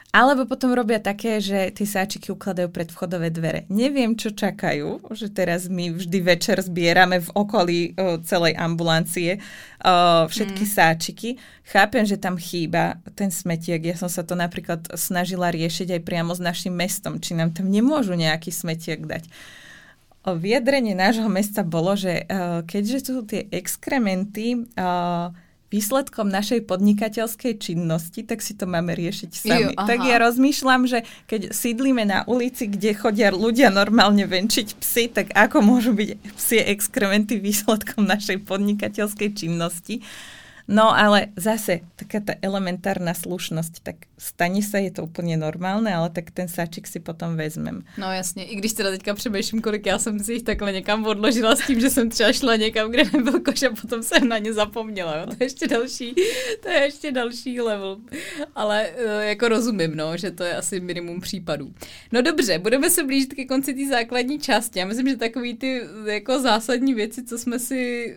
Alebo 0.08 0.48
potom 0.48 0.72
robia 0.72 0.96
také, 1.04 1.36
že 1.36 1.68
tie 1.68 1.84
sáčiky 1.84 2.32
ukladajú 2.32 2.72
pred 2.72 2.88
vchodové 2.88 3.28
dvere. 3.28 3.68
Neviem, 3.68 4.16
čo 4.16 4.32
čakajú, 4.32 5.04
že 5.12 5.28
teraz 5.28 5.68
my 5.68 5.92
vždy 5.92 6.18
večer 6.24 6.56
zbierame 6.64 7.20
v 7.20 7.28
okolí 7.36 7.80
o, 7.92 8.16
celej 8.24 8.56
ambulancie 8.56 9.36
o, 9.84 10.24
všetky 10.24 10.64
mm. 10.64 10.72
sáčiky. 10.72 11.36
Chápem, 11.68 12.08
že 12.08 12.16
tam 12.16 12.40
chýba 12.40 13.04
ten 13.12 13.28
smetiek. 13.28 13.84
Ja 13.84 14.00
som 14.00 14.08
sa 14.08 14.24
to 14.24 14.32
napríklad 14.32 14.88
snažila 14.96 15.52
riešiť 15.52 16.00
aj 16.00 16.06
priamo 16.08 16.32
s 16.32 16.40
našim 16.40 16.72
mestom, 16.72 17.20
či 17.20 17.36
nám 17.36 17.52
tam 17.52 17.68
nemôžu 17.68 18.16
nejaký 18.16 18.48
smetiek 18.48 19.04
dať. 19.04 19.28
O, 20.24 20.40
vyjadrenie 20.40 20.96
nášho 20.96 21.28
mesta 21.28 21.60
bolo, 21.60 21.92
že 22.00 22.24
o, 22.24 22.64
keďže 22.64 23.12
sú 23.12 23.28
tie 23.28 23.44
exkrementy... 23.52 24.72
O, 24.72 25.36
výsledkom 25.68 26.32
našej 26.32 26.64
podnikateľskej 26.64 27.60
činnosti, 27.60 28.24
tak 28.24 28.40
si 28.40 28.56
to 28.56 28.64
máme 28.64 28.96
riešiť 28.96 29.30
sami. 29.30 29.76
Jo, 29.76 29.84
tak 29.84 30.00
ja 30.08 30.16
rozmýšľam, 30.16 30.88
že 30.88 31.04
keď 31.28 31.52
sídlíme 31.52 32.08
na 32.08 32.24
ulici, 32.24 32.72
kde 32.72 32.96
chodia 32.96 33.28
ľudia 33.28 33.68
normálne 33.68 34.24
venčiť 34.24 34.68
psy, 34.80 35.12
tak 35.12 35.28
ako 35.36 35.60
môžu 35.60 35.92
byť 35.92 36.08
psie 36.40 36.64
exkrementy 36.72 37.36
výsledkom 37.36 38.08
našej 38.08 38.48
podnikateľskej 38.48 39.30
činnosti? 39.36 40.00
No 40.68 40.92
ale 40.92 41.32
zase, 41.36 41.84
taká 42.00 42.20
tá 42.24 42.34
elementárna 42.40 43.12
slušnosť, 43.12 43.74
tak 43.84 44.07
stane 44.18 44.62
sa, 44.62 44.82
je 44.82 44.90
to 44.90 45.06
úplne 45.06 45.38
normálne, 45.38 45.86
ale 45.94 46.10
tak 46.10 46.34
ten 46.34 46.50
sáčik 46.50 46.90
si 46.90 46.98
potom 46.98 47.38
vezmem. 47.38 47.86
No 47.98 48.12
jasně, 48.12 48.44
i 48.44 48.56
když 48.56 48.72
teda 48.72 48.90
teďka 48.90 49.14
přemýšlím, 49.14 49.62
kolik 49.62 49.86
já 49.86 49.98
jsem 49.98 50.18
si 50.18 50.32
jich 50.32 50.42
takhle 50.42 50.72
někam 50.72 51.06
odložila 51.06 51.56
s 51.56 51.66
tím, 51.66 51.80
že 51.80 51.90
jsem 51.90 52.10
třeba 52.10 52.32
šla 52.32 52.56
někam, 52.56 52.90
kde 52.90 53.04
nebyl 53.12 53.40
koš 53.40 53.62
a 53.62 53.70
potom 53.80 54.02
jsem 54.02 54.28
na 54.28 54.38
ně 54.38 54.52
zapomněla. 54.52 55.16
Jo? 55.16 55.26
To 55.26 55.36
je 55.40 55.46
ještě 55.46 55.66
další, 55.68 56.14
to 56.62 56.68
je 56.68 56.78
ještě 56.78 57.12
další 57.12 57.60
level. 57.60 57.96
Ale 58.54 58.90
uh, 58.90 59.22
jako 59.22 59.48
rozumím, 59.48 59.96
no, 59.96 60.16
že 60.16 60.30
to 60.30 60.44
je 60.44 60.56
asi 60.56 60.80
minimum 60.80 61.20
případů. 61.20 61.74
No 62.12 62.22
dobře, 62.22 62.58
budeme 62.58 62.90
se 62.90 63.04
blížit 63.04 63.34
ke 63.34 63.44
konci 63.44 63.74
té 63.74 63.86
základní 63.88 64.38
části. 64.38 64.78
Já 64.78 64.86
myslím, 64.86 65.08
že 65.08 65.16
takový 65.16 65.54
ty 65.54 65.82
jako 66.06 66.42
zásadní 66.42 66.94
věci, 66.94 67.24
co 67.24 67.38
jsme 67.38 67.58
si 67.58 68.12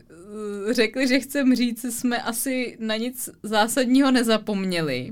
uh, 0.66 0.74
řekli, 0.74 1.08
že 1.08 1.20
chcem 1.20 1.56
říct, 1.56 1.86
jsme 1.94 2.18
asi 2.22 2.78
na 2.80 2.96
nic 2.98 3.30
zásadního 3.44 4.12
nezapomněli. 4.12 5.12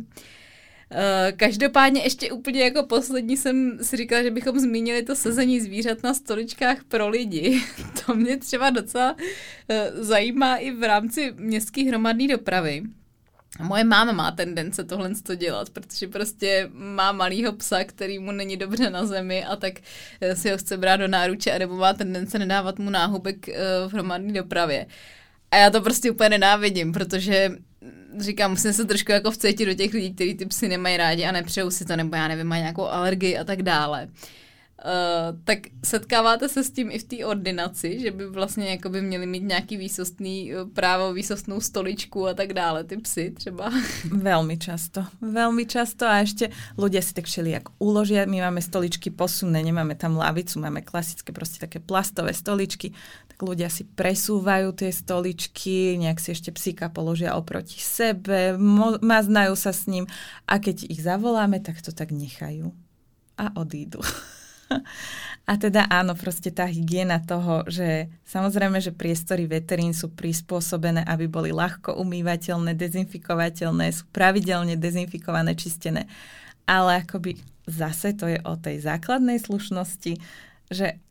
Eh, 0.92 1.32
každopádně 1.32 2.02
ještě 2.02 2.32
úplně 2.32 2.64
jako 2.64 2.84
poslední 2.84 3.38
jsem 3.38 3.78
si 3.82 3.98
říkala, 3.98 4.24
že 4.24 4.32
bychom 4.32 4.60
zmínili 4.60 5.04
to 5.04 5.16
sezení 5.16 5.62
zvířat 5.62 6.04
na 6.04 6.14
stoličkách 6.14 6.84
pro 6.88 7.10
lidi. 7.10 7.62
to 8.06 8.16
mě 8.16 8.38
třeba 8.38 8.70
docela 8.70 9.16
eh, 9.70 9.92
zajímá 9.94 10.56
i 10.56 10.72
v 10.72 10.84
rámci 10.84 11.34
městské 11.38 11.84
hromadné 11.84 12.28
dopravy. 12.28 12.84
Moje 13.60 13.84
máma 13.84 14.12
má 14.12 14.32
tendence 14.32 14.84
tohle 14.84 15.16
to 15.24 15.36
dělat, 15.36 15.70
protože 15.70 16.08
prostě 16.08 16.70
má 16.74 17.12
malýho 17.12 17.54
psa, 17.54 17.84
který 17.84 18.20
mu 18.20 18.32
není 18.32 18.58
dobře 18.58 18.90
na 18.90 19.06
zemi 19.06 19.46
a 19.46 19.56
tak 19.56 19.74
eh, 20.22 20.36
si 20.36 20.52
ho 20.52 20.58
chce 20.58 20.78
brát 20.78 20.98
do 20.98 21.08
náruče 21.08 21.52
a 21.52 21.58
nebo 21.58 21.76
má 21.76 21.94
tendence 21.94 22.40
nedávat 22.40 22.80
mu 22.80 22.90
náhubek 22.90 23.48
v 23.88 23.94
hromadné 23.94 24.34
dopravě. 24.34 24.86
A 25.52 25.58
já 25.58 25.70
to 25.70 25.82
prostě 25.82 26.12
úplně 26.12 26.30
nenávidím, 26.30 26.92
protože 26.92 27.50
říkám, 28.18 28.52
musím 28.52 28.74
se 28.74 28.86
trošku 28.86 29.12
jako 29.12 29.32
vcítit 29.32 29.68
do 29.68 29.74
těch 29.74 29.94
lidí, 29.94 30.14
kteří 30.14 30.36
ty 30.36 30.46
psy 30.46 30.68
nemají 30.68 30.98
rádi 30.98 31.26
a 31.26 31.32
nepřejou 31.32 31.72
si 31.72 31.86
to, 31.86 31.96
nebo 31.96 32.16
já 32.16 32.28
nevím, 32.28 32.48
mají 32.48 32.62
nějakou 32.62 32.86
alergii 32.86 33.38
a 33.38 33.44
tak 33.44 33.64
dále. 33.64 34.04
Uh, 34.04 34.12
tak 35.44 35.60
setkáváte 35.84 36.50
se 36.50 36.64
s 36.64 36.72
tím 36.72 36.92
i 36.92 37.00
v 37.00 37.04
té 37.04 37.26
ordinaci, 37.26 38.00
že 38.00 38.12
by 38.12 38.28
vlastně 38.28 38.70
jako 38.70 38.90
by 38.90 39.02
měli 39.02 39.26
mít 39.26 39.44
nějaký 39.44 39.78
výsostný 39.78 40.54
eh, 40.54 40.66
právo, 40.74 41.14
výsostnou 41.14 41.62
stoličku 41.62 42.28
a 42.28 42.34
tak 42.34 42.54
dále, 42.54 42.84
ty 42.84 42.98
psy 42.98 43.32
třeba? 43.32 43.72
Velmi 44.12 44.58
často, 44.58 45.06
velmi 45.22 45.66
často 45.66 46.08
a 46.08 46.24
ešte 46.24 46.50
ľudia 46.78 47.02
si 47.04 47.14
tak 47.14 47.28
jak 47.28 47.70
uložia, 47.80 48.26
my 48.26 48.42
máme 48.42 48.62
stoličky 48.62 49.12
posunné, 49.12 49.64
nemáme 49.64 49.96
tam 49.96 50.16
lavicu, 50.18 50.60
máme 50.60 50.82
klasické 50.82 51.32
prostě 51.32 51.60
také 51.60 51.80
plastové 51.80 52.34
stoličky, 52.34 52.94
ľudia 53.42 53.72
si 53.72 53.88
presúvajú 53.88 54.76
tie 54.76 54.92
stoličky, 54.92 55.96
nejak 55.96 56.20
si 56.20 56.36
ešte 56.36 56.52
psíka 56.52 56.92
položia 56.92 57.40
oproti 57.40 57.80
sebe, 57.80 58.60
maznajú 59.00 59.56
sa 59.56 59.72
s 59.72 59.88
ním 59.88 60.08
a 60.44 60.60
keď 60.60 60.92
ich 60.92 61.00
zavoláme, 61.00 61.64
tak 61.64 61.80
to 61.80 61.96
tak 61.96 62.12
nechajú 62.12 62.76
a 63.40 63.56
odídu. 63.56 64.04
A 65.50 65.58
teda 65.58 65.90
áno, 65.90 66.14
proste 66.14 66.54
tá 66.54 66.70
hygiena 66.70 67.18
toho, 67.18 67.66
že 67.66 68.06
samozrejme, 68.30 68.78
že 68.78 68.94
priestory 68.94 69.50
veterín 69.50 69.98
sú 69.98 70.14
prispôsobené, 70.14 71.02
aby 71.10 71.26
boli 71.26 71.50
ľahko 71.50 71.98
umývateľné, 71.98 72.78
dezinfikovateľné, 72.78 73.90
sú 73.90 74.06
pravidelne 74.14 74.78
dezinfikované, 74.78 75.58
čistené. 75.58 76.06
Ale 76.70 77.02
akoby 77.02 77.42
zase 77.66 78.14
to 78.14 78.30
je 78.30 78.38
o 78.46 78.54
tej 78.62 78.86
základnej 78.86 79.42
slušnosti, 79.42 80.22
že 80.70 81.02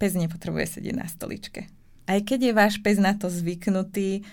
pes 0.00 0.12
nepotrebuje 0.16 0.80
sedieť 0.80 0.94
na 0.96 1.04
stoličke. 1.04 1.68
Aj 2.08 2.20
keď 2.24 2.48
je 2.48 2.52
váš 2.56 2.74
pes 2.80 2.96
na 2.96 3.12
to 3.12 3.28
zvyknutý, 3.28 4.24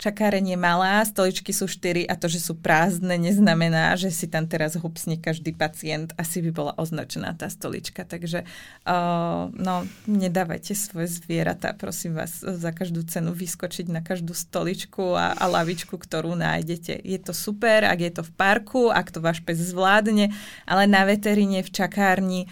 čakáreň 0.00 0.56
je 0.56 0.58
malá, 0.58 1.04
stoličky 1.04 1.52
sú 1.52 1.68
4 1.68 2.08
a 2.08 2.16
to, 2.16 2.32
že 2.32 2.40
sú 2.40 2.56
prázdne, 2.56 3.20
neznamená, 3.20 3.92
že 4.00 4.08
si 4.08 4.24
tam 4.24 4.48
teraz 4.48 4.80
hupsne 4.80 5.20
každý 5.20 5.52
pacient. 5.52 6.16
Asi 6.16 6.40
by 6.40 6.50
bola 6.50 6.72
označená 6.80 7.36
tá 7.36 7.52
stolička. 7.52 8.08
Takže 8.08 8.48
uh, 8.88 9.52
no, 9.52 9.84
nedávajte 10.08 10.72
svoje 10.72 11.12
zvieratá, 11.20 11.76
prosím 11.76 12.16
vás, 12.16 12.40
za 12.40 12.72
každú 12.72 13.04
cenu 13.04 13.36
vyskočiť 13.36 13.92
na 13.92 14.00
každú 14.00 14.32
stoličku 14.32 15.12
a, 15.12 15.36
a 15.36 15.44
lavičku, 15.44 16.00
ktorú 16.00 16.32
nájdete. 16.32 16.96
Je 17.04 17.20
to 17.20 17.36
super, 17.36 17.84
ak 17.84 18.00
je 18.00 18.12
to 18.16 18.22
v 18.24 18.32
parku, 18.32 18.88
ak 18.88 19.12
to 19.12 19.20
váš 19.20 19.44
pes 19.44 19.60
zvládne, 19.60 20.32
ale 20.64 20.88
na 20.88 21.04
veteríne 21.04 21.60
v 21.60 21.70
čakárni 21.70 22.48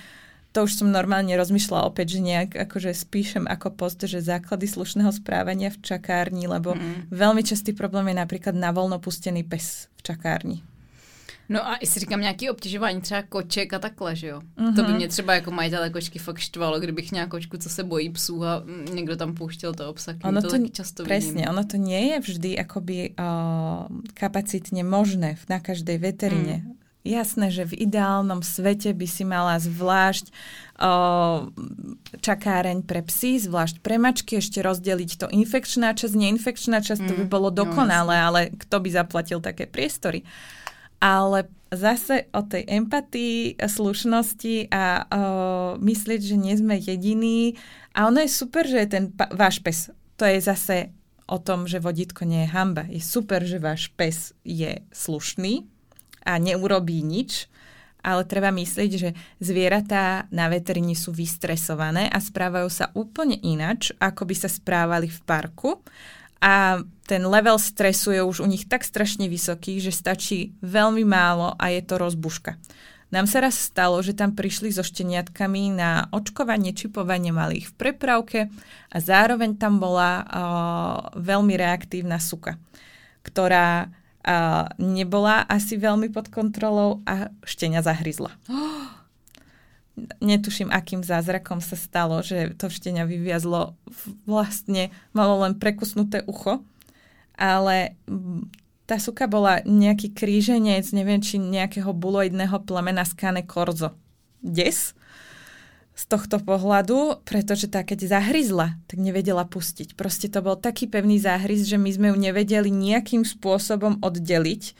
to 0.59 0.67
už 0.67 0.75
som 0.75 0.91
normálne 0.91 1.31
rozmýšľala 1.39 1.87
opäť, 1.87 2.19
že 2.19 2.27
nejak 2.27 2.59
akože 2.67 2.91
spíšem 2.91 3.47
ako 3.47 3.79
post, 3.79 4.03
že 4.03 4.19
základy 4.19 4.67
slušného 4.67 5.15
správania 5.15 5.71
v 5.71 5.79
čakárni, 5.87 6.51
lebo 6.51 6.75
mm. 6.75 7.15
veľmi 7.15 7.47
častý 7.47 7.71
problém 7.71 8.11
je 8.11 8.19
napríklad 8.19 8.59
na 8.59 8.75
voľno 8.75 8.99
pustený 8.99 9.47
pes 9.47 9.87
v 9.95 10.01
čakárni. 10.03 10.67
No 11.49 11.65
a 11.65 11.79
si 11.85 12.01
říkám 12.01 12.21
nějaký 12.21 12.51
obtěžování 12.51 13.01
třeba 13.01 13.23
koček 13.23 13.73
a 13.73 13.79
takhle, 13.79 14.17
že 14.17 14.27
jo? 14.27 14.41
Mm-hmm. 14.59 14.75
To 14.77 14.83
by 14.83 14.93
mě 14.93 15.09
třeba 15.09 15.35
jako 15.35 15.51
majitele 15.51 15.91
kočky 15.91 16.19
fakt 16.19 16.39
štvalo, 16.39 16.81
kdybych 16.81 17.11
měla 17.11 17.27
kočku, 17.27 17.57
co 17.57 17.69
se 17.69 17.85
bojí 17.85 18.11
psů 18.11 18.45
a 18.45 18.63
někdo 18.95 19.17
tam 19.17 19.35
pouštěl 19.35 19.75
to 19.75 19.89
obsah. 19.89 20.17
Ono 20.25 20.43
to, 20.43 20.49
to 20.49 20.69
často 20.69 21.05
presne, 21.05 21.33
vidím. 21.33 21.49
ono 21.49 21.65
to 21.65 21.77
nie 21.77 22.13
je 22.13 22.21
vždy 22.21 22.51
akoby 22.59 23.17
uh, 23.17 23.89
kapacitne 24.13 24.83
možné 24.85 25.39
na 25.49 25.59
každej 25.63 25.99
veterine. 25.99 26.67
Mm. 26.67 26.78
Jasné, 27.07 27.55
že 27.55 27.65
v 27.65 27.89
ideálnom 27.89 28.43
svete 28.43 28.91
by 28.91 29.07
si 29.07 29.23
mala 29.23 29.57
zvlášť 29.63 30.29
o, 30.29 30.35
čakáreň 32.19 32.83
pre 32.83 33.07
psy, 33.07 33.39
zvlášť 33.39 33.81
pre 33.81 34.03
mačky, 34.03 34.43
ešte 34.43 34.59
rozdeliť 34.61 35.11
to 35.15 35.27
infekčná 35.31 35.95
časť, 35.95 36.15
neinfekčná 36.19 36.83
časť, 36.83 37.01
mm, 37.01 37.09
to 37.09 37.15
by 37.23 37.25
mm, 37.25 37.33
bolo 37.33 37.49
no, 37.55 37.57
dokonalé, 37.65 38.19
no, 38.19 38.25
ale 38.29 38.41
kto 38.51 38.83
by 38.83 38.89
zaplatil 38.91 39.39
také 39.39 39.71
priestory. 39.71 40.27
Ale 40.99 41.47
zase 41.71 42.27
o 42.35 42.43
tej 42.43 42.67
empatii, 42.67 43.63
slušnosti 43.63 44.75
a 44.75 44.85
o, 44.85 45.19
myslieť, 45.79 46.21
že 46.35 46.37
nie 46.37 46.55
sme 46.59 46.83
jediní. 46.83 47.55
A 47.95 48.11
ono 48.11 48.27
je 48.27 48.31
super, 48.31 48.67
že 48.67 48.85
je 48.85 48.89
ten 48.91 49.05
pa- 49.15 49.31
váš 49.31 49.63
pes. 49.63 49.95
To 50.19 50.27
je 50.27 50.43
zase 50.43 50.91
o 51.31 51.39
tom, 51.39 51.71
že 51.71 51.79
vodítko 51.79 52.27
nie 52.27 52.43
je 52.43 52.53
hamba. 52.53 52.91
Je 52.91 52.99
super, 52.99 53.45
že 53.47 53.63
váš 53.63 53.93
pes 53.95 54.35
je 54.43 54.83
slušný, 54.91 55.78
a 56.29 56.37
neurobí 56.37 57.01
nič, 57.01 57.49
ale 58.05 58.29
treba 58.29 58.53
myslieť, 58.53 58.91
že 58.95 59.11
zvieratá 59.41 60.29
na 60.29 60.47
veterini 60.53 60.93
sú 60.93 61.11
vystresované 61.11 62.07
a 62.13 62.21
správajú 62.21 62.69
sa 62.69 62.93
úplne 62.93 63.41
inač, 63.41 63.91
ako 63.97 64.29
by 64.29 64.35
sa 64.37 64.49
správali 64.53 65.09
v 65.09 65.21
parku. 65.25 65.81
A 66.39 66.85
ten 67.09 67.27
level 67.27 67.59
stresu 67.59 68.15
je 68.15 68.23
už 68.23 68.45
u 68.45 68.47
nich 68.47 68.71
tak 68.71 68.87
strašne 68.87 69.27
vysoký, 69.27 69.83
že 69.83 69.91
stačí 69.91 70.55
veľmi 70.63 71.03
málo 71.03 71.59
a 71.59 71.75
je 71.75 71.83
to 71.83 71.99
rozbuška. 71.99 72.55
Nám 73.09 73.25
sa 73.25 73.41
raz 73.41 73.57
stalo, 73.57 74.05
že 74.05 74.13
tam 74.13 74.37
prišli 74.37 74.69
so 74.69 74.85
šteniatkami 74.85 75.73
na 75.73 76.13
očkovanie, 76.13 76.77
čipovanie 76.77 77.33
malých 77.33 77.73
v 77.73 77.77
prepravke 77.81 78.41
a 78.93 78.97
zároveň 79.01 79.57
tam 79.57 79.81
bola 79.81 80.11
o, 80.21 80.25
veľmi 81.17 81.57
reaktívna 81.57 82.21
suka, 82.21 82.61
ktorá 83.25 83.89
a 84.29 84.69
nebola 84.77 85.49
asi 85.49 85.81
veľmi 85.81 86.13
pod 86.13 86.29
kontrolou 86.29 87.01
a 87.09 87.33
štenia 87.49 87.81
zahryzla. 87.81 88.29
Netuším, 90.21 90.69
akým 90.69 91.01
zázrakom 91.01 91.65
sa 91.65 91.75
stalo, 91.81 92.21
že 92.21 92.53
to 92.61 92.69
štenia 92.69 93.09
vyviazlo 93.09 93.73
vlastne, 94.29 94.93
malo 95.17 95.41
len 95.43 95.57
prekusnuté 95.57 96.23
ucho, 96.29 96.61
ale 97.41 97.97
tá 98.85 99.01
suka 99.01 99.25
bola 99.25 99.65
nejaký 99.65 100.13
kríženec, 100.13 100.85
neviem, 100.93 101.25
či 101.25 101.41
nejakého 101.41 101.91
buloidného 101.97 102.63
plemena 102.69 103.09
skane 103.09 103.49
korzo. 103.49 103.97
Des? 104.45 104.93
Z 105.99 106.05
tohto 106.07 106.39
pohľadu, 106.39 107.27
pretože 107.27 107.67
tá 107.67 107.83
keď 107.83 108.07
zahryzla, 108.07 108.79
tak 108.87 109.03
nevedela 109.03 109.43
pustiť. 109.43 109.99
Proste 109.99 110.31
to 110.31 110.39
bol 110.47 110.55
taký 110.55 110.87
pevný 110.87 111.19
záhryz, 111.19 111.67
že 111.67 111.75
my 111.75 111.91
sme 111.91 112.07
ju 112.15 112.17
nevedeli 112.23 112.71
nejakým 112.71 113.27
spôsobom 113.27 113.99
oddeliť. 113.99 114.79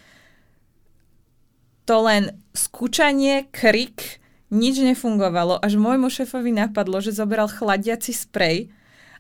To 1.91 2.07
len 2.07 2.39
skúčanie, 2.55 3.51
krik, 3.51 4.23
nič 4.55 4.79
nefungovalo. 4.79 5.59
Až 5.59 5.75
môjmu 5.75 6.07
šéfovi 6.07 6.55
napadlo, 6.55 7.03
že 7.03 7.11
zobral 7.11 7.51
chladiaci 7.51 8.15
sprej 8.15 8.71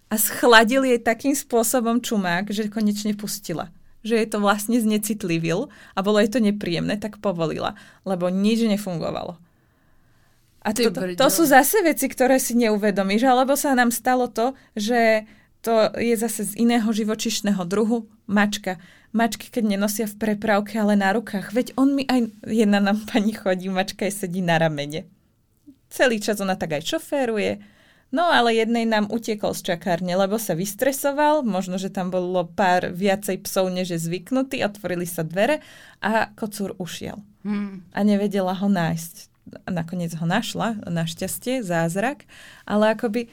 a 0.06 0.14
schladil 0.22 0.86
jej 0.86 1.02
takým 1.02 1.34
spôsobom 1.34 1.98
čumák, 1.98 2.46
že 2.54 2.70
konečne 2.70 3.18
pustila 3.18 3.74
že 4.06 4.14
je 4.14 4.28
to 4.30 4.38
vlastne 4.38 4.78
znecitlivil 4.78 5.68
a 5.92 5.98
bolo 6.00 6.22
jej 6.22 6.30
to 6.30 6.38
nepríjemné, 6.38 6.96
tak 7.02 7.18
povolila, 7.18 7.74
lebo 8.06 8.30
nič 8.30 8.62
nefungovalo. 8.64 9.36
A 10.69 10.77
to, 10.77 10.93
to, 10.93 11.16
to 11.16 11.28
sú 11.32 11.49
zase 11.49 11.81
veci, 11.81 12.12
ktoré 12.12 12.36
si 12.36 12.53
neuvedomíš, 12.53 13.24
alebo 13.24 13.57
sa 13.57 13.73
nám 13.73 13.89
stalo 13.89 14.28
to, 14.28 14.53
že 14.77 15.24
to 15.65 15.97
je 15.97 16.12
zase 16.12 16.53
z 16.53 16.61
iného 16.61 16.85
živočišného 16.85 17.65
druhu, 17.65 18.05
mačka. 18.28 18.77
Mačky, 19.16 19.49
keď 19.49 19.65
nenosia 19.65 20.05
v 20.05 20.20
prepravke, 20.20 20.77
ale 20.77 20.93
na 20.93 21.16
rukách. 21.16 21.57
Veď 21.57 21.73
on 21.81 21.97
mi 21.97 22.05
aj, 22.05 22.28
jedna 22.45 22.85
nám 22.85 23.01
pani 23.11 23.32
chodí, 23.32 23.73
mačka 23.73 24.05
je 24.05 24.12
sedí 24.12 24.45
na 24.45 24.61
ramene. 24.61 25.09
Celý 25.89 26.20
čas 26.20 26.36
ona 26.45 26.53
tak 26.53 26.77
aj 26.77 26.85
šoféruje. 26.85 27.65
No 28.12 28.28
ale 28.28 28.57
jednej 28.57 28.85
nám 28.89 29.09
utiekol 29.09 29.53
z 29.53 29.73
čakárne, 29.73 30.12
lebo 30.16 30.36
sa 30.36 30.53
vystresoval, 30.57 31.45
možno, 31.45 31.77
že 31.81 31.93
tam 31.93 32.09
bolo 32.12 32.45
pár 32.45 32.93
viacej 32.93 33.45
psov, 33.45 33.69
než 33.69 33.97
je 33.97 34.01
zvyknutý, 34.01 34.65
otvorili 34.65 35.05
sa 35.05 35.24
dvere 35.24 35.61
a 36.01 36.32
kocúr 36.32 36.77
ušiel. 36.77 37.20
Hmm. 37.45 37.85
A 37.93 38.01
nevedela 38.05 38.57
ho 38.57 38.69
nájsť 38.69 39.27
nakoniec 39.68 40.14
ho 40.16 40.26
našla, 40.26 40.80
našťastie, 40.86 41.62
zázrak, 41.62 42.24
ale 42.64 42.94
akoby 42.94 43.32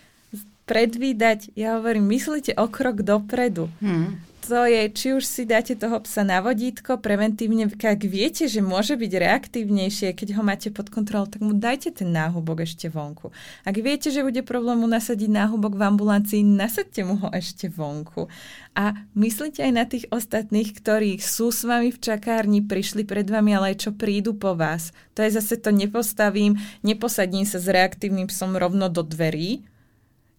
predvídať, 0.65 1.53
ja 1.53 1.77
hovorím, 1.77 2.09
myslíte 2.09 2.57
o 2.57 2.65
krok 2.67 3.05
dopredu. 3.05 3.69
Hmm 3.79 4.35
to 4.45 4.69
je, 4.69 4.81
či 4.93 5.07
už 5.17 5.26
si 5.26 5.43
dáte 5.49 5.73
toho 5.73 5.97
psa 6.05 6.22
na 6.22 6.38
vodítko 6.38 7.01
preventívne, 7.01 7.65
ak 7.65 8.05
viete, 8.05 8.45
že 8.45 8.61
môže 8.61 8.93
byť 8.93 9.11
reaktívnejšie, 9.17 10.13
keď 10.13 10.38
ho 10.38 10.45
máte 10.45 10.69
pod 10.69 10.93
kontrolou, 10.93 11.26
tak 11.26 11.41
mu 11.41 11.57
dajte 11.57 11.89
ten 11.89 12.13
náhubok 12.13 12.61
ešte 12.61 12.85
vonku. 12.85 13.34
Ak 13.65 13.73
viete, 13.81 14.13
že 14.13 14.22
bude 14.22 14.45
problém 14.45 14.77
mu 14.77 14.88
nasadiť 14.88 15.34
náhubok 15.34 15.73
v 15.73 15.89
ambulancii, 15.89 16.45
nasadte 16.45 17.01
mu 17.01 17.17
ho 17.17 17.34
ešte 17.34 17.65
vonku. 17.73 18.30
A 18.77 18.93
myslíte 19.17 19.65
aj 19.65 19.73
na 19.73 19.85
tých 19.89 20.05
ostatných, 20.13 20.77
ktorí 20.77 21.17
sú 21.17 21.49
s 21.49 21.65
vami 21.65 21.89
v 21.89 21.97
čakárni, 21.97 22.61
prišli 22.61 23.01
pred 23.01 23.26
vami, 23.26 23.57
ale 23.57 23.73
aj 23.73 23.89
čo 23.89 23.91
prídu 23.97 24.38
po 24.38 24.53
vás. 24.53 24.93
To 25.17 25.26
je 25.26 25.34
zase 25.34 25.57
to 25.57 25.73
nepostavím, 25.73 26.61
neposadím 26.85 27.49
sa 27.49 27.57
s 27.57 27.65
reaktívnym 27.65 28.30
psom 28.30 28.53
rovno 28.53 28.93
do 28.93 29.01
dverí, 29.01 29.65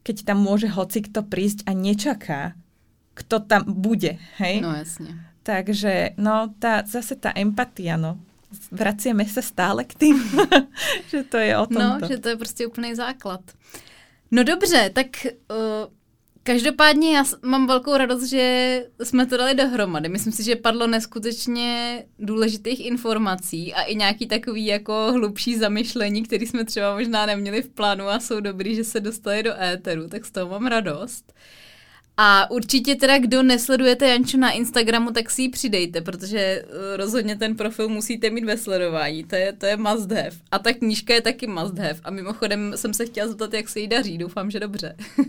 keď 0.07 0.31
tam 0.31 0.47
môže 0.47 0.71
hoci 0.71 1.03
kto 1.03 1.27
prísť 1.27 1.67
a 1.67 1.75
nečaká 1.75 2.55
kto 3.17 3.41
tam 3.41 3.65
bude, 3.65 4.21
hej? 4.37 4.61
No 4.61 4.77
jasne. 4.77 5.33
Takže, 5.43 6.19
no, 6.21 6.53
tá, 6.61 6.85
zase 6.85 7.17
tá 7.17 7.33
empatia, 7.33 7.97
no. 7.97 8.21
Vracieme 8.71 9.25
sa 9.25 9.41
stále 9.41 9.89
k 9.89 9.95
tým, 9.95 10.17
že 11.11 11.25
to 11.25 11.41
je 11.41 11.57
o 11.57 11.67
tom. 11.67 11.83
No, 11.83 12.09
že 12.09 12.19
to 12.19 12.29
je 12.29 12.37
prostě 12.37 12.67
úplný 12.67 12.95
základ. 12.95 13.41
No 14.31 14.45
dobře, 14.45 14.91
tak 14.95 15.07
uh, 15.27 15.93
každopádně 16.43 17.17
já 17.17 17.25
mám 17.43 17.67
velkou 17.67 17.97
radost, 17.97 18.25
že 18.25 18.85
jsme 19.03 19.27
to 19.27 19.37
dali 19.37 19.55
dohromady. 19.55 20.09
Myslím 20.09 20.33
si, 20.33 20.43
že 20.43 20.57
padlo 20.57 20.87
neskutečně 20.87 22.05
důležitých 22.19 22.87
informací 22.87 23.75
a 23.75 23.83
i 23.83 23.95
nějaký 23.95 24.27
takový 24.27 24.67
jako 24.67 25.13
hlubší 25.13 25.59
zamyšlení, 25.59 26.23
který 26.23 26.47
jsme 26.47 26.65
třeba 26.65 26.95
možná 26.95 27.27
neměli 27.27 27.63
v 27.63 27.69
plánu 27.69 28.09
a 28.09 28.21
jsou 28.21 28.41
dobrý, 28.41 28.75
že 28.75 28.85
se 28.85 29.01
dostali 29.01 29.43
do 29.43 29.63
éteru, 29.63 30.09
tak 30.09 30.25
z 30.25 30.31
toho 30.31 30.51
mám 30.51 30.67
radost. 30.67 31.33
Uh, 31.33 31.66
a 32.17 32.51
určitě 32.51 32.95
teda, 32.95 33.19
kdo 33.19 33.43
nesledujete 33.43 34.09
Janču 34.09 34.39
na 34.39 34.51
Instagramu, 34.51 35.11
tak 35.11 35.31
si 35.31 35.43
ji 35.43 35.49
přidejte, 35.49 36.01
protože 36.01 36.39
eh, 36.39 36.97
rozhodně 36.97 37.37
ten 37.37 37.57
profil 37.57 37.89
musíte 37.89 38.31
mít 38.31 38.45
ve 38.45 38.57
sledování, 38.57 39.25
to 39.25 39.37
je, 39.37 39.53
to 39.53 39.67
je 39.67 39.77
must 39.77 40.11
have. 40.11 40.31
A 40.51 40.59
ta 40.59 40.73
knížka 40.73 41.15
je 41.15 41.21
taky 41.21 41.47
must 41.47 41.79
have. 41.79 42.01
A 42.05 42.11
mimochodem 42.11 42.73
jsem 42.77 42.95
se 42.95 43.07
chtěla 43.07 43.29
zeptat, 43.29 43.55
jak 43.55 43.69
se 43.69 43.81
jí 43.81 43.89
daří, 43.89 44.19
doufám, 44.19 44.51
že 44.51 44.61
dobře. 44.61 44.97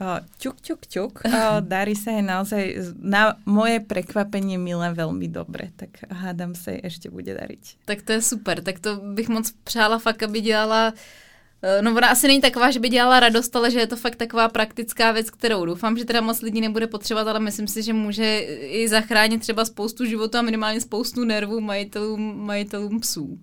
Uh, 0.00 0.20
ťuk, 0.38 0.60
ťuk, 0.60 0.80
ťuk. 0.86 1.12
Uh, 1.24 1.64
darí 1.64 1.96
sa 1.96 2.20
aj 2.20 2.24
naozaj 2.28 2.92
na 3.00 3.40
moje 3.48 3.80
prekvapenie 3.80 4.60
milé 4.60 4.92
veľmi 4.92 5.24
dobre, 5.32 5.72
tak 5.72 6.04
hádam 6.12 6.52
sa 6.52 6.76
jej 6.76 6.84
ešte 6.84 7.08
bude 7.08 7.32
dariť. 7.32 7.80
Tak 7.88 8.04
to 8.04 8.12
je 8.12 8.20
super, 8.20 8.60
tak 8.60 8.76
to 8.76 9.00
bych 9.00 9.32
moc 9.32 9.56
přála 9.64 9.96
fakt, 9.96 10.20
aby 10.20 10.44
dělala 10.44 10.92
uh, 10.92 11.00
Eh, 11.00 11.25
no 11.80 11.90
ona 11.96 12.08
asi 12.08 12.26
není 12.28 12.40
taková, 12.40 12.70
že 12.70 12.80
by 12.80 12.88
dělala 12.88 13.20
radost, 13.20 13.56
ale 13.56 13.70
že 13.70 13.78
je 13.78 13.86
to 13.86 13.96
fakt 13.96 14.16
taková 14.16 14.48
praktická 14.48 15.12
věc, 15.12 15.30
kterou 15.30 15.64
doufám, 15.64 15.98
že 15.98 16.04
teda 16.04 16.20
moc 16.20 16.42
lidí 16.42 16.60
nebude 16.60 16.86
potřebovat, 16.86 17.28
ale 17.28 17.40
myslím 17.40 17.68
si, 17.68 17.82
že 17.82 17.92
může 17.92 18.38
i 18.60 18.88
zachránit 18.88 19.40
třeba 19.40 19.64
spoustu 19.64 20.04
životů 20.04 20.38
a 20.38 20.42
minimálně 20.42 20.80
spoustu 20.80 21.24
nervů 21.24 21.60
majitelům, 21.60 22.46
majitelům 22.46 23.00
psů. 23.00 23.38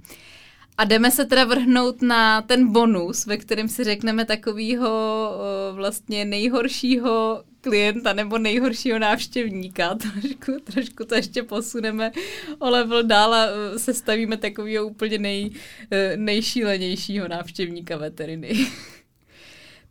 A 0.77 0.84
jdeme 0.84 1.11
se 1.11 1.26
teda 1.26 1.45
vrhnout 1.45 2.02
na 2.02 2.41
ten 2.41 2.72
bonus, 2.72 3.26
ve 3.26 3.38
kterém 3.38 3.69
si 3.69 3.84
řekneme 3.84 4.26
takového 4.26 4.90
eh, 4.90 5.76
vlastně 5.76 6.26
nejhoršího 6.26 7.44
klienta 7.64 8.14
nebo 8.14 8.38
nejhoršího 8.38 8.99
návštěvníka. 8.99 9.95
Trošku, 10.22 10.60
trošku 10.72 11.06
to 11.06 11.15
ještě 11.15 11.44
posuneme 11.44 12.11
o 12.60 12.69
level 12.69 13.03
dál 13.03 13.34
a 13.34 13.45
uh, 13.45 13.77
sestavíme 13.77 14.38
takového 14.38 14.88
úplně 14.88 15.18
nej, 15.18 15.49
uh, 15.49 15.98
nejšílenějšího 16.15 17.27
návštěvníka 17.27 17.98
veteriny. 17.98 18.68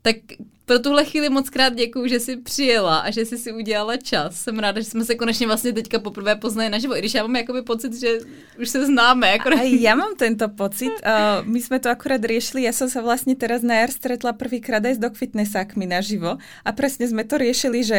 tak 0.02 0.16
pro 0.64 0.78
tuhle 0.78 1.04
chvíli 1.04 1.28
moc 1.28 1.50
krát 1.50 1.74
děkuju, 1.74 2.06
že 2.06 2.20
jsi 2.20 2.36
přijela 2.36 2.98
a 2.98 3.10
že 3.10 3.24
jsi 3.24 3.38
si 3.38 3.52
udělala 3.52 3.96
čas. 3.96 4.40
Jsem 4.40 4.58
ráda, 4.58 4.80
že 4.80 4.86
jsme 4.86 5.04
se 5.04 5.14
konečně 5.14 5.46
vlastně 5.46 5.72
teďka 5.72 5.98
poprvé 5.98 6.36
poznali 6.36 6.70
naživo, 6.70 6.96
i 6.96 6.98
když 6.98 7.14
já 7.14 7.22
mám 7.22 7.36
jakoby 7.36 7.62
pocit, 7.62 7.94
že 8.00 8.18
už 8.60 8.68
se 8.68 8.86
známe. 8.86 9.30
Jako... 9.30 9.48
A 9.48 9.62
ja 9.62 9.94
mám 9.94 10.16
tento 10.16 10.48
pocit. 10.48 10.92
Uh, 11.04 11.44
my 11.44 11.62
jsme 11.62 11.78
to 11.78 11.90
akurát 11.90 12.24
riešili, 12.24 12.62
ja 12.62 12.72
som 12.72 12.88
sa 12.88 13.02
vlastne 13.02 13.34
teraz 13.34 13.62
na 13.62 13.74
jar 13.74 13.90
stretla 13.90 14.32
prvýkrát 14.32 14.80
aj 14.80 14.96
s 14.96 15.02
dogfitnessákmi 15.02 15.86
naživo 15.86 16.38
a 16.64 16.70
presne 16.72 17.06
sme 17.06 17.24
to 17.24 17.36
riešili, 17.36 17.84
že 17.84 17.98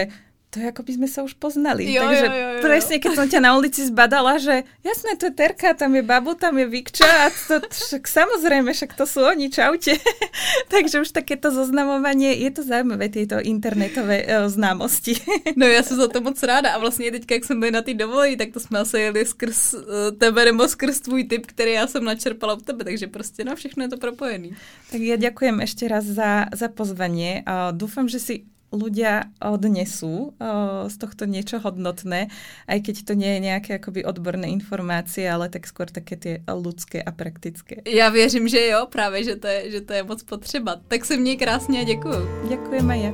to 0.54 0.62
je 0.62 0.70
ako 0.70 0.86
by 0.86 0.92
sme 0.94 1.08
sa 1.10 1.26
už 1.26 1.34
poznali. 1.42 1.90
Jo, 1.90 2.06
Takže 2.06 2.26
jo, 2.30 2.34
jo, 2.38 2.50
jo. 2.54 2.62
presne, 2.62 2.96
keď 3.02 3.12
som 3.18 3.26
ťa 3.26 3.42
na 3.42 3.52
ulici 3.58 3.82
zbadala, 3.82 4.38
že 4.38 4.62
jasné, 4.86 5.18
to 5.18 5.26
je 5.26 5.34
Terka, 5.34 5.74
tam 5.74 5.98
je 5.98 6.06
Babu, 6.06 6.38
tam 6.38 6.62
je 6.62 6.70
Vikča 6.70 7.10
a 7.10 7.28
to, 7.34 7.58
však 7.66 8.06
samozrejme, 8.06 8.70
však 8.70 8.94
to 8.94 9.10
sú 9.10 9.26
oni, 9.26 9.50
čaute. 9.50 9.98
Takže 10.74 11.02
už 11.02 11.10
takéto 11.10 11.50
zoznamovanie, 11.50 12.38
je 12.38 12.54
to 12.54 12.62
zaujímavé, 12.62 13.10
tieto 13.10 13.42
internetové 13.42 14.30
uh, 14.30 14.46
známosti. 14.46 15.18
no 15.60 15.66
já 15.66 15.82
jsem 15.82 15.98
za 15.98 16.08
to 16.08 16.22
moc 16.22 16.38
ráda 16.44 16.78
a 16.78 16.78
vlastně 16.78 17.12
teďka, 17.12 17.36
jak 17.36 17.46
jsem 17.46 17.60
byli 17.60 17.72
na 17.72 17.82
té 17.82 17.94
dovolení, 17.94 18.38
tak 18.38 18.54
to 18.54 18.60
jsme 18.60 18.80
asi 18.80 19.00
jeli 19.00 19.26
skrz 19.26 19.74
uh, 19.74 19.82
tebe 20.18 20.46
nebo 20.46 20.68
skrz 20.68 21.00
tvůj 21.02 21.24
typ, 21.24 21.46
který 21.46 21.72
já 21.72 21.88
jsem 21.88 22.04
načerpala 22.04 22.54
u 22.54 22.62
tebe, 22.62 22.84
takže 22.84 23.08
prostě 23.08 23.44
no, 23.44 23.56
všechno 23.56 23.84
je 23.84 23.90
to 23.90 23.98
propojený. 23.98 24.54
Tak 24.94 25.02
ja 25.02 25.18
ďakujem 25.18 25.58
ešte 25.66 25.90
raz 25.90 26.06
za, 26.06 26.46
za 26.54 26.70
pozvanie. 26.70 27.42
Uh, 27.42 27.74
dúfam, 27.74 28.06
že 28.06 28.22
si 28.22 28.36
ľudia 28.74 29.30
odnesú 29.38 30.34
uh, 30.41 30.90
z 30.90 30.95
tohto 30.98 31.30
niečo 31.30 31.62
hodnotné, 31.62 32.34
aj 32.66 32.80
keď 32.82 32.95
to 33.06 33.14
nie 33.14 33.38
je 33.38 33.40
nejaké 33.45 33.72
akoby 33.78 34.02
odborné 34.02 34.50
informácie, 34.50 35.30
ale 35.30 35.54
tak 35.54 35.70
skôr 35.70 35.86
také 35.86 36.18
tie 36.18 36.36
ľudské 36.50 36.98
a 37.06 37.12
praktické. 37.14 37.86
Já 37.86 38.10
věřím, 38.10 38.48
že 38.48 38.68
jo, 38.68 38.88
právě, 38.90 39.24
že 39.24 39.36
to 39.36 39.48
je, 39.48 39.72
že 39.72 39.82
to 39.82 39.94
je 39.94 40.04
moc 40.04 40.24
potřeba. 40.24 40.76
Tak 40.88 41.06
se 41.06 41.18
měj 41.18 41.38
krásně 41.38 41.80
a 41.80 41.84
děkuju. 41.84 42.50
Ďakujem 42.50 42.90
aj 42.90 43.02
ja. 43.02 43.12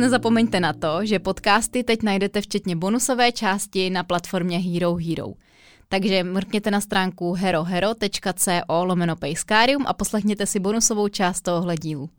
Nezapomeňte 0.00 0.60
na 0.60 0.72
to, 0.72 1.04
že 1.04 1.18
podcasty 1.18 1.84
teď 1.84 2.02
najdete 2.02 2.40
včetně 2.40 2.76
bonusové 2.76 3.32
části 3.32 3.90
na 3.90 4.02
platformě 4.02 4.58
Hero 4.58 4.94
Hero. 4.94 5.36
Takže 5.92 6.24
mrkněte 6.24 6.70
na 6.70 6.80
stránku 6.80 7.32
herohero.co 7.32 8.60
lomeno 8.84 9.16
a 9.86 9.92
poslechněte 9.92 10.46
si 10.46 10.60
bonusovou 10.60 11.08
část 11.08 11.40
tohohle 11.40 11.76
dílu. 11.76 12.10